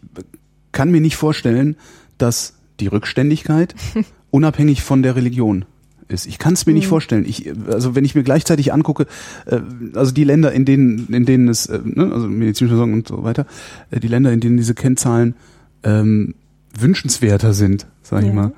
kann 0.72 0.92
mir 0.92 1.02
nicht 1.02 1.16
vorstellen, 1.16 1.76
dass 2.18 2.56
die 2.80 2.88
Rückständigkeit 2.88 3.76
unabhängig 4.32 4.84
von 4.84 5.04
der 5.04 5.16
Religion 5.16 5.66
ist. 6.08 6.26
Ich 6.26 6.38
kann 6.40 6.54
es 6.54 6.66
mir 6.66 6.74
nicht 6.74 6.88
vorstellen. 6.88 7.26
Ich, 7.26 7.52
also 7.68 7.96
wenn 7.96 8.06
ich 8.06 8.16
mir 8.16 8.24
gleichzeitig 8.24 8.74
angucke, 8.74 9.08
äh, 9.46 9.60
also 9.96 10.12
die 10.12 10.24
Länder, 10.24 10.52
in 10.52 10.66
denen, 10.66 11.08
in 11.08 11.26
denen 11.26 11.48
es, 11.48 11.66
äh, 11.68 11.80
ne, 11.84 12.12
also 12.14 12.28
medizinische 12.28 12.76
Versorgung 12.76 12.94
und 12.96 13.08
so 13.08 13.24
weiter, 13.24 13.46
äh, 13.92 14.00
die 14.00 14.08
Länder, 14.08 14.32
in 14.32 14.40
denen 14.40 14.58
diese 14.58 14.74
Kennzahlen 14.76 15.36
ähm, 15.84 16.36
wünschenswerter 16.78 17.54
sind, 17.54 17.88
sag 18.02 18.22
ich 18.22 18.28
Ja. 18.30 18.34
mal, 18.34 18.52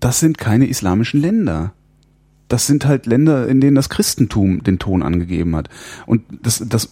das 0.00 0.20
sind 0.20 0.38
keine 0.38 0.66
islamischen 0.68 1.20
Länder. 1.20 1.72
Das 2.48 2.66
sind 2.66 2.86
halt 2.86 3.06
Länder, 3.06 3.48
in 3.48 3.60
denen 3.60 3.74
das 3.74 3.88
Christentum 3.88 4.62
den 4.62 4.78
Ton 4.78 5.02
angegeben 5.02 5.56
hat. 5.56 5.68
Und 6.06 6.22
das, 6.42 6.62
das, 6.68 6.88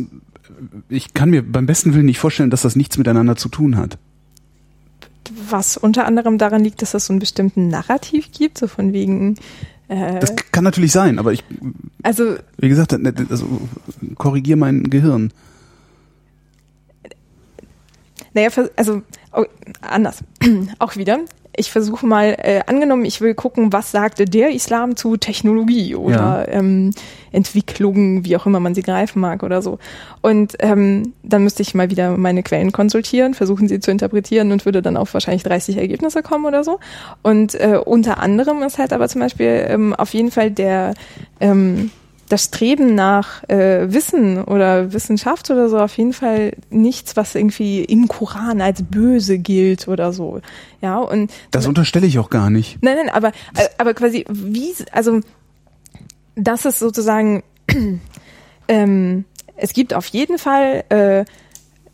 ich 0.89 1.15
kann 1.15 1.31
mir 1.31 1.43
beim 1.43 1.67
besten 1.67 1.95
Willen 1.95 2.07
nicht 2.07 2.19
vorstellen, 2.19 2.51
dass 2.51 2.63
das 2.63 2.77
nichts 2.77 2.99
miteinander 2.99 3.37
zu 3.37 3.49
tun 3.49 3.77
hat. 3.77 3.99
was 5.49 5.77
unter 5.77 6.07
anderem 6.07 6.39
daran 6.39 6.63
liegt, 6.65 6.83
dass 6.83 6.95
es 6.95 7.07
so 7.07 7.13
einen 7.13 7.21
bestimmten 7.21 7.69
Narrativ 7.69 8.33
gibt, 8.33 8.59
so 8.59 8.67
von 8.67 8.93
wegen 8.93 9.37
Äh, 9.89 10.19
Das 10.19 10.35
kann 10.51 10.65
natürlich 10.65 10.93
sein, 10.93 11.19
aber 11.19 11.33
ich, 11.33 11.45
also 12.03 12.37
wie 12.57 12.69
gesagt, 12.69 12.93
also, 13.31 13.61
korrigier 14.17 14.57
mein 14.57 14.85
Gehirn. 14.85 15.31
Naja, 18.33 18.49
also 18.77 19.03
anders. 19.81 20.25
Auch 20.79 20.97
wieder. 20.97 21.21
Ich 21.57 21.71
versuche 21.71 22.07
mal, 22.07 22.37
äh, 22.39 22.61
angenommen, 22.67 23.05
ich 23.05 23.21
will 23.21 23.35
gucken, 23.35 23.73
was 23.73 23.91
sagte 23.91 24.25
der 24.25 24.51
Islam 24.51 24.97
zu 24.97 25.17
Technologie 25.17 25.95
oder 25.95 26.47
ähm, 26.49 26.91
Entwicklungen, 27.33 28.25
wie 28.25 28.37
auch 28.37 28.47
immer 28.47 28.61
man 28.61 28.75
sie 28.75 28.83
greifen 28.83 29.21
mag 29.21 29.43
oder 29.43 29.63
so. 29.63 29.79
Und 30.21 30.55
ähm, 30.61 31.13
dann 31.23 31.45
müsste 31.45 31.63
ich 31.63 31.75
mal 31.75 31.91
wieder 31.91 32.17
meine 32.17 32.43
Quellen 32.43 32.73
konsultieren, 32.73 33.35
versuchen 33.35 33.69
sie 33.69 33.81
zu 33.81 33.91
interpretieren 33.91 34.53
und 34.53 34.65
würde 34.65 34.83
dann 34.83 34.97
auf 34.97 35.15
wahrscheinlich 35.15 35.43
30 35.43 35.77
Ergebnisse 35.77 36.23
kommen 36.23 36.47
oder 36.47 36.65
so. 36.65 36.79
Und 37.23 37.55
äh, 37.55 37.79
unter 37.85 38.19
anderem 38.19 38.63
ist 38.63 38.79
halt 38.79 38.93
aber 38.93 39.09
zum 39.09 39.21
Beispiel 39.21 39.67
ähm, 39.69 39.95
auf 39.95 40.15
jeden 40.15 40.31
Fall 40.31 40.51
der 40.51 40.95
ähm, 41.41 41.91
das 42.29 42.45
Streben 42.45 42.95
nach 42.95 43.45
äh, 43.49 43.93
Wissen 43.93 44.43
oder 44.43 44.93
Wissenschaft 44.93 45.51
oder 45.51 45.69
so 45.69 45.79
auf 45.79 45.97
jeden 45.99 46.13
Fall 46.13 46.53
nichts, 46.71 47.17
was 47.17 47.35
irgendwie 47.35 47.85
im 47.85 48.09
Koran 48.09 48.61
als 48.61 48.83
böse 48.83 49.39
gilt 49.39 49.89
oder 49.89 50.13
so. 50.13 50.41
Ja, 50.81 50.99
und 50.99 51.31
Das 51.51 51.67
unterstelle 51.67 52.07
ich 52.07 52.19
auch 52.19 52.31
gar 52.31 52.51
nicht. 52.51 52.79
nein, 52.83 52.97
nein, 52.97 53.09
aber 53.11 53.29
äh, 53.29 53.69
aber 53.79 53.95
quasi 53.95 54.25
wie 54.29 54.75
also 54.93 55.21
das 56.35 56.65
ist 56.65 56.79
sozusagen 56.79 57.43
ähm, 58.69 59.25
es 59.57 59.73
gibt 59.73 59.95
auf 59.95 60.07
jeden 60.07 60.39
Fall 60.39 60.85
äh, 60.89 61.25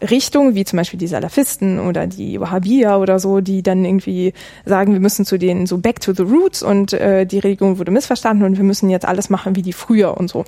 Richtungen, 0.03 0.55
wie 0.55 0.65
zum 0.65 0.77
Beispiel 0.79 0.99
die 0.99 1.07
Salafisten 1.07 1.79
oder 1.81 2.07
die 2.07 2.41
Wahhabia 2.41 2.97
oder 2.99 3.19
so, 3.19 3.41
die 3.41 3.63
dann 3.63 3.85
irgendwie 3.85 4.33
sagen, 4.65 4.93
wir 4.93 5.01
müssen 5.01 5.25
zu 5.25 5.39
denen 5.39 5.67
so 5.67 5.79
back 5.79 6.01
to 6.01 6.13
the 6.13 6.23
roots 6.23 6.63
und 6.63 6.93
äh, 6.93 7.27
die 7.27 7.39
Religion 7.39 7.79
wurde 7.79 7.91
missverstanden 7.91 8.45
und 8.47 8.57
wir 8.57 8.65
müssen 8.65 8.89
jetzt 8.91 9.07
alles 9.07 9.31
machen 9.31 9.57
wie 9.57 9.63
die 9.63 9.73
früher 9.73 10.17
und 10.17 10.29
so. 10.31 10.45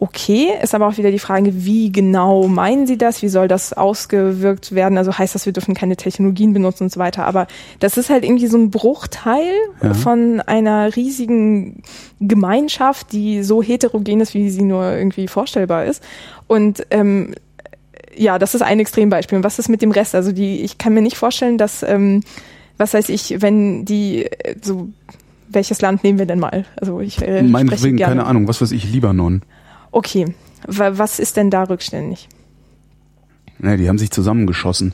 Okay, 0.00 0.50
ist 0.62 0.76
aber 0.76 0.86
auch 0.86 0.96
wieder 0.96 1.10
die 1.10 1.18
Frage, 1.18 1.64
wie 1.64 1.90
genau 1.90 2.46
meinen 2.46 2.86
Sie 2.86 2.96
das? 2.96 3.20
Wie 3.20 3.26
soll 3.28 3.48
das 3.48 3.72
ausgewirkt 3.72 4.72
werden? 4.72 4.96
Also 4.96 5.18
heißt 5.18 5.34
das, 5.34 5.44
wir 5.44 5.52
dürfen 5.52 5.74
keine 5.74 5.96
Technologien 5.96 6.52
benutzen 6.52 6.84
und 6.84 6.92
so 6.92 7.00
weiter. 7.00 7.24
Aber 7.24 7.48
das 7.80 7.96
ist 7.96 8.08
halt 8.08 8.22
irgendwie 8.24 8.46
so 8.46 8.56
ein 8.58 8.70
Bruchteil 8.70 9.50
Ja. 9.82 9.94
von 9.94 10.40
einer 10.40 10.94
riesigen 10.94 11.82
Gemeinschaft, 12.20 13.10
die 13.10 13.42
so 13.42 13.60
heterogen 13.60 14.20
ist, 14.20 14.34
wie 14.34 14.50
sie 14.50 14.62
nur 14.62 14.92
irgendwie 14.96 15.26
vorstellbar 15.26 15.84
ist. 15.86 16.00
Und 16.46 16.86
ähm, 16.92 17.34
ja, 18.18 18.38
das 18.38 18.54
ist 18.54 18.62
ein 18.62 18.80
Extrembeispiel. 18.80 19.36
Und 19.38 19.44
was 19.44 19.58
ist 19.58 19.68
mit 19.68 19.82
dem 19.82 19.90
Rest? 19.90 20.14
Also 20.14 20.32
die, 20.32 20.60
ich 20.60 20.78
kann 20.78 20.94
mir 20.94 21.02
nicht 21.02 21.16
vorstellen, 21.16 21.58
dass, 21.58 21.82
ähm, 21.82 22.22
was 22.76 22.94
weiß 22.94 23.08
ich, 23.08 23.40
wenn 23.40 23.84
die 23.84 24.24
äh, 24.24 24.56
so 24.62 24.88
welches 25.50 25.80
Land 25.80 26.04
nehmen 26.04 26.18
wir 26.18 26.26
denn 26.26 26.38
mal? 26.40 26.66
Also 26.76 27.00
ich 27.00 27.22
äh, 27.22 27.42
Meinetwegen, 27.42 27.96
gerne. 27.96 28.16
keine 28.16 28.26
Ahnung, 28.26 28.48
was 28.48 28.60
weiß 28.60 28.70
ich, 28.72 28.92
Libanon. 28.92 29.42
Okay, 29.92 30.26
Wa- 30.66 30.98
was 30.98 31.18
ist 31.18 31.36
denn 31.38 31.50
da 31.50 31.62
rückständig? 31.62 32.28
Ne, 33.58 33.76
die 33.76 33.88
haben 33.88 33.98
sich 33.98 34.10
zusammengeschossen. 34.10 34.92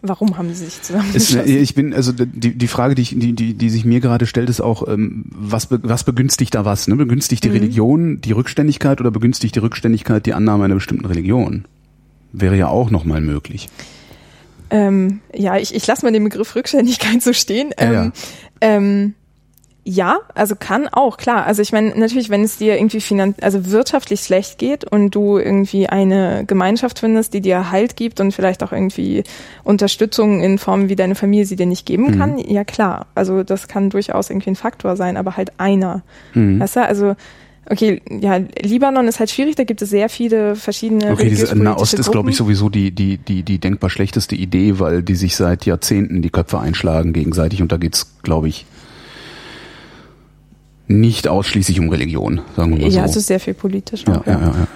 Warum 0.00 0.36
haben 0.36 0.48
sie 0.54 0.66
sich 0.66 0.80
zusammengeschossen? 0.82 1.48
ich 1.48 1.74
bin, 1.74 1.92
also 1.94 2.12
die, 2.12 2.54
die 2.54 2.68
Frage, 2.68 2.94
die, 2.94 3.02
ich, 3.02 3.18
die, 3.18 3.32
die, 3.32 3.54
die 3.54 3.70
sich 3.70 3.84
mir 3.84 4.00
gerade 4.00 4.26
stellt, 4.26 4.48
ist 4.50 4.60
auch, 4.60 4.86
ähm, 4.86 5.24
was, 5.30 5.66
be, 5.66 5.80
was 5.82 6.04
begünstigt 6.04 6.54
da 6.54 6.64
was? 6.64 6.86
Ne? 6.88 6.96
Begünstigt 6.96 7.42
die 7.42 7.48
Religion 7.48 8.20
die 8.20 8.32
Rückständigkeit 8.32 9.00
oder 9.00 9.10
begünstigt 9.10 9.54
die 9.56 9.60
Rückständigkeit 9.60 10.24
die 10.26 10.34
Annahme 10.34 10.64
einer 10.66 10.74
bestimmten 10.74 11.06
Religion? 11.06 11.64
Wäre 12.36 12.56
ja 12.56 12.68
auch 12.68 12.90
nochmal 12.90 13.20
möglich. 13.20 13.68
Ähm, 14.70 15.20
ja, 15.32 15.56
ich, 15.56 15.72
ich 15.72 15.86
lasse 15.86 16.04
mal 16.04 16.10
den 16.10 16.24
Begriff 16.24 16.56
Rückständigkeit 16.56 17.22
so 17.22 17.32
stehen. 17.32 17.70
Ja, 17.78 17.86
Ähm, 17.86 17.92
ja. 17.92 18.12
ähm, 18.60 19.14
ja, 19.86 20.20
also 20.34 20.56
kann 20.56 20.88
auch, 20.88 21.18
klar. 21.18 21.46
Also 21.46 21.60
ich 21.60 21.70
meine, 21.70 21.90
natürlich, 21.90 22.30
wenn 22.30 22.42
es 22.42 22.56
dir 22.56 22.76
irgendwie 22.76 23.02
finan 23.02 23.34
also 23.42 23.70
wirtschaftlich 23.70 24.20
schlecht 24.20 24.58
geht 24.58 24.90
und 24.90 25.14
du 25.14 25.36
irgendwie 25.36 25.86
eine 25.88 26.44
Gemeinschaft 26.46 27.00
findest, 27.00 27.34
die 27.34 27.42
dir 27.42 27.70
Halt 27.70 27.94
gibt 27.94 28.18
und 28.18 28.32
vielleicht 28.32 28.62
auch 28.62 28.72
irgendwie 28.72 29.24
Unterstützung 29.62 30.42
in 30.42 30.58
Form, 30.58 30.88
wie 30.88 30.96
deine 30.96 31.14
Familie 31.14 31.44
sie 31.44 31.56
dir 31.56 31.66
nicht 31.66 31.84
geben 31.84 32.18
kann, 32.18 32.38
ja 32.38 32.64
klar. 32.64 33.06
Also 33.14 33.42
das 33.42 33.68
kann 33.68 33.90
durchaus 33.90 34.30
irgendwie 34.30 34.50
ein 34.50 34.56
Faktor 34.56 34.96
sein, 34.96 35.18
aber 35.18 35.36
halt 35.36 35.52
einer. 35.58 36.02
Mhm. 36.32 36.60
Weißt 36.60 36.76
du, 36.76 36.86
also 36.86 37.14
Okay, 37.70 38.02
ja, 38.20 38.40
Libanon 38.62 39.08
ist 39.08 39.20
halt 39.20 39.30
schwierig, 39.30 39.56
da 39.56 39.64
gibt 39.64 39.80
es 39.80 39.90
sehr 39.90 40.08
viele 40.08 40.54
verschiedene 40.54 41.10
Okay, 41.12 41.30
diese 41.30 41.56
Nahost 41.56 41.94
ist, 41.94 42.10
glaube 42.10 42.30
ich, 42.30 42.36
sowieso 42.36 42.68
die, 42.68 42.90
die, 42.90 43.16
die, 43.16 43.42
die 43.42 43.58
denkbar 43.58 43.88
schlechteste 43.90 44.34
Idee, 44.34 44.78
weil 44.78 45.02
die 45.02 45.14
sich 45.14 45.34
seit 45.36 45.64
Jahrzehnten 45.64 46.20
die 46.20 46.30
Köpfe 46.30 46.58
einschlagen 46.58 47.12
gegenseitig 47.12 47.62
und 47.62 47.72
da 47.72 47.78
geht's, 47.78 48.16
glaube 48.22 48.48
ich, 48.48 48.66
nicht 50.86 51.28
ausschließlich 51.28 51.80
um 51.80 51.88
Religion, 51.88 52.42
sagen 52.56 52.72
wir 52.72 52.82
mal 52.82 52.90
so. 52.90 52.98
Ja, 52.98 53.04
es 53.06 53.16
ist 53.16 53.26
sehr 53.26 53.40
viel 53.40 53.54
politisch. 53.54 54.04
ja, 54.06 54.22
ja, 54.26 54.32
ja, 54.32 54.40
ja. 54.40 54.68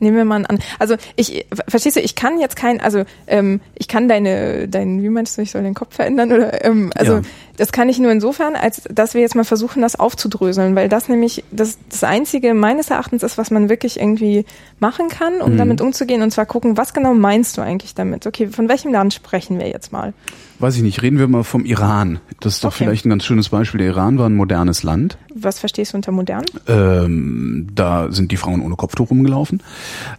Nehmen 0.00 0.16
wir 0.16 0.24
mal 0.24 0.44
an. 0.46 0.58
Also 0.78 0.94
ich, 1.16 1.46
verstehst 1.66 1.96
du, 1.96 2.00
ich 2.00 2.14
kann 2.14 2.38
jetzt 2.38 2.54
kein, 2.54 2.80
also 2.80 3.04
ähm, 3.26 3.60
ich 3.74 3.88
kann 3.88 4.08
deine, 4.08 4.68
dein, 4.68 5.02
wie 5.02 5.08
meinst 5.08 5.36
du, 5.36 5.42
ich 5.42 5.50
soll 5.50 5.62
den 5.62 5.74
Kopf 5.74 5.96
verändern 5.96 6.32
oder, 6.32 6.64
ähm, 6.64 6.92
also 6.94 7.14
Ja. 7.14 7.22
Das 7.58 7.70
kann 7.72 7.88
ich 7.90 7.98
nur 7.98 8.10
insofern, 8.10 8.56
als 8.56 8.82
dass 8.90 9.12
wir 9.14 9.20
jetzt 9.20 9.34
mal 9.34 9.44
versuchen, 9.44 9.82
das 9.82 9.98
aufzudröseln, 10.00 10.74
weil 10.74 10.88
das 10.88 11.08
nämlich 11.08 11.44
das, 11.50 11.76
das 11.90 12.02
einzige 12.04 12.54
meines 12.54 12.88
Erachtens 12.90 13.22
ist, 13.22 13.36
was 13.36 13.50
man 13.50 13.68
wirklich 13.68 14.00
irgendwie 14.00 14.46
machen 14.80 15.08
kann, 15.08 15.42
um 15.42 15.52
Mhm. 15.52 15.58
damit 15.58 15.80
umzugehen 15.80 16.22
und 16.22 16.30
zwar 16.30 16.46
gucken, 16.46 16.76
was 16.76 16.94
genau 16.94 17.12
meinst 17.14 17.58
du 17.58 17.60
eigentlich 17.62 17.94
damit? 17.94 18.26
Okay, 18.26 18.46
von 18.48 18.68
welchem 18.68 18.92
Land 18.92 19.12
sprechen 19.12 19.58
wir 19.58 19.68
jetzt 19.68 19.92
mal? 19.92 20.14
Weiß 20.60 20.74
ich 20.76 20.82
nicht, 20.82 21.02
reden 21.02 21.20
wir 21.20 21.28
mal 21.28 21.44
vom 21.44 21.64
Iran. 21.64 22.18
Das 22.40 22.54
ist 22.54 22.64
doch 22.64 22.70
Okay. 22.74 22.84
vielleicht 22.84 23.06
ein 23.06 23.10
ganz 23.10 23.24
schönes 23.24 23.48
Beispiel. 23.50 23.78
Der 23.78 23.88
Iran 23.88 24.18
war 24.18 24.28
ein 24.28 24.34
modernes 24.34 24.82
Land. 24.82 25.16
Was 25.32 25.60
verstehst 25.60 25.92
du 25.92 25.98
unter 25.98 26.10
modern? 26.10 26.44
Ähm, 26.66 27.68
da 27.74 28.10
sind 28.10 28.32
die 28.32 28.36
Frauen 28.36 28.60
ohne 28.62 28.74
Kopftuch 28.74 29.10
rumgelaufen. 29.10 29.62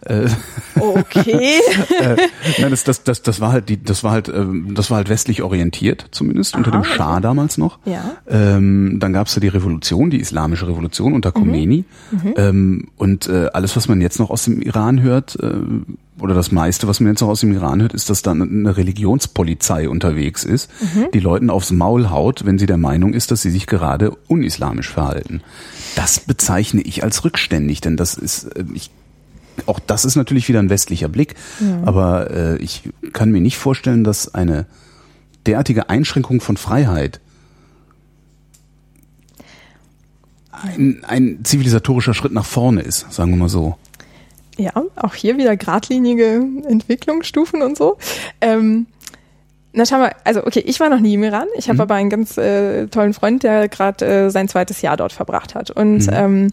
Äh, 0.06 0.28
Okay. 0.80 1.60
äh, 2.00 2.16
nein, 2.60 2.72
das, 2.72 2.84
das, 2.86 3.04
das, 3.04 3.22
das 3.22 3.42
war 3.42 3.52
halt 3.52 3.68
die, 3.70 3.82
das 3.84 4.04
war 4.04 4.12
halt, 4.12 4.30
ähm, 4.30 4.74
das 4.76 4.90
war 4.90 4.98
halt 4.98 5.10
westlich 5.10 5.42
orientiert, 5.42 6.06
zumindest 6.12 6.56
unter 6.56 6.72
Aha, 6.72 6.78
dem 6.80 6.84
Schah 6.86 7.20
damals 7.30 7.58
noch. 7.58 7.80
Ja. 7.86 8.18
Ähm, 8.28 8.98
dann 9.00 9.14
gab's 9.14 9.36
da 9.36 9.40
die 9.40 9.48
Revolution, 9.48 10.10
die 10.10 10.20
islamische 10.20 10.68
Revolution 10.68 11.14
unter 11.14 11.32
Khomeini. 11.32 11.86
Ähm, 12.36 12.88
und 12.98 13.28
äh, 13.28 13.50
alles, 13.54 13.76
was 13.76 13.88
man 13.88 14.02
jetzt 14.02 14.20
noch 14.20 14.32
aus 14.32 14.46
dem 14.46 14.62
Iran 14.62 15.02
hört, 15.02 15.38
äh, 15.42 15.54
oder 16.20 16.34
das 16.34 16.52
meiste, 16.52 16.88
was 16.88 17.00
man 17.00 17.14
jetzt 17.14 17.22
noch 17.22 17.30
aus 17.30 17.42
dem 17.42 17.54
Iran 17.54 17.82
hört, 17.82 17.94
ist, 17.94 18.10
dass 18.10 18.24
da 18.24 18.32
eine 18.32 18.76
Religionspolizei 18.76 19.88
unterwegs 19.88 20.44
ist, 20.44 20.70
die 21.14 21.20
Leuten 21.20 21.50
aufs 21.50 21.72
Maul 21.72 22.10
haut, 22.10 22.46
wenn 22.46 22.60
sie 22.60 22.66
der 22.66 22.78
Meinung 22.78 23.14
ist, 23.14 23.32
dass 23.32 23.42
sie 23.42 23.52
sich 23.52 23.68
gerade 23.68 24.12
unislamisch 24.28 24.90
verhalten. 24.90 25.42
Das 25.96 26.20
bezeichne 26.20 26.82
ich 26.82 27.04
als 27.04 27.24
rückständig, 27.24 27.80
denn 27.80 27.96
das 27.96 28.16
ist, 28.16 28.46
äh, 28.56 28.66
ich 28.74 28.92
auch 29.66 29.80
das 29.80 30.06
ist 30.06 30.16
natürlich 30.16 30.48
wieder 30.48 30.60
ein 30.60 30.70
westlicher 30.70 31.10
Blick, 31.10 31.36
aber 31.86 32.32
äh, 32.32 32.58
ich 32.58 32.90
kann 33.12 33.30
mir 33.30 33.42
nicht 33.42 33.58
vorstellen, 33.58 34.06
dass 34.06 34.34
eine 34.34 34.66
derartige 35.50 35.90
Einschränkung 35.90 36.42
von 36.42 36.58
Freiheit 36.58 37.20
ein, 40.52 41.04
ein 41.08 41.40
zivilisatorischer 41.44 42.14
Schritt 42.14 42.34
nach 42.34 42.46
vorne 42.46 42.82
ist, 42.82 43.12
sagen 43.14 43.32
wir 43.32 43.38
mal 43.38 43.50
so. 43.50 43.76
Ja, 44.58 44.74
auch 44.98 45.14
hier 45.14 45.38
wieder 45.38 45.56
geradlinige 45.56 46.44
Entwicklungsstufen 46.68 47.62
und 47.62 47.78
so. 47.78 47.98
Ähm, 48.42 48.88
na 49.72 49.86
schau 49.86 50.00
mal, 50.00 50.14
also 50.26 50.46
okay, 50.46 50.60
ich 50.66 50.80
war 50.82 50.90
noch 50.90 51.00
nie 51.00 51.14
im 51.14 51.24
Iran. 51.24 51.48
Ich 51.56 51.68
habe 51.70 51.76
Mhm. 51.76 51.82
aber 51.82 51.96
einen 51.96 52.10
ganz 52.10 52.38
äh, 52.38 52.88
tollen 52.88 53.14
Freund, 53.14 53.44
der 53.44 53.70
gerade 53.70 54.06
äh, 54.06 54.30
sein 54.30 54.50
zweites 54.50 54.82
Jahr 54.82 54.98
dort 54.98 55.14
verbracht 55.14 55.56
hat. 55.56 55.72
Und 55.72 56.08
Mhm. 56.08 56.14
ähm, 56.14 56.48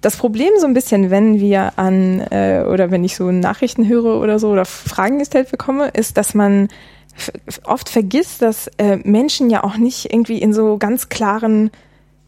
das 0.00 0.16
Problem 0.16 0.50
so 0.60 0.66
ein 0.66 0.74
bisschen, 0.74 1.10
wenn 1.10 1.40
wir 1.40 1.72
an 1.76 2.20
äh, 2.30 2.64
oder 2.70 2.90
wenn 2.90 3.02
ich 3.02 3.16
so 3.16 3.32
Nachrichten 3.32 3.88
höre 3.88 4.20
oder 4.20 4.38
so 4.38 4.50
oder 4.50 4.64
Fragen 4.64 5.18
gestellt 5.18 5.50
bekomme, 5.50 5.88
ist, 5.88 6.16
dass 6.16 6.34
man 6.34 6.68
oft 7.64 7.88
vergisst, 7.88 8.42
dass 8.42 8.68
äh, 8.78 8.96
Menschen 9.04 9.50
ja 9.50 9.64
auch 9.64 9.76
nicht 9.76 10.12
irgendwie 10.12 10.38
in 10.38 10.52
so 10.52 10.78
ganz 10.78 11.08
klaren 11.08 11.70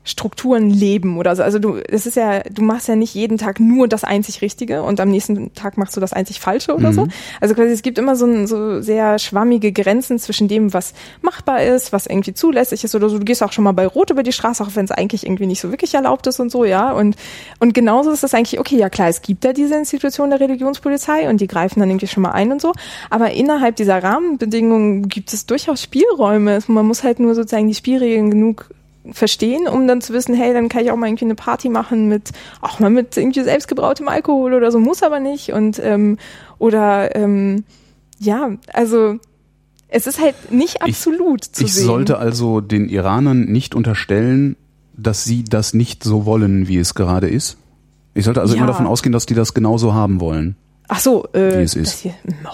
Strukturen 0.04 0.68
leben 0.68 1.16
oder 1.16 1.36
so. 1.36 1.42
Also 1.42 1.60
du, 1.60 1.76
es 1.76 2.06
ist 2.06 2.16
ja, 2.16 2.40
du 2.40 2.62
machst 2.62 2.88
ja 2.88 2.96
nicht 2.96 3.14
jeden 3.14 3.38
Tag 3.38 3.60
nur 3.60 3.86
das 3.86 4.02
einzig 4.02 4.42
Richtige 4.42 4.82
und 4.82 4.98
am 4.98 5.08
nächsten 5.10 5.54
Tag 5.54 5.78
machst 5.78 5.96
du 5.96 6.00
das 6.00 6.12
einzig 6.12 6.40
Falsche 6.40 6.74
oder 6.74 6.92
so. 6.92 7.06
Also 7.40 7.54
quasi 7.54 7.70
es 7.70 7.82
gibt 7.82 7.98
immer 7.98 8.16
so, 8.16 8.26
ein, 8.26 8.48
so 8.48 8.80
sehr 8.80 9.20
schwammige 9.20 9.70
Grenzen 9.70 10.18
zwischen 10.18 10.48
dem, 10.48 10.74
was 10.74 10.92
machbar 11.20 11.62
ist, 11.62 11.92
was 11.92 12.06
irgendwie 12.06 12.34
zulässig 12.34 12.82
ist 12.82 12.94
oder 12.96 13.08
so. 13.08 13.18
Du 13.18 13.24
gehst 13.24 13.42
auch 13.44 13.52
schon 13.52 13.62
mal 13.62 13.72
bei 13.72 13.86
Rot 13.86 14.10
über 14.10 14.24
die 14.24 14.32
Straße, 14.32 14.64
auch 14.64 14.74
wenn 14.74 14.84
es 14.84 14.90
eigentlich 14.90 15.24
irgendwie 15.24 15.46
nicht 15.46 15.60
so 15.60 15.70
wirklich 15.70 15.94
erlaubt 15.94 16.26
ist 16.26 16.40
und 16.40 16.50
so, 16.50 16.64
ja. 16.64 16.90
Und, 16.90 17.16
und 17.60 17.72
genauso 17.72 18.10
ist 18.10 18.24
das 18.24 18.34
eigentlich, 18.34 18.58
okay, 18.58 18.76
ja 18.76 18.90
klar, 18.90 19.08
es 19.08 19.22
gibt 19.22 19.44
da 19.44 19.52
diese 19.52 19.76
Institution 19.76 20.30
der 20.30 20.40
Religionspolizei 20.40 21.28
und 21.28 21.40
die 21.40 21.46
greifen 21.46 21.78
dann 21.78 21.90
irgendwie 21.90 22.08
schon 22.08 22.24
mal 22.24 22.32
ein 22.32 22.50
und 22.50 22.60
so. 22.60 22.72
Aber 23.08 23.30
innerhalb 23.30 23.76
dieser 23.76 24.02
Rahmenbedingungen 24.02 25.08
gibt 25.08 25.32
es 25.32 25.46
durchaus 25.46 25.80
Spielräume. 25.80 26.58
Man 26.66 26.86
muss 26.86 27.04
halt 27.04 27.20
nur 27.20 27.36
sozusagen 27.36 27.68
die 27.68 27.74
Spielregeln 27.74 28.30
genug 28.30 28.70
verstehen, 29.10 29.66
um 29.66 29.88
dann 29.88 30.00
zu 30.00 30.12
wissen, 30.12 30.34
hey, 30.34 30.52
dann 30.52 30.68
kann 30.68 30.84
ich 30.84 30.90
auch 30.92 30.96
mal 30.96 31.08
irgendwie 31.08 31.24
eine 31.24 31.34
Party 31.34 31.68
machen 31.68 32.08
mit, 32.08 32.30
auch 32.60 32.78
mal 32.78 32.90
mit 32.90 33.16
irgendwie 33.16 33.42
selbstgebrautem 33.42 34.06
Alkohol 34.08 34.54
oder 34.54 34.70
so, 34.70 34.78
muss 34.78 35.02
aber 35.02 35.18
nicht. 35.18 35.52
Und 35.52 35.80
ähm, 35.82 36.18
oder 36.58 37.14
ähm, 37.16 37.64
ja, 38.20 38.50
also 38.72 39.16
es 39.88 40.06
ist 40.06 40.20
halt 40.20 40.52
nicht 40.52 40.82
absolut 40.82 41.44
zu 41.44 41.64
ich 41.64 41.74
sehen. 41.74 41.84
sollte 41.86 42.18
also 42.18 42.60
den 42.60 42.88
Iranern 42.88 43.44
nicht 43.46 43.74
unterstellen, 43.74 44.56
dass 44.96 45.24
sie 45.24 45.42
das 45.42 45.74
nicht 45.74 46.04
so 46.04 46.24
wollen, 46.26 46.68
wie 46.68 46.78
es 46.78 46.94
gerade 46.94 47.28
ist? 47.28 47.56
Ich 48.14 48.24
sollte 48.24 48.40
also 48.40 48.54
Ja. 48.54 48.58
immer 48.58 48.66
davon 48.68 48.86
ausgehen, 48.86 49.12
dass 49.12 49.26
die 49.26 49.34
das 49.34 49.52
genauso 49.54 49.94
haben 49.94 50.20
wollen. 50.20 50.54
Ach 50.88 51.00
so, 51.00 51.26
äh, 51.32 51.58
Wie 51.58 51.62
es 51.62 51.74
ist. 51.74 51.92
das 51.94 52.00
Hier, 52.00 52.14
oh. 52.44 52.48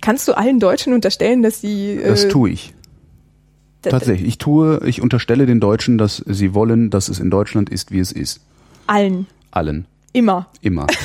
Kannst 0.00 0.28
du 0.28 0.36
allen 0.36 0.60
Deutschen 0.60 0.92
unterstellen, 0.92 1.42
dass 1.42 1.60
sie 1.60 2.00
Das 2.04 2.24
äh, 2.24 2.28
tue 2.28 2.50
ich. 2.50 2.74
Tatsächlich. 3.82 4.26
Ich 4.28 4.38
tue, 4.38 4.80
ich 4.84 5.00
unterstelle 5.00 5.46
den 5.46 5.60
Deutschen, 5.60 5.98
dass 5.98 6.22
sie 6.26 6.52
wollen, 6.54 6.90
dass 6.90 7.08
es 7.08 7.20
in 7.20 7.30
Deutschland 7.30 7.70
ist, 7.70 7.90
wie 7.92 8.00
es 8.00 8.12
ist. 8.12 8.40
allen 8.86 9.26
Allen. 9.50 9.86
immer? 10.12 10.48
Immer. 10.62 10.86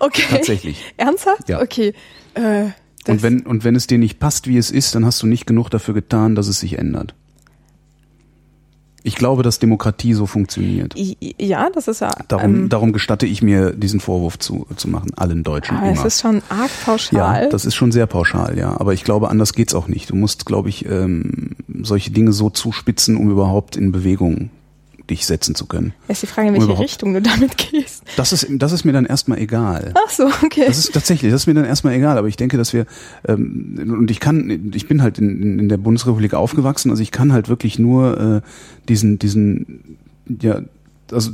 Okay. 0.00 0.24
Tatsächlich. 0.28 0.82
Ernsthaft? 0.96 1.48
Ja. 1.48 1.62
Okay. 1.62 1.94
Äh, 2.34 2.64
Und 3.06 3.22
wenn, 3.22 3.46
und 3.46 3.62
wenn 3.62 3.76
es 3.76 3.86
dir 3.86 3.98
nicht 3.98 4.18
passt, 4.18 4.48
wie 4.48 4.58
es 4.58 4.70
ist, 4.72 4.94
dann 4.96 5.06
hast 5.06 5.22
du 5.22 5.26
nicht 5.28 5.46
genug 5.46 5.70
dafür 5.70 5.94
getan, 5.94 6.34
dass 6.34 6.48
es 6.48 6.58
sich 6.58 6.76
ändert. 6.76 7.14
Ich 9.06 9.14
glaube, 9.14 9.44
dass 9.44 9.60
Demokratie 9.60 10.14
so 10.14 10.26
funktioniert. 10.26 10.92
Ja, 10.96 11.70
das 11.70 11.86
ist 11.86 12.00
ja. 12.00 12.10
Darum, 12.26 12.54
ähm, 12.54 12.68
darum 12.68 12.92
gestatte 12.92 13.24
ich 13.24 13.40
mir, 13.40 13.70
diesen 13.70 14.00
Vorwurf 14.00 14.36
zu, 14.36 14.66
zu 14.74 14.88
machen, 14.88 15.12
allen 15.14 15.44
Deutschen 15.44 15.76
aber 15.76 15.92
es 15.92 15.98
immer. 15.98 16.06
ist 16.06 16.20
schon 16.20 16.42
arg 16.48 16.70
pauschal. 16.84 17.44
Ja, 17.44 17.48
das 17.48 17.66
ist 17.66 17.76
schon 17.76 17.92
sehr 17.92 18.06
pauschal, 18.06 18.58
ja. 18.58 18.80
Aber 18.80 18.94
ich 18.94 19.04
glaube, 19.04 19.28
anders 19.28 19.52
geht's 19.52 19.76
auch 19.76 19.86
nicht. 19.86 20.10
Du 20.10 20.16
musst, 20.16 20.44
glaube 20.44 20.70
ich, 20.70 20.86
ähm, 20.86 21.50
solche 21.82 22.10
Dinge 22.10 22.32
so 22.32 22.50
zuspitzen, 22.50 23.16
um 23.16 23.30
überhaupt 23.30 23.76
in 23.76 23.92
Bewegung 23.92 24.50
dich 25.10 25.26
setzen 25.26 25.54
zu 25.54 25.66
können. 25.66 25.92
ist 26.08 26.22
die 26.22 26.26
Frage, 26.26 26.48
in 26.48 26.54
welche 26.54 26.78
Richtung 26.78 27.14
du 27.14 27.22
damit 27.22 27.56
gehst. 27.56 28.02
Das 28.16 28.32
ist, 28.32 28.46
das 28.50 28.72
ist 28.72 28.84
mir 28.84 28.92
dann 28.92 29.06
erstmal 29.06 29.38
egal. 29.38 29.92
Ach 30.06 30.10
so, 30.10 30.26
okay. 30.42 30.64
Das 30.66 30.78
ist 30.78 30.92
tatsächlich, 30.92 31.30
das 31.32 31.42
ist 31.42 31.46
mir 31.46 31.54
dann 31.54 31.64
erstmal 31.64 31.94
egal, 31.94 32.18
aber 32.18 32.28
ich 32.28 32.36
denke, 32.36 32.56
dass 32.56 32.72
wir 32.72 32.86
ähm, 33.26 33.96
und 33.98 34.10
ich 34.10 34.20
kann, 34.20 34.72
ich 34.74 34.88
bin 34.88 35.02
halt 35.02 35.18
in, 35.18 35.58
in 35.58 35.68
der 35.68 35.76
Bundesrepublik 35.76 36.34
aufgewachsen, 36.34 36.90
also 36.90 37.02
ich 37.02 37.12
kann 37.12 37.32
halt 37.32 37.48
wirklich 37.48 37.78
nur 37.78 38.42
äh, 38.42 38.48
diesen, 38.88 39.18
diesen, 39.18 39.96
ja, 40.40 40.60
also 41.12 41.30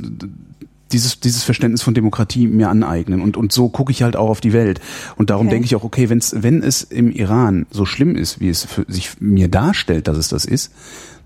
dieses, 0.91 1.19
dieses 1.19 1.43
Verständnis 1.43 1.81
von 1.81 1.95
Demokratie 1.95 2.47
mir 2.47 2.69
aneignen 2.69 3.21
und, 3.21 3.35
und 3.35 3.51
so 3.51 3.67
gucke 3.69 3.91
ich 3.91 4.03
halt 4.03 4.15
auch 4.15 4.29
auf 4.29 4.41
die 4.41 4.53
Welt. 4.53 4.79
Und 5.15 5.29
darum 5.31 5.47
Okay. 5.47 5.55
denke 5.55 5.65
ich 5.65 5.75
auch, 5.75 5.83
okay, 5.83 6.09
wenn's, 6.09 6.35
wenn 6.37 6.61
es 6.61 6.83
im 6.83 7.11
Iran 7.11 7.65
so 7.71 7.85
schlimm 7.85 8.15
ist, 8.15 8.39
wie 8.39 8.49
es 8.49 8.63
für 8.65 8.85
sich 8.87 9.19
mir 9.19 9.47
darstellt, 9.47 10.07
dass 10.07 10.17
es 10.17 10.27
das 10.29 10.45
ist, 10.45 10.71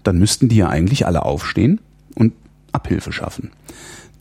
dann 0.03 0.18
müssten 0.19 0.48
die 0.48 0.56
ja 0.56 0.69
eigentlich 0.69 1.06
alle 1.06 1.24
aufstehen 1.24 1.82
Abhilfe 2.78 3.12
schaffen. 3.12 3.52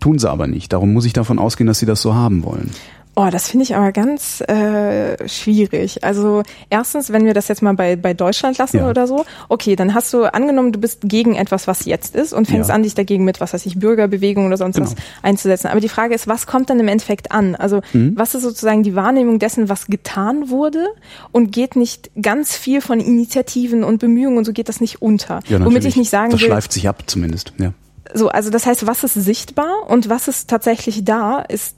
Tun 0.01 0.19
sie 0.19 0.29
aber 0.31 0.47
nicht. 0.47 0.73
Darum 0.73 0.93
muss 0.93 1.05
ich 1.05 1.13
davon 1.13 1.39
ausgehen, 1.39 1.67
dass 1.67 1.79
sie 1.79 1.87
das 1.87 2.03
so 2.03 2.15
haben 2.15 2.45
wollen. 2.45 2.71
Oh, 3.19 3.29
das 3.33 3.49
finde 3.49 3.63
ich 3.65 3.75
aber 3.75 3.93
ganz 3.93 4.43
äh, 4.43 5.27
schwierig. 5.27 6.05
Also 6.05 6.43
erstens, 6.69 7.11
wenn 7.11 7.25
wir 7.25 7.33
das 7.33 7.49
jetzt 7.49 7.63
mal 7.63 7.73
bei, 7.73 7.97
bei 7.97 8.13
Deutschland 8.13 8.59
lassen 8.59 8.77
Ja. 8.77 8.91
oder 8.91 9.07
so, 9.07 9.25
okay, 9.49 9.75
dann 9.75 9.95
hast 9.95 10.13
du 10.13 10.25
angenommen, 10.35 10.71
du 10.71 10.79
bist 10.79 10.99
gegen 11.03 11.35
etwas, 11.35 11.67
was 11.67 11.87
jetzt 11.87 12.15
ist 12.15 12.35
und 12.35 12.47
fängst 12.47 12.69
Ja. 12.69 12.75
an, 12.75 12.83
dich 12.83 12.95
dagegen 12.95 13.25
mit, 13.25 13.41
was 13.41 13.55
weiß 13.55 13.65
ich, 13.65 13.79
Bürgerbewegung 13.79 14.45
oder 14.47 14.59
sonst 14.59 14.75
Genau. 14.77 14.89
was 14.91 14.97
einzusetzen. 15.23 15.69
Aber 15.69 15.81
die 15.81 15.89
Frage 15.89 16.15
ist, 16.15 16.29
was 16.29 16.47
kommt 16.47 16.69
dann 16.69 16.79
im 16.79 16.89
Endeffekt 16.89 17.33
an? 17.33 17.55
Also 17.55 17.81
Mhm. 17.95 18.13
was 18.17 18.35
ist 18.35 18.43
sozusagen 18.43 18.83
die 18.83 18.95
Wahrnehmung 18.95 19.39
dessen, 19.39 19.71
was 19.71 19.87
getan 19.87 20.51
wurde 20.51 20.85
und 21.33 21.53
geht 21.53 21.75
nicht 21.75 22.11
ganz 22.21 22.55
viel 22.55 22.83
von 22.83 23.01
Initiativen 23.01 23.83
und 23.83 23.97
Bemühungen 23.97 24.37
und 24.37 24.45
so 24.45 24.53
geht 24.53 24.69
das 24.69 24.83
nicht 24.83 25.01
unter. 25.01 25.41
Ja, 25.49 25.65
Womit 25.65 25.87
ich 25.87 25.97
nicht 25.97 26.11
sagen 26.11 26.33
das 26.33 26.41
will, 26.43 26.49
schleift 26.49 26.71
sich 26.71 26.87
ab 26.87 27.05
zumindest. 27.07 27.55
Ja. 27.57 27.73
So, 28.15 28.29
also 28.29 28.51
das 28.51 28.67
heißt, 28.67 28.87
was 28.87 29.05
ist 29.05 29.15
sichtbar 29.15 29.89
und 29.89 30.09
was 30.09 30.29
ist 30.29 30.49
tatsächlich 30.49 31.05
da, 31.05 31.41
ist 31.41 31.77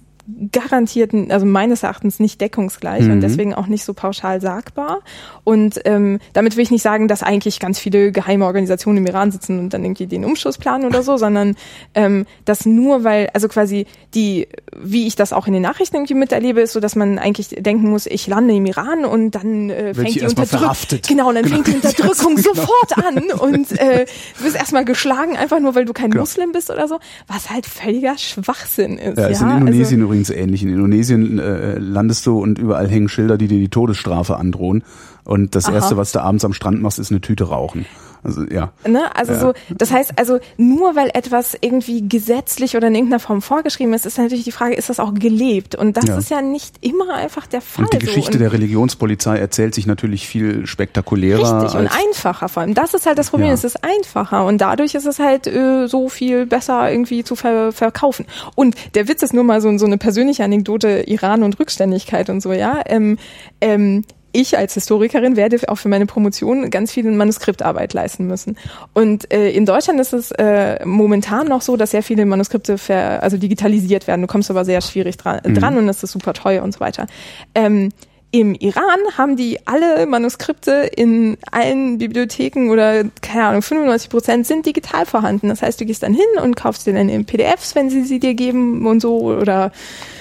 garantiert, 0.53 1.13
also 1.31 1.47
meines 1.47 1.83
Erachtens 1.83 2.21
nicht 2.21 2.41
deckungsgleich 2.41 3.05
Mhm. 3.05 3.13
und 3.13 3.21
deswegen 3.23 3.55
auch 3.55 3.67
nicht 3.67 3.85
so 3.85 3.95
pauschal 3.95 4.41
sagbar. 4.41 5.01
Und 5.45 5.81
ähm, 5.87 6.19
damit 6.35 6.57
will 6.57 6.63
ich 6.63 6.71
nicht 6.71 6.83
sagen, 6.83 7.09
dass 7.09 7.23
eigentlich 7.23 7.61
ganz 7.61 7.79
viele 7.79 8.13
geheime 8.13 8.45
Organisationen 8.45 8.99
im 8.99 9.07
Iran 9.07 9.31
sitzen 9.31 9.59
und 9.59 9.73
dann 9.73 9.85
irgendwie 9.85 10.07
den 10.07 10.25
Umschuss 10.27 10.59
planen 10.59 10.85
oder 10.85 11.03
so, 11.03 11.17
sondern 11.17 11.57
ähm, 11.95 12.27
dass 12.45 12.67
nur 12.67 13.05
weil, 13.05 13.31
also 13.33 13.49
quasi 13.49 13.87
die, 14.15 14.49
wie 14.77 15.07
ich 15.07 15.17
das 15.17 15.33
auch 15.33 15.47
in 15.47 15.55
den 15.55 15.63
Nachrichten 15.63 15.97
irgendwie 15.97 16.15
miterlebe, 16.15 16.61
ist 16.61 16.75
so, 16.75 16.81
dass 16.81 16.95
man 16.95 17.19
eigentlich 17.19 17.49
denken 17.49 17.89
muss, 17.89 18.07
ich 18.07 18.27
lande 18.27 18.55
im 18.55 18.67
Iran 18.67 19.05
und 19.07 19.31
dann 19.31 19.71
äh, 19.71 19.87
Wird 19.87 19.97
fängt 19.97 20.15
die 20.15 20.19
erstmal 20.21 20.45
Unterdrückung 20.45 21.01
genau, 21.09 21.29
und 21.31 21.35
dann 21.37 21.45
Genau. 21.45 21.55
fängt 21.55 21.67
die 21.69 21.73
Unterdrückung 21.87 22.37
Genau. 22.37 22.49
sofort 22.55 22.99
an 22.99 23.31
und 23.41 23.73
äh, 23.81 24.05
du 24.39 24.45
wirst 24.45 24.57
erstmal 24.57 24.85
geschlagen, 24.85 25.37
einfach 25.37 25.61
nur 25.61 25.75
weil 25.75 25.87
du 25.87 25.93
kein 25.95 26.11
Genau. 26.11 26.23
Muslim 26.23 26.53
bist 26.53 26.71
oder 26.71 26.87
so, 26.89 26.99
was 27.27 27.49
halt 27.51 27.65
völliger 27.67 28.17
Schwachsinn 28.19 28.99
ist. 28.99 29.17
Ja, 29.17 29.25
Ja, 29.25 29.29
ist 29.29 29.41
in 29.41 29.47
also, 29.49 29.59
Indonesien 29.67 30.03
übrigens 30.19 30.31
ähnlich. 30.31 30.63
In 30.63 30.71
Indonesien 30.71 31.39
äh, 31.39 31.79
landest 31.79 32.27
du 32.27 32.39
und 32.41 32.59
überall 32.59 32.89
hängen 32.89 33.09
Schilder, 33.09 33.39
die 33.39 33.49
dir 33.49 33.59
die 33.59 33.69
Todesstrafe 33.69 34.37
androhen. 34.37 34.83
Und 35.25 35.55
das 35.55 35.67
Aha. 35.67 35.75
Erste, 35.75 35.97
was 35.97 36.13
du 36.13 36.21
abends 36.21 36.45
am 36.45 36.53
Strand 36.53 36.83
machst, 36.83 36.99
ist 36.99 37.11
eine 37.11 37.21
Tüte 37.21 37.45
rauchen. 37.45 37.87
Also 38.23 38.43
ja. 38.45 38.73
Ne? 38.87 39.15
Also 39.15 39.33
Ja. 39.33 39.41
so, 39.41 39.53
das 39.77 39.91
heißt 39.91 40.13
also, 40.19 40.39
nur 40.57 40.97
weil 40.97 41.11
etwas 41.15 41.57
irgendwie 41.61 42.09
gesetzlich 42.09 42.77
oder 42.77 42.89
in 42.89 42.95
irgendeiner 42.95 43.21
Form 43.21 43.43
vorgeschrieben 43.43 43.93
ist, 43.95 44.07
ist 44.07 44.19
natürlich 44.19 44.45
die 44.45 44.53
Frage, 44.53 44.75
ist 44.75 44.89
das 44.89 45.01
auch 45.01 45.15
gelebt? 45.15 45.75
Und 45.75 45.97
das 45.97 46.07
Ja. 46.07 46.19
ist 46.19 46.31
ja 46.31 46.43
nicht 46.43 46.77
immer 46.85 47.15
einfach 47.15 47.47
der 47.47 47.61
Fall. 47.61 47.85
Und 47.85 47.93
die 47.93 47.99
so. 47.99 48.07
Geschichte 48.07 48.33
und 48.33 48.41
der 48.41 48.53
Religionspolizei 48.53 49.39
erzählt 49.39 49.75
sich 49.75 49.87
natürlich 49.87 50.27
viel 50.27 50.67
spektakulärer. 50.67 51.63
Richtig 51.63 51.79
und 51.79 51.87
einfacher 51.89 52.49
vor 52.49 52.63
allem. 52.63 52.75
Das 52.75 52.95
ist 52.95 53.07
halt 53.07 53.19
das 53.19 53.31
Problem. 53.31 53.49
Ja. 53.49 53.55
Es 53.55 53.65
ist 53.65 53.83
einfacher 53.85 54.45
und 54.47 54.59
dadurch 54.61 54.95
ist 54.95 55.07
es 55.07 55.19
halt 55.19 55.47
äh, 55.47 55.87
so 55.87 56.09
viel 56.09 56.47
besser 56.47 56.91
irgendwie 56.91 57.25
zu 57.25 57.37
ver 57.37 57.73
verkaufen. 57.73 58.27
Und 58.55 58.75
der 58.95 59.09
Witz 59.09 59.23
ist 59.23 59.35
nur 59.35 59.45
mal 59.45 59.61
so, 59.61 59.77
so 59.79 59.87
eine 59.87 59.99
persönliche 59.99 60.45
Anekdote 60.45 61.05
Iran 61.07 61.43
und 61.43 61.59
Rückständigkeit 61.61 62.31
und 62.31 62.41
so, 62.41 62.53
ja. 62.53 62.81
Ähm, 62.87 63.19
ähm, 63.61 64.05
ich 64.39 64.57
als 64.57 64.75
Historikerin 64.75 65.37
werde 65.37 65.59
auch 65.69 65.77
für 65.77 65.89
meine 65.89 66.07
Promotion 66.07 66.71
ganz 66.71 66.93
viel 66.93 67.11
Manuskriptarbeit 67.11 67.93
leisten 67.93 68.27
müssen. 68.27 68.57
Und 68.95 69.33
äh, 69.33 69.51
in 69.51 69.67
Deutschland 69.67 69.99
ist 70.01 70.13
es 70.13 70.31
äh, 70.33 70.85
momentan 70.85 71.49
noch 71.49 71.63
so, 71.63 71.77
dass 71.77 71.91
sehr 71.91 72.03
viele 72.03 72.25
Manuskripte 72.25 72.79
ver, 72.79 73.23
also 73.23 73.37
digitalisiert 73.37 74.07
werden. 74.07 74.23
Du 74.23 74.29
kommst 74.29 74.51
aber 74.51 74.65
sehr 74.65 74.81
schwierig 74.81 75.17
dran, 75.17 75.41
dran 75.43 75.77
und 75.77 75.89
es 75.89 76.03
ist 76.03 76.13
super 76.13 76.35
teuer 76.35 76.63
und 76.63 76.73
so 76.73 76.81
weiter. 76.81 77.07
Ähm, 77.55 77.91
im 78.31 78.55
Iran 78.55 78.99
haben 79.17 79.37
die 79.37 79.67
alle 79.67 80.05
Manuskripte 80.07 80.91
in 80.95 81.39
allen 81.51 81.97
Bibliotheken 81.97 82.69
oder, 82.71 83.05
keine 83.23 83.47
Ahnung, 83.47 83.63
95 83.63 84.11
Prozent 84.11 84.47
sind 84.47 84.67
digital 84.67 85.07
vorhanden. 85.07 85.49
Das 85.49 85.63
heißt, 85.63 85.81
du 85.81 85.87
gehst 85.87 86.03
dann 86.03 86.13
hin 86.13 86.27
und 86.43 86.55
kaufst 86.55 86.87
dir 86.87 86.93
dann 86.93 87.09
in 87.09 87.25
PDFs, 87.25 87.75
wenn 87.75 87.89
sie 87.89 88.03
sie 88.03 88.19
dir 88.19 88.35
geben 88.35 88.87
und 88.87 89.01
so 89.01 89.19
oder 89.21 89.73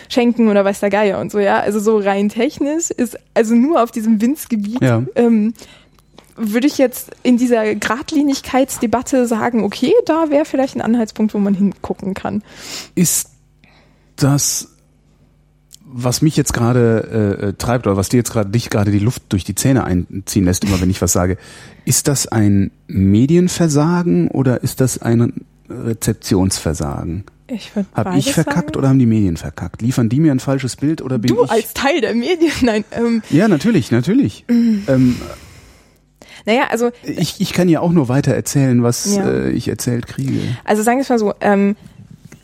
schenken 0.09 0.47
oder 0.49 0.63
weiß 0.65 0.79
der 0.79 0.89
Geier 0.89 1.19
und 1.19 1.31
so, 1.31 1.39
ja. 1.39 1.59
Also 1.59 1.79
so 1.79 1.97
rein 1.97 2.29
technisch 2.29 2.91
ist 2.91 3.17
also 3.33 3.55
nur 3.55 3.81
auf 3.83 3.91
diesem 3.91 4.21
Winzgebiet 4.21 4.81
Ja. 4.81 5.03
ähm, 5.15 5.53
würde 6.37 6.67
ich 6.67 6.77
jetzt 6.77 7.09
in 7.23 7.37
dieser 7.37 7.73
Gradlinigkeitsdebatte 7.75 9.25
sagen, 9.25 9.63
okay, 9.63 9.91
da 10.05 10.29
wäre 10.29 10.45
vielleicht 10.45 10.75
ein 10.75 10.81
Anhaltspunkt, 10.81 11.33
wo 11.33 11.39
man 11.39 11.55
hingucken 11.55 12.13
kann. 12.13 12.43
Ist 12.93 13.29
das, 14.17 14.69
was 15.83 16.21
mich 16.21 16.37
jetzt 16.37 16.53
gerade 16.53 17.37
äh, 17.41 17.45
äh, 17.47 17.53
treibt 17.53 17.87
oder 17.87 17.97
was 17.97 18.09
dir 18.09 18.17
jetzt 18.17 18.31
gerade 18.31 18.49
dich 18.49 18.69
gerade 18.69 18.91
die 18.91 18.99
Luft 18.99 19.23
durch 19.29 19.45
die 19.45 19.55
Zähne 19.55 19.83
einziehen 19.85 20.45
lässt, 20.45 20.63
immer 20.63 20.79
wenn 20.79 20.89
ich 20.89 21.01
was 21.01 21.13
sage, 21.13 21.37
ist 21.85 22.07
das 22.07 22.27
ein 22.27 22.71
Medienversagen 22.87 24.27
oder 24.27 24.61
ist 24.61 24.81
das 24.81 25.01
ein 25.01 25.33
Rezeptionsversagen? 25.69 27.23
Ich 27.49 27.75
würde 27.75 27.87
Hab 27.93 28.15
ich 28.15 28.33
verkackt 28.33 28.75
oder 28.75 28.89
haben 28.89 28.99
die 28.99 29.05
Medien 29.05 29.37
verkackt? 29.37 29.81
Liefern 29.81 30.09
die 30.09 30.19
mir 30.19 30.31
ein 30.31 30.39
falsches 30.39 30.75
Bild 30.75 31.01
oder 31.01 31.17
bin 31.17 31.33
Du 31.35 31.43
ich? 31.45 31.49
als 31.51 31.73
Teil 31.73 32.01
der 32.01 32.13
Medien, 32.13 32.51
nein. 32.61 32.83
Ähm, 32.91 33.21
ja, 33.29 33.47
natürlich, 33.47 33.91
natürlich. 33.91 34.43
ähm, 34.49 35.15
naja, 36.45 36.63
also 36.69 36.91
ich, 37.03 37.39
ich 37.41 37.53
kann 37.53 37.67
ja 37.69 37.79
auch 37.81 37.91
nur 37.91 38.09
weiter 38.09 38.33
erzählen, 38.33 38.83
was 38.83 39.15
Ja. 39.15 39.27
äh, 39.29 39.51
ich 39.51 39.67
erzählt 39.67 40.07
kriege. 40.07 40.39
Also 40.63 40.83
sagen 40.83 40.97
wir 40.97 41.01
es 41.03 41.09
mal 41.09 41.19
so, 41.19 41.33
ähm, 41.41 41.75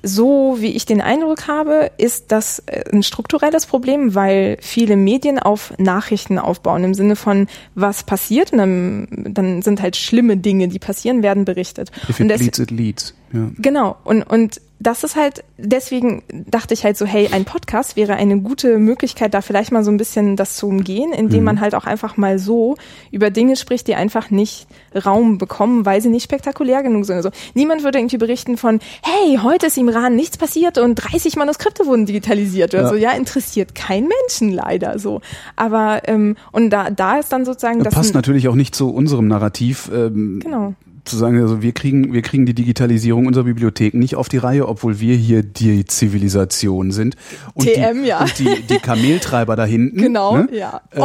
so 0.05 0.57
wie 0.59 0.71
ich 0.73 0.85
den 0.85 0.99
Eindruck 0.99 1.47
habe, 1.47 1.91
ist 1.97 2.31
das 2.34 2.59
äh, 2.65 2.84
ein 2.91 3.03
strukturelles 3.03 3.65
Problem, 3.65 4.15
weil 4.15 4.57
viele 4.59 4.97
Medien 4.97 5.39
auf 5.39 5.73
Nachrichten 5.77 6.39
aufbauen, 6.39 6.84
im 6.84 6.93
Sinne 6.93 7.15
von, 7.15 7.47
was 7.75 8.03
passiert, 8.03 8.51
und 8.51 8.57
dann, 8.57 9.07
dann 9.30 9.61
sind 9.61 9.81
halt 9.81 9.95
schlimme 9.95 10.35
Dinge, 10.35 10.67
die 10.67 10.80
passieren, 10.80 11.23
werden 11.23 11.45
berichtet. 11.45 11.89
If 12.09 12.19
Und 12.19 12.25
it 12.25 12.31
das- 12.34 12.41
leads, 12.41 12.59
it 12.59 12.71
leads. 12.71 13.13
Ja. 13.31 13.49
Genau. 13.59 13.95
Und, 14.03 14.23
und 14.23 14.59
das 14.84 15.03
ist 15.03 15.15
halt, 15.15 15.43
deswegen 15.57 16.23
dachte 16.30 16.73
ich 16.73 16.84
halt 16.84 16.97
so, 16.97 17.05
hey, 17.05 17.30
ein 17.31 17.45
Podcast 17.45 17.95
wäre 17.95 18.15
eine 18.15 18.39
gute 18.41 18.77
Möglichkeit, 18.77 19.34
da 19.34 19.41
vielleicht 19.41 19.72
mal 19.72 19.84
so 19.84 19.91
ein 19.91 19.97
bisschen 19.97 20.35
das 20.35 20.55
zu 20.57 20.68
umgehen, 20.68 21.14
indem 21.14 21.39
Mhm. 21.39 21.45
man 21.45 21.61
halt 21.61 21.73
auch 21.73 21.85
einfach 21.85 22.18
mal 22.18 22.38
so 22.38 22.76
über 23.10 23.30
Dinge 23.31 23.55
spricht, 23.55 23.88
die 23.88 23.95
einfach 23.95 24.30
nicht 24.30 24.68
Raum 25.05 25.38
bekommen, 25.38 25.85
weil 25.85 26.01
sie 26.01 26.10
nicht 26.10 26.23
spektakulär 26.23 26.84
genug 26.84 27.05
sind. 27.05 27.15
Also 27.15 27.30
niemand 27.53 27.84
würde 27.84 27.97
irgendwie 27.99 28.18
berichten 28.18 28.57
von, 28.57 28.80
hey, 29.01 29.39
heute 29.41 29.68
ist 29.68 29.77
im 29.77 29.89
Iran 29.89 30.15
nichts 30.15 30.38
passiert 30.38 30.77
und 30.77 30.95
30 30.95 31.35
Manuskripte 31.38 31.85
wurden 31.85 32.05
digitalisiert 32.05 32.73
oder 32.73 32.84
Ja. 32.84 32.89
so. 32.89 32.95
Ja, 32.95 33.11
interessiert 33.11 33.73
kein 33.76 34.07
Menschen 34.07 34.51
leider 34.51 34.99
so. 34.99 35.22
Aber, 35.55 36.01
ähm, 36.07 36.35
und 36.51 36.69
da, 36.69 36.89
da 36.89 37.19
ist 37.19 37.31
dann 37.31 37.45
sozusagen 37.45 37.84
das. 37.84 37.93
Passt 37.93 38.14
natürlich 38.14 38.47
auch 38.49 38.55
nicht 38.55 38.76
zu 38.76 38.89
unserem 38.93 39.27
Narrativ. 39.27 39.89
Ähm, 39.93 40.39
Genau. 40.43 40.73
Zu 41.05 41.17
sagen, 41.17 41.41
also 41.41 41.61
wir 41.61 41.71
kriegen, 41.73 42.13
wir 42.13 42.21
kriegen 42.21 42.45
die 42.45 42.53
Digitalisierung 42.53 43.25
unserer 43.27 43.43
Bibliotheken 43.43 43.97
nicht 43.99 44.15
auf 44.15 44.30
die 44.30 44.38
Reihe, 44.38 44.67
obwohl 44.67 44.99
wir 44.99 45.15
hier 45.15 45.43
die 45.43 45.85
Zivilisation 45.85 46.91
sind. 46.91 47.15
Und 47.53 47.65
TM, 47.65 48.03
die, 48.03 48.07
ja. 48.07 48.21
Und 48.21 48.39
die, 48.39 48.61
die 48.69 48.77
Kameltreiber 48.77 49.55
da 49.55 49.65
hinten. 49.65 49.97
Genau, 49.97 50.38
ne? 50.38 50.49
ja. 50.51 50.81
Äh, 50.91 51.01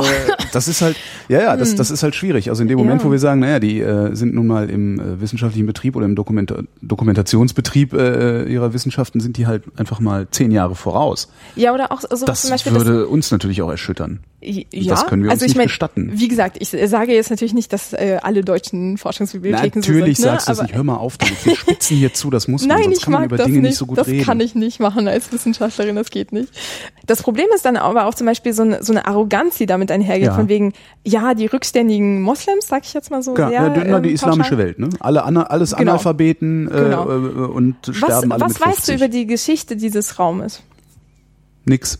das 0.52 0.68
ist 0.68 0.82
halt, 0.82 0.96
ja, 1.28 1.40
ja, 1.40 1.56
das, 1.56 1.74
das 1.74 1.90
ist 1.90 2.02
halt 2.02 2.14
schwierig. 2.14 2.48
Also 2.50 2.62
in 2.62 2.68
dem 2.68 2.78
Moment, 2.78 3.00
Ja. 3.02 3.06
wo 3.06 3.10
wir 3.12 3.18
sagen, 3.18 3.40
naja, 3.40 3.58
die 3.58 3.80
äh, 3.80 4.14
sind 4.14 4.34
nun 4.34 4.46
mal 4.46 4.70
im 4.70 5.00
äh, 5.00 5.20
wissenschaftlichen 5.20 5.66
Betrieb 5.66 5.96
oder 5.96 6.06
im 6.06 6.14
Dokument 6.14 6.52
Dokumentationsbetrieb 6.80 7.92
äh, 7.94 8.44
ihrer 8.44 8.72
Wissenschaften, 8.72 9.20
sind 9.20 9.36
die 9.36 9.46
halt 9.46 9.64
einfach 9.76 10.00
mal 10.00 10.28
zehn 10.30 10.50
Jahre 10.50 10.74
voraus. 10.74 11.28
Ja, 11.56 11.74
oder 11.74 11.90
auch 11.92 12.00
so 12.00 12.24
Das 12.26 12.42
zum 12.42 12.50
Beispiel 12.50 12.72
das, 12.72 12.84
würde 12.84 13.08
uns 13.08 13.30
natürlich 13.30 13.62
auch 13.62 13.70
erschüttern. 13.70 14.20
ja, 14.40 14.62
das 14.88 15.06
können 15.06 15.22
wir 15.24 15.30
uns 15.30 15.42
also 15.42 15.44
ich 15.44 15.50
nicht 15.50 15.56
mein, 15.58 15.66
gestatten. 15.66 16.10
Wie 16.14 16.28
gesagt, 16.28 16.56
ich 16.60 16.68
sage 16.68 17.12
jetzt 17.12 17.30
natürlich 17.30 17.54
nicht, 17.54 17.72
dass 17.72 17.92
äh, 17.92 18.18
alle 18.22 18.42
deutschen 18.44 18.98
Forschungsbibliotheken 18.98 19.80
Natürlich 19.94 20.16
so 20.18 20.22
sind. 20.24 20.30
sagst 20.32 20.46
du 20.48 20.50
ne? 20.50 20.52
das 20.52 20.58
aber 20.60 20.66
nicht. 20.68 20.76
Hör 20.76 20.84
mal 20.84 20.96
auf, 20.96 21.16
damit. 21.18 21.44
wir 21.46 21.56
spitzen 21.56 21.96
hier 21.96 22.12
zu, 22.14 22.30
das 22.30 22.48
muss 22.48 22.62
man, 22.62 22.76
Nein, 22.76 22.84
sonst 22.84 22.98
ich 22.98 23.02
kann 23.04 23.12
man 23.12 23.20
mag 23.22 23.26
über 23.28 23.36
das 23.38 23.46
Dinge 23.46 23.58
nicht. 23.60 23.68
nicht 23.70 23.78
so 23.78 23.86
gut 23.86 23.98
das 23.98 24.06
reden. 24.06 24.24
kann 24.24 24.40
ich 24.40 24.54
nicht 24.54 24.80
machen 24.80 25.08
als 25.08 25.32
Wissenschaftlerin, 25.32 25.96
das 25.96 26.10
geht 26.10 26.32
nicht. 26.32 26.52
Das 27.06 27.22
Problem 27.22 27.46
ist 27.54 27.64
dann 27.64 27.76
aber 27.76 28.06
auch 28.06 28.14
zum 28.14 28.26
Beispiel 28.26 28.52
so 28.52 28.62
eine, 28.62 28.82
so 28.82 28.92
eine 28.92 29.06
Arroganz, 29.06 29.56
die 29.58 29.66
damit 29.66 29.90
einhergeht, 29.90 30.26
Ja. 30.26 30.34
von 30.34 30.48
wegen, 30.48 30.72
ja, 31.04 31.34
die 31.34 31.46
rückständigen 31.46 32.20
Moslems, 32.22 32.66
sag 32.68 32.84
ich 32.84 32.94
jetzt 32.94 33.10
mal 33.10 33.22
so 33.22 33.36
Ja, 33.36 33.48
sehr. 33.48 33.62
ja, 33.62 33.84
na, 33.86 34.00
die 34.00 34.08
ähm, 34.10 34.14
islamische. 34.14 34.58
Welt, 34.58 34.78
ne? 34.78 34.88
Alle 35.00 35.24
alles 35.24 35.70
Genau. 35.70 35.92
Analphabeten 35.92 36.68
äh, 36.68 36.70
Genau. 36.70 37.08
äh, 37.10 37.14
und 37.14 37.76
Was, 37.86 37.96
sterben 37.96 38.32
alle 38.32 38.40
was 38.42 38.54
mit 38.54 38.62
50. 38.62 38.66
weißt 38.66 38.88
du 38.88 38.92
über 38.94 39.08
die 39.08 39.26
Geschichte 39.26 39.76
dieses 39.76 40.18
Raumes? 40.18 40.62
Nix. 41.64 41.98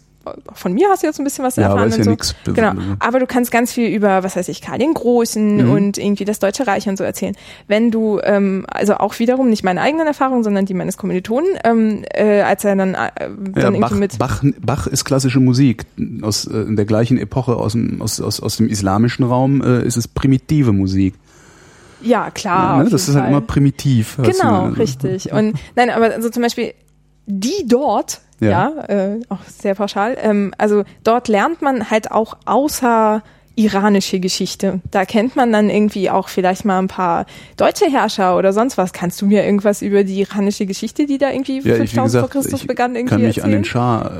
Von 0.53 0.73
mir 0.75 0.89
hast 0.91 1.03
du 1.03 1.07
jetzt 1.07 1.19
ein 1.21 1.25
bisschen 1.25 1.45
was 1.45 1.57
Ja, 1.57 1.67
aber 1.71 1.83
erfahren. 1.83 1.89
ist 1.89 1.95
und 1.95 1.99
ja 1.99 2.05
so. 2.05 2.11
nix. 2.11 2.35
Genau. 2.45 2.73
Aber 3.01 3.19
du 3.21 3.27
kannst 3.27 3.51
ganz 3.51 3.73
viel 3.73 3.89
über, 3.95 4.23
was 4.23 4.37
weiß 4.37 4.49
ich, 4.49 4.61
Karl 4.63 4.79
den 4.79 4.95
Großen 4.95 5.65
Mhm. 5.65 5.71
und 5.71 5.99
irgendwie 5.99 6.25
das 6.25 6.39
Deutsche 6.39 6.67
Reich 6.67 6.89
und 6.89 6.97
so 6.99 7.05
erzählen. 7.05 7.35
Wenn 7.67 7.91
du, 7.91 8.21
ähm, 8.23 8.65
also 8.69 8.95
auch 8.95 9.19
wiederum 9.19 9.49
nicht 9.51 9.65
meine 9.65 9.81
eigenen 9.81 10.07
Erfahrungen, 10.07 10.43
sondern 10.45 10.67
die 10.67 10.75
meines 10.75 10.97
Kommilitonen, 10.97 11.51
ähm, 11.65 12.05
äh, 12.15 12.41
als 12.43 12.65
er 12.65 12.77
dann, 12.77 12.95
äh, 12.95 13.11
dann 13.17 13.53
Ja, 13.57 13.63
irgendwie 13.65 13.81
Bach, 13.81 13.91
mit 13.93 14.19
Bach, 14.19 14.43
Bach 14.61 14.87
ist 14.87 15.05
klassische 15.05 15.41
Musik. 15.41 15.85
Aus 16.23 16.47
äh, 16.47 16.57
in 16.59 16.77
der 16.77 16.85
gleichen 16.85 17.19
Epoche 17.19 17.57
aus 17.57 17.73
dem, 17.73 18.01
aus, 18.03 18.21
aus, 18.21 18.41
aus 18.41 18.57
dem 18.57 18.69
islamischen 18.69 19.25
Raum 19.25 19.63
äh, 19.63 19.83
ist 19.85 19.97
es 19.97 20.09
primitive 20.09 20.73
Musik. 20.73 21.15
Ja, 22.01 22.31
klar. 22.31 22.79
ne? 22.79 22.85
auf 22.85 22.91
Das 22.91 23.09
ist 23.09 23.15
halt 23.17 23.25
Fall. 23.25 23.33
immer 23.33 23.41
primitiv. 23.41 24.19
Genau, 24.23 24.69
du? 24.69 24.75
richtig. 24.75 25.33
Und 25.33 25.55
nein, 25.75 25.91
aber 25.91 26.07
also 26.15 26.31
zum 26.31 26.43
Beispiel 26.45 26.73
die 27.27 27.67
dort, 27.67 28.21
Ja. 28.41 28.51
ja, 28.51 28.85
äh, 28.85 29.21
auch 29.29 29.43
sehr 29.45 29.75
pauschal, 29.75 30.17
ähm, 30.21 30.53
also 30.59 30.85
dort 31.03 31.29
lernt 31.29 31.61
man 31.63 31.91
halt 31.91 32.11
auch 32.11 32.37
außer 32.45 33.23
iranische 33.59 34.21
Geschichte. 34.21 34.81
Da 34.91 35.05
kennt 35.05 35.37
man 35.37 35.53
dann 35.53 35.69
irgendwie 35.71 36.11
auch 36.11 36.29
vielleicht 36.29 36.65
mal 36.65 36.79
ein 36.79 36.89
paar 36.89 37.27
deutsche 37.57 37.87
Herrscher 37.91 38.37
oder 38.37 38.53
sonst 38.53 38.79
was. 38.79 38.93
Kannst 38.93 39.21
du 39.21 39.27
mir 39.27 39.45
irgendwas 39.45 39.83
über 39.83 40.05
die 40.05 40.21
iranische 40.21 40.67
Geschichte, 40.67 41.07
die 41.07 41.19
da 41.19 41.31
irgendwie 41.31 41.57
Ja, 41.61 41.75
ich, 41.77 41.83
wie 41.83 41.87
5000 41.89 42.05
gesagt, 42.05 42.21
vor 42.33 42.43
Christus 42.43 42.67
begann, 42.67 42.95
irgendwie 42.95 43.11
kann 43.15 43.23
mich 43.23 43.39
erzählen? 43.39 43.45
an 43.57 43.61
den 43.63 43.65
Schah, 43.65 44.11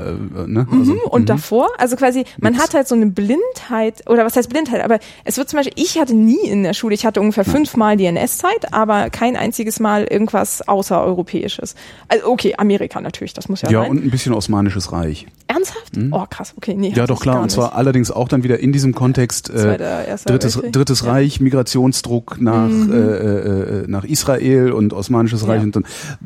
äh, 0.43 0.47
ne? 0.47 0.67
Also, 0.71 0.93
Mhm, 0.93 0.99
und 1.09 1.21
mhm. 1.21 1.25
davor, 1.25 1.69
also 1.77 1.95
quasi, 1.95 2.25
man 2.39 2.53
Nix. 2.53 2.63
hat 2.63 2.73
halt 2.73 2.87
so 2.87 2.95
eine 2.95 3.07
Blindheit, 3.07 4.07
oder 4.09 4.25
was 4.25 4.35
heißt 4.35 4.49
Blindheit, 4.49 4.83
aber 4.83 4.99
es 5.23 5.37
wird 5.37 5.49
zum 5.49 5.57
Beispiel, 5.57 5.73
ich 5.81 5.97
hatte 5.99 6.13
nie 6.15 6.45
in 6.47 6.63
der 6.63 6.73
Schule, 6.73 6.93
ich 6.95 7.05
hatte 7.05 7.21
ungefähr 7.21 7.45
fünfmal 7.45 7.97
die 7.97 8.05
NS-Zeit, 8.05 8.73
aber 8.73 9.09
kein 9.09 9.35
einziges 9.35 9.79
Mal 9.79 10.03
irgendwas 10.03 10.67
außereuropäisches. 10.67 11.75
Also 12.07 12.27
okay, 12.27 12.55
Amerika 12.57 12.99
natürlich, 13.01 13.33
das 13.33 13.49
muss 13.49 13.61
ja, 13.61 13.69
Ja, 13.69 13.81
sein. 13.81 13.91
und 13.91 14.03
ein 14.05 14.09
bisschen 14.11 14.33
Osmanisches 14.33 14.91
Reich. 14.91 15.27
Ernsthaft? 15.47 15.93
Oh 16.11 16.25
krass, 16.29 16.53
okay, 16.57 16.75
nee. 16.77 16.91
Ja, 16.95 17.07
doch 17.07 17.19
klar. 17.21 17.41
Und 17.41 17.49
zwar 17.51 17.75
allerdings 17.75 18.11
auch 18.11 18.27
dann 18.27 18.43
wieder 18.43 18.59
in 18.59 18.71
diesem 18.71 18.93
Kontext 18.93 19.28
äh, 19.49 19.55
Zweiter, 19.55 20.05
Erster 20.05 20.31
Drittes. 20.31 20.61
Drittes 20.71 20.99
Ja. 21.01 21.05
Mhm. 21.07 21.11
Reich, 21.11 21.39
Migrationsdruck 21.39 22.41
nach, 22.41 22.69
äh, 22.69 22.93
äh, 22.93 23.83
äh, 23.83 23.87
nach 23.87 24.03
Israel 24.03 24.71
und 24.71 24.93
Osmanisches 24.93 25.47
Reich. 25.47 25.59
Ja. 25.59 25.63
Und 25.63 25.75
dann, 25.75 25.85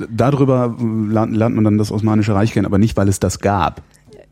darüber 0.10 0.76
lernt, 1.10 1.36
lernt 1.36 1.56
man 1.56 1.64
dann 1.64 1.78
das 1.78 1.92
Osmanische 1.92 2.34
Reich 2.34 2.54
kennen, 2.54 2.66
aber 2.66 2.78
nicht, 2.78 2.96
weil 2.98 3.08
es 3.10 3.20
das 3.20 3.40
gab. 3.40 3.82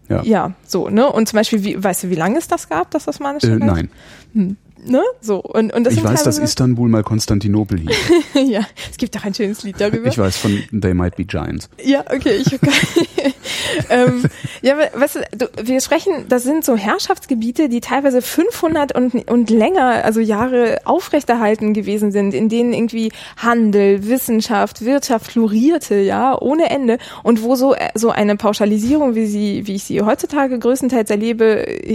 Ja. 0.10 0.24
Ja, 0.24 0.52
so, 0.68 0.90
ne? 0.90 1.10
Und 1.10 1.30
zum 1.30 1.38
Beispiel, 1.38 1.64
wie, 1.64 1.82
weißt 1.82 2.04
du, 2.04 2.10
wie 2.10 2.16
lange 2.16 2.38
es 2.38 2.48
das 2.48 2.68
gab, 2.68 2.92
das 2.92 3.08
Osmanische 3.08 3.48
Äh, 3.48 3.64
Reich? 3.64 3.88
nein. 4.34 4.58
Ne? 4.86 5.02
So, 5.22 5.40
und, 5.40 5.74
und 5.74 5.84
das 5.84 5.94
Ich 5.94 6.04
weiß, 6.04 6.24
dass 6.24 6.38
Istanbul 6.38 6.90
mal 6.90 7.04
Konstantinopel 7.04 7.80
hieß. 7.80 7.96
ja, 8.48 8.62
es 8.90 8.98
gibt 8.98 9.18
auch 9.18 9.24
ein 9.24 9.34
schönes 9.34 9.64
Lied 9.64 9.80
darüber. 9.80 10.08
Ich 10.08 10.18
weiß 10.18 10.38
von 10.38 10.64
They 10.72 10.94
Might 10.94 11.16
Be 11.16 11.26
Giants. 11.26 11.70
Ja, 11.84 12.04
okay, 12.12 12.36
ich 12.36 12.52
ähm, 13.90 14.24
ja, 14.62 14.76
weißt 14.94 15.20
du, 15.38 15.50
wir 15.64 15.82
sprechen, 15.82 16.26
das 16.30 16.44
sind 16.44 16.66
so 16.66 16.76
Herrschaftsgebiete, 16.76 17.70
die 17.70 17.82
teilweise 17.82 18.22
500 18.22 18.96
und, 18.96 19.30
und 19.30 19.50
länger, 19.50 20.04
also 20.04 20.20
Jahre 20.20 20.80
aufrechterhalten 20.86 21.74
gewesen 21.74 22.12
sind, 22.12 22.34
in 22.34 22.50
denen 22.50 22.74
irgendwie 22.74 23.12
Handel, 23.38 24.08
Wissenschaft, 24.08 24.84
Wirtschaft 24.84 25.32
florierte, 25.32 25.96
ja, 25.96 26.40
ohne 26.40 26.70
Ende 26.70 26.98
und 27.24 27.44
wo 27.44 27.56
so, 27.56 27.74
äh, 27.74 27.90
so 27.96 28.10
eine 28.10 28.36
Pauschalisierung, 28.36 29.16
wie 29.16 29.28
sie, 29.28 29.68
wie 29.68 29.76
ich 29.76 29.84
sie 29.84 30.02
heutzutage 30.02 30.58
größtenteils 30.58 31.10
erlebe, 31.10 31.46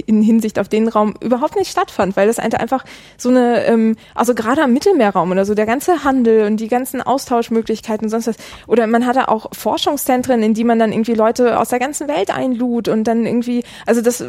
in 0.07 0.23
Hinsicht 0.23 0.59
auf 0.59 0.69
den 0.69 0.89
Raum 0.89 1.15
überhaupt 1.21 1.57
nicht 1.57 1.71
stattfand, 1.71 2.17
weil 2.17 2.27
das 2.27 2.39
einfach 2.77 2.85
so 3.17 3.29
eine, 3.29 3.65
ähm, 3.67 3.97
also 4.15 4.35
gerade 4.35 4.63
am 4.63 4.73
Mittelmeerraum 4.73 5.31
oder 5.31 5.45
so, 5.45 5.55
der 5.55 5.67
ganze 5.67 6.05
Handel 6.05 6.47
und 6.47 6.59
die 6.59 6.69
ganzen 6.69 7.03
Austauschmöglichkeiten 7.03 8.07
und 8.07 8.11
sonst 8.11 8.27
was, 8.27 8.37
oder 8.67 8.87
man 8.87 9.07
hatte 9.07 9.29
auch 9.29 9.47
Forschungszentren, 9.53 10.43
in 10.43 10.55
die 10.55 10.65
man 10.65 10.79
dann 10.79 10.93
irgendwie 10.93 11.15
Leute 11.15 11.59
aus 11.59 11.69
der 11.69 11.79
ganzen 11.79 12.09
Welt 12.09 12.35
einlud 12.37 12.89
und 12.89 13.05
dann 13.05 13.27
irgendwie, 13.27 13.65
also 13.87 14.03
das 14.03 14.25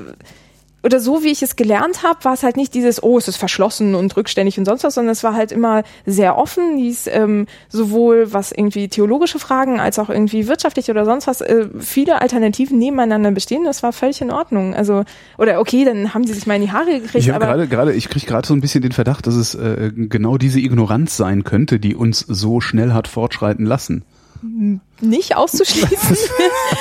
oder 0.88 1.02
so 1.02 1.22
wie 1.22 1.28
ich 1.28 1.44
es 1.44 1.58
gelernt 1.58 2.02
habe, 2.02 2.24
war 2.24 2.34
es 2.34 2.44
halt 2.44 2.56
nicht 2.56 2.74
dieses, 2.74 3.04
oh, 3.04 3.18
es 3.18 3.28
ist 3.28 3.36
verschlossen 3.36 3.94
und 3.94 4.16
rückständig 4.16 4.58
und 4.58 4.64
sonst 4.64 4.86
was, 4.86 4.96
sondern 4.96 5.12
es 5.12 5.22
war 5.22 5.34
halt 5.34 5.52
immer 5.52 5.84
sehr 6.06 6.38
offen, 6.38 6.78
hieß 6.78 7.08
ähm, 7.08 7.46
sowohl 7.68 8.32
was 8.32 8.54
irgendwie 8.54 8.88
theologische 8.88 9.38
Fragen 9.38 9.82
als 9.82 10.00
auch 10.00 10.10
irgendwie 10.10 10.48
wirtschaftlich 10.48 10.90
oder 10.90 11.04
sonst 11.04 11.28
was, 11.28 11.42
äh, 11.42 11.68
viele 11.78 12.22
Alternativen 12.22 12.80
nebeneinander 12.80 13.32
bestehen, 13.32 13.66
das 13.66 13.84
war 13.84 13.92
völlig 13.92 14.22
in 14.22 14.32
Ordnung. 14.32 14.74
Also, 14.74 15.04
oder 15.38 15.60
okay, 15.60 15.84
dann 15.84 16.14
haben 16.14 16.26
sie 16.26 16.34
sich 16.34 16.48
mal 16.48 16.56
in 16.56 16.62
die 16.62 16.72
Haare 16.72 17.02
gekriegt, 17.02 17.16
Ich 17.16 17.30
habe 17.32 17.46
gerade, 17.46 17.68
gerade, 17.68 17.94
ich 17.94 18.08
kriege 18.08 18.26
gerade 18.26 18.48
so 18.48 18.54
ein 18.54 18.62
bisschen 18.62 18.82
den 18.82 18.94
Verdacht, 18.94 19.28
dass 19.28 19.36
es 19.36 19.56
äh, 19.56 19.92
genau 19.94 20.38
diese 20.38 20.62
Ignoranz 20.62 21.18
sein 21.18 21.44
könnte, 21.44 21.82
die 21.82 21.96
uns 21.96 22.20
so 22.20 22.62
schnell 22.62 22.94
hat 22.94 23.10
fortschreiten 23.10 23.66
lassen. 23.66 24.04
nicht 25.02 25.36
auszuschließen. 25.36 26.18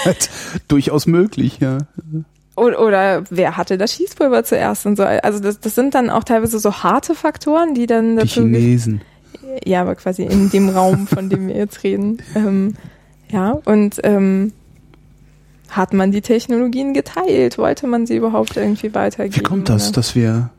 Halt 0.04 0.30
durchaus 0.68 1.08
möglich, 1.08 1.58
ja. 1.58 1.78
Oder, 2.56 2.80
oder 2.80 3.24
wer 3.30 3.56
hatte 3.56 3.78
das 3.78 3.92
Schießpulver 3.94 4.44
zuerst 4.44 4.86
und 4.86 4.96
so. 4.96 5.04
Also 5.04 5.40
das, 5.40 5.60
das 5.60 5.74
sind 5.74 5.94
dann 5.94 6.10
auch 6.10 6.24
teilweise 6.24 6.58
so 6.58 6.72
harte 6.72 7.14
Faktoren, 7.14 7.74
die 7.74 7.86
dann 7.86 8.16
Die 8.16 8.22
dazu 8.22 8.40
Chinesen. 8.42 9.02
ja, 9.64 9.82
aber 9.82 9.94
quasi 9.94 10.22
in 10.24 10.50
dem 10.50 10.70
Raum, 10.70 11.06
von 11.06 11.28
dem 11.28 11.48
wir 11.48 11.56
jetzt 11.56 11.82
reden. 11.84 12.18
Ähm, 12.34 12.74
ja, 13.28 13.58
und 13.64 14.00
ähm, 14.04 14.52
hat 15.68 15.92
man 15.92 16.12
die 16.12 16.20
Technologien 16.20 16.94
geteilt? 16.94 17.58
Wollte 17.58 17.86
man 17.86 18.06
sie 18.06 18.16
überhaupt 18.16 18.56
irgendwie 18.56 18.94
weitergeben? 18.94 19.36
Wie 19.36 19.42
kommt 19.42 19.68
das, 19.68 19.88
oder? 19.88 19.94
dass 19.96 20.14
wir 20.14 20.50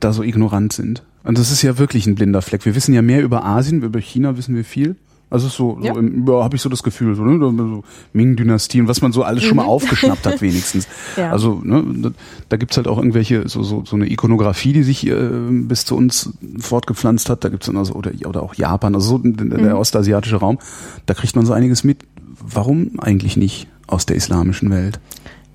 da 0.00 0.12
so 0.12 0.22
ignorant 0.22 0.72
sind? 0.72 1.02
Und 1.22 1.38
das 1.38 1.50
ist 1.50 1.62
ja 1.62 1.78
wirklich 1.78 2.06
ein 2.06 2.14
blinder 2.14 2.42
Fleck. 2.42 2.64
Wir 2.64 2.74
wissen 2.74 2.94
ja 2.94 3.02
mehr 3.02 3.22
über 3.22 3.44
Asien, 3.44 3.82
über 3.82 4.00
China 4.00 4.36
wissen 4.36 4.54
wir 4.56 4.64
viel. 4.64 4.96
Also 5.30 5.48
so, 5.48 5.78
Ja. 5.82 5.94
so 5.94 5.98
im, 6.00 6.26
ja, 6.28 6.44
habe 6.44 6.54
ich 6.54 6.62
so 6.62 6.68
das 6.68 6.82
Gefühl, 6.82 7.14
so, 7.16 7.24
ne, 7.24 7.38
so 7.40 7.82
Ming-Dynastie 8.12 8.80
und 8.80 8.88
was 8.88 9.00
man 9.02 9.10
so 9.12 9.22
alles 9.24 9.42
schon 9.42 9.56
mal 9.56 9.64
aufgeschnappt 9.64 10.26
hat 10.26 10.40
wenigstens. 10.40 10.86
Mhm. 10.86 10.92
Ja. 11.22 11.30
Also 11.32 11.60
ne, 11.64 11.84
da, 12.02 12.10
da 12.50 12.56
gibt's 12.56 12.76
halt 12.76 12.86
auch 12.88 12.98
irgendwelche 12.98 13.48
so 13.48 13.62
so 13.62 13.82
so 13.84 13.96
eine 13.96 14.10
Ikonografie, 14.10 14.72
die 14.72 14.82
sich 14.82 15.06
äh, 15.06 15.14
bis 15.50 15.84
zu 15.84 15.96
uns 15.96 16.30
fortgepflanzt 16.60 17.28
hat. 17.30 17.44
Da 17.44 17.48
gibt's 17.48 17.66
dann 17.66 17.76
also 17.76 17.94
oder 17.94 18.12
oder 18.26 18.42
auch 18.42 18.54
Japan, 18.54 18.94
also 18.94 19.16
so 19.16 19.18
der, 19.18 19.44
der 19.58 19.74
Mhm. 19.74 19.78
ostasiatische 19.80 20.36
Raum. 20.36 20.58
Da 21.06 21.14
kriegt 21.14 21.34
man 21.36 21.46
so 21.46 21.52
einiges 21.52 21.84
mit. 21.84 21.98
Warum 22.46 22.92
eigentlich 23.00 23.36
nicht 23.36 23.68
aus 23.86 24.06
der 24.06 24.16
islamischen 24.16 24.70
Welt? 24.70 25.00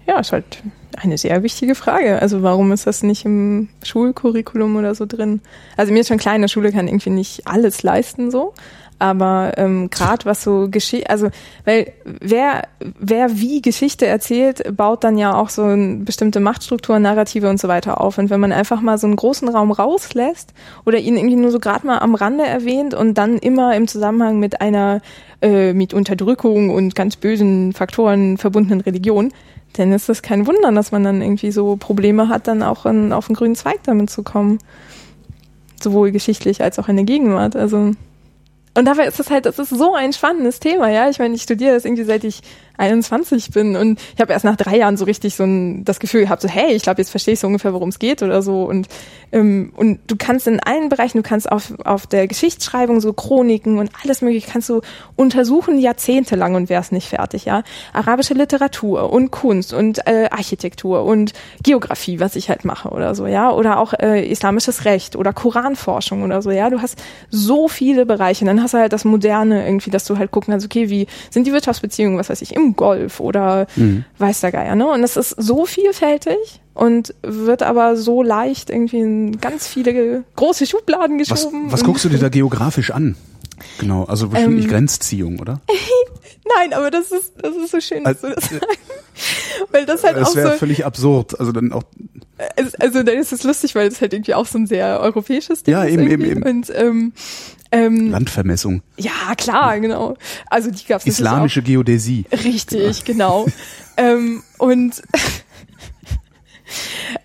Ja, 0.08 0.20
ist 0.20 0.32
halt 0.32 0.64
eine 0.98 1.18
sehr 1.18 1.44
wichtige 1.44 1.76
Frage. 1.76 2.20
Also 2.22 2.41
warum 2.41 2.72
ist 2.72 2.88
das 2.88 3.04
nicht 3.04 3.26
im 3.26 3.70
Schulcurriculum 3.84 4.76
oder 4.76 4.96
so 4.96 5.06
drin? 5.06 5.41
Also 5.78 5.94
mir 5.94 6.00
ist 6.00 6.08
schon 6.08 6.18
klar, 6.18 6.36
in 6.36 6.41
der 6.41 6.48
Schule 6.48 6.72
kann 6.72 6.88
irgendwie 6.88 7.12
nicht 7.12 7.48
alles 7.48 7.84
leisten 7.84 8.32
so. 8.32 8.54
Aber 8.99 9.53
ähm, 9.55 9.89
gerade 9.89 10.26
was 10.26 10.43
so 10.43 10.67
Geschichte, 10.69 11.09
also 11.09 11.30
weil 11.63 11.93
wer 12.03 12.67
wer 12.99 13.39
wie 13.39 13.61
Geschichte 13.61 14.05
erzählt, 14.05 14.76
baut 14.76 15.05
dann 15.05 15.17
ja 15.17 15.34
auch 15.34 15.49
so 15.49 15.63
bestimmte 15.99 16.41
Machtstrukturen, 16.41 17.01
Narrative 17.01 17.49
und 17.49 17.59
so 17.59 17.69
weiter 17.69 18.01
auf. 18.01 18.17
Und 18.17 18.30
wenn 18.30 18.41
man 18.41 18.51
einfach 18.51 18.81
mal 18.81 18.97
so 18.97 19.07
einen 19.07 19.15
großen 19.15 19.47
Raum 19.47 19.71
rauslässt 19.71 20.53
oder 20.85 20.97
ihn 20.97 21.15
irgendwie 21.15 21.38
nur 21.38 21.51
so 21.51 21.59
gerade 21.59 21.88
mal 21.88 21.99
am 21.99 22.13
Rande 22.13 22.45
erwähnt 22.45 22.93
und 22.93 23.17
dann 23.17 23.38
immer 23.38 23.73
im 23.76 23.88
Zusammenhang 23.88 24.39
mit 24.39 24.59
einer 24.59 25.01
äh, 25.41 25.71
mit 25.71 25.93
Unterdrückung 25.93 26.69
und 26.69 26.93
ganz 26.93 27.15
bösen 27.15 27.71
Faktoren 27.71 28.38
verbundenen 28.38 28.81
Religion, 28.81 29.31
dann 29.73 29.93
ist 29.93 30.09
das 30.09 30.21
kein 30.21 30.47
Wunder, 30.47 30.71
dass 30.73 30.91
man 30.91 31.05
dann 31.05 31.21
irgendwie 31.21 31.51
so 31.51 31.77
Probleme 31.77 32.27
hat, 32.27 32.47
dann 32.47 32.63
auch 32.63 32.85
in, 32.85 33.13
auf 33.13 33.27
den 33.27 33.35
grünen 33.35 33.55
Zweig 33.55 33.81
damit 33.84 34.09
zu 34.09 34.23
kommen. 34.23 34.59
Sowohl 35.81 36.11
geschichtlich 36.11 36.61
als 36.61 36.77
auch 36.77 36.89
in 36.89 36.97
der 36.97 37.05
Gegenwart. 37.05 37.55
Also 37.55 37.93
Und 38.80 38.85
dabei 38.85 39.07
ist 39.07 39.19
das 39.19 39.30
halt, 39.30 39.45
das 39.45 39.60
ist 39.60 39.72
so 39.72 39.93
ein 39.93 40.14
spannendes 40.14 40.61
Thema, 40.61 40.88
ja. 40.88 41.10
Ich 41.10 41.19
meine, 41.19 41.35
ich 41.35 41.41
studiere 41.41 41.73
das 41.73 41.84
irgendwie 41.84 42.06
seit 42.06 42.23
ich 42.23 42.39
21 42.80 43.51
bin 43.51 43.76
und 43.76 43.99
ich 44.15 44.22
habe 44.22 44.34
erst 44.34 44.45
nach 44.45 44.56
drei 44.56 44.77
Jahren 44.77 44.97
so 44.97 45.06
richtig 45.06 45.35
so 45.35 45.43
ein, 45.43 45.84
das 45.85 45.99
Gefühl 45.99 46.22
gehabt, 46.22 46.41
so 46.41 46.47
hey, 46.47 46.73
ich 46.73 46.84
glaube, 46.84 47.01
jetzt 47.01 47.10
verstehe 47.10 47.34
ich 47.34 47.39
so 47.39 47.47
ungefähr, 47.47 47.73
worum 47.73 47.89
es 47.89 47.99
geht 47.99 48.23
oder 48.23 48.41
so. 48.41 48.64
Und, 48.64 48.88
ähm, 49.31 49.73
und 49.76 49.99
du 50.07 50.15
kannst 50.18 50.47
in 50.47 50.60
allen 50.60 50.89
Bereichen, 50.89 51.18
du 51.18 51.23
kannst 51.23 51.51
auf, 51.51 51.73
auf 51.84 52.07
der 52.07 52.27
Geschichtsschreibung 52.27 53.01
so 53.01 53.14
Chroniken 53.14 53.77
und 53.77 53.91
alles 54.01 54.22
mögliche 54.22 54.49
kannst 54.49 54.69
du 54.69 54.81
untersuchen 55.15 55.77
jahrzehntelang 55.77 56.56
und 56.56 56.69
wärst 56.69 56.91
nicht 56.91 57.10
fertig, 57.10 57.45
ja. 57.45 57.64
Arabische 57.93 58.34
Literatur 58.34 59.11
und 59.11 59.31
Kunst 59.31 59.73
und 59.73 60.07
äh, 60.07 60.27
Architektur 60.31 61.03
und 61.03 61.34
Geografie, 61.61 62.19
was 62.19 62.35
ich 62.35 62.49
halt 62.49 62.65
mache 62.65 62.89
oder 62.89 63.14
so, 63.15 63.27
ja. 63.27 63.51
Oder 63.51 63.80
auch 63.80 63.93
äh, 63.93 64.26
islamisches 64.30 64.85
Recht 64.85 65.15
oder 65.15 65.34
Koranforschung 65.34 66.23
oder 66.23 66.41
so, 66.41 66.51
ja. 66.51 66.69
Du 66.69 66.81
hast 66.81 66.97
so 67.30 67.68
viele 67.68 68.06
Bereiche. 68.06 68.45
Und 68.45 68.47
dann 68.47 68.64
hast 68.64 68.73
du 68.73 68.77
halt 68.77 68.93
das 68.93 69.06
Moderne 69.06 69.65
irgendwie, 69.65 69.89
dass 69.89 70.06
du 70.06 70.18
halt 70.18 70.31
gucken 70.31 70.51
kannst, 70.51 70.65
okay, 70.65 70.89
wie 70.89 71.07
sind 71.30 71.45
die 71.45 71.53
Wirtschaftsbeziehungen, 71.53 72.18
was 72.18 72.30
weiß 72.30 72.41
ich, 72.41 72.56
im 72.56 72.69
Golf 72.76 73.20
oder 73.20 73.68
mhm. 73.76 74.06
weiß 74.18 74.41
der 74.41 74.52
Geier, 74.52 74.76
ne? 74.76 74.88
Und 74.88 75.02
das 75.02 75.18
ist 75.18 75.30
so 75.30 75.66
vielfältig 75.66 76.62
und 76.74 77.14
wird 77.22 77.64
aber 77.64 77.96
so 77.96 78.24
leicht 78.24 78.70
irgendwie 78.70 79.00
in 79.00 79.41
ganz 79.41 79.68
viele 79.68 80.24
große 80.36 80.66
Schubladen 80.66 81.18
geschoben. 81.18 81.66
Was, 81.66 81.74
was 81.74 81.84
guckst 81.84 82.06
du 82.06 82.10
dir 82.10 82.20
da 82.20 82.30
geografisch 82.30 82.91
an? 82.91 83.16
Genau, 83.80 84.06
also 84.06 84.32
wahrscheinlich 84.32 84.66
ähm, 84.66 84.72
Grenzziehung, 84.72 85.40
oder? 85.40 85.62
Nein, 86.57 86.73
aber 86.73 86.91
das 86.91 87.11
ist, 87.11 87.34
das 87.38 87.55
ist 87.55 87.71
so 87.71 87.80
schön, 87.80 88.03
dass 88.03 88.23
also, 88.23 88.27
du 88.27 88.35
das 88.35 88.49
sagst. 88.49 88.80
Weil 89.71 89.85
das 89.85 90.03
halt 90.03 90.17
das 90.17 90.30
auch 90.30 90.34
so. 90.35 90.49
völlig 90.51 90.85
absurd. 90.85 91.39
Also 91.39 91.51
dann 91.51 91.71
auch. 91.73 91.84
Also 92.80 93.03
dann 93.03 93.17
ist 93.17 93.34
es 93.34 93.43
lustig, 93.43 93.76
weil 93.76 93.88
es 93.88 93.99
halt 93.99 94.13
irgendwie 94.13 94.34
auch 94.34 94.45
so 94.45 94.57
ein 94.57 94.65
sehr 94.65 95.01
europäisches 95.01 95.63
Ding 95.63 95.73
ja, 95.73 95.84
ist. 95.84 95.95
Ja, 95.95 95.99
eben, 95.99 96.09
eben, 96.09 96.26
eben. 96.26 96.43
Und 96.43 96.71
ähm, 96.73 97.13
ähm, 97.71 98.11
Landvermessung. 98.11 98.81
Ja, 98.97 99.35
klar, 99.38 99.80
genau. 99.80 100.15
Also 100.49 100.71
die 100.71 100.85
gab's 100.85 101.05
Islamische 101.05 101.61
Geodäsie. 101.61 102.26
Richtig, 102.31 103.03
genau. 103.03 103.45
ähm, 103.97 104.43
und 104.57 105.01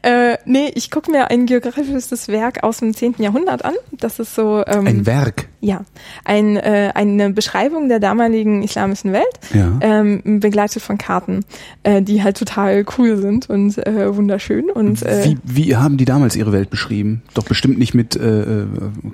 äh, 0.03 0.37
nee, 0.45 0.71
ich 0.75 0.91
gucke 0.91 1.11
mir 1.11 1.31
ein 1.31 1.47
geografisches 1.47 2.29
Werk 2.29 2.63
aus 2.63 2.79
dem 2.79 2.95
10. 2.95 3.17
Jahrhundert 3.19 3.65
an. 3.65 3.75
Das 3.93 4.19
ist 4.19 4.35
so. 4.35 4.63
Ähm, 4.67 4.87
ein 4.87 5.07
Werk? 5.07 5.49
Ja. 5.61 5.85
Ein, 6.25 6.57
äh, 6.57 6.93
eine 6.95 7.31
Beschreibung 7.31 7.89
der 7.89 8.01
damaligen 8.01 8.63
islamischen 8.63 9.13
Welt, 9.13 9.25
ja. 9.53 9.79
ähm, 9.81 10.41
begleitet 10.41 10.83
von 10.83 10.99
Karten, 10.99 11.45
äh, 11.83 12.03
die 12.03 12.23
halt 12.23 12.37
total 12.37 12.85
cool 12.99 13.17
sind 13.17 13.49
und 13.49 13.79
äh, 13.87 14.15
wunderschön. 14.15 14.71
Und, 14.71 15.03
äh, 15.03 15.25
wie, 15.25 15.39
wie 15.45 15.77
haben 15.77 15.97
die 15.97 16.05
damals 16.05 16.37
ihre 16.37 16.53
Welt 16.53 16.71
beschrieben? 16.71 17.23
Doch 17.35 17.45
bestimmt 17.45 17.79
nicht 17.79 17.95
mit 17.95 18.17
äh, 18.17 18.41
äh 18.41 18.67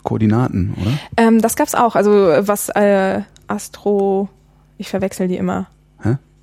Koordinaten, 0.03 0.75
oder? 0.81 0.93
Ähm, 1.17 1.41
das 1.41 1.57
gab's 1.57 1.75
auch. 1.75 1.95
Also 1.95 2.11
was 2.11 2.69
äh, 2.71 3.21
Astro. 3.47 4.29
Ich 4.79 4.89
verwechsel 4.89 5.29
die 5.29 5.37
immer. 5.37 5.67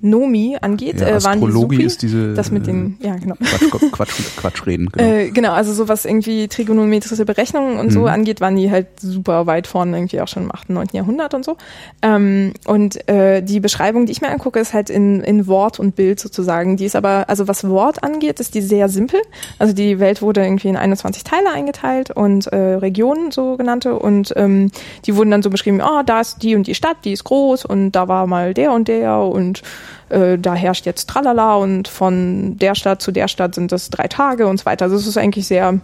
Nomi 0.00 0.56
angeht, 0.60 1.00
ja, 1.00 1.08
äh, 1.08 1.24
waren 1.24 1.40
die 1.40 1.50
Supi, 1.50 1.82
ist 1.82 2.02
diese 2.02 2.32
das 2.34 2.52
mit 2.52 2.68
den 2.68 2.98
ja 3.00 3.16
genau 3.16 3.34
Quatsch, 3.34 3.90
Quatsch, 3.90 4.12
Quatsch 4.36 4.66
reden 4.66 4.88
genau. 4.92 5.08
Äh, 5.08 5.30
genau 5.30 5.52
also 5.52 5.72
so 5.72 5.88
was 5.88 6.04
irgendwie 6.04 6.46
trigonometrische 6.46 7.24
Berechnungen 7.24 7.78
und 7.78 7.86
mhm. 7.86 7.90
so 7.90 8.06
angeht 8.06 8.40
waren 8.40 8.54
die 8.54 8.70
halt 8.70 8.86
super 9.00 9.46
weit 9.46 9.66
vorne 9.66 9.96
irgendwie 9.96 10.20
auch 10.20 10.28
schon 10.28 10.44
im 10.44 10.54
8. 10.54 10.70
9. 10.70 10.88
Jahrhundert 10.92 11.34
und 11.34 11.44
so 11.44 11.56
ähm, 12.02 12.52
und 12.64 13.08
äh, 13.08 13.42
die 13.42 13.58
Beschreibung 13.58 14.06
die 14.06 14.12
ich 14.12 14.20
mir 14.20 14.28
angucke 14.28 14.60
ist 14.60 14.72
halt 14.72 14.88
in, 14.88 15.20
in 15.20 15.48
Wort 15.48 15.80
und 15.80 15.96
Bild 15.96 16.20
sozusagen 16.20 16.76
die 16.76 16.84
ist 16.84 16.94
aber 16.94 17.28
also 17.28 17.48
was 17.48 17.68
Wort 17.68 18.04
angeht 18.04 18.38
ist 18.38 18.54
die 18.54 18.62
sehr 18.62 18.88
simpel 18.88 19.20
also 19.58 19.72
die 19.72 19.98
Welt 19.98 20.22
wurde 20.22 20.44
irgendwie 20.44 20.68
in 20.68 20.76
21 20.76 21.24
Teile 21.24 21.50
eingeteilt 21.52 22.12
und 22.12 22.46
äh, 22.46 22.56
Regionen 22.74 23.32
so 23.32 23.56
genannte 23.56 23.98
und 23.98 24.32
ähm, 24.36 24.70
die 25.06 25.16
wurden 25.16 25.32
dann 25.32 25.42
so 25.42 25.50
beschrieben 25.50 25.80
oh 25.82 26.02
da 26.06 26.20
ist 26.20 26.44
die 26.44 26.54
und 26.54 26.68
die 26.68 26.76
Stadt 26.76 26.98
die 27.04 27.12
ist 27.12 27.24
groß 27.24 27.64
und 27.64 27.92
da 27.92 28.06
war 28.06 28.28
mal 28.28 28.54
der 28.54 28.70
und 28.70 28.86
der 28.86 29.18
und 29.18 29.62
äh, 30.08 30.38
da 30.38 30.54
herrscht 30.54 30.86
jetzt 30.86 31.08
Tralala 31.08 31.56
und 31.56 31.88
von 31.88 32.56
der 32.58 32.74
Stadt 32.74 33.02
zu 33.02 33.12
der 33.12 33.28
Stadt 33.28 33.54
sind 33.54 33.72
das 33.72 33.90
drei 33.90 34.08
Tage 34.08 34.46
und 34.46 34.58
so 34.58 34.66
weiter. 34.66 34.86
Also 34.86 34.96
es 34.96 35.06
ist 35.06 35.18
eigentlich 35.18 35.46
sehr 35.46 35.80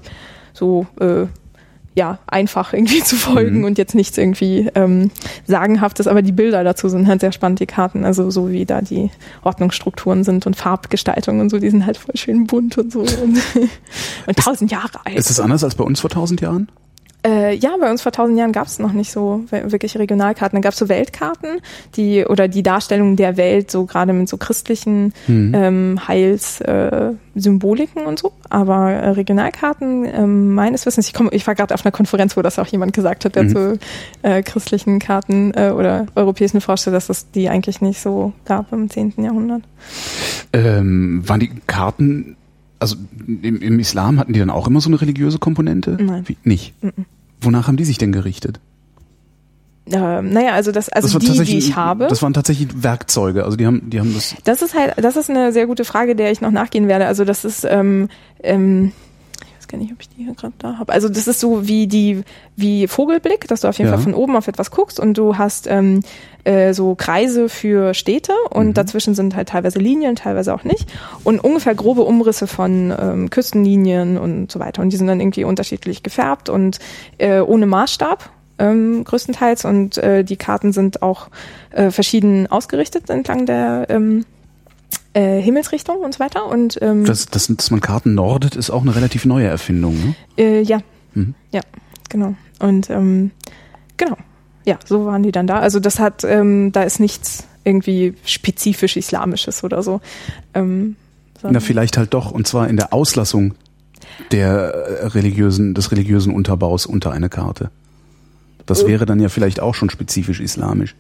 so 0.53 0.87
äh, 1.01 1.27
ja 1.95 2.19
einfach 2.27 2.73
irgendwie 2.73 3.01
zu 3.05 3.17
folgen 3.17 3.59
mhm. 3.59 3.65
und 3.65 3.79
jetzt 3.79 3.95
nichts 3.95 4.19
irgendwie 4.19 4.71
ähm, 4.75 5.11
sagenhaftes, 5.47 6.07
aber 6.07 6.23
die 6.23 6.33
Bilder 6.33 6.65
dazu 6.65 6.89
sind 6.89 7.07
halt 7.07 7.21
sehr 7.21 7.33
spannend, 7.33 7.61
die 7.61 7.67
Karten, 7.67 8.05
also 8.05 8.31
so 8.31 8.51
wie 8.51 8.65
da 8.65 8.81
die 8.81 9.11
Ordnungsstrukturen 9.43 10.25
sind 10.25 10.47
und 10.47 10.57
Farbgestaltung 10.57 11.41
und 11.41 11.51
so, 11.51 11.59
die 11.59 11.71
sind 11.71 11.87
halt 11.87 11.97
voll 11.97 12.17
schön 12.17 12.47
bunt 12.47 12.79
und 12.79 12.93
so 12.93 13.01
und, 13.23 13.39
und 14.27 14.37
tausend 14.37 14.71
Jahre 14.71 15.05
alt. 15.05 15.17
Ist 15.17 15.31
es 15.31 15.41
anders 15.41 15.65
als 15.65 15.75
bei 15.75 15.85
uns 15.85 16.01
vor 16.01 16.11
tausend 16.11 16.41
Jahren? 16.41 16.69
Äh, 17.27 17.55
ja, 17.55 17.75
bei 17.81 17.91
uns 17.91 18.03
vor 18.03 18.13
tausend 18.13 18.39
Jahren 18.39 18.53
gab 18.53 18.67
es 18.67 18.79
noch 18.79 18.93
nicht 18.93 19.11
so 19.11 19.45
wirklich 19.51 19.97
Regionalkarten. 19.97 20.57
Da 20.57 20.61
gab 20.61 20.75
es 20.75 20.79
so 20.79 20.91
Weltkarten, 20.91 21.61
die 21.97 22.27
oder 22.27 22.49
die 22.49 22.63
Darstellung 22.63 23.17
der 23.17 23.39
Welt, 23.39 23.71
so 23.71 23.87
gerade 23.87 24.13
mit 24.13 24.29
so 24.29 24.37
christlichen 24.37 25.15
mhm. 25.27 25.53
ähm, 25.55 26.01
Heilssymboliken 26.07 28.03
äh, 28.03 28.07
und 28.07 28.19
so. 28.19 28.33
Aber 28.51 28.91
äh, 28.91 29.09
Regionalkarten, 29.11 30.05
ähm, 30.05 30.53
meines 30.53 30.85
Wissens, 30.85 31.07
ich 31.07 31.15
komme, 31.15 31.31
ich 31.33 31.47
war 31.47 31.55
gerade 31.55 31.73
auf 31.73 31.87
einer 31.87 31.93
Konferenz, 31.93 32.37
wo 32.37 32.43
das 32.43 32.59
auch 32.59 32.67
jemand 32.67 32.93
gesagt 32.93 33.25
hat, 33.25 33.37
der 33.37 33.45
mhm. 33.45 33.49
zu 33.49 33.79
äh, 34.23 34.43
christlichen 34.43 34.99
Karten 34.99 35.53
äh, 35.55 35.71
oder 35.71 36.07
europäischen 36.15 36.61
forschte, 36.61 36.91
dass 36.91 37.09
es 37.09 37.31
die 37.31 37.49
eigentlich 37.49 37.81
nicht 37.81 38.01
so 38.01 38.35
gab 38.45 38.71
im 38.71 38.91
zehnten 38.91 39.25
Jahrhundert. 39.25 39.63
Ähm, 40.53 41.27
waren 41.27 41.41
die 41.41 41.51
Karten 41.67 42.37
also 42.81 42.97
im, 43.27 43.63
im, 43.63 43.79
Islam 43.79 44.19
hatten 44.19 44.35
die 44.35 44.41
dann 44.41 44.51
auch 44.51 44.67
immer 44.67 44.81
so 44.83 44.91
eine 44.91 45.01
religiöse 45.01 45.39
Komponente? 45.39 45.97
Nein. 45.99 46.25
Wie, 46.27 46.37
nicht? 46.45 46.75
Mhm. 46.83 47.07
Wonach 47.45 47.69
haben 47.69 47.77
die 47.77 47.85
sich 47.85 47.99
denn 47.99 48.12
gerichtet? 48.12 48.61
Ähm, 49.87 50.31
naja, 50.31 50.53
also 50.53 50.73
das, 50.73 50.89
also 50.89 51.19
das 51.19 51.31
die, 51.31 51.45
die 51.45 51.59
ich 51.59 51.77
habe. 51.77 52.07
Das 52.07 52.23
waren 52.23 52.33
tatsächlich 52.33 52.83
Werkzeuge. 52.83 53.45
Also 53.45 53.57
die 53.57 53.66
haben, 53.66 53.91
die 53.91 54.01
haben 54.01 54.15
das. 54.15 54.35
Das 54.45 54.62
ist 54.62 54.75
halt, 54.75 54.95
das 54.97 55.16
ist 55.16 55.29
eine 55.29 55.53
sehr 55.53 55.66
gute 55.66 55.85
Frage, 55.85 56.16
der 56.16 56.33
ich 56.33 56.41
noch 56.41 56.51
nachgehen 56.51 56.89
werde. 56.89 57.07
Also 57.07 57.25
das 57.25 57.45
ist, 57.45 57.66
ähm, 57.69 58.09
ähm, 58.43 58.93
gar 59.75 59.83
nicht, 59.83 59.93
ob 59.93 60.01
ich 60.01 60.09
die 60.09 60.25
hier 60.25 60.35
gerade 60.35 60.55
da 60.59 60.79
habe. 60.79 60.93
Also 60.93 61.09
das 61.09 61.27
ist 61.27 61.41
so 61.41 61.67
wie 61.67 61.87
die, 61.87 62.23
wie 62.57 62.87
Vogelblick, 62.87 63.49
dass 63.49 63.61
du 63.61 63.69
auf 63.69 63.79
jeden 63.79 63.91
ja. 63.91 63.97
Fall 63.97 64.05
von 64.05 64.15
oben 64.15 64.37
auf 64.37 64.49
etwas 64.49 64.71
guckst 64.71 65.01
und 65.01 65.19
du 65.19 65.37
hast 65.37 65.67
ähm, 65.69 66.01
äh, 66.45 66.73
so 66.73 66.95
Kreise 66.95 67.49
für 67.49 67.95
Städte 67.95 68.33
und 68.51 68.69
mhm. 68.69 68.75
dazwischen 68.75 69.15
sind 69.15 69.35
halt 69.35 69.49
teilweise 69.49 69.79
Linien, 69.79 70.17
teilweise 70.17 70.55
auch 70.55 70.65
nicht 70.65 70.93
und 71.25 71.43
ungefähr 71.43 71.75
grobe 71.75 72.03
Umrisse 72.03 72.47
von 72.47 72.95
ähm, 72.99 73.31
Küstenlinien 73.31 74.17
und 74.17 74.51
so 74.51 74.61
weiter 74.61 74.83
und 74.83 74.91
die 74.91 74.97
sind 74.97 75.09
dann 75.09 75.21
irgendwie 75.21 75.45
unterschiedlich 75.45 76.03
gefärbt 76.03 76.49
und 76.49 76.79
äh, 77.19 77.41
ohne 77.41 77.67
Maßstab 77.67 78.31
ähm, 78.59 79.03
größtenteils 79.03 79.65
und 79.65 79.99
äh, 79.99 80.23
die 80.23 80.37
Karten 80.37 80.73
sind 80.73 81.03
auch 81.03 81.29
äh, 81.71 81.91
verschieden 81.91 82.47
ausgerichtet 82.47 83.11
entlang 83.11 83.47
der 83.47 83.87
ähm, 83.89 84.25
äh, 85.15 85.41
Himmelsrichtung 85.41 85.99
und 85.99 86.15
so 86.15 86.20
weiter. 86.20 86.47
Und 86.47 86.78
ähm, 86.82 87.05
das, 87.05 87.27
das, 87.27 87.47
dass 87.49 87.70
man 87.70 87.81
Karten 87.81 88.15
nordet, 88.15 88.57
ist 88.57 88.70
auch 88.70 88.82
eine 88.82 88.95
relativ 88.95 89.24
neue 89.24 89.47
Erfindung, 89.47 89.95
ne? 89.95 90.15
Äh, 90.36 90.62
ja, 90.62 90.81
mhm. 91.15 91.35
ja, 91.51 91.61
genau. 92.09 92.35
Und 92.59 92.91
ähm, 92.91 93.31
genau, 93.97 94.16
ja, 94.65 94.78
so 94.85 95.07
waren 95.07 95.23
die 95.23 95.32
dann 95.32 95.47
da. 95.47 95.61
Also 95.61 95.81
das 95.81 95.99
hat, 95.99 96.24
ähm, 96.24 96.73
da 96.73 96.82
ist 96.82 97.01
nichts 97.01 97.47
irgendwie 97.65 98.15
spezifisch 98.24 98.97
Islamisches 98.97 99.65
oder 99.65 99.82
so. 99.82 100.01
Ähm, 100.53 100.97
Na, 101.43 101.61
vielleicht 101.61 101.97
halt 101.97 102.12
doch, 102.12 102.31
und 102.31 102.47
zwar 102.47 102.69
in 102.69 102.77
der 102.77 102.93
Auslassung 102.93 103.55
der 104.31 104.51
äh, 104.51 105.07
religiösen, 105.07 105.74
des 105.74 105.91
religiösen 105.91 106.35
Unterbaus 106.35 106.86
unter 106.86 107.12
eine 107.12 107.28
Karte. 107.28 107.70
Das 108.66 108.82
äh. 108.82 108.89
wäre 108.89 109.07
dann 109.07 109.20
ja 109.20 109.28
vielleicht 109.28 109.61
auch 109.61 109.74
schon 109.74 109.91
spezifisch 109.91 110.41
islamisch. 110.41 110.95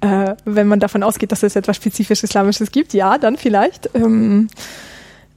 Äh, 0.00 0.34
wenn 0.44 0.68
man 0.68 0.80
davon 0.80 1.02
ausgeht, 1.02 1.32
dass 1.32 1.42
es 1.42 1.56
etwas 1.56 1.76
spezifisch 1.76 2.22
Islamisches 2.22 2.70
gibt, 2.70 2.94
ja, 2.94 3.18
dann 3.18 3.36
vielleicht. 3.36 3.90
Ähm, 3.94 4.48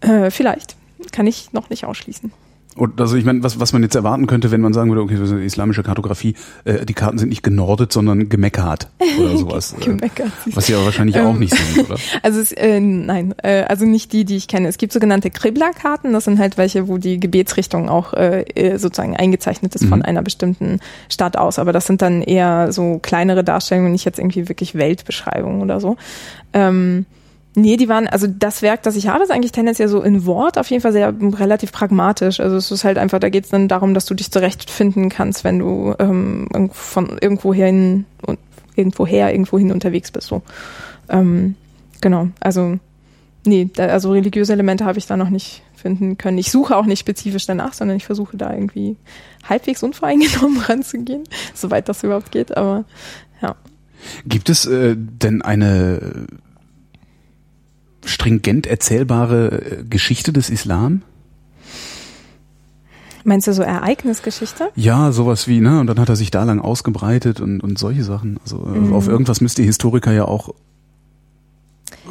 äh, 0.01 0.29
vielleicht. 0.29 0.75
Kann 1.11 1.25
ich 1.25 1.51
noch 1.51 1.69
nicht 1.69 1.85
ausschließen. 1.85 2.31
Und 2.75 3.01
also 3.01 3.17
ich 3.17 3.25
meine, 3.25 3.43
was, 3.43 3.59
was 3.59 3.73
man 3.73 3.83
jetzt 3.83 3.95
erwarten 3.95 4.27
könnte, 4.27 4.49
wenn 4.51 4.61
man 4.61 4.73
sagen 4.73 4.89
würde, 4.89 5.01
okay, 5.01 5.17
so 5.17 5.35
islamische 5.35 5.83
Kartografie, 5.83 6.35
äh, 6.63 6.85
die 6.85 6.93
Karten 6.93 7.17
sind 7.17 7.29
nicht 7.29 7.43
genordet, 7.43 7.91
sondern 7.91 8.29
gemeckert 8.29 8.87
oder 9.19 9.37
sowas. 9.37 9.75
Äh, 9.79 9.83
gemeckert. 9.83 10.31
Was 10.53 10.67
sie 10.67 10.75
aber 10.75 10.85
wahrscheinlich 10.85 11.17
ähm, 11.17 11.25
auch 11.25 11.35
nicht 11.35 11.53
sind, 11.53 11.89
oder? 11.89 11.99
Also 12.23 12.39
es, 12.39 12.51
äh, 12.53 12.79
nein, 12.79 13.35
äh, 13.43 13.63
also 13.63 13.85
nicht 13.85 14.13
die, 14.13 14.23
die 14.23 14.37
ich 14.37 14.47
kenne. 14.47 14.69
Es 14.69 14.77
gibt 14.77 14.93
sogenannte 14.93 15.29
Kribla-Karten, 15.29 16.13
das 16.13 16.23
sind 16.23 16.39
halt 16.39 16.57
welche, 16.57 16.87
wo 16.87 16.97
die 16.97 17.19
Gebetsrichtung 17.19 17.89
auch 17.89 18.13
äh, 18.13 18.43
äh, 18.55 18.77
sozusagen 18.77 19.17
eingezeichnet 19.17 19.75
ist 19.75 19.83
mhm. 19.83 19.89
von 19.89 20.01
einer 20.01 20.21
bestimmten 20.21 20.79
Stadt 21.09 21.37
aus. 21.37 21.59
Aber 21.59 21.73
das 21.73 21.85
sind 21.87 22.01
dann 22.01 22.21
eher 22.21 22.71
so 22.71 22.99
kleinere 22.99 23.43
Darstellungen, 23.43 23.91
nicht 23.91 24.05
jetzt 24.05 24.17
irgendwie 24.19 24.47
wirklich 24.47 24.75
Weltbeschreibungen 24.75 25.61
oder 25.61 25.81
so. 25.81 25.97
Ähm, 26.53 27.05
Nee, 27.53 27.75
die 27.75 27.89
waren, 27.89 28.07
also 28.07 28.27
das 28.27 28.61
Werk, 28.61 28.83
das 28.83 28.95
ich 28.95 29.07
habe, 29.07 29.23
ist 29.23 29.31
eigentlich 29.31 29.51
tendenziell 29.51 29.89
so 29.89 30.01
in 30.01 30.25
Wort 30.25 30.57
auf 30.57 30.69
jeden 30.69 30.81
Fall 30.81 30.93
sehr 30.93 31.13
relativ 31.21 31.73
pragmatisch. 31.73 32.39
Also 32.39 32.55
es 32.55 32.71
ist 32.71 32.85
halt 32.85 32.97
einfach, 32.97 33.19
da 33.19 33.29
geht 33.29 33.43
es 33.43 33.49
dann 33.49 33.67
darum, 33.67 33.93
dass 33.93 34.05
du 34.05 34.13
dich 34.13 34.31
zurechtfinden 34.31 35.09
kannst, 35.09 35.43
wenn 35.43 35.59
du 35.59 35.93
ähm, 35.99 36.47
von 36.71 37.17
irgendwoher 37.19 37.65
hin 37.65 38.05
und 38.25 38.39
irgendwoher, 38.75 39.31
irgendwohin 39.31 39.71
unterwegs 39.73 40.11
bist. 40.11 40.27
So. 40.27 40.43
Ähm, 41.09 41.55
genau, 41.99 42.29
also 42.39 42.79
nee, 43.45 43.69
da, 43.73 43.87
also 43.87 44.11
religiöse 44.11 44.53
Elemente 44.53 44.85
habe 44.85 44.97
ich 44.97 45.07
da 45.07 45.17
noch 45.17 45.29
nicht 45.29 45.61
finden 45.75 46.17
können. 46.17 46.37
Ich 46.37 46.51
suche 46.51 46.77
auch 46.77 46.85
nicht 46.85 46.99
spezifisch 46.99 47.47
danach, 47.47 47.73
sondern 47.73 47.97
ich 47.97 48.05
versuche 48.05 48.37
da 48.37 48.53
irgendwie 48.53 48.95
halbwegs 49.47 49.83
unvoreingenommen 49.83 50.59
ranzugehen, 50.67 51.23
soweit 51.53 51.89
das 51.89 52.03
überhaupt 52.03 52.31
geht, 52.31 52.55
aber 52.55 52.85
ja. 53.41 53.55
Gibt 54.25 54.49
es 54.49 54.65
äh, 54.65 54.95
denn 54.95 55.41
eine 55.41 56.27
stringent 58.05 58.67
erzählbare 58.67 59.79
äh, 59.79 59.83
Geschichte 59.83 60.33
des 60.33 60.49
Islam? 60.49 61.01
Meinst 63.23 63.47
du 63.47 63.53
so 63.53 63.61
Ereignisgeschichte? 63.61 64.69
Ja, 64.75 65.11
sowas 65.11 65.47
wie, 65.47 65.59
ne? 65.59 65.79
Und 65.79 65.87
dann 65.87 65.99
hat 65.99 66.09
er 66.09 66.15
sich 66.15 66.31
da 66.31 66.43
lang 66.43 66.59
ausgebreitet 66.59 67.39
und, 67.39 67.61
und 67.61 67.77
solche 67.77 68.03
Sachen. 68.03 68.39
Also 68.41 68.57
mhm. 68.57 68.93
auf 68.93 69.07
irgendwas 69.07 69.41
müsst 69.41 69.59
ihr 69.59 69.65
Historiker 69.65 70.11
ja 70.11 70.25
auch 70.25 70.53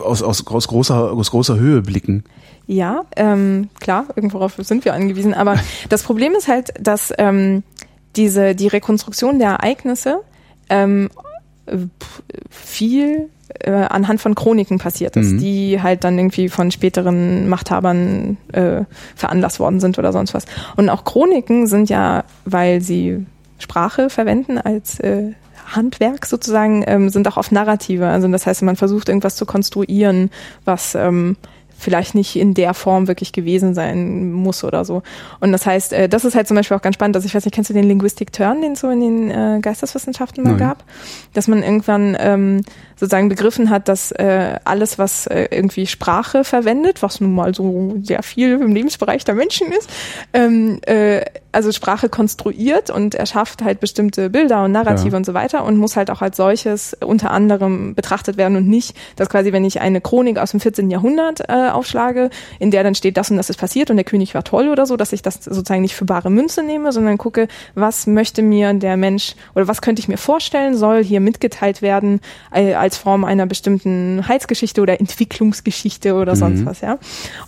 aus, 0.00 0.22
aus, 0.22 0.46
aus, 0.46 0.68
großer, 0.68 1.12
aus 1.12 1.30
großer 1.30 1.58
Höhe 1.58 1.82
blicken. 1.82 2.24
Ja, 2.66 3.02
ähm, 3.16 3.68
klar, 3.80 4.06
irgendworauf 4.14 4.54
sind 4.58 4.84
wir 4.84 4.94
angewiesen. 4.94 5.34
Aber 5.34 5.56
das 5.88 6.02
Problem 6.02 6.32
ist 6.32 6.48
halt, 6.48 6.72
dass 6.80 7.12
ähm, 7.18 7.62
diese 8.16 8.54
die 8.54 8.68
Rekonstruktion 8.68 9.38
der 9.38 9.50
Ereignisse 9.50 10.20
ähm, 10.68 11.10
viel 12.48 13.28
äh, 13.60 13.70
anhand 13.70 14.20
von 14.20 14.34
Chroniken 14.34 14.78
passiert 14.78 15.16
ist, 15.16 15.32
mhm. 15.32 15.38
die 15.38 15.82
halt 15.82 16.04
dann 16.04 16.18
irgendwie 16.18 16.48
von 16.48 16.70
späteren 16.70 17.48
Machthabern 17.48 18.36
äh, 18.52 18.82
veranlasst 19.16 19.60
worden 19.60 19.80
sind 19.80 19.98
oder 19.98 20.12
sonst 20.12 20.34
was. 20.34 20.44
Und 20.76 20.88
auch 20.88 21.04
Chroniken 21.04 21.66
sind 21.66 21.90
ja, 21.90 22.24
weil 22.44 22.80
sie 22.80 23.26
Sprache 23.58 24.10
verwenden 24.10 24.58
als 24.58 25.00
äh, 25.00 25.32
Handwerk 25.66 26.26
sozusagen, 26.26 26.84
ähm, 26.86 27.08
sind 27.10 27.28
auch 27.28 27.36
oft 27.36 27.52
Narrative. 27.52 28.06
Also 28.06 28.28
das 28.28 28.46
heißt, 28.46 28.62
man 28.62 28.76
versucht 28.76 29.08
irgendwas 29.08 29.36
zu 29.36 29.46
konstruieren, 29.46 30.30
was 30.64 30.94
ähm, 30.94 31.36
vielleicht 31.80 32.14
nicht 32.14 32.36
in 32.36 32.52
der 32.54 32.74
Form 32.74 33.08
wirklich 33.08 33.32
gewesen 33.32 33.74
sein 33.74 34.32
muss 34.32 34.64
oder 34.64 34.84
so. 34.84 35.02
Und 35.40 35.52
das 35.52 35.64
heißt, 35.64 35.92
äh, 35.94 36.08
das 36.08 36.24
ist 36.24 36.34
halt 36.34 36.46
zum 36.46 36.56
Beispiel 36.56 36.76
auch 36.76 36.82
ganz 36.82 36.94
spannend, 36.94 37.16
dass 37.16 37.24
ich 37.24 37.34
weiß 37.34 37.44
nicht, 37.44 37.54
kennst 37.54 37.70
du 37.70 37.74
den 37.74 37.84
Linguistic 37.84 38.32
Turn, 38.32 38.60
den 38.60 38.72
es 38.72 38.80
so 38.80 38.90
in 38.90 39.00
den 39.00 39.30
äh, 39.30 39.60
Geisteswissenschaften 39.60 40.44
mal 40.44 40.50
Nein. 40.50 40.58
gab? 40.58 40.84
Dass 41.32 41.48
man 41.48 41.62
irgendwann 41.62 42.16
ähm, 42.20 42.62
sozusagen 43.00 43.30
begriffen 43.30 43.70
hat, 43.70 43.88
dass 43.88 44.12
äh, 44.12 44.58
alles, 44.64 44.98
was 44.98 45.26
äh, 45.26 45.48
irgendwie 45.50 45.86
Sprache 45.86 46.44
verwendet, 46.44 47.02
was 47.02 47.20
nun 47.20 47.34
mal 47.34 47.54
so 47.54 47.96
sehr 48.02 48.22
viel 48.22 48.60
im 48.60 48.74
Lebensbereich 48.74 49.24
der 49.24 49.34
Menschen 49.34 49.72
ist, 49.72 49.88
ähm, 50.34 50.80
äh, 50.82 51.22
also 51.52 51.72
Sprache 51.72 52.08
konstruiert 52.08 52.90
und 52.90 53.14
erschafft 53.14 53.62
halt 53.62 53.80
bestimmte 53.80 54.30
Bilder 54.30 54.64
und 54.64 54.72
Narrative 54.72 55.10
ja. 55.10 55.16
und 55.16 55.24
so 55.24 55.34
weiter 55.34 55.64
und 55.64 55.78
muss 55.78 55.96
halt 55.96 56.10
auch 56.10 56.20
als 56.20 56.36
solches 56.36 56.96
unter 57.00 57.30
anderem 57.30 57.94
betrachtet 57.94 58.36
werden 58.36 58.56
und 58.56 58.68
nicht, 58.68 58.94
dass 59.16 59.30
quasi, 59.30 59.52
wenn 59.52 59.64
ich 59.64 59.80
eine 59.80 60.00
Chronik 60.02 60.38
aus 60.38 60.50
dem 60.50 60.60
14. 60.60 60.90
Jahrhundert 60.90 61.40
äh, 61.48 61.70
aufschlage, 61.70 62.28
in 62.58 62.70
der 62.70 62.84
dann 62.84 62.94
steht, 62.94 63.16
das 63.16 63.30
und 63.30 63.38
das 63.38 63.50
ist 63.50 63.56
passiert 63.56 63.90
und 63.90 63.96
der 63.96 64.04
König 64.04 64.34
war 64.34 64.44
toll 64.44 64.68
oder 64.68 64.84
so, 64.84 64.98
dass 64.98 65.12
ich 65.12 65.22
das 65.22 65.36
sozusagen 65.42 65.80
nicht 65.80 65.94
für 65.94 66.04
bare 66.04 66.30
Münze 66.30 66.62
nehme, 66.62 66.92
sondern 66.92 67.16
gucke, 67.18 67.48
was 67.74 68.06
möchte 68.06 68.42
mir 68.42 68.74
der 68.74 68.98
Mensch 68.98 69.34
oder 69.54 69.66
was 69.66 69.80
könnte 69.80 70.00
ich 70.00 70.08
mir 70.08 70.18
vorstellen, 70.18 70.76
soll 70.76 71.02
hier 71.02 71.20
mitgeteilt 71.20 71.80
werden 71.80 72.20
äh, 72.52 72.74
als 72.74 72.89
Form 72.96 73.24
einer 73.24 73.46
bestimmten 73.46 74.26
Heilsgeschichte 74.26 74.80
oder 74.80 75.00
Entwicklungsgeschichte 75.00 76.14
oder 76.14 76.36
sonst 76.36 76.60
mhm. 76.60 76.66
was, 76.66 76.80
ja. 76.80 76.98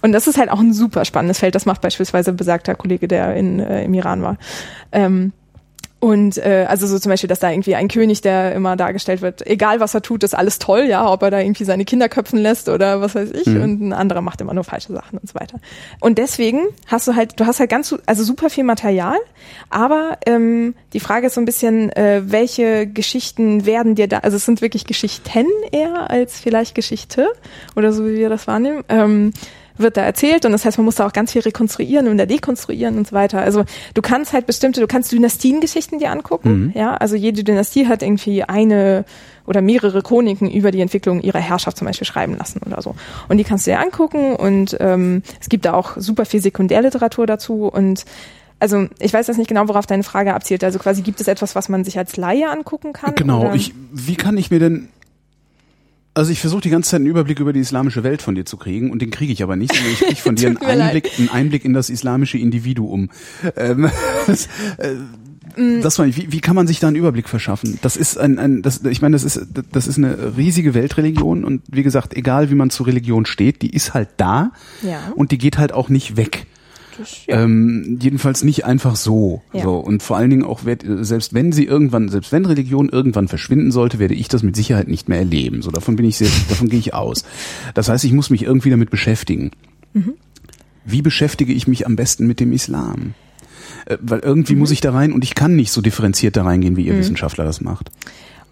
Und 0.01 0.13
das 0.13 0.27
ist 0.27 0.39
halt 0.39 0.51
auch 0.51 0.61
ein 0.61 0.73
super 0.73 1.05
spannendes 1.05 1.39
Feld. 1.39 1.55
Das 1.55 1.67
macht 1.67 1.81
beispielsweise 1.81 2.33
besagter 2.33 2.75
Kollege, 2.75 3.09
der 3.09 3.35
in, 3.35 3.61
äh, 3.61 3.85
im 3.85 3.95
Iran 3.95 4.23
war. 4.23 4.37
Ähm, 4.93 5.33
und 6.03 6.37
äh, 6.39 6.67
also 6.69 6.89
so 6.89 6.99
zum 6.99 7.11
Beispiel, 7.11 7.29
dass 7.29 7.39
da 7.39 7.49
irgendwie 7.49 7.77
ein 7.77 7.87
König, 7.87 8.23
der 8.23 8.57
immer 8.57 8.75
dargestellt 8.75 9.23
wird, 9.23 9.47
egal 9.47 9.79
was 9.79 9.95
er 9.95 10.03
tut, 10.03 10.25
ist 10.25 10.35
alles 10.35 10.59
toll, 10.59 10.87
ja, 10.89 11.09
ob 11.09 11.23
er 11.23 11.31
da 11.31 11.39
irgendwie 11.39 11.63
seine 11.63 11.85
Kinder 11.85 12.09
köpfen 12.09 12.41
lässt 12.41 12.69
oder 12.69 13.01
was 13.01 13.15
weiß 13.15 13.31
ich, 13.31 13.47
mhm. 13.47 13.63
und 13.63 13.81
ein 13.81 13.93
anderer 13.93 14.21
macht 14.21 14.41
immer 14.41 14.53
nur 14.53 14.65
falsche 14.65 14.93
Sachen 14.93 15.21
und 15.21 15.29
so 15.29 15.37
weiter. 15.37 15.61
Und 16.01 16.19
deswegen 16.19 16.63
hast 16.89 17.07
du 17.07 17.15
halt, 17.15 17.39
du 17.39 17.47
hast 17.47 17.61
halt 17.61 17.71
ganz, 17.71 17.95
also 18.05 18.25
super 18.25 18.51
viel 18.51 18.65
Material, 18.65 19.17
aber 19.71 20.19
ähm, 20.27 20.75
die 20.93 20.99
Frage 20.99 21.29
ist 21.29 21.35
so 21.35 21.41
ein 21.41 21.45
bisschen, 21.45 21.91
äh, 21.93 22.23
welche 22.25 22.89
Geschichten 22.89 23.65
werden 23.65 23.95
dir 23.95 24.09
da, 24.09 24.19
also 24.19 24.39
es 24.39 24.45
sind 24.45 24.61
wirklich 24.61 24.87
Geschichten 24.87 25.47
eher 25.71 26.11
als 26.11 26.41
vielleicht 26.41 26.75
Geschichte 26.75 27.29
oder 27.77 27.93
so 27.93 28.05
wie 28.07 28.17
wir 28.17 28.29
das 28.29 28.49
wahrnehmen. 28.49 28.83
Ähm, 28.89 29.33
wird 29.83 29.97
da 29.97 30.03
erzählt 30.03 30.45
und 30.45 30.53
das 30.53 30.65
heißt, 30.65 30.79
man 30.79 30.85
muss 30.85 30.97
da 30.97 31.07
auch 31.07 31.13
ganz 31.13 31.33
viel 31.33 31.43
rekonstruieren 31.43 32.09
und 32.09 32.19
da 32.19 32.27
dekonstruieren 32.27 32.97
und 32.99 33.09
so 33.09 33.15
weiter. 33.15 33.41
Also 33.41 33.65
du 33.95 34.03
kannst 34.03 34.33
halt 34.33 34.47
bestimmte, 34.47 34.81
du 34.81 34.87
kannst 34.87 35.13
Dynastiengeschichten 35.13 35.99
dir 35.99 36.11
angucken, 36.11 36.67
mhm. 36.67 36.73
ja, 36.75 36.95
also 36.95 37.17
jede 37.17 37.45
Dynastie 37.45 37.87
hat 37.89 38.03
irgendwie 38.03 38.45
eine 38.45 39.05
oder 39.47 39.61
mehrere 39.61 40.03
Chroniken 40.03 40.51
über 40.51 40.71
die 40.71 40.81
Entwicklung 40.81 41.21
ihrer 41.21 41.41
Herrschaft 41.41 41.77
zum 41.77 41.87
Beispiel 41.87 42.07
schreiben 42.07 42.37
lassen 42.37 42.61
oder 42.65 42.81
so. 42.81 42.95
Und 43.29 43.39
die 43.39 43.45
kannst 43.45 43.67
du 43.67 43.73
dir 43.73 43.81
angucken 43.81 44.37
und 44.37 44.77
ähm, 44.81 45.23
es 45.41 45.49
gibt 45.49 45.65
da 45.65 45.75
auch 45.75 45.97
super 45.97 46.25
viel 46.25 46.41
Sekundärliteratur 46.41 47.27
dazu 47.27 47.67
und 47.67 48.05
also 48.61 48.87
ich 49.01 49.13
weiß 49.13 49.27
jetzt 49.27 49.39
nicht 49.39 49.49
genau, 49.49 49.67
worauf 49.67 49.87
deine 49.87 50.05
Frage 50.05 50.35
abzielt. 50.35 50.63
Also 50.63 50.79
quasi 50.79 51.03
gibt 51.03 51.21
es 51.21 51.27
etwas, 51.27 51.57
was 51.57 51.69
man 51.69 51.83
sich 51.83 51.99
als 51.99 52.17
Laie 52.17 52.49
angucken 52.49 52.93
kann? 52.93 53.17
Genau. 53.17 53.53
Ich, 53.55 53.75
wie 53.93 54.15
kann 54.15 54.37
ich 54.37 54.53
mir 54.53 54.61
denn 54.61 54.89
also 56.15 56.31
ich 56.31 56.41
versuche 56.41 56.61
die 56.61 56.71
ganze 56.71 56.91
Zeit 56.91 56.99
einen 56.99 57.07
Überblick 57.07 57.41
über 57.41 57.53
die 57.53 57.61
islamische 57.61 58.05
Welt 58.05 58.23
von 58.23 58.35
dir 58.35 58.45
zu 58.45 58.57
kriegen 58.57 58.91
und 58.91 59.01
den 59.01 59.11
kriege 59.11 59.33
ich 59.33 59.43
aber 59.43 59.57
nicht, 59.57 59.75
sondern 59.75 59.93
ich 59.93 60.01
kriege 60.01 60.21
von 60.21 60.35
dir 60.37 60.49
einen 60.49 60.59
Einblick, 60.59 61.11
einen 61.19 61.29
Einblick 61.31 61.65
in 61.65 61.73
das 61.73 61.91
islamische 61.91 62.39
Individuum. 62.39 63.11
Ähm, 63.57 63.91
das, 64.27 64.47
äh, 64.79 64.97
das 65.57 65.99
war, 65.99 66.07
wie, 66.07 66.33
wie 66.33 66.41
kann 66.41 66.57
man 66.57 66.67
sich 66.67 66.81
da 66.81 66.89
einen 66.89 66.97
Überblick 66.97 67.29
verschaffen? 67.29 67.79
Das 67.83 67.97
ist 67.97 68.19
ein, 68.19 68.39
ein 68.39 68.63
das, 68.63 68.85
ich 68.85 69.03
meine, 69.03 69.15
das 69.15 69.25
ist, 69.25 69.47
das 69.73 69.87
ist 69.87 69.99
eine 69.99 70.37
riesige 70.37 70.75
Weltreligion 70.75 71.45
und 71.45 71.63
wie 71.71 71.83
gesagt, 71.83 72.15
egal 72.15 72.51
wie 72.51 72.55
man 72.55 72.71
zur 72.71 72.87
Religion 72.87 73.27
steht, 73.27 73.63
die 73.63 73.71
ist 73.71 73.95
halt 73.95 74.11
da 74.17 74.53
ja. 74.83 75.13
und 75.15 75.31
die 75.31 75.39
geht 75.39 75.59
halt 75.59 75.73
auch 75.73 75.89
nicht 75.89 76.17
weg. 76.17 76.47
Das, 76.99 77.27
ja. 77.27 77.43
ähm, 77.43 77.99
jedenfalls 78.01 78.45
nicht 78.45 78.65
einfach 78.65 78.97
so. 78.97 79.43
Ja. 79.53 79.63
so. 79.63 79.77
Und 79.77 80.03
vor 80.03 80.17
allen 80.17 80.31
Dingen 80.31 80.45
auch, 80.45 80.61
selbst 80.63 81.35
wenn 81.35 81.53
sie 81.53 81.65
irgendwann, 81.65 82.09
selbst 82.09 82.33
wenn 82.33 82.47
Religion 82.47 82.89
irgendwann 82.89 83.29
verschwinden 83.29 83.73
sollte, 83.73 83.99
werde 83.99 84.15
ich 84.15 84.29
das 84.29 84.43
mit 84.43 84.57
Sicherheit 84.57 84.89
nicht 84.89 85.09
mehr 85.09 85.19
erleben. 85.19 85.63
So, 85.63 85.71
davon 85.71 85.97
bin 85.97 86.07
ich 86.07 86.17
sehr, 86.17 86.29
davon 86.49 86.69
gehe 86.69 86.79
ich 86.79 86.95
aus. 86.95 87.25
Das 87.75 87.89
heißt, 87.89 88.05
ich 88.05 88.13
muss 88.13 88.31
mich 88.31 88.43
irgendwie 88.43 88.71
damit 88.71 88.91
beschäftigen. 88.91 89.51
Mhm. 89.93 90.15
Wie 90.85 91.03
beschäftige 91.03 91.53
ich 91.53 91.67
mich 91.67 91.87
am 91.87 91.97
besten 91.97 92.27
mit 92.27 92.41
dem 92.41 92.53
Islam? 92.53 93.15
Äh, 93.87 93.99
weil 94.01 94.21
irgendwie 94.21 94.55
mhm. 94.55 94.61
muss 94.61 94.71
ich 94.71 94.81
da 94.81 94.93
rein 94.93 95.13
und 95.13 95.25
ich 95.25 95.35
kann 95.35 95.57
nicht 95.57 95.73
so 95.73 95.81
differenziert 95.81 96.37
da 96.37 96.45
reingehen, 96.45 96.77
wie 96.77 96.87
ihr 96.87 96.95
mhm. 96.95 96.99
Wissenschaftler 96.99 97.45
das 97.45 97.61
macht. 97.61 97.91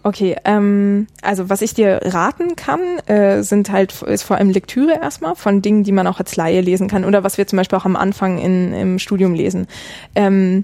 Okay, 0.03 0.35
ähm, 0.45 1.07
also 1.21 1.49
was 1.49 1.61
ich 1.61 1.75
dir 1.75 1.99
raten 2.03 2.55
kann, 2.55 2.79
äh, 3.05 3.43
sind 3.43 3.71
halt 3.71 4.01
ist 4.01 4.23
vor 4.23 4.37
allem 4.37 4.49
Lektüre 4.49 4.93
erstmal 4.99 5.35
von 5.35 5.61
Dingen, 5.61 5.83
die 5.83 5.91
man 5.91 6.07
auch 6.07 6.19
als 6.19 6.35
Laie 6.35 6.61
lesen 6.61 6.87
kann 6.87 7.05
oder 7.05 7.23
was 7.23 7.37
wir 7.37 7.45
zum 7.45 7.57
Beispiel 7.57 7.77
auch 7.77 7.85
am 7.85 7.95
Anfang 7.95 8.39
in, 8.39 8.73
im 8.73 8.99
Studium 8.99 9.35
lesen. 9.35 9.67
Ähm, 10.15 10.63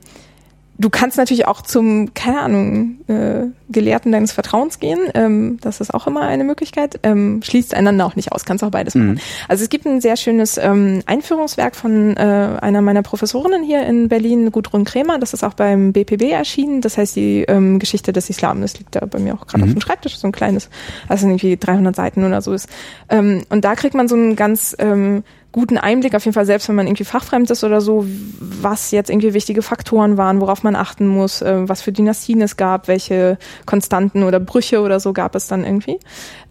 Du 0.80 0.90
kannst 0.90 1.18
natürlich 1.18 1.48
auch 1.48 1.62
zum, 1.62 2.14
keine 2.14 2.42
Ahnung, 2.42 2.98
äh, 3.08 3.48
Gelehrten 3.70 4.12
deines 4.12 4.32
Vertrauens 4.32 4.80
gehen. 4.80 5.00
Ähm, 5.16 5.58
das 5.62 5.82
ist 5.82 5.94
auch 5.94 6.06
immer 6.06 6.22
eine 6.22 6.44
Möglichkeit. 6.44 7.00
Ähm, 7.04 7.42
schließt 7.44 7.74
einander 7.74 8.06
auch 8.06 8.16
nicht 8.16 8.32
aus, 8.32 8.46
kannst 8.46 8.64
auch 8.64 8.70
beides 8.70 8.94
machen. 8.94 9.14
Mhm. 9.14 9.20
Also 9.48 9.64
es 9.64 9.70
gibt 9.70 9.86
ein 9.86 10.02
sehr 10.02 10.18
schönes 10.18 10.58
ähm, 10.58 11.02
Einführungswerk 11.08 11.76
von 11.76 12.16
äh, 12.16 12.60
einer 12.62 12.82
meiner 12.82 13.02
Professorinnen 13.02 13.64
hier 13.64 13.86
in 13.88 14.08
Berlin, 14.08 14.52
Gudrun 14.52 14.86
Kremer. 14.86 15.18
Das 15.18 15.34
ist 15.34 15.44
auch 15.44 15.56
beim 15.56 15.94
BPB 15.94 16.32
erschienen. 16.32 16.82
Das 16.82 16.98
heißt 16.98 17.16
die 17.16 17.44
ähm, 17.48 17.80
Geschichte 17.80 18.14
des 18.14 18.30
Islam. 18.30 18.62
Das 18.62 18.78
liegt 18.78 18.96
da 18.96 19.06
bei 19.06 19.20
mir 19.20 19.34
auch 19.34 19.48
gerade 19.48 19.64
mhm. 19.64 19.70
auf 19.72 19.74
dem 19.74 19.82
Schreibtisch, 19.82 20.18
so 20.18 20.28
ein 20.28 20.32
kleines, 20.32 20.70
also 21.08 21.28
irgendwie 21.28 21.58
300 21.58 21.96
Seiten 21.96 22.24
oder 22.24 22.42
so 22.42 22.54
ist. 22.54 22.70
Ähm, 23.10 23.44
und 23.50 23.66
da 23.66 23.76
kriegt 23.76 23.96
man 23.96 24.08
so 24.08 24.16
einen 24.16 24.36
ganz 24.36 24.76
ähm, 24.78 25.24
guten 25.58 25.80
Einblick, 25.80 26.14
auf 26.14 26.24
jeden 26.24 26.36
Fall 26.36 26.46
selbst 26.46 26.70
wenn 26.70 26.76
man 26.76 26.86
irgendwie 26.86 27.04
fachfremd 27.04 27.50
ist 27.50 27.64
oder 27.64 27.82
so, 27.82 28.06
was 28.40 28.92
jetzt 28.92 29.10
irgendwie 29.10 29.34
wichtige 29.34 29.64
Faktoren 29.64 30.16
waren, 30.16 30.40
worauf 30.40 30.62
man 30.62 30.76
achten 30.76 31.08
muss, 31.08 31.42
äh, 31.42 31.68
was 31.68 31.82
für 31.82 31.92
Dynastien 31.92 32.42
es 32.42 32.58
gab, 32.58 32.88
welche 32.88 33.40
Konstanten 33.66 34.22
oder 34.22 34.40
Brüche 34.40 34.82
oder 34.82 35.00
so 35.00 35.14
gab 35.14 35.34
es 35.34 35.48
dann 35.48 35.66
irgendwie. 35.66 35.98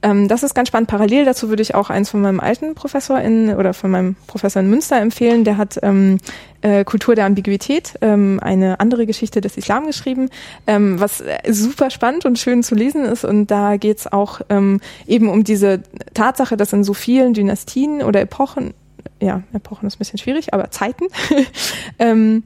Ähm, 0.02 0.26
das 0.26 0.42
ist 0.42 0.56
ganz 0.56 0.68
spannend. 0.68 0.88
Parallel 0.88 1.24
dazu 1.24 1.48
würde 1.48 1.62
ich 1.62 1.76
auch 1.76 1.88
eins 1.88 2.10
von 2.10 2.20
meinem 2.20 2.40
alten 2.40 2.74
Professor 2.74 3.20
in 3.20 3.54
oder 3.54 3.74
von 3.74 3.92
meinem 3.92 4.16
Professor 4.26 4.60
in 4.60 4.68
Münster 4.70 5.00
empfehlen. 5.00 5.44
Der 5.44 5.56
hat 5.56 5.78
ähm, 5.84 6.18
äh, 6.62 6.84
Kultur 6.84 7.14
der 7.14 7.26
Ambiguität, 7.26 7.94
ähm, 8.00 8.40
eine 8.42 8.80
andere 8.80 9.06
Geschichte 9.06 9.40
des 9.40 9.56
Islam 9.56 9.86
geschrieben, 9.86 10.30
ähm, 10.66 10.98
was 10.98 11.22
super 11.48 11.90
spannend 11.90 12.24
und 12.24 12.40
schön 12.40 12.64
zu 12.64 12.74
lesen 12.74 13.04
ist. 13.04 13.24
Und 13.24 13.52
da 13.52 13.76
geht's 13.76 14.08
auch 14.08 14.40
ähm, 14.48 14.80
eben 15.06 15.28
um 15.28 15.44
diese 15.44 15.82
Tatsache, 16.12 16.56
dass 16.56 16.72
in 16.72 16.82
so 16.82 16.92
vielen 16.92 17.34
Dynastien 17.34 18.02
oder 18.02 18.20
Epochen 18.20 18.74
ja, 19.20 19.42
Epochen 19.52 19.86
ist 19.86 19.96
ein 19.96 19.98
bisschen 19.98 20.18
schwierig, 20.18 20.54
aber 20.54 20.70
Zeiten, 20.70 21.06
ähm, 21.98 22.42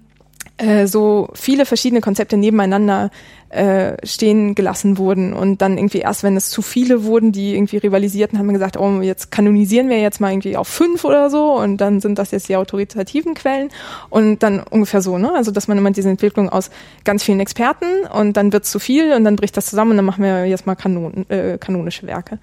äh, 0.61 0.87
so 0.87 1.31
viele 1.35 1.65
verschiedene 1.65 2.01
Konzepte 2.01 2.37
nebeneinander 2.37 3.11
äh, 3.49 3.95
stehen 4.07 4.55
gelassen 4.55 4.99
wurden 4.99 5.33
und 5.33 5.61
dann 5.63 5.77
irgendwie 5.77 5.99
erst, 5.99 6.23
wenn 6.23 6.37
es 6.37 6.51
zu 6.51 6.63
viele 6.63 7.05
wurden, 7.05 7.33
die 7.33 7.55
irgendwie 7.55 7.79
rivalisierten, 7.79 8.39
haben 8.39 8.47
wir 8.47 8.53
gesagt, 8.53 8.77
oh, 8.77 9.01
jetzt 9.01 9.31
kanonisieren 9.31 9.89
wir 9.89 10.01
jetzt 10.01 10.21
mal 10.21 10.31
irgendwie 10.31 10.57
auf 10.57 10.69
fünf 10.69 11.05
oder 11.05 11.31
so 11.31 11.55
und 11.55 11.79
dann 11.79 12.01
sind 12.01 12.19
das 12.19 12.31
jetzt 12.31 12.49
die 12.49 12.57
autoritativen 12.57 13.35
Quellen 13.35 13.71
und 14.11 14.43
dann 14.43 14.61
ungefähr 14.61 15.03
so, 15.03 15.19
ne? 15.19 15.33
Also 15.35 15.51
dass 15.51 15.67
man 15.67 15.79
immer 15.79 15.91
diese 15.91 16.11
Entwicklung 16.11 16.49
aus 16.49 16.71
ganz 17.05 17.23
vielen 17.25 17.41
Experten 17.41 18.07
und 18.13 18.37
dann 18.37 18.53
wird 18.53 18.67
zu 18.67 18.79
viel 18.79 19.13
und 19.15 19.25
dann 19.25 19.37
bricht 19.37 19.57
das 19.57 19.67
zusammen 19.67 19.93
und 19.93 19.97
dann 19.97 20.07
machen 20.07 20.23
wir 20.23 20.45
jetzt 20.45 20.67
mal 20.67 20.77
Kanon, 20.77 21.29
äh, 21.29 21.59
kanonische 21.59 22.07
Werke. 22.07 22.39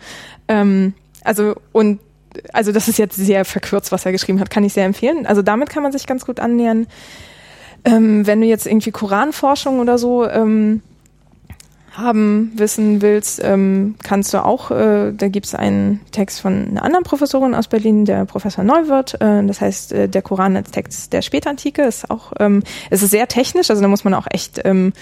Ähm, 0.47 0.93
also 1.23 1.55
und 1.71 1.99
also 2.53 2.71
das 2.71 2.87
ist 2.87 2.97
jetzt 2.97 3.15
sehr 3.15 3.45
verkürzt, 3.45 3.91
was 3.91 4.05
er 4.05 4.11
geschrieben 4.11 4.39
hat, 4.39 4.49
kann 4.49 4.63
ich 4.63 4.73
sehr 4.73 4.85
empfehlen. 4.85 5.25
Also 5.25 5.41
damit 5.41 5.69
kann 5.69 5.83
man 5.83 5.91
sich 5.91 6.05
ganz 6.05 6.25
gut 6.25 6.39
annähern. 6.39 6.87
Ähm, 7.85 8.25
wenn 8.27 8.41
du 8.41 8.47
jetzt 8.47 8.65
irgendwie 8.65 8.91
Koranforschung 8.91 9.79
oder 9.79 9.97
so 9.97 10.27
ähm, 10.27 10.81
haben, 11.97 12.51
wissen 12.55 13.01
willst, 13.01 13.41
ähm, 13.43 13.95
kannst 14.03 14.33
du 14.33 14.43
auch, 14.43 14.71
äh, 14.71 15.11
da 15.13 15.27
gibt 15.29 15.47
es 15.47 15.55
einen 15.55 15.99
Text 16.11 16.41
von 16.41 16.67
einer 16.69 16.83
anderen 16.83 17.03
Professorin 17.03 17.55
aus 17.55 17.67
Berlin, 17.67 18.05
der 18.05 18.25
Professor 18.25 18.63
Neuwirth, 18.63 19.15
äh, 19.15 19.43
das 19.45 19.61
heißt 19.61 19.93
äh, 19.93 20.07
der 20.07 20.21
Koran 20.21 20.55
als 20.55 20.71
Text 20.71 21.11
der 21.13 21.23
Spätantike, 21.23 21.83
ist 21.83 22.11
auch, 22.11 22.33
ähm, 22.39 22.61
es 22.91 23.01
ist 23.01 23.11
sehr 23.11 23.27
technisch, 23.27 23.69
also 23.69 23.81
da 23.81 23.87
muss 23.87 24.03
man 24.03 24.13
auch 24.13 24.27
echt 24.29 24.61
ähm, 24.63 24.93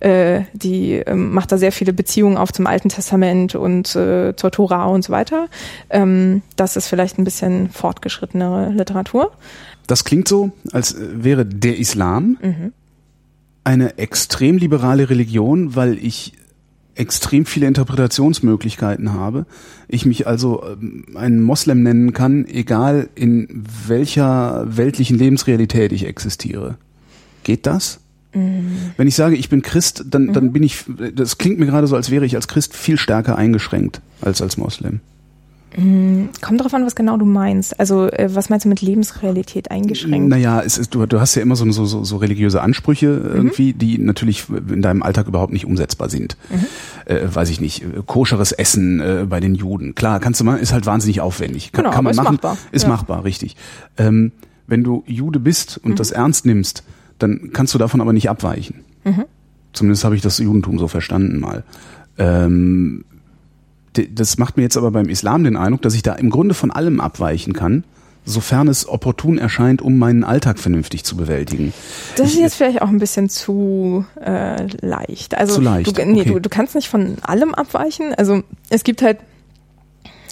äh, 0.00 0.42
die 0.52 0.92
ähm, 0.92 1.32
macht 1.32 1.52
da 1.52 1.58
sehr 1.58 1.72
viele 1.72 1.92
Beziehungen 1.92 2.36
auf 2.36 2.52
zum 2.52 2.66
Alten 2.66 2.88
Testament 2.88 3.54
und 3.54 3.94
äh, 3.96 4.34
zur 4.36 4.50
Tora 4.50 4.86
und 4.86 5.04
so 5.04 5.12
weiter. 5.12 5.48
Ähm, 5.90 6.42
das 6.56 6.76
ist 6.76 6.88
vielleicht 6.88 7.18
ein 7.18 7.24
bisschen 7.24 7.70
fortgeschrittenere 7.70 8.70
Literatur. 8.70 9.32
Das 9.86 10.04
klingt 10.04 10.28
so, 10.28 10.52
als 10.72 10.96
wäre 10.98 11.44
der 11.44 11.78
Islam 11.78 12.38
mhm. 12.42 12.72
eine 13.64 13.98
extrem 13.98 14.58
liberale 14.58 15.10
Religion, 15.10 15.76
weil 15.76 15.98
ich 15.98 16.32
extrem 16.94 17.44
viele 17.44 17.66
Interpretationsmöglichkeiten 17.66 19.12
habe. 19.12 19.46
Ich 19.88 20.06
mich 20.06 20.26
also 20.26 20.62
ähm, 20.64 21.06
einen 21.14 21.42
Moslem 21.42 21.82
nennen 21.82 22.12
kann, 22.12 22.46
egal 22.46 23.08
in 23.14 23.64
welcher 23.86 24.64
weltlichen 24.76 25.18
Lebensrealität 25.18 25.92
ich 25.92 26.06
existiere. 26.06 26.76
Geht 27.42 27.66
das? 27.66 28.00
Mhm. 28.34 28.92
Wenn 28.96 29.08
ich 29.08 29.14
sage, 29.14 29.36
ich 29.36 29.48
bin 29.48 29.62
Christ, 29.62 30.04
dann, 30.08 30.32
dann 30.32 30.46
mhm. 30.46 30.52
bin 30.52 30.62
ich, 30.62 30.84
das 31.14 31.38
klingt 31.38 31.58
mir 31.58 31.66
gerade 31.66 31.86
so, 31.86 31.96
als 31.96 32.10
wäre 32.10 32.26
ich 32.26 32.36
als 32.36 32.48
Christ 32.48 32.74
viel 32.74 32.98
stärker 32.98 33.36
eingeschränkt 33.36 34.00
als 34.20 34.42
als 34.42 34.56
Moslem. 34.56 35.00
Mm, 35.76 36.26
kommt 36.40 36.60
darauf 36.60 36.72
an, 36.74 36.86
was 36.86 36.94
genau 36.94 37.16
du 37.16 37.24
meinst. 37.24 37.78
Also 37.80 38.06
äh, 38.06 38.28
was 38.32 38.48
meinst 38.48 38.64
du 38.64 38.68
mit 38.68 38.80
Lebensrealität 38.80 39.70
eingeschränkt? 39.70 40.28
Naja, 40.28 40.60
es 40.60 40.78
ist, 40.78 40.94
du, 40.94 41.04
du 41.06 41.20
hast 41.20 41.34
ja 41.34 41.42
immer 41.42 41.56
so, 41.56 41.70
so, 41.70 42.04
so 42.04 42.16
religiöse 42.16 42.62
Ansprüche 42.62 43.08
mhm. 43.08 43.34
irgendwie, 43.34 43.72
die 43.72 43.98
natürlich 43.98 44.46
in 44.48 44.82
deinem 44.82 45.02
Alltag 45.02 45.26
überhaupt 45.26 45.52
nicht 45.52 45.66
umsetzbar 45.66 46.08
sind. 46.08 46.36
Mhm. 46.50 47.12
Äh, 47.12 47.34
weiß 47.34 47.50
ich 47.50 47.60
nicht, 47.60 47.84
koscheres 48.06 48.52
Essen 48.52 49.00
äh, 49.00 49.26
bei 49.28 49.40
den 49.40 49.54
Juden. 49.54 49.94
Klar, 49.94 50.20
kannst 50.20 50.40
du 50.40 50.44
mal, 50.44 50.58
ist 50.58 50.72
halt 50.72 50.86
wahnsinnig 50.86 51.20
aufwendig. 51.20 51.72
Kann, 51.72 51.84
genau, 51.84 51.94
kann 51.94 52.04
man 52.04 52.12
ist 52.12 52.16
machen. 52.18 52.34
Machbar. 52.34 52.56
Ist 52.70 52.82
ja. 52.82 52.88
machbar, 52.88 53.24
richtig. 53.24 53.56
Ähm, 53.96 54.32
wenn 54.66 54.84
du 54.84 55.02
Jude 55.06 55.40
bist 55.40 55.78
und 55.82 55.92
mhm. 55.92 55.96
das 55.96 56.12
ernst 56.12 56.46
nimmst, 56.46 56.84
dann 57.18 57.50
kannst 57.52 57.74
du 57.74 57.78
davon 57.78 58.00
aber 58.00 58.12
nicht 58.12 58.28
abweichen. 58.30 58.84
Mhm. 59.04 59.24
Zumindest 59.72 60.04
habe 60.04 60.16
ich 60.16 60.22
das 60.22 60.38
Judentum 60.38 60.78
so 60.78 60.88
verstanden 60.88 61.40
mal. 61.40 61.64
Ähm, 62.18 63.04
das 63.92 64.38
macht 64.38 64.56
mir 64.56 64.64
jetzt 64.64 64.76
aber 64.76 64.90
beim 64.90 65.08
Islam 65.08 65.44
den 65.44 65.56
Eindruck, 65.56 65.82
dass 65.82 65.94
ich 65.94 66.02
da 66.02 66.14
im 66.14 66.30
Grunde 66.30 66.54
von 66.54 66.70
allem 66.70 67.00
abweichen 67.00 67.52
kann, 67.52 67.84
sofern 68.24 68.68
es 68.68 68.88
opportun 68.88 69.38
erscheint, 69.38 69.82
um 69.82 69.98
meinen 69.98 70.24
Alltag 70.24 70.58
vernünftig 70.58 71.04
zu 71.04 71.16
bewältigen. 71.16 71.72
Das 72.16 72.30
ist 72.30 72.38
jetzt 72.38 72.56
vielleicht 72.56 72.82
auch 72.82 72.88
ein 72.88 72.98
bisschen 72.98 73.28
zu 73.28 74.04
äh, 74.20 74.66
leicht. 74.80 75.36
Also 75.36 75.56
zu 75.56 75.60
leicht. 75.60 75.96
Du, 75.96 76.04
nee, 76.04 76.22
okay. 76.22 76.32
du, 76.32 76.40
du 76.40 76.48
kannst 76.48 76.74
nicht 76.74 76.88
von 76.88 77.16
allem 77.22 77.54
abweichen. 77.54 78.14
Also 78.14 78.42
es 78.70 78.82
gibt 78.82 79.02
halt 79.02 79.18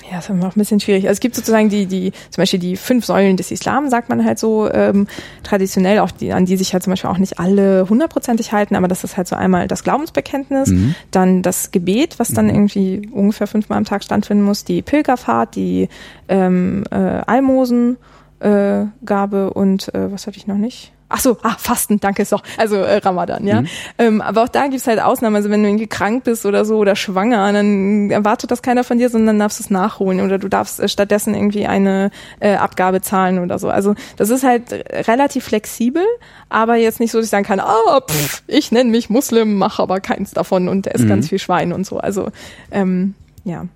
ja, 0.09 0.17
das 0.17 0.25
ist 0.25 0.31
immer 0.31 0.49
auch 0.49 0.57
ein 0.57 0.59
bisschen 0.59 0.81
schwierig. 0.81 1.05
Also 1.05 1.13
es 1.13 1.21
gibt 1.21 1.35
sozusagen 1.35 1.69
die, 1.69 1.87
die, 1.87 2.13
zum 2.31 2.43
Beispiel 2.43 2.59
die 2.61 2.77
fünf 2.77 3.05
Säulen 3.05 3.37
des 3.37 3.51
Islam, 3.51 3.89
sagt 3.89 4.09
man 4.09 4.25
halt 4.25 4.39
so 4.39 4.71
ähm, 4.71 5.07
traditionell, 5.43 6.01
auch 6.01 6.11
die, 6.11 6.33
an 6.33 6.47
die 6.47 6.57
sich 6.57 6.73
halt 6.73 6.83
zum 6.83 6.93
Beispiel 6.93 7.11
auch 7.11 7.19
nicht 7.19 7.39
alle 7.39 7.89
hundertprozentig 7.89 8.53
halten, 8.53 8.77
aber 8.77 8.89
das 8.89 9.05
ist 9.05 9.17
halt 9.17 9.29
so 9.29 9.37
einmal 9.37 9.69
das 9.69 9.85
Glaubensbekenntnis, 9.85 10.69
mhm. 10.69 10.95
dann 11.11 11.43
das 11.43 11.71
Gebet, 11.71 12.19
was 12.19 12.29
dann 12.29 12.47
mhm. 12.47 12.55
irgendwie 12.55 13.09
ungefähr 13.13 13.47
fünfmal 13.47 13.79
am 13.79 13.85
Tag 13.85 14.05
stattfinden 14.05 14.45
muss, 14.45 14.65
die 14.65 14.83
Pilgerfahrt, 14.83 15.57
die 15.57 15.89
ähm, 16.29 16.85
äh, 16.91 16.95
Almosengabe 16.95 17.99
äh, 18.41 18.87
Gabe 19.05 19.53
und 19.53 19.95
äh, 19.95 20.13
was 20.13 20.27
hatte 20.27 20.37
ich 20.37 20.47
noch 20.47 20.57
nicht? 20.57 20.93
Ach 21.15 21.21
so, 21.21 21.37
ah, 21.43 21.57
Fasten, 21.59 22.01
danke, 22.01 22.23
ist 22.23 22.33
doch. 22.33 22.43
Also 22.57 22.77
äh, 22.77 22.97
Ramadan, 22.97 23.47
ja. 23.47 23.61
Mhm. 23.61 23.67
Ähm, 23.99 24.21
aber 24.23 24.45
auch 24.45 24.49
da 24.49 24.67
gibt's 24.69 24.87
halt 24.87 24.99
Ausnahmen. 24.99 25.37
Also 25.37 25.51
wenn 25.51 25.63
du 25.63 25.69
irgendwie 25.69 25.87
krank 25.87 26.25
bist 26.25 26.47
oder 26.47 26.65
so 26.65 26.79
oder 26.79 26.97
schwanger, 26.97 27.53
dann 27.53 28.11
erwartet 28.11 28.51
das 28.51 28.63
keiner 28.63 28.83
von 28.83 28.97
dir, 28.97 29.11
sondern 29.11 29.39
darfst 29.39 29.61
es 29.61 29.69
nachholen 29.69 30.21
oder 30.23 30.39
du 30.39 30.49
darfst 30.49 30.81
äh, 30.81 30.89
stattdessen 30.89 31.35
irgendwie 31.35 31.67
eine 31.67 32.11
äh, 32.41 32.55
Abgabe 32.55 33.03
zahlen 33.03 33.41
oder 33.41 33.59
so. 33.59 33.69
Also 33.69 33.95
das 34.17 34.31
ist 34.31 34.43
halt 34.43 34.73
relativ 35.07 35.45
flexibel, 35.45 36.05
aber 36.49 36.77
jetzt 36.77 36.99
nicht 36.99 37.11
so, 37.11 37.19
dass 37.19 37.27
ich 37.27 37.31
sagen 37.31 37.45
kann, 37.45 37.61
ah, 37.61 38.01
pff, 38.01 38.43
ich 38.47 38.73
nenne 38.73 38.91
mich 38.91 39.11
Muslim, 39.11 39.59
mache 39.59 39.83
aber 39.83 40.01
keins 40.01 40.31
davon 40.31 40.69
und 40.69 40.87
esse 40.87 41.05
mhm. 41.05 41.09
ganz 41.09 41.29
viel 41.29 41.39
Schwein 41.39 41.75
und 41.75 41.85
so. 41.85 41.99
Also 41.99 42.31
ähm, 42.71 43.15
ja. 43.45 43.67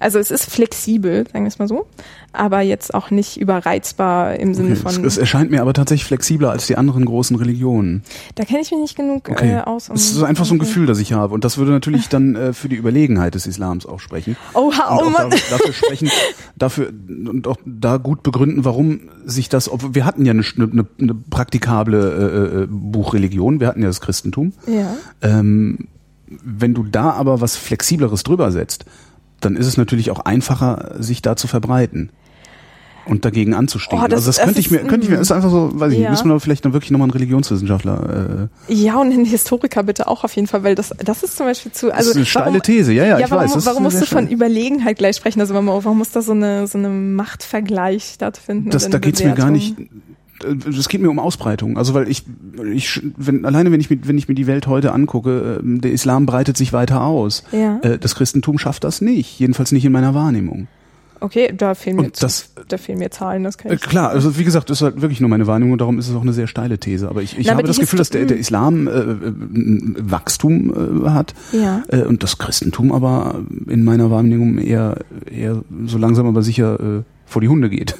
Also 0.00 0.18
es 0.18 0.30
ist 0.30 0.50
flexibel, 0.50 1.26
sagen 1.26 1.44
wir 1.44 1.48
es 1.48 1.58
mal 1.58 1.66
so, 1.66 1.86
aber 2.32 2.60
jetzt 2.60 2.94
auch 2.94 3.10
nicht 3.10 3.40
überreizbar 3.40 4.36
im 4.36 4.54
Sinne 4.54 4.72
okay. 4.72 4.80
von. 4.80 4.92
Es, 4.92 5.14
es, 5.14 5.18
erscheint 5.18 5.50
mir 5.50 5.60
aber 5.60 5.72
tatsächlich 5.72 6.06
flexibler 6.06 6.50
als 6.50 6.66
die 6.66 6.76
anderen 6.76 7.04
großen 7.04 7.36
Religionen. 7.36 8.02
Da 8.36 8.44
kenne 8.44 8.60
ich 8.60 8.70
mich 8.70 8.80
nicht 8.80 8.96
genug 8.96 9.28
okay. 9.28 9.56
äh, 9.56 9.60
aus. 9.60 9.88
Um 9.88 9.96
es 9.96 10.12
ist 10.12 10.22
einfach 10.22 10.44
so 10.44 10.54
ein 10.54 10.58
Gefühl, 10.58 10.86
das 10.86 11.00
ich 11.00 11.12
habe. 11.12 11.34
Und 11.34 11.44
das 11.44 11.58
würde 11.58 11.72
natürlich 11.72 12.08
dann 12.08 12.36
äh, 12.36 12.52
für 12.52 12.68
die 12.68 12.76
Überlegenheit 12.76 13.34
des 13.34 13.46
Islams 13.46 13.86
auch 13.86 13.98
sprechen. 13.98 14.36
Oha, 14.54 15.00
oh 15.00 15.10
Mann. 15.10 15.30
dafür 15.30 15.72
sprechen, 15.72 16.10
dafür 16.56 16.90
und 17.08 17.46
auch 17.46 17.58
da 17.64 17.96
gut 17.96 18.22
begründen, 18.22 18.64
warum 18.64 19.00
sich 19.24 19.48
das, 19.48 19.68
ob, 19.68 19.94
wir 19.94 20.04
hatten 20.04 20.24
ja 20.24 20.32
eine, 20.32 20.44
eine, 20.56 20.86
eine 21.00 21.14
praktikable 21.14 21.98
äh, 21.98 22.62
äh, 22.62 22.66
Buchreligion, 22.70 23.60
wir 23.60 23.66
hatten 23.66 23.80
ja 23.80 23.88
das 23.88 24.00
Christentum. 24.00 24.52
Ja. 24.66 24.96
Ähm, 25.22 25.88
wenn 26.26 26.74
du 26.74 26.84
da 26.84 27.10
aber 27.12 27.40
was 27.40 27.56
Flexibleres 27.56 28.22
drüber 28.22 28.52
setzt, 28.52 28.84
dann 29.40 29.56
ist 29.56 29.66
es 29.66 29.76
natürlich 29.76 30.10
auch 30.10 30.20
einfacher, 30.20 30.96
sich 30.98 31.22
da 31.22 31.36
zu 31.36 31.46
verbreiten 31.46 32.10
und 33.08 33.24
dagegen 33.24 33.54
anzustehen. 33.54 34.00
Oh, 34.02 34.06
das, 34.06 34.18
also 34.18 34.26
das, 34.26 34.36
das 34.36 34.44
könnte 34.44 34.60
ich 34.60 34.70
mir, 34.70 34.80
könnte 34.80 35.06
ich 35.06 35.10
mir, 35.10 35.18
ist 35.18 35.32
einfach 35.32 35.50
so, 35.50 35.70
weiß 35.72 35.92
ich 35.92 35.98
ja. 35.98 36.10
nicht, 36.10 36.10
müssen 36.10 36.30
wir 36.30 36.40
vielleicht 36.40 36.64
dann 36.64 36.72
wirklich 36.72 36.90
nochmal 36.90 37.06
einen 37.06 37.12
Religionswissenschaftler. 37.12 38.48
Äh, 38.68 38.74
ja, 38.74 39.00
und 39.00 39.12
einen 39.12 39.24
Historiker 39.24 39.82
bitte 39.82 40.08
auch 40.08 40.24
auf 40.24 40.36
jeden 40.36 40.46
Fall, 40.46 40.62
weil 40.62 40.74
das, 40.74 40.94
das 40.98 41.22
ist 41.22 41.36
zum 41.36 41.46
Beispiel 41.46 41.72
zu. 41.72 41.90
Also 41.92 41.96
das 41.96 42.08
ist 42.08 42.16
eine 42.16 42.26
steile 42.26 42.46
warum, 42.46 42.62
These, 42.62 42.92
ja, 42.92 43.04
ja, 43.04 43.18
ja 43.18 43.24
ich 43.24 43.30
warum, 43.30 43.44
weiß. 43.44 43.66
Warum 43.66 43.82
musst 43.84 44.00
du 44.00 44.06
von 44.06 44.28
Überlegenheit 44.28 44.98
gleich 44.98 45.16
sprechen? 45.16 45.40
Also 45.40 45.54
warum, 45.54 45.68
warum 45.68 45.98
muss 45.98 46.10
da 46.10 46.20
so 46.20 46.32
eine 46.32 46.66
so 46.66 46.78
eine 46.78 46.90
Machtvergleich 46.90 48.04
stattfinden? 48.14 48.70
Das, 48.70 48.88
da 48.88 48.98
geht's 48.98 49.22
mir 49.22 49.34
gar 49.34 49.50
nicht 49.50 49.76
es 50.44 50.88
geht 50.88 51.00
mir 51.00 51.10
um 51.10 51.18
Ausbreitung. 51.18 51.76
Also 51.76 51.94
weil 51.94 52.08
ich, 52.08 52.24
ich 52.72 53.02
wenn, 53.16 53.44
alleine 53.44 53.72
wenn 53.72 53.80
ich 53.80 53.90
mir, 53.90 53.98
wenn 54.04 54.18
ich 54.18 54.28
mir 54.28 54.34
die 54.34 54.46
Welt 54.46 54.66
heute 54.66 54.92
angucke, 54.92 55.60
ähm, 55.62 55.80
der 55.80 55.92
Islam 55.92 56.26
breitet 56.26 56.56
sich 56.56 56.72
weiter 56.72 57.02
aus. 57.02 57.44
Ja. 57.52 57.78
Äh, 57.82 57.98
das 57.98 58.14
Christentum 58.14 58.58
schafft 58.58 58.84
das 58.84 59.00
nicht, 59.00 59.38
jedenfalls 59.38 59.72
nicht 59.72 59.84
in 59.84 59.92
meiner 59.92 60.14
Wahrnehmung. 60.14 60.68
Okay, 61.20 61.52
da 61.56 61.74
fehlen 61.74 61.96
mir, 61.96 62.10
das, 62.10 62.52
da 62.68 62.78
fehlen 62.78 62.98
mir 62.98 63.10
Zahlen, 63.10 63.42
das 63.42 63.58
kann 63.58 63.72
äh, 63.72 63.74
ich. 63.74 63.80
Klar, 63.80 64.10
also 64.10 64.38
wie 64.38 64.44
gesagt, 64.44 64.70
das 64.70 64.78
ist 64.78 64.82
halt 64.82 65.00
wirklich 65.00 65.20
nur 65.20 65.28
meine 65.28 65.46
Wahrnehmung 65.46 65.72
und 65.72 65.80
darum 65.80 65.98
ist 65.98 66.08
es 66.08 66.14
auch 66.14 66.22
eine 66.22 66.32
sehr 66.32 66.46
steile 66.46 66.78
These. 66.78 67.08
Aber 67.08 67.22
ich, 67.22 67.36
ich 67.36 67.46
Na, 67.46 67.54
habe 67.54 67.64
das 67.64 67.78
Gefühl, 67.78 67.98
dass 67.98 68.10
der, 68.10 68.24
der 68.24 68.36
Islam 68.36 68.86
äh, 68.86 68.92
Wachstum 70.10 71.06
äh, 71.06 71.10
hat 71.10 71.34
ja. 71.52 71.82
äh, 71.88 72.02
und 72.02 72.22
das 72.22 72.38
Christentum 72.38 72.92
aber 72.92 73.42
in 73.66 73.82
meiner 73.82 74.10
Wahrnehmung 74.10 74.58
eher, 74.58 74.98
eher 75.28 75.62
so 75.86 75.98
langsam 75.98 76.26
aber 76.26 76.42
sicher 76.42 76.78
äh, 76.78 77.02
vor 77.26 77.42
die 77.42 77.48
Hunde 77.48 77.68
geht 77.68 77.96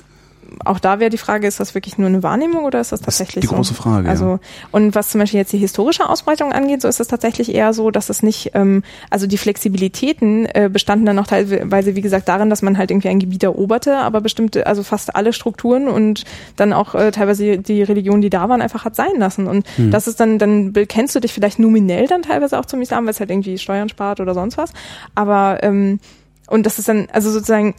auch 0.65 0.79
da 0.79 1.01
wäre 1.01 1.11
die 1.11 1.19
Frage, 1.19 1.47
ist 1.47 1.61
das 1.61 1.75
wirklich 1.75 1.99
nur 1.99 2.09
eine 2.09 2.23
Wahrnehmung 2.23 2.65
oder 2.65 2.81
ist 2.81 2.93
das 2.93 3.01
tatsächlich 3.01 3.37
das 3.37 3.45
ist 3.45 3.51
die 3.51 3.55
große 3.55 3.75
Frage. 3.75 4.09
Also 4.09 4.25
ja. 4.25 4.41
und 4.73 4.95
was 4.95 5.11
zum 5.11 5.20
Beispiel 5.20 5.39
jetzt 5.39 5.53
die 5.53 5.59
historische 5.59 6.09
Ausbreitung 6.09 6.53
angeht, 6.53 6.83
so 6.83 6.89
ist 6.89 7.01
es 7.01 7.09
tatsächlich 7.09 7.55
eher 7.55 7.73
so, 7.73 7.91
dass 7.91 8.09
es 8.11 8.23
nicht, 8.23 8.53
ähm, 8.55 8.83
also 9.11 9.27
die 9.27 9.39
Flexibilitäten 9.39 10.47
äh, 10.47 10.69
bestanden 10.73 11.07
dann 11.07 11.16
noch 11.16 11.27
teilweise, 11.27 11.97
wie 11.97 12.01
gesagt, 12.01 12.29
darin, 12.29 12.51
dass 12.51 12.62
man 12.62 12.79
halt 12.79 12.91
irgendwie 12.91 13.09
ein 13.09 13.19
Gebiet 13.19 13.43
eroberte, 13.43 13.99
aber 13.99 14.20
bestimmte, 14.20 14.66
also 14.66 14.83
fast 14.83 15.15
alle 15.15 15.33
Strukturen 15.33 15.89
und 15.89 16.25
dann 16.57 16.73
auch 16.73 16.95
äh, 16.95 17.11
teilweise 17.11 17.59
die 17.59 17.83
Religionen, 17.83 18.23
die 18.23 18.31
da 18.31 18.49
waren, 18.49 18.62
einfach 18.62 18.85
hat 18.85 18.97
sein 18.97 19.16
lassen. 19.16 19.47
Und 19.47 19.66
hm. 19.77 19.91
das 19.91 20.09
ist 20.09 20.20
dann, 20.20 20.39
dann 20.39 20.73
kennst 20.89 21.15
du 21.15 21.20
dich 21.20 21.33
vielleicht 21.33 21.59
nominell 21.59 22.07
dann 22.07 22.23
teilweise 22.23 22.59
auch 22.59 22.66
zum 22.66 22.81
Islam, 22.81 23.05
weil 23.05 23.11
es 23.11 23.20
halt 23.20 23.31
irgendwie 23.31 23.59
Steuern 23.59 23.89
spart 23.89 24.20
oder 24.20 24.35
sonst 24.35 24.59
was. 24.59 24.73
Aber 25.15 25.59
ähm, 25.62 26.01
und 26.49 26.65
das 26.65 26.79
ist 26.79 26.89
dann, 26.89 27.09
also 27.12 27.31
sozusagen 27.31 27.75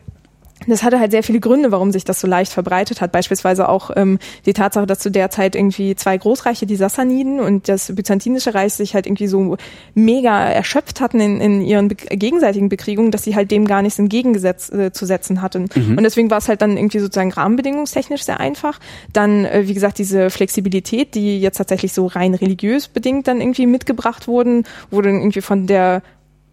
das 0.68 0.84
hatte 0.84 1.00
halt 1.00 1.12
sehr 1.12 1.24
viele 1.24 1.40
Gründe, 1.40 1.72
warum 1.72 1.92
sich 1.92 2.04
das 2.04 2.20
so 2.20 2.28
leicht 2.28 2.52
verbreitet 2.52 3.02
hat. 3.02 3.12
Beispielsweise 3.12 3.70
auch 3.70 3.92
ähm, 3.96 4.20
die 4.46 4.54
Tatsache, 4.54 4.86
dass 4.86 5.00
zu 5.00 5.10
der 5.10 5.30
Zeit 5.30 5.56
irgendwie 5.56 5.96
zwei 5.96 6.18
Großreiche, 6.18 6.66
die 6.66 6.76
Sassaniden 6.76 7.40
und 7.40 7.70
das 7.70 7.94
Byzantinische 7.96 8.54
Reich, 8.54 8.74
sich 8.74 8.94
halt 8.94 9.06
irgendwie 9.06 9.28
so 9.28 9.58
mega 9.94 10.44
erschöpft 10.50 11.02
hatten 11.02 11.20
in, 11.20 11.42
in 11.42 11.62
ihren 11.62 11.88
be 11.88 11.96
gegenseitigen 11.96 12.70
Bekriegungen, 12.70 13.12
dass 13.12 13.24
sie 13.24 13.36
halt 13.36 13.52
dem 13.52 13.66
gar 13.66 13.82
nichts 13.82 14.00
entgegengesetzt 14.00 14.74
äh, 14.74 14.92
zu 14.92 15.06
setzen 15.06 15.42
hatten. 15.42 15.70
Mhm. 15.74 15.98
Und 15.98 16.04
deswegen 16.04 16.30
war 16.30 16.40
es 16.40 16.50
halt 16.50 16.62
dann 16.62 16.78
irgendwie 16.78 17.00
sozusagen 17.00 17.32
rahmenbedingungstechnisch 17.32 18.24
sehr 18.24 18.40
einfach. 18.40 18.80
Dann, 19.14 19.46
äh, 19.46 19.64
wie 19.66 19.74
gesagt, 19.74 19.98
diese 19.98 20.30
Flexibilität, 20.30 21.16
die 21.16 21.40
jetzt 21.40 21.58
tatsächlich 21.58 21.94
so 21.94 22.08
rein 22.08 22.34
religiös 22.34 22.88
bedingt 22.88 23.28
dann 23.28 23.42
irgendwie 23.42 23.66
mitgebracht 23.66 24.28
wurden, 24.28 24.66
wurde 24.92 25.10
dann 25.10 25.20
irgendwie 25.20 25.42
von 25.42 25.68
der 25.68 26.02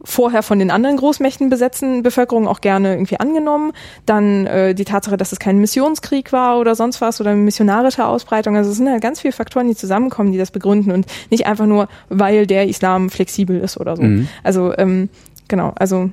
vorher 0.07 0.45
von 0.45 0.61
den 0.61 0.71
anderen 0.71 0.97
Großmächten 0.97 1.51
besetzten 1.51 2.05
Bevölkerung 2.05 2.47
auch 2.47 2.61
gerne 2.61 2.93
irgendwie 2.93 3.19
angenommen. 3.19 3.73
Dann 4.07 4.47
äh, 4.47 4.75
die 4.75 4.85
Tatsache, 4.85 5.17
dass 5.17 5.33
es 5.33 5.41
kein 5.41 5.59
Missionskrieg 5.59 6.33
war 6.33 6.61
oder 6.61 6.77
sonst 6.77 7.01
was 7.01 7.21
oder 7.21 7.35
missionarische 7.35 8.07
Ausbreitung. 8.07 8.57
Also 8.57 8.71
es 8.71 8.77
sind 8.77 8.89
halt 8.89 9.03
ganz 9.03 9.21
viele 9.21 9.33
Faktoren, 9.33 9.67
die 9.67 9.75
zusammenkommen, 9.75 10.31
die 10.31 10.39
das 10.39 10.53
begründen 10.53 10.93
und 10.93 11.07
nicht 11.31 11.47
einfach 11.47 11.67
nur, 11.67 11.89
weil 12.09 12.47
der 12.47 12.69
Islam 12.69 13.11
flexibel 13.11 13.59
ist 13.59 13.79
oder 13.79 13.97
so. 13.97 14.05
Mhm. 14.05 14.29
Also 14.45 14.73
ähm, 14.79 15.09
genau, 15.49 15.73
also 15.75 16.11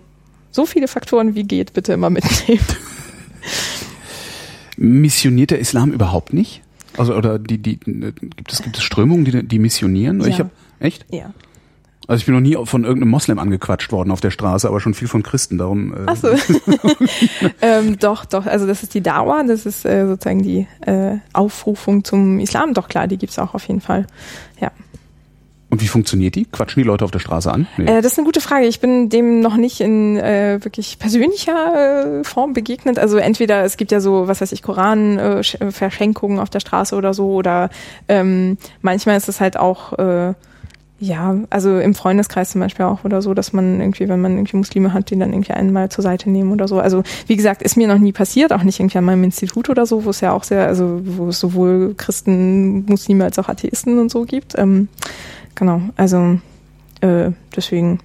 so 0.52 0.66
viele 0.66 0.88
Faktoren 0.88 1.36
wie 1.36 1.44
geht 1.44 1.74
bitte 1.74 1.94
immer 1.94 2.10
mitnehmen. 2.10 2.66
Missioniert 4.78 5.52
der 5.52 5.60
Islam 5.60 5.92
überhaupt 5.92 6.34
nicht? 6.34 6.64
Also 6.98 7.14
oder 7.14 7.38
die 7.38 7.60
die 7.60 7.78
gibt 7.78 8.52
es 8.52 8.64
gibt 8.64 8.78
es 8.78 8.84
Strömungen, 8.84 9.24
die 9.24 9.44
die 9.44 9.60
missionieren? 9.60 10.20
Ja. 10.22 10.28
Ich 10.28 10.40
hab, 10.40 10.50
echt? 10.80 11.06
Ja. 11.12 11.32
Also 12.08 12.20
ich 12.20 12.26
bin 12.26 12.36
noch 12.36 12.42
nie 12.42 12.58
von 12.66 12.84
irgendeinem 12.84 13.12
Moslem 13.12 13.40
angequatscht 13.40 13.92
worden 13.92 14.12
auf 14.12 14.20
der 14.20 14.32
Straße, 14.32 14.68
aber 14.68 14.80
schon 14.82 14.94
viel 14.94 15.08
von 15.08 15.24
Christen. 15.24 15.58
Darum. 15.58 15.94
Äh, 15.94 15.98
Ach 16.08 16.16
so. 16.16 16.30
ähm, 17.62 17.98
doch, 18.00 18.26
doch. 18.26 18.46
Also 18.46 18.68
das 18.68 18.84
ist 18.84 18.94
die 18.94 19.02
Dauer, 19.02 19.44
das 19.48 19.66
ist 19.66 19.86
äh, 19.86 20.06
sozusagen 20.06 20.44
die 20.44 20.68
äh, 20.82 21.18
Aufrufung 21.32 22.04
zum 22.04 22.40
Islam. 22.40 22.74
Doch 22.74 22.90
klar, 22.90 23.08
die 23.08 23.18
gibt's 23.18 23.40
auch 23.40 23.54
auf 23.54 23.68
jeden 23.68 23.82
Fall. 23.82 24.06
Ja. 24.60 24.72
Und 25.70 25.82
wie 25.82 25.88
funktioniert 25.88 26.36
die? 26.36 26.46
Quatschen 26.46 26.84
die 26.84 26.88
Leute 26.88 27.04
auf 27.04 27.10
der 27.10 27.18
Straße 27.18 27.52
an? 27.52 27.66
Nee. 27.78 27.86
Äh, 27.86 28.02
das 28.02 28.12
ist 28.12 28.20
eine 28.20 28.26
gute 28.26 28.42
Frage. 28.42 28.68
Ich 28.68 28.80
bin 28.80 29.10
dem 29.10 29.40
noch 29.40 29.56
nicht 29.56 29.80
in 29.82 30.18
äh, 30.18 30.60
wirklich 30.62 31.00
persönlicher 31.00 32.20
äh, 32.20 32.24
Form 32.24 32.54
begegnet. 32.54 33.00
Also 33.00 33.18
entweder 33.18 33.64
es 33.64 33.76
gibt 33.78 33.92
ja 33.92 34.00
so, 34.00 34.28
was 34.28 34.40
weiß 34.40 34.52
ich, 34.52 34.62
Koran-Verschenkungen 34.62 36.40
auf 36.40 36.52
der 36.52 36.60
Straße 36.60 36.96
oder 36.96 37.16
so, 37.16 37.32
oder 37.32 37.72
ähm, 38.08 38.58
manchmal 38.82 39.18
ist 39.18 39.30
es 39.30 39.40
halt 39.40 39.58
auch 39.58 39.94
äh, 39.98 40.34
ja, 41.04 41.36
also 41.50 41.80
im 41.80 41.96
Freundeskreis 41.96 42.52
zum 42.52 42.62
Beispiel 42.62 42.86
auch 42.86 43.04
oder 43.04 43.22
so, 43.22 43.34
dass 43.34 43.52
man 43.52 43.82
irgendwie, 43.82 44.08
wenn 44.08 44.22
man 44.22 44.38
irgendwie 44.38 44.56
Muslime 44.56 44.94
hat, 44.94 45.10
die 45.10 45.20
dann 45.20 45.34
irgendwie 45.34 45.52
einmal 45.52 45.90
zur 45.90 46.02
Seite 46.02 46.30
nehmen 46.30 46.54
oder 46.54 46.70
so. 46.70 46.80
Also 46.80 47.04
wie 47.28 47.36
gesagt, 47.36 47.62
ist 47.62 47.76
mir 47.76 47.90
noch 47.90 47.98
nie 47.98 48.14
passiert, 48.14 48.54
auch 48.54 48.64
nicht 48.64 48.80
irgendwie 48.80 49.00
an 49.00 49.04
meinem 49.04 49.26
Institut 49.26 49.70
oder 49.70 49.86
so, 49.86 50.06
wo 50.06 50.12
es 50.12 50.22
ja 50.22 50.32
auch 50.32 50.46
sehr, 50.46 50.66
also 50.66 51.02
wo 51.04 51.28
es 51.28 51.42
sowohl 51.42 51.94
Christen, 51.98 52.86
Muslime 52.86 53.26
als 53.26 53.38
auch 53.38 53.50
Atheisten 53.50 54.00
und 54.00 54.12
so 54.12 54.24
gibt. 54.24 54.58
Ähm, 54.58 54.88
genau, 55.56 55.82
also 55.98 56.40
äh, 57.02 57.32
deswegen 57.54 58.00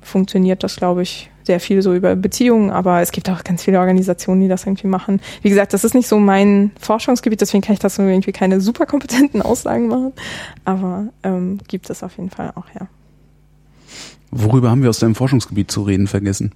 funktioniert 0.00 0.62
das, 0.62 0.76
glaube 0.76 1.02
ich, 1.02 1.30
sehr 1.48 1.60
viel 1.60 1.80
so 1.82 1.94
über 1.94 2.14
Beziehungen, 2.14 2.70
aber 2.70 3.00
es 3.00 3.10
gibt 3.10 3.28
auch 3.30 3.42
ganz 3.42 3.64
viele 3.64 3.80
Organisationen, 3.80 4.42
die 4.42 4.48
das 4.48 4.66
irgendwie 4.66 4.86
machen. 4.86 5.20
Wie 5.42 5.48
gesagt, 5.48 5.72
das 5.72 5.82
ist 5.82 5.94
nicht 5.94 6.06
so 6.06 6.18
mein 6.18 6.72
Forschungsgebiet, 6.78 7.40
deswegen 7.40 7.62
kann 7.62 7.72
ich 7.72 7.78
das 7.80 7.94
so 7.94 8.02
irgendwie 8.02 8.32
keine 8.32 8.60
super 8.60 8.84
kompetenten 8.84 9.40
Aussagen 9.50 9.88
machen, 9.88 10.12
aber 10.64 11.08
ähm, 11.22 11.58
gibt 11.66 11.88
es 11.88 12.02
auf 12.02 12.16
jeden 12.18 12.30
Fall 12.30 12.52
auch, 12.54 12.66
ja. 12.78 12.86
Worüber 14.30 14.70
haben 14.70 14.82
wir 14.82 14.90
aus 14.90 14.98
deinem 14.98 15.14
Forschungsgebiet 15.14 15.70
zu 15.70 15.82
reden 15.82 16.06
vergessen? 16.06 16.52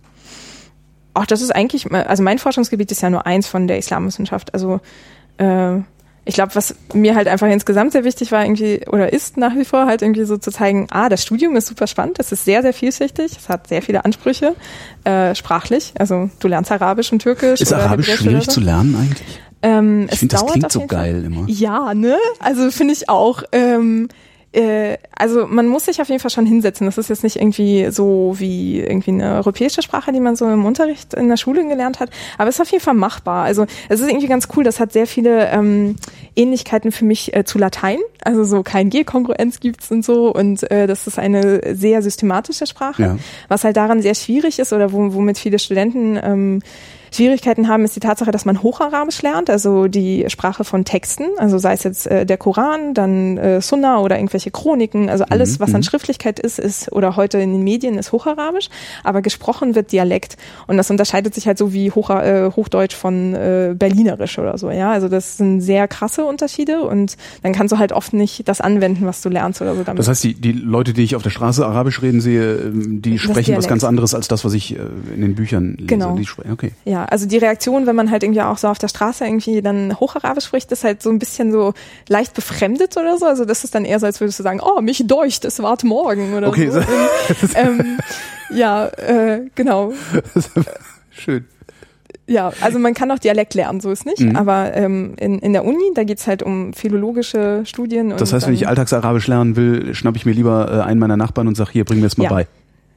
Ach, 1.14 1.27
das 1.27 1.40
ist 1.40 1.55
eigentlich, 1.55 1.90
also 1.90 2.23
mein 2.23 2.39
Forschungsgebiet 2.39 2.93
ist 2.93 3.01
ja 3.01 3.09
nur 3.09 3.27
eins 3.27 3.47
von 3.47 3.66
der 3.66 3.78
Islamwissenschaft. 3.78 4.52
Also 4.52 4.81
äh, 5.39 5.78
ich 6.24 6.35
glaube, 6.35 6.55
was 6.55 6.74
mir 6.94 7.15
halt 7.16 7.27
einfach 7.27 7.49
insgesamt 7.49 7.93
sehr 7.93 8.05
wichtig 8.05 8.31
war, 8.31 8.44
irgendwie, 8.44 8.86
oder 8.86 9.12
ist 9.12 9.36
nach 9.36 9.55
wie 9.57 9.65
vor 9.65 9.86
halt 9.86 10.03
irgendwie 10.03 10.24
so 10.24 10.36
zu 10.36 10.53
zeigen, 10.53 10.86
ah, 10.90 11.09
das 11.09 11.23
Studium 11.23 11.57
ist 11.57 11.66
super 11.66 11.86
spannend, 11.86 12.19
es 12.20 12.31
ist 12.31 12.44
sehr, 12.44 12.62
sehr 12.62 12.73
vielschichtig, 12.73 13.36
es 13.39 13.49
hat 13.49 13.66
sehr 13.66 13.82
viele 13.82 14.05
Ansprüche, 14.05 14.55
äh, 15.05 15.35
sprachlich. 15.35 15.94
Also 15.99 16.31
du 16.39 16.49
lernst 16.49 16.70
Arabisch 16.70 17.11
und 17.12 17.20
Türkisch. 17.20 17.61
Ist 17.61 17.73
Arabisch 17.73 18.07
Hebräisch 18.09 18.20
schwierig 18.23 18.44
so. 18.44 18.53
zu 18.53 18.61
lernen 18.61 18.94
eigentlich? 18.97 19.40
Ähm, 19.62 20.09
Ich 20.12 20.19
finde, 20.20 20.36
das 20.36 20.47
klingt 20.47 20.73
so 20.73 20.81
Fall. 20.81 20.89
geil 20.89 21.24
immer. 21.24 21.44
Ja, 21.49 21.94
ne? 21.94 22.16
Also 22.39 22.70
finde 22.70 22.94
ich 22.94 23.09
auch. 23.09 23.43
Ähm, 23.53 24.09
äh, 24.52 24.98
also 25.16 25.46
man 25.46 25.66
muss 25.66 25.86
sich 25.86 26.00
auf 26.00 26.08
jeden 26.08 26.20
Fall 26.20 26.30
schon 26.30 26.46
hinsetzen. 26.46 26.86
Das 26.86 26.98
ist 26.98 27.08
jetzt 27.08 27.24
nicht 27.24 27.36
irgendwie 27.36 27.90
so 27.90 28.34
wie 28.38 28.80
irgendwie 28.80 29.12
eine 29.12 29.34
europäische 29.36 29.82
Sprache, 29.82 30.12
die 30.12 30.20
man 30.20 30.36
so 30.36 30.48
im 30.48 30.64
Unterricht 30.64 31.14
in 31.14 31.28
der 31.28 31.36
Schule 31.36 31.66
gelernt 31.66 32.00
hat, 32.00 32.10
aber 32.38 32.48
es 32.48 32.56
ist 32.56 32.60
auf 32.60 32.70
jeden 32.70 32.84
Fall 32.84 32.94
machbar. 32.94 33.44
Also 33.44 33.66
es 33.88 34.00
ist 34.00 34.08
irgendwie 34.08 34.28
ganz 34.28 34.48
cool. 34.56 34.64
Das 34.64 34.78
hat 34.78 34.92
sehr 34.92 35.06
viele 35.06 35.48
ähm, 35.50 35.96
Ähnlichkeiten 36.36 36.92
für 36.92 37.04
mich 37.04 37.34
äh, 37.34 37.44
zu 37.44 37.58
Latein. 37.58 37.98
Also 38.24 38.44
so 38.44 38.62
KNG-Kongruenz 38.62 39.60
gibt's 39.60 39.90
und 39.90 40.04
so 40.04 40.32
und 40.32 40.70
äh, 40.70 40.86
das 40.86 41.06
ist 41.06 41.18
eine 41.18 41.74
sehr 41.74 42.02
systematische 42.02 42.66
Sprache. 42.66 43.02
Ja. 43.02 43.16
Was 43.48 43.64
halt 43.64 43.76
daran 43.76 44.02
sehr 44.02 44.14
schwierig 44.14 44.58
ist 44.58 44.72
oder 44.72 44.92
wo, 44.92 45.14
womit 45.14 45.38
viele 45.38 45.58
Studenten 45.58 46.18
ähm, 46.22 46.60
Schwierigkeiten 47.12 47.68
haben, 47.68 47.84
ist 47.84 47.94
die 47.97 48.01
Tatsache, 48.01 48.30
dass 48.30 48.44
man 48.44 48.62
Hocharabisch 48.62 49.22
lernt, 49.22 49.51
also 49.51 49.86
die 49.89 50.24
Sprache 50.28 50.64
von 50.64 50.84
Texten, 50.84 51.26
also 51.36 51.59
sei 51.59 51.74
es 51.74 51.82
jetzt 51.84 52.06
äh, 52.06 52.26
der 52.26 52.39
Koran, 52.39 52.94
dann 52.94 53.36
äh, 53.36 53.60
Sunna 53.60 54.01
oder 54.01 54.16
irgendwelche 54.16 54.51
Chroniken, 54.51 55.10
also 55.10 55.24
alles, 55.28 55.60
was 55.60 55.74
an 55.74 55.82
Schriftlichkeit 55.82 56.40
ist, 56.40 56.59
ist 56.59 56.90
oder 56.93 57.16
heute 57.16 57.39
in 57.39 57.52
den 57.52 57.62
Medien 57.62 57.98
ist 57.98 58.12
Hocharabisch, 58.12 58.68
aber 59.05 59.22
gesprochen 59.22 59.74
wird 59.74 59.93
Dialekt 59.93 60.36
und 60.66 60.76
das 60.76 60.90
unterscheidet 60.90 61.34
sich 61.34 61.47
halt 61.47 61.59
so 61.59 61.72
wie 61.72 61.90
Hoch, 61.90 62.10
äh, 62.10 62.51
Hochdeutsch 62.55 62.94
von 62.94 63.34
äh, 63.34 63.74
Berlinerisch 63.76 64.39
oder 64.39 64.56
so, 64.59 64.70
ja, 64.70 64.93
also 64.93 65.09
das 65.09 65.36
sind 65.36 65.60
sehr 65.60 65.89
krasse 65.89 66.24
Unterschiede 66.24 66.82
und 66.82 67.16
dann 67.43 67.52
kannst 67.52 67.72
du 67.72 67.78
halt 67.78 67.93
oft 67.93 68.12
nicht 68.12 68.48
das 68.48 68.60
anwenden, 68.60 69.06
was 69.06 69.22
du 69.22 69.28
lernst 69.28 69.60
oder 69.60 69.74
so 69.74 69.82
damit. 69.82 69.98
Das 69.98 70.09
heißt, 70.09 70.24
die, 70.24 70.34
die 70.34 70.52
Leute, 70.52 70.93
die 70.93 71.02
ich 71.02 71.16
auf 71.16 71.22
der 71.22 71.30
Straße 71.30 71.64
Arabisch 71.66 72.02
reden 72.02 72.20
sehe, 72.20 72.55
ähm, 72.55 73.02
die 73.02 73.12
Das 73.12 73.22
sprechen 73.22 73.56
was 73.56 73.68
ganz 73.68 73.84
anderes 73.84 74.14
als 74.14 74.28
das, 74.28 74.44
was 74.44 74.55
ich 74.55 74.76
äh, 74.76 74.78
in 75.14 75.20
den 75.20 75.34
Büchern 75.34 75.74
lese. 75.76 75.86
Genau. 75.86 76.16
Die 76.16 76.26
okay. 76.51 76.72
Ja, 76.84 77.01
also 77.06 77.26
die 77.26 77.38
Reaktion, 77.38 77.86
wenn 77.86 77.96
man 77.96 78.10
halt 78.10 78.22
irgendwie 78.22 78.42
auch 78.42 78.58
so 78.58 78.68
auf 78.68 78.78
der 78.78 78.88
Straße 78.88 79.24
irgendwie 79.24 79.62
dann 79.62 79.98
Hocharabisch 80.00 80.44
spricht, 80.46 80.70
ist 80.72 80.84
halt 80.84 81.02
so 81.02 81.10
ein 81.10 81.18
bisschen 81.18 81.52
so 81.52 81.74
leicht 82.08 82.34
befremdet 82.34 82.96
oder 82.96 83.18
so. 83.18 83.26
Also 83.26 83.44
das 83.44 83.64
ist 83.64 83.74
dann 83.74 83.84
eher 83.84 84.00
so, 84.00 84.06
als 84.06 84.20
würdest 84.20 84.38
du 84.38 84.42
sagen, 84.42 84.60
oh, 84.62 84.80
mich 84.80 85.06
deucht, 85.06 85.44
es 85.44 85.62
wart 85.62 85.84
morgen 85.84 86.34
oder 86.34 86.48
Okay, 86.48 86.70
so. 86.70 86.80
so- 86.80 86.86
ähm, 87.56 87.98
ja, 88.50 88.86
äh, 88.88 89.46
genau. 89.54 89.92
Schön. 91.10 91.46
Ja, 92.28 92.52
also 92.60 92.78
man 92.78 92.94
kann 92.94 93.10
auch 93.10 93.18
Dialekt 93.18 93.54
lernen, 93.54 93.80
so 93.80 93.90
ist 93.90 94.06
nicht. 94.06 94.20
Mhm. 94.20 94.36
Aber 94.36 94.74
ähm, 94.74 95.14
in, 95.18 95.38
in 95.40 95.52
der 95.52 95.64
Uni, 95.64 95.90
da 95.94 96.04
geht's 96.04 96.26
halt 96.26 96.42
um 96.42 96.72
philologische 96.72 97.62
Studien. 97.66 98.12
Und 98.12 98.20
Das 98.20 98.32
heißt, 98.32 98.46
wenn 98.46 98.54
ich 98.54 98.68
Alltagsarabisch 98.68 99.26
lernen 99.26 99.56
will, 99.56 99.94
schnapp 99.94 100.16
ich 100.16 100.24
mir 100.24 100.32
lieber 100.32 100.70
äh, 100.72 100.80
einen 100.82 101.00
meiner 101.00 101.16
Nachbarn 101.16 101.48
und 101.48 101.56
sag, 101.56 101.70
hier, 101.70 101.84
bring 101.84 101.98
mir 101.98 102.04
das 102.06 102.16
mal 102.16 102.24
Ja. 102.24 102.30
bei. 102.30 102.46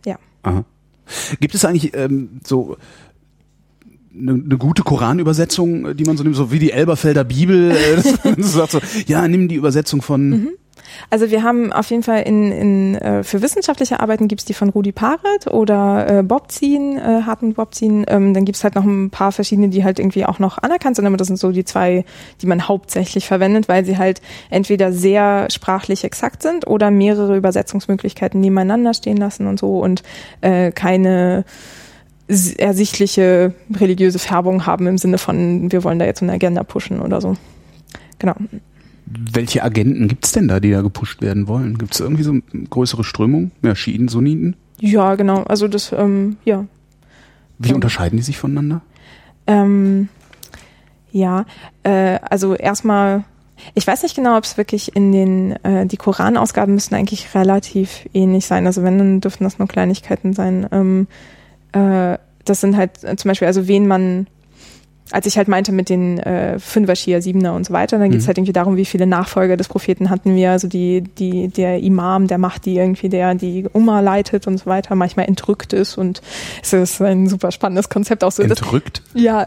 Ja. 0.06 0.16
Aha. 0.44 0.64
Gibt 1.40 1.56
es 1.56 1.66
eigentlich 1.66 1.96
ähm, 1.96 2.40
so 2.46 2.78
eine, 4.18 4.34
eine 4.34 4.58
gute 4.58 4.84
Koranübersetzung, 4.84 5.88
äh, 5.88 5.96
die 5.96 6.06
man 6.06 6.18
so 6.18 6.24
nimmt, 6.24 6.36
so 6.36 6.52
wie 6.52 6.60
die 6.60 6.72
Elberfelder 6.72 7.24
Bibel, 7.24 7.72
äh, 7.72 8.02
sagt 8.38 8.72
so, 8.72 8.80
ja, 9.08 9.28
nimm 9.28 9.48
die 9.48 9.56
Übersetzung 9.56 10.02
von 10.02 10.30
Mhm. 10.30 10.50
Also 11.10 11.30
wir 11.30 11.44
haben 11.44 11.74
auf 11.74 11.90
jeden 11.90 12.04
Fall 12.04 12.24
in, 12.24 12.52
in 12.52 12.96
äh, 12.96 13.24
für 13.24 13.42
wissenschaftliche 13.42 14.00
Arbeiten 14.00 14.28
gibt's 14.28 14.46
die 14.46 14.54
von 14.54 14.70
Rudi 14.70 14.92
Paret 14.92 15.48
oder 15.48 16.20
äh, 16.20 16.24
Bobzin, 16.24 16.98
äh, 16.98 17.24
Hartmut 17.26 17.56
Bobzin. 17.56 18.06
Ähm, 18.08 18.34
dann 18.34 18.46
gibt's 18.46 18.64
halt 18.64 18.76
noch 18.76 18.84
ein 18.84 19.10
paar 19.10 19.32
verschiedene, 19.32 19.70
die 19.70 19.84
halt 19.84 20.00
irgendwie 20.00 20.26
auch 20.26 20.40
noch 20.40 20.58
anerkannt 20.58 20.96
sind, 20.96 21.06
aber 21.06 21.18
das 21.18 21.28
sind 21.28 21.38
so 21.38 21.52
die 21.52 21.66
zwei, 21.66 22.06
die 22.42 22.48
man 22.48 22.68
hauptsächlich 22.68 23.28
verwendet, 23.28 23.68
weil 23.68 23.86
sie 23.86 23.98
halt 23.98 24.22
entweder 24.50 24.92
sehr 24.92 25.48
sprachlich 25.52 26.04
exakt 26.04 26.42
sind 26.42 26.68
oder 26.68 26.92
mehrere 26.92 27.38
Übersetzungsmöglichkeiten 27.38 28.40
nebeneinander 28.40 28.94
stehen 28.94 29.18
lassen 29.18 29.48
und 29.48 29.60
so 29.60 29.80
und 29.80 30.04
äh, 30.42 30.72
keine 30.72 31.46
ersichtliche 32.28 33.54
religiöse 33.74 34.20
Färbung 34.20 34.66
haben 34.66 34.88
im 34.88 34.98
Sinne 34.98 35.18
von, 35.18 35.72
wir 35.72 35.84
wollen 35.84 36.00
da 36.00 36.06
jetzt 36.06 36.24
eine 36.24 36.34
Agenda 36.34 36.64
pushen 36.64 37.00
oder 37.02 37.22
so. 37.22 37.36
Genau. 38.20 38.36
welche 39.06 39.64
Agenten 39.64 40.08
gibt's 40.08 40.32
denn 40.32 40.48
da, 40.48 40.60
die 40.60 40.72
da 40.72 40.82
gepusht 40.82 41.22
werden 41.22 41.48
wollen? 41.48 41.78
Gibt's 41.78 42.00
irgendwie 42.00 42.24
so 42.24 42.32
eine 42.32 42.42
größere 42.70 43.04
Strömung? 43.04 43.52
Ja, 43.62 43.76
Schiiten, 43.76 44.08
Sunniten? 44.08 44.56
Ja, 44.80 45.16
genau. 45.16 45.44
Also 45.44 45.68
das, 45.68 45.92
ähm, 45.92 46.38
ja. 46.46 46.66
Wie 47.60 47.70
Ja. 47.70 47.76
unterscheiden 47.76 48.18
die 48.18 48.24
sich 48.24 48.38
voneinander? 48.38 48.82
Ähm, 49.48 50.10
ja, 51.12 51.46
äh, 51.84 52.20
also 52.22 52.56
erstmal, 52.56 53.24
ich 53.76 53.86
weiß 53.86 54.04
nicht 54.04 54.16
genau, 54.16 54.38
ob 54.38 54.44
es 54.44 54.58
wirklich 54.58 54.96
in 54.96 55.12
den, 55.12 55.52
äh, 55.64 55.86
die 55.86 55.98
Koranausgaben 55.98 56.74
müssten 56.74 56.96
eigentlich 56.96 57.34
relativ 57.36 58.10
ähnlich 58.14 58.48
sein. 58.48 58.66
Also 58.66 58.82
wenn, 58.84 58.98
dann 58.98 59.22
dürften 59.22 59.44
das 59.44 59.60
nur 59.60 59.68
Kleinigkeiten 59.68 60.34
sein. 60.34 60.68
Ähm, 60.72 61.08
äh, 61.76 62.18
das 62.46 62.62
sind 62.62 62.78
halt 62.78 63.04
äh, 63.04 63.16
zum 63.16 63.30
Beispiel, 63.30 63.48
also 63.48 63.68
wen 63.68 63.88
man, 63.88 64.28
als 65.12 65.26
ich 65.28 65.38
halt 65.38 65.48
meinte 65.48 65.72
mit 65.72 65.90
den 65.90 66.18
äh, 66.20 66.58
Fünfer, 66.60 66.96
Schia, 66.96 67.22
Siebener 67.22 67.54
und 67.54 67.66
so 67.66 67.74
weiter, 67.74 67.98
dann 68.00 68.10
geht 68.10 68.20
es 68.20 68.26
Mhm. 68.26 68.28
halt 68.28 68.38
irgendwie 68.40 68.54
darum, 68.54 68.76
wie 68.78 68.86
viele 68.86 69.06
Nachfolger 69.06 69.56
des 69.58 69.68
Propheten 69.68 70.10
hatten 70.10 70.36
wir, 70.36 70.52
also 70.52 70.68
die, 70.68 71.02
die, 71.02 71.48
der 71.48 71.80
Imam, 71.82 72.28
der 72.28 72.38
macht 72.38 72.66
die 72.66 72.78
irgendwie, 72.78 73.10
der 73.10 73.36
die 73.36 73.66
Umma 73.72 74.00
leitet 74.00 74.48
und 74.48 74.58
so 74.58 74.66
weiter, 74.68 74.96
manchmal 74.96 75.28
entrückt 75.28 75.74
ist 75.74 75.98
und 75.98 76.22
es 76.64 76.74
ist 76.74 77.02
ein 77.02 77.28
super 77.28 77.52
spannendes 77.52 77.90
Konzept 77.90 78.24
auch 78.24 78.32
so. 78.32 78.44
Das, 78.44 78.60
Entrückt? 78.62 79.02
ja, 79.14 79.46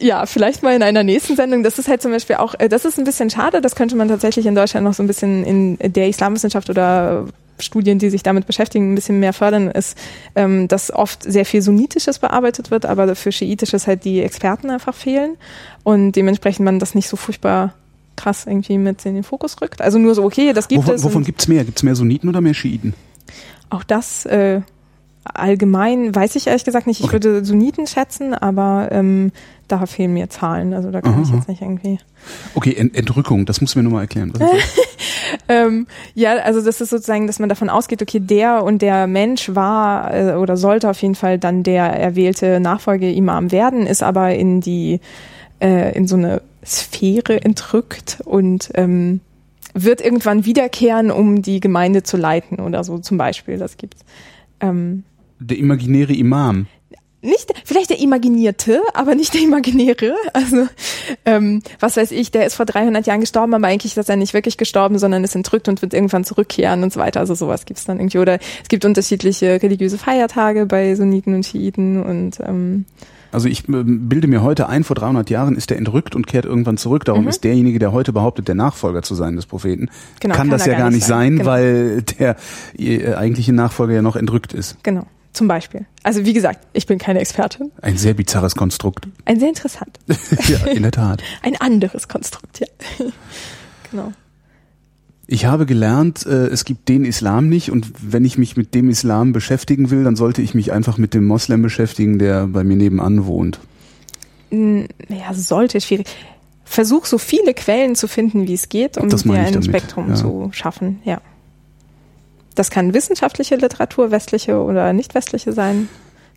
ja, 0.00 0.26
vielleicht 0.26 0.62
mal 0.64 0.74
in 0.74 0.82
einer 0.82 1.04
nächsten 1.04 1.36
Sendung. 1.36 1.62
Das 1.62 1.78
ist 1.78 1.86
halt 1.88 2.02
zum 2.02 2.10
Beispiel 2.10 2.36
auch, 2.36 2.54
äh, 2.58 2.68
das 2.68 2.84
ist 2.84 2.98
ein 2.98 3.04
bisschen 3.04 3.30
schade. 3.30 3.60
Das 3.60 3.76
könnte 3.76 3.94
man 3.96 4.08
tatsächlich 4.08 4.44
in 4.46 4.54
Deutschland 4.56 4.84
noch 4.84 4.92
so 4.94 5.02
ein 5.04 5.06
bisschen 5.06 5.44
in 5.44 5.78
der 5.92 6.08
Islamwissenschaft 6.08 6.68
oder 6.68 7.26
Studien, 7.58 7.98
die 7.98 8.10
sich 8.10 8.22
damit 8.22 8.46
beschäftigen, 8.46 8.92
ein 8.92 8.94
bisschen 8.94 9.20
mehr 9.20 9.32
fördern, 9.32 9.70
ist, 9.70 9.96
ähm, 10.34 10.68
dass 10.68 10.92
oft 10.92 11.22
sehr 11.22 11.44
viel 11.44 11.62
Sunnitisches 11.62 12.18
bearbeitet 12.18 12.70
wird, 12.70 12.86
aber 12.86 13.14
für 13.14 13.32
Schiitisches 13.32 13.86
halt 13.86 14.04
die 14.04 14.20
Experten 14.20 14.70
einfach 14.70 14.94
fehlen 14.94 15.36
und 15.82 16.12
dementsprechend 16.12 16.64
man 16.64 16.78
das 16.78 16.94
nicht 16.94 17.08
so 17.08 17.16
furchtbar 17.16 17.74
krass 18.16 18.46
irgendwie 18.46 18.78
mit 18.78 19.04
in 19.06 19.14
den 19.14 19.24
Fokus 19.24 19.60
rückt. 19.60 19.80
Also 19.80 19.98
nur 19.98 20.14
so, 20.14 20.24
okay, 20.24 20.52
das 20.52 20.68
gibt 20.68 20.82
Wovon, 20.82 20.94
es. 20.94 21.04
wovon 21.04 21.18
und 21.18 21.24
gibt's 21.24 21.48
mehr? 21.48 21.64
Gibt's 21.64 21.82
mehr 21.82 21.96
Sunniten 21.96 22.28
oder 22.28 22.40
mehr 22.40 22.54
Schiiten? 22.54 22.94
auch 23.74 23.84
das 23.84 24.24
äh, 24.26 24.62
allgemein 25.24 26.14
weiß 26.14 26.36
ich 26.36 26.46
ehrlich 26.46 26.64
gesagt 26.64 26.86
nicht. 26.86 27.00
Ich 27.00 27.06
Okay. 27.06 27.14
würde 27.14 27.44
Sunniten 27.44 27.86
schätzen, 27.86 28.34
aber 28.34 28.88
ähm, 28.92 29.32
da 29.68 29.86
fehlen 29.86 30.12
mir 30.12 30.28
Zahlen. 30.28 30.74
Also 30.74 30.90
da 30.90 31.00
kann 31.00 31.14
Aha, 31.14 31.22
ich 31.22 31.28
aha. 31.28 31.36
jetzt 31.36 31.48
nicht 31.48 31.62
irgendwie. 31.62 31.98
Okay, 32.54 32.74
Ent 32.74 32.94
Entrückung, 32.94 33.46
das 33.46 33.60
musst 33.60 33.74
du 33.74 33.78
mir 33.78 33.84
nochmal 33.84 34.02
erklären. 34.02 34.32
Ähm, 35.48 35.86
ja, 36.14 36.36
also 36.36 36.62
das 36.62 36.80
ist 36.80 36.90
sozusagen, 36.90 37.26
dass 37.26 37.38
man 37.38 37.48
davon 37.48 37.68
ausgeht, 37.68 38.00
okay, 38.00 38.20
der 38.20 38.62
und 38.62 38.82
der 38.82 39.06
Mensch 39.06 39.54
war 39.54 40.14
äh, 40.14 40.34
oder 40.34 40.56
sollte 40.56 40.88
auf 40.88 41.00
jeden 41.02 41.16
Fall 41.16 41.38
dann 41.38 41.62
der 41.62 41.84
erwählte 41.84 42.60
Nachfolge-Imam 42.60 43.50
werden, 43.52 43.86
ist 43.86 44.02
aber 44.02 44.34
in 44.34 44.60
die 44.60 45.00
äh, 45.60 45.94
in 45.96 46.06
so 46.06 46.16
eine 46.16 46.40
Sphäre 46.64 47.42
entrückt 47.44 48.18
und 48.24 48.70
ähm, 48.74 49.20
wird 49.74 50.00
irgendwann 50.00 50.44
wiederkehren, 50.44 51.10
um 51.10 51.42
die 51.42 51.60
Gemeinde 51.60 52.02
zu 52.04 52.16
leiten 52.16 52.60
oder 52.60 52.84
so 52.84 52.98
zum 52.98 53.18
Beispiel. 53.18 53.58
Das 53.58 53.76
gibt's. 53.76 54.02
Ähm, 54.60 55.04
der 55.46 55.58
imaginäre 55.58 56.14
Imam 56.14 56.66
nicht, 57.24 57.54
vielleicht 57.64 57.90
der 57.90 58.00
Imaginierte, 58.00 58.80
aber 58.92 59.14
nicht 59.14 59.32
der 59.34 59.40
Imaginäre. 59.40 60.14
Also, 60.34 60.66
ähm, 61.24 61.62
was 61.80 61.96
weiß 61.96 62.10
ich, 62.10 62.30
der 62.30 62.44
ist 62.44 62.54
vor 62.54 62.66
300 62.66 63.06
Jahren 63.06 63.20
gestorben, 63.20 63.54
aber 63.54 63.66
eigentlich 63.66 63.96
ist 63.96 64.08
er 64.08 64.16
nicht 64.16 64.34
wirklich 64.34 64.56
gestorben, 64.56 64.98
sondern 64.98 65.24
ist 65.24 65.34
entrückt 65.34 65.68
und 65.68 65.80
wird 65.80 65.94
irgendwann 65.94 66.24
zurückkehren 66.24 66.82
und 66.82 66.92
so 66.92 67.00
weiter. 67.00 67.20
Also 67.20 67.34
sowas 67.34 67.64
gibt's 67.64 67.84
dann 67.84 67.98
irgendwie. 67.98 68.18
Oder 68.18 68.38
es 68.62 68.68
gibt 68.68 68.84
unterschiedliche 68.84 69.62
religiöse 69.62 69.96
Feiertage 69.96 70.66
bei 70.66 70.94
Sunniten 70.94 71.34
und 71.34 71.46
Schiiten 71.46 72.02
und 72.02 72.40
ähm, 72.40 72.84
also 73.32 73.48
ich 73.48 73.68
äh, 73.68 73.82
bilde 73.84 74.28
mir 74.28 74.42
heute 74.42 74.68
ein, 74.68 74.84
vor 74.84 74.94
300 74.94 75.28
Jahren 75.28 75.56
ist 75.56 75.70
er 75.70 75.76
entrückt 75.76 76.14
und 76.14 76.26
kehrt 76.26 76.44
irgendwann 76.44 76.76
zurück. 76.76 77.04
Darum 77.04 77.22
mhm. 77.22 77.28
ist 77.28 77.42
derjenige, 77.42 77.80
der 77.80 77.90
heute 77.90 78.12
behauptet, 78.12 78.46
der 78.46 78.54
Nachfolger 78.54 79.02
zu 79.02 79.16
sein 79.16 79.34
des 79.34 79.46
Propheten, 79.46 79.88
genau, 80.20 80.34
kann, 80.36 80.48
kann 80.48 80.50
das 80.50 80.66
ja 80.66 80.78
gar 80.78 80.90
nicht 80.90 81.04
sein, 81.04 81.38
sein 81.38 81.38
genau. 81.38 81.50
weil 81.50 82.02
der 82.02 82.36
äh, 82.78 83.14
eigentliche 83.14 83.52
Nachfolger 83.52 83.94
ja 83.94 84.02
noch 84.02 84.14
entrückt 84.14 84.52
ist. 84.52 84.76
Genau. 84.84 85.06
Zum 85.34 85.48
Beispiel. 85.48 85.84
Also 86.04 86.24
wie 86.24 86.32
gesagt, 86.32 86.60
ich 86.72 86.86
bin 86.86 86.98
keine 86.98 87.18
Expertin. 87.18 87.72
Ein 87.82 87.98
sehr 87.98 88.14
bizarres 88.14 88.54
Konstrukt. 88.54 89.08
Ein 89.24 89.40
sehr 89.40 89.48
interessant. 89.48 89.98
ja, 90.48 90.66
in 90.68 90.82
der 90.82 90.92
Tat. 90.92 91.22
Ein 91.42 91.60
anderes 91.60 92.06
Konstrukt, 92.06 92.60
ja. 92.60 92.66
genau. 93.90 94.12
Ich 95.26 95.46
habe 95.46 95.66
gelernt, 95.66 96.24
äh, 96.24 96.46
es 96.46 96.64
gibt 96.64 96.88
den 96.88 97.04
Islam 97.04 97.48
nicht 97.48 97.72
und 97.72 97.90
wenn 98.00 98.24
ich 98.24 98.38
mich 98.38 98.56
mit 98.56 98.74
dem 98.74 98.88
Islam 98.88 99.32
beschäftigen 99.32 99.90
will, 99.90 100.04
dann 100.04 100.14
sollte 100.14 100.40
ich 100.40 100.54
mich 100.54 100.70
einfach 100.70 100.98
mit 100.98 101.14
dem 101.14 101.26
Moslem 101.26 101.62
beschäftigen, 101.62 102.20
der 102.20 102.46
bei 102.46 102.62
mir 102.62 102.76
nebenan 102.76 103.26
wohnt. 103.26 103.58
Ja, 104.50 105.34
sollte 105.34 105.80
schwierig. 105.80 106.06
Versuch 106.64 107.06
so 107.06 107.18
viele 107.18 107.54
Quellen 107.54 107.96
zu 107.96 108.06
finden, 108.06 108.46
wie 108.46 108.54
es 108.54 108.68
geht, 108.68 108.98
um 108.98 109.08
dir 109.08 109.16
ein 109.32 109.52
damit. 109.52 109.64
Spektrum 109.64 110.10
ja. 110.10 110.14
zu 110.14 110.50
schaffen, 110.52 111.00
ja. 111.04 111.20
Das 112.54 112.70
kann 112.70 112.94
wissenschaftliche 112.94 113.56
Literatur, 113.56 114.10
westliche 114.10 114.56
oder 114.56 114.92
nicht 114.92 115.14
westliche 115.14 115.52
sein. 115.52 115.88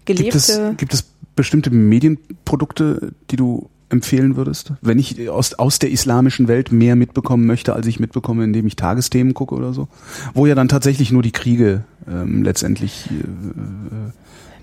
Gelebte. 0.06 0.24
Gibt 0.24 0.36
es, 0.36 0.78
gibt 0.78 0.94
es 0.94 1.06
bestimmte 1.36 1.70
Medienprodukte, 1.70 3.14
die 3.30 3.36
du 3.36 3.70
empfehlen 3.90 4.36
würdest? 4.36 4.74
Wenn 4.82 5.00
ich 5.00 5.30
aus, 5.30 5.54
aus 5.54 5.80
der 5.80 5.92
islamischen 5.92 6.48
Welt 6.48 6.72
mehr 6.72 6.96
mitbekommen 6.96 7.46
möchte, 7.46 7.74
als 7.74 7.88
ich 7.88 8.00
mitbekomme, 8.00 8.44
indem 8.44 8.68
ich 8.68 8.76
Tagesthemen 8.76 9.34
gucke 9.34 9.56
oder 9.56 9.74
so? 9.74 9.88
Wo 10.34 10.46
ja 10.46 10.56
dann 10.56 10.68
tatsächlich 10.68 11.12
nur 11.12 11.22
die 11.22 11.32
Kriege 11.32 11.84
ähm, 12.08 12.44
letztendlich 12.44 13.10
äh, 13.12 13.14
äh 13.14 14.12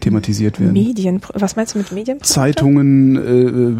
thematisiert 0.00 0.60
werden. 0.60 0.72
Medien, 0.72 1.20
was 1.34 1.56
meinst 1.56 1.74
du 1.74 1.78
mit 1.78 1.92
Medien? 1.92 2.22
Zeitungen, 2.22 3.16
äh, 3.16 3.20
äh, 3.20 3.74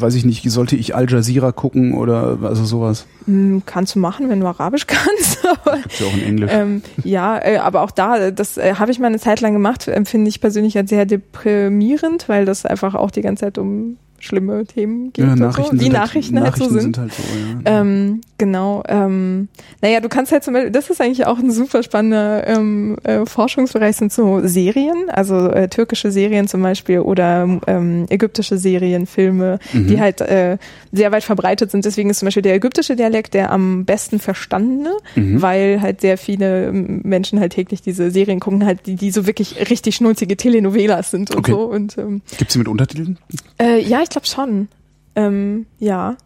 weiß 0.00 0.14
ich 0.14 0.24
nicht, 0.24 0.48
sollte 0.50 0.76
ich 0.76 0.94
Al 0.94 1.08
Jazeera 1.10 1.52
gucken 1.52 1.94
oder 1.94 2.38
also 2.42 2.64
sowas? 2.64 3.06
Hm, 3.26 3.62
kannst 3.66 3.94
du 3.94 3.98
machen, 3.98 4.28
wenn 4.28 4.40
du 4.40 4.46
Arabisch 4.46 4.86
kannst. 4.88 5.46
aber, 5.46 5.76
Gibt's 5.78 5.98
ja 6.00 6.06
auch 6.06 6.14
in 6.14 6.22
Englisch. 6.24 6.50
Ähm, 6.52 6.82
ja, 7.04 7.38
äh, 7.38 7.58
aber 7.58 7.82
auch 7.82 7.90
da, 7.90 8.30
das 8.30 8.56
äh, 8.58 8.74
habe 8.74 8.90
ich 8.90 8.98
mal 8.98 9.06
eine 9.08 9.18
Zeit 9.18 9.40
lang 9.40 9.52
gemacht, 9.52 9.86
empfinde 9.88 10.28
ich 10.28 10.40
persönlich 10.40 10.76
als 10.76 10.90
sehr 10.90 11.06
deprimierend, 11.06 12.28
weil 12.28 12.44
das 12.44 12.64
einfach 12.66 12.94
auch 12.94 13.10
die 13.10 13.22
ganze 13.22 13.46
Zeit 13.46 13.58
um 13.58 13.96
schlimme 14.18 14.64
Themen 14.66 15.12
gibt. 15.12 15.28
Ja, 15.28 15.36
Nachrichten 15.36 15.78
so. 15.78 15.84
Halt- 15.84 15.92
Nachrichten, 15.92 16.36
halt, 16.40 16.46
Nachrichten 16.46 16.68
so 16.74 16.80
sind. 16.80 16.96
sind 16.96 16.98
halt 16.98 17.12
so, 17.14 17.22
ja. 17.70 17.80
Ähm, 17.80 18.20
genau. 18.38 18.82
Ähm, 18.88 19.48
naja, 19.82 20.00
du 20.00 20.08
kannst 20.08 20.32
halt 20.32 20.44
zum 20.44 20.54
Beispiel, 20.54 20.70
das 20.70 20.88
ist 20.90 21.00
eigentlich 21.00 21.26
auch 21.26 21.38
ein 21.38 21.50
super 21.50 21.82
spannender 21.82 22.46
ähm, 22.46 22.96
äh, 23.02 23.26
Forschungsbereich, 23.26 23.96
sind 23.96 24.12
so 24.12 24.40
Serien, 24.46 25.10
also 25.10 25.48
äh, 25.50 25.68
türkische 25.68 26.10
Serien 26.10 26.48
zum 26.48 26.62
Beispiel 26.62 27.00
oder 27.00 27.60
ähm, 27.66 28.06
ägyptische 28.08 28.58
Serien, 28.58 29.06
Filme, 29.06 29.58
mhm. 29.72 29.88
die 29.88 30.00
halt 30.00 30.20
äh, 30.20 30.58
sehr 30.92 31.12
weit 31.12 31.24
verbreitet 31.24 31.70
sind. 31.70 31.84
Deswegen 31.84 32.10
ist 32.10 32.20
zum 32.20 32.26
Beispiel 32.26 32.42
der 32.42 32.54
ägyptische 32.54 32.96
Dialekt 32.96 33.34
der 33.34 33.50
am 33.50 33.84
besten 33.84 34.20
verstandene, 34.20 34.96
mhm. 35.16 35.42
weil 35.42 35.82
halt 35.82 36.00
sehr 36.00 36.16
viele 36.16 36.72
Menschen 36.72 37.40
halt 37.40 37.52
täglich 37.52 37.82
diese 37.82 38.10
Serien 38.10 38.40
gucken, 38.40 38.64
halt 38.64 38.86
die, 38.86 38.94
die 38.94 39.10
so 39.10 39.26
wirklich 39.26 39.70
richtig 39.70 39.96
schnulzige 39.96 40.36
Telenovelas 40.36 41.10
sind 41.10 41.30
und 41.30 41.38
okay. 41.38 41.50
so. 41.52 41.60
Und, 41.62 41.98
ähm, 41.98 42.22
Gibt 42.38 42.52
sie 42.52 42.58
mit 42.58 42.68
Untertiteln? 42.68 43.18
Äh, 43.60 43.82
ja, 43.82 44.02
ich 44.02 44.08
glaube 44.08 44.26
schon. 44.26 44.68
Ähm, 45.14 45.66
ja. 45.78 46.16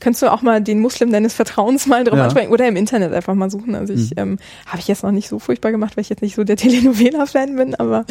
Könntest 0.00 0.22
du 0.22 0.30
auch 0.30 0.42
mal 0.42 0.60
den 0.60 0.80
Muslim 0.80 1.10
deines 1.12 1.34
Vertrauens 1.34 1.86
mal 1.86 2.04
drauf 2.04 2.18
ja. 2.18 2.24
ansprechen 2.24 2.52
oder 2.52 2.68
im 2.68 2.76
Internet 2.76 3.12
einfach 3.12 3.34
mal 3.34 3.50
suchen. 3.50 3.74
Also 3.74 3.92
ich 3.94 4.10
mhm. 4.10 4.16
ähm, 4.16 4.38
habe 4.66 4.78
ich 4.78 4.88
jetzt 4.88 5.02
noch 5.02 5.12
nicht 5.12 5.28
so 5.28 5.38
furchtbar 5.38 5.70
gemacht, 5.70 5.96
weil 5.96 6.02
ich 6.02 6.08
jetzt 6.08 6.22
nicht 6.22 6.34
so 6.34 6.44
der 6.44 6.56
Telenovela-Fan 6.58 7.56
bin, 7.56 7.74
aber 7.74 8.04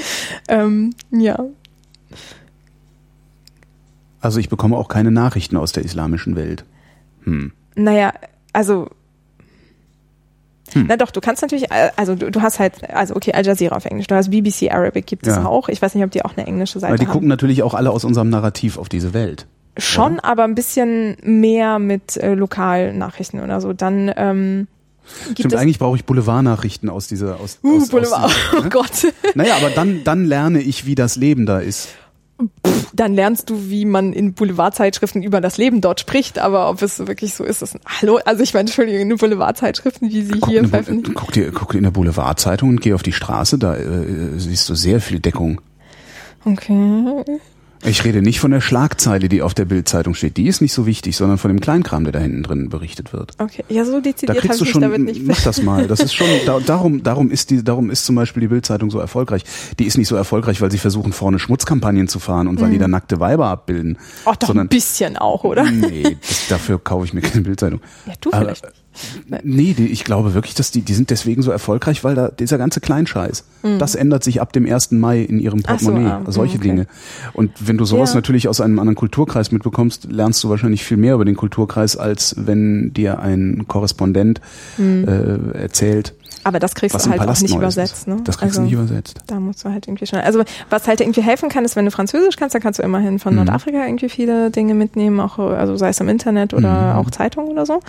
ähm, 0.48 0.96
ja. 1.12 1.38
Also 4.22 4.40
ich 4.40 4.50
bekomme 4.50 4.78
auch 4.78 4.88
keine 4.88 5.12
Nachrichten 5.12 5.58
aus 5.58 5.72
der 5.72 5.84
islamischen 5.84 6.36
Welt. 6.36 6.64
Hm. 7.24 7.52
Naja, 7.76 8.14
also 8.54 8.90
hm. 10.74 10.86
Na 10.88 10.98
doch, 10.98 11.12
du 11.12 11.22
kannst 11.22 11.42
natürlich, 11.42 11.72
äh, 11.72 11.92
also 11.96 12.16
du, 12.16 12.32
du, 12.32 12.42
hast 12.42 12.60
halt, 12.60 12.90
also 12.94 13.16
okay, 13.16 13.34
Al 13.34 13.46
Jazeera 13.46 13.76
auf 13.76 13.86
Englisch, 13.86 14.08
du 14.08 14.16
hast 14.16 14.32
BBC 14.32 14.72
Arabic, 14.72 15.06
gibt 15.06 15.28
es 15.28 15.36
ja. 15.36 15.46
auch. 15.46 15.70
Ich 15.70 15.82
weiß 15.82 15.94
nicht, 15.96 16.04
ob 16.04 16.12
die 16.12 16.24
auch 16.26 16.36
eine 16.36 16.48
englische 16.48 16.80
Seite 16.80 16.94
Aber 16.94 16.98
die 16.98 17.06
haben. 17.06 17.14
gucken 17.14 17.28
natürlich 17.28 17.64
auch 17.64 17.74
alle 17.74 17.92
aus 17.92 18.04
unserem 18.04 18.30
Narrativ 18.30 18.78
auf 18.78 18.90
diese 18.90 19.14
Welt. 19.14 19.46
Schon, 19.78 20.14
oder? 20.14 20.26
aber 20.26 20.44
ein 20.44 20.56
bisschen 20.56 21.18
mehr 21.24 21.80
mit 21.80 22.18
äh, 22.18 22.34
Lokalnachrichten 22.34 23.40
oder 23.42 23.62
so. 23.62 23.74
Dann 23.74 24.12
ähm, 24.16 24.68
Gibt 25.28 25.40
Stimmt, 25.40 25.56
eigentlich 25.56 25.80
brauche 25.80 25.98
ich 25.98 26.06
Boulevardnachrichten 26.06 26.90
aus 26.90 27.08
dieser 27.08 27.40
aus, 27.40 27.60
uh, 27.64 27.78
aus, 27.78 27.90
Boulevard. 27.90 28.26
Aus 28.26 28.34
dieser, 28.34 28.60
ne? 28.62 28.66
Oh 28.66 28.70
Gott. 28.70 29.14
Naja, 29.36 29.56
aber 29.58 29.70
dann 29.70 30.04
dann 30.04 30.26
lerne 30.26 30.62
ich, 30.62 30.86
wie 30.86 30.96
das 30.96 31.18
Leben 31.18 31.46
da 31.46 31.60
ist. 31.60 31.90
Pff, 32.66 32.90
dann 32.94 33.14
lernst 33.14 33.50
du, 33.50 33.70
wie 33.70 33.86
man 33.86 34.14
in 34.14 34.34
Boulevardzeitschriften 34.34 35.22
über 35.22 35.42
das 35.42 35.58
Leben 35.58 35.82
dort 35.82 36.00
spricht, 36.00 36.40
aber 36.40 36.70
ob 36.70 36.82
es 36.82 37.00
wirklich 37.00 37.36
so 37.36 37.44
ist, 37.44 37.62
ist 37.62 37.78
hallo, 37.86 38.20
also 38.26 38.44
ich 38.44 38.54
meine, 38.54 38.62
Entschuldigung, 38.62 39.12
in 39.12 39.18
Boulevardzeitschriften, 39.18 40.10
wie 40.10 40.24
sie 40.24 40.40
guck 40.40 40.50
hier 40.50 40.68
veröffentlichen. 40.68 41.14
Guck 41.16 41.32
dir, 41.32 41.52
guck 41.52 41.74
in 41.76 41.84
der 41.84 41.92
Boulevardzeitung 41.92 42.70
und 42.70 42.82
geh 42.82 42.94
auf 42.94 43.04
die 43.04 43.14
Straße, 43.14 43.58
da 43.58 43.76
äh, 43.76 44.38
siehst 44.38 44.68
du 44.70 44.76
sehr 44.76 45.00
viel 45.00 45.20
Deckung. 45.20 45.62
Okay. 46.46 47.24
Ich 47.86 48.06
rede 48.06 48.22
nicht 48.22 48.40
von 48.40 48.52
der 48.52 48.62
Schlagzeile, 48.62 49.28
die 49.28 49.42
auf 49.42 49.54
der 49.54 49.66
Bildzeitung 49.66 50.14
steht. 50.14 50.38
Die 50.38 50.48
ist 50.48 50.62
nicht 50.62 50.72
so 50.72 50.86
wichtig, 50.86 51.18
sondern 51.18 51.38
von 51.38 51.50
dem 51.50 51.60
Kleinkram, 51.60 52.06
der 52.06 52.14
da 52.14 52.20
hinten 52.20 52.44
drin 52.44 52.70
berichtet 52.70 53.12
wird. 53.12 53.34
Okay, 53.40 53.66
ja, 53.68 53.84
so 53.84 54.00
dezidiert 54.00 54.38
da 54.38 54.50
habe 54.50 54.64
ich 54.64 54.70
schon, 54.70 54.82
damit 54.82 55.02
nicht. 55.02 55.26
Mach 55.26 55.42
das 55.42 55.62
mal. 55.62 55.88
Das 55.88 56.00
ist 56.00 56.14
schon 56.14 56.28
da, 56.46 56.60
darum, 56.60 57.04
darum 57.04 57.30
ist 57.30 57.50
die, 57.50 57.62
darum 57.62 57.90
ist 57.90 58.06
zum 58.06 58.16
Beispiel 58.16 58.42
die 58.42 58.48
Bildzeitung 58.48 58.90
so 58.90 59.00
erfolgreich. 59.00 59.44
Die 59.80 59.86
ist 59.86 59.98
nicht 59.98 60.08
so 60.08 60.16
erfolgreich, 60.16 60.62
weil 60.62 60.72
sie 60.72 60.78
versuchen 60.78 61.12
vorne 61.12 61.40
Schmutzkampagnen 61.40 62.08
zu 62.08 62.20
fahren 62.20 62.48
und 62.48 62.62
weil 62.62 62.70
die 62.70 62.78
mhm. 62.78 62.82
da 62.82 62.88
nackte 62.88 63.20
Weiber 63.20 63.48
abbilden. 63.48 63.98
Ach, 64.24 64.38
doch 64.38 64.48
sondern, 64.48 64.68
ein 64.68 64.70
bisschen 64.70 65.18
auch, 65.18 65.44
oder? 65.44 65.70
Nee, 65.70 66.18
das, 66.22 66.48
dafür 66.48 66.80
kaufe 66.80 67.06
ich 67.06 67.14
mir 67.14 67.22
keine 67.22 67.42
Bildzeitung. 67.42 67.82
Ja, 68.06 68.14
du 68.22 68.32
vielleicht. 68.32 68.66
Aber, 68.66 68.74
Nee, 69.44 69.74
die, 69.74 69.88
ich 69.88 70.04
glaube 70.04 70.34
wirklich, 70.34 70.54
dass 70.54 70.72
die, 70.72 70.82
die 70.82 70.94
sind 70.94 71.10
deswegen 71.10 71.42
so 71.42 71.52
erfolgreich, 71.52 72.04
weil 72.04 72.16
da 72.16 72.30
dieser 72.30 72.58
ganze 72.58 72.80
Kleinscheiß, 72.80 73.44
mhm. 73.64 73.80
das 73.80 73.96
ändert 73.96 74.24
sich 74.24 74.42
ab 74.42 74.54
dem 74.54 74.66
1. 74.66 74.92
Mai 74.92 75.22
in 75.22 75.40
ihrem 75.40 75.64
Portemonnaie, 75.64 76.04
so, 76.04 76.30
ah, 76.30 76.32
solche 76.32 76.58
okay. 76.58 76.68
Dinge. 76.68 76.88
Und 77.34 77.52
wenn 77.60 77.78
du 77.78 77.86
sowas 77.86 78.12
ja. 78.12 78.16
natürlich 78.16 78.48
aus 78.48 78.62
einem 78.62 78.80
anderen 78.80 78.96
Kulturkreis 78.96 79.52
mitbekommst, 79.52 80.12
lernst 80.12 80.44
du 80.44 80.50
wahrscheinlich 80.50 80.84
viel 80.84 80.98
mehr 80.98 81.16
über 81.16 81.26
den 81.26 81.36
Kulturkreis, 81.36 81.98
als 81.98 82.36
wenn 82.38 82.94
dir 82.94 83.20
ein 83.20 83.66
Korrespondent 83.68 84.42
mhm. 84.78 85.06
äh, 85.08 85.58
erzählt, 85.58 86.14
aber 86.44 86.60
das 86.60 86.76
kriegst 86.76 86.96
was 86.96 87.04
du 87.04 87.12
halt 87.12 87.22
auch 87.22 87.42
nicht 87.42 87.56
übersetzt. 87.56 88.08
Ne? 88.08 88.18
Das 88.24 88.38
kriegst 88.38 88.58
also, 88.58 88.62
du 88.62 88.66
nicht 88.66 88.74
übersetzt. 88.74 89.22
Da 89.28 89.40
musst 89.40 89.64
du 89.64 89.70
halt 89.70 89.88
irgendwie 89.88 90.06
schon. 90.06 90.20
Also 90.20 90.44
was 90.70 90.88
halt 90.88 91.02
irgendwie 91.02 91.22
helfen 91.22 91.50
kann, 91.50 91.66
ist, 91.66 91.76
wenn 91.76 91.86
du 91.86 91.92
Französisch 91.92 92.36
kannst, 92.36 92.56
dann 92.56 92.62
kannst 92.62 92.80
du 92.80 92.84
immerhin 92.84 93.20
von 93.20 93.34
mhm. 93.34 93.40
Nordafrika 93.40 93.86
irgendwie 93.86 94.10
viele 94.10 94.52
Dinge 94.52 94.74
mitnehmen, 94.74 95.20
auch 95.20 95.40
also 95.40 95.76
sei 95.76 95.90
es 95.90 96.00
im 96.00 96.10
Internet 96.10 96.54
oder 96.54 96.94
mhm. 96.94 97.00
auch 97.00 97.12
Zeitungen 97.12 97.52
oder 97.52 97.66
so. 97.66 97.80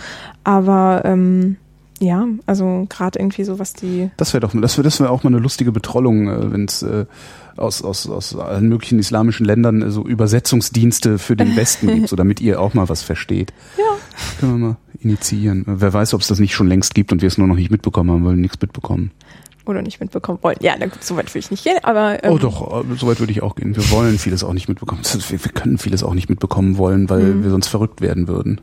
Aber 0.43 1.01
ähm, 1.05 1.57
ja, 1.99 2.25
also 2.45 2.85
gerade 2.89 3.19
irgendwie 3.19 3.43
so 3.43 3.59
was 3.59 3.73
die. 3.73 4.09
Das 4.17 4.33
wäre 4.33 4.41
doch, 4.41 4.51
das 4.53 4.77
wäre 4.77 4.83
das 4.83 4.99
wäre 4.99 5.09
auch 5.09 5.23
mal 5.23 5.29
eine 5.29 5.39
lustige 5.39 5.71
Betrollung, 5.71 6.27
äh, 6.27 6.51
wenn 6.51 6.65
es 6.65 6.83
äh, 6.83 7.05
aus, 7.57 7.81
aus, 7.81 8.09
aus 8.09 8.35
allen 8.35 8.67
möglichen 8.67 8.99
islamischen 8.99 9.45
Ländern 9.45 9.81
äh, 9.81 9.91
so 9.91 10.03
Übersetzungsdienste 10.03 11.17
für 11.17 11.35
den 11.35 11.55
Westen 11.55 11.87
gibt, 11.87 12.09
so 12.09 12.15
damit 12.15 12.41
ihr 12.41 12.59
auch 12.59 12.73
mal 12.73 12.89
was 12.89 13.01
versteht. 13.01 13.53
Ja. 13.77 13.83
Können 14.39 14.59
wir 14.59 14.67
mal 14.67 14.77
initiieren. 14.99 15.63
Wer 15.67 15.93
weiß, 15.93 16.13
ob 16.13 16.21
es 16.21 16.27
das 16.27 16.39
nicht 16.39 16.53
schon 16.53 16.67
längst 16.67 16.95
gibt 16.95 17.11
und 17.11 17.21
wir 17.21 17.27
es 17.27 17.37
nur 17.37 17.47
noch 17.47 17.55
nicht 17.55 17.71
mitbekommen 17.71 18.11
haben, 18.11 18.25
weil 18.25 18.35
wir 18.35 18.41
nichts 18.41 18.59
mitbekommen. 18.61 19.11
Oder 19.65 19.81
nicht 19.81 19.99
mitbekommen 19.99 20.39
wollen. 20.41 20.57
Ja, 20.61 20.77
dann, 20.77 20.91
so 20.99 21.15
weit 21.15 21.33
will 21.33 21.39
ich 21.39 21.49
nicht 21.49 21.63
gehen, 21.63 21.77
aber. 21.81 22.23
Ähm, 22.23 22.33
oh 22.33 22.37
doch, 22.37 22.83
äh, 22.83 22.95
so 22.95 23.07
weit 23.07 23.19
würde 23.19 23.31
ich 23.31 23.41
auch 23.41 23.55
gehen. 23.55 23.75
Wir 23.75 23.89
wollen 23.89 24.19
vieles 24.19 24.43
auch 24.43 24.53
nicht 24.53 24.67
mitbekommen. 24.69 25.01
Wir, 25.03 25.43
wir 25.43 25.51
können 25.51 25.79
vieles 25.79 26.03
auch 26.03 26.13
nicht 26.13 26.29
mitbekommen 26.29 26.77
wollen, 26.77 27.09
weil 27.09 27.23
mhm. 27.23 27.43
wir 27.43 27.49
sonst 27.49 27.67
verrückt 27.67 28.01
werden 28.01 28.27
würden. 28.27 28.61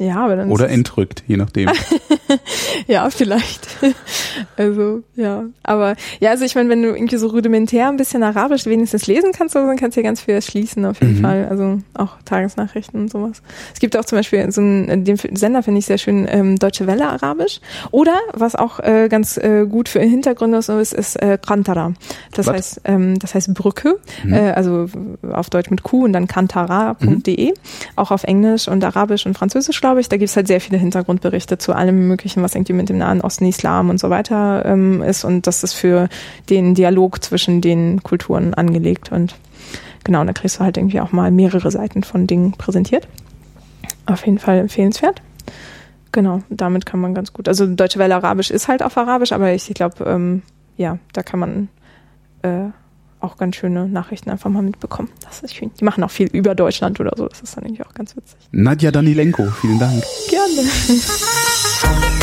Ja, 0.00 0.24
aber 0.24 0.36
dann. 0.36 0.50
Oder 0.50 0.70
entrückt, 0.70 1.24
je 1.26 1.36
nachdem. 1.36 1.68
ja, 2.86 3.08
vielleicht. 3.10 3.68
Also, 4.56 5.02
ja. 5.16 5.44
Aber 5.62 5.96
ja, 6.20 6.30
also 6.30 6.44
ich 6.44 6.54
meine, 6.54 6.68
wenn 6.68 6.82
du 6.82 6.90
irgendwie 6.90 7.16
so 7.16 7.28
rudimentär 7.28 7.88
ein 7.88 7.96
bisschen 7.96 8.22
Arabisch 8.22 8.66
wenigstens 8.66 9.06
lesen 9.06 9.32
kannst, 9.32 9.54
dann 9.54 9.76
kannst 9.76 9.96
du 9.96 10.00
ja 10.00 10.06
ganz 10.06 10.20
viel 10.20 10.34
erschließen 10.34 10.84
auf 10.84 11.00
jeden 11.00 11.18
mhm. 11.18 11.22
Fall. 11.22 11.46
Also 11.48 11.78
auch 11.94 12.16
Tagesnachrichten 12.24 13.00
und 13.00 13.10
sowas. 13.10 13.42
Es 13.72 13.80
gibt 13.80 13.96
auch 13.96 14.04
zum 14.04 14.18
Beispiel 14.18 14.50
so 14.52 14.60
einen, 14.60 15.04
den 15.04 15.16
Sender 15.16 15.62
finde 15.62 15.78
ich 15.78 15.86
sehr 15.86 15.98
schön, 15.98 16.26
ähm, 16.30 16.56
Deutsche 16.56 16.86
Welle 16.86 17.08
Arabisch. 17.08 17.60
Oder 17.90 18.16
was 18.32 18.54
auch 18.54 18.80
äh, 18.80 19.08
ganz 19.08 19.36
äh, 19.36 19.66
gut 19.66 19.88
für 19.88 20.00
Hintergründe 20.00 20.58
ist, 20.58 20.68
ist 20.68 21.16
äh, 21.16 21.38
Kantara. 21.44 21.94
Das 22.32 22.46
was? 22.46 22.54
heißt, 22.54 22.80
ähm, 22.84 23.18
das 23.18 23.34
heißt 23.34 23.52
Brücke, 23.54 23.98
mhm. 24.24 24.34
äh, 24.34 24.50
also 24.52 24.86
auf 25.32 25.50
Deutsch 25.50 25.70
mit 25.70 25.82
Q 25.82 26.04
und 26.04 26.12
dann 26.12 26.28
kantara.de. 26.28 27.50
Mhm. 27.50 27.54
Auch 27.96 28.10
auf 28.10 28.24
Englisch 28.24 28.68
und 28.68 28.84
Arabisch 28.84 29.26
und 29.26 29.36
Französisch, 29.36 29.80
glaube 29.80 29.89
ich. 29.98 30.08
Da 30.08 30.16
gibt's 30.16 30.36
halt 30.36 30.46
sehr 30.46 30.60
viele 30.60 30.78
Hintergrundberichte 30.78 31.58
zu 31.58 31.72
allem 31.72 32.06
möglichen, 32.06 32.42
was 32.42 32.54
irgendwie 32.54 32.74
mit 32.74 32.88
dem 32.88 32.98
Nahen 32.98 33.20
Osten, 33.20 33.46
Islam 33.46 33.90
und 33.90 33.98
so 33.98 34.10
weiter 34.10 34.64
ähm, 34.64 35.02
ist. 35.02 35.24
Und 35.24 35.46
das 35.46 35.64
ist 35.64 35.72
für 35.72 36.08
den 36.48 36.74
Dialog 36.74 37.24
zwischen 37.24 37.60
den 37.60 38.02
Kulturen 38.04 38.54
angelegt. 38.54 39.10
Und 39.10 39.34
genau, 40.04 40.24
da 40.24 40.32
kriegst 40.32 40.60
du 40.60 40.64
halt 40.64 40.76
irgendwie 40.76 41.00
auch 41.00 41.10
mal 41.10 41.32
mehrere 41.32 41.70
Seiten 41.70 42.04
von 42.04 42.26
Dingen 42.28 42.52
präsentiert. 42.52 43.08
Auf 44.06 44.26
jeden 44.26 44.38
Fall 44.38 44.58
empfehlenswert. 44.58 45.22
Genau, 46.12 46.42
damit 46.50 46.86
kann 46.86 47.00
man 47.00 47.14
ganz 47.14 47.32
gut. 47.32 47.48
Also 47.48 47.66
Deutsche 47.66 47.98
Welle 47.98 48.16
Arabisch 48.16 48.50
ist 48.50 48.68
halt 48.68 48.82
auf 48.82 48.96
Arabisch, 48.96 49.32
aber 49.32 49.52
ich, 49.52 49.68
ich 49.68 49.74
glaube, 49.74 50.04
ähm, 50.04 50.42
ja, 50.76 50.98
da 51.12 51.22
kann 51.22 51.40
man 51.40 51.68
äh, 52.42 52.70
auch 53.20 53.36
ganz 53.36 53.56
schöne 53.56 53.88
Nachrichten 53.88 54.30
einfach 54.30 54.50
mal 54.50 54.62
mitbekommen. 54.62 55.08
Das 55.24 55.40
ist 55.40 55.54
schön. 55.54 55.70
Die 55.78 55.84
machen 55.84 56.02
auch 56.04 56.10
viel 56.10 56.28
über 56.28 56.54
Deutschland 56.54 57.00
oder 57.00 57.12
so. 57.16 57.28
Das 57.28 57.40
ist 57.40 57.56
dann 57.56 57.64
irgendwie 57.64 57.84
auch 57.84 57.94
ganz 57.94 58.16
witzig. 58.16 58.38
Nadja 58.50 58.90
Danilenko, 58.90 59.50
vielen 59.60 59.78
Dank. 59.78 60.02
Gerne. 60.28 60.68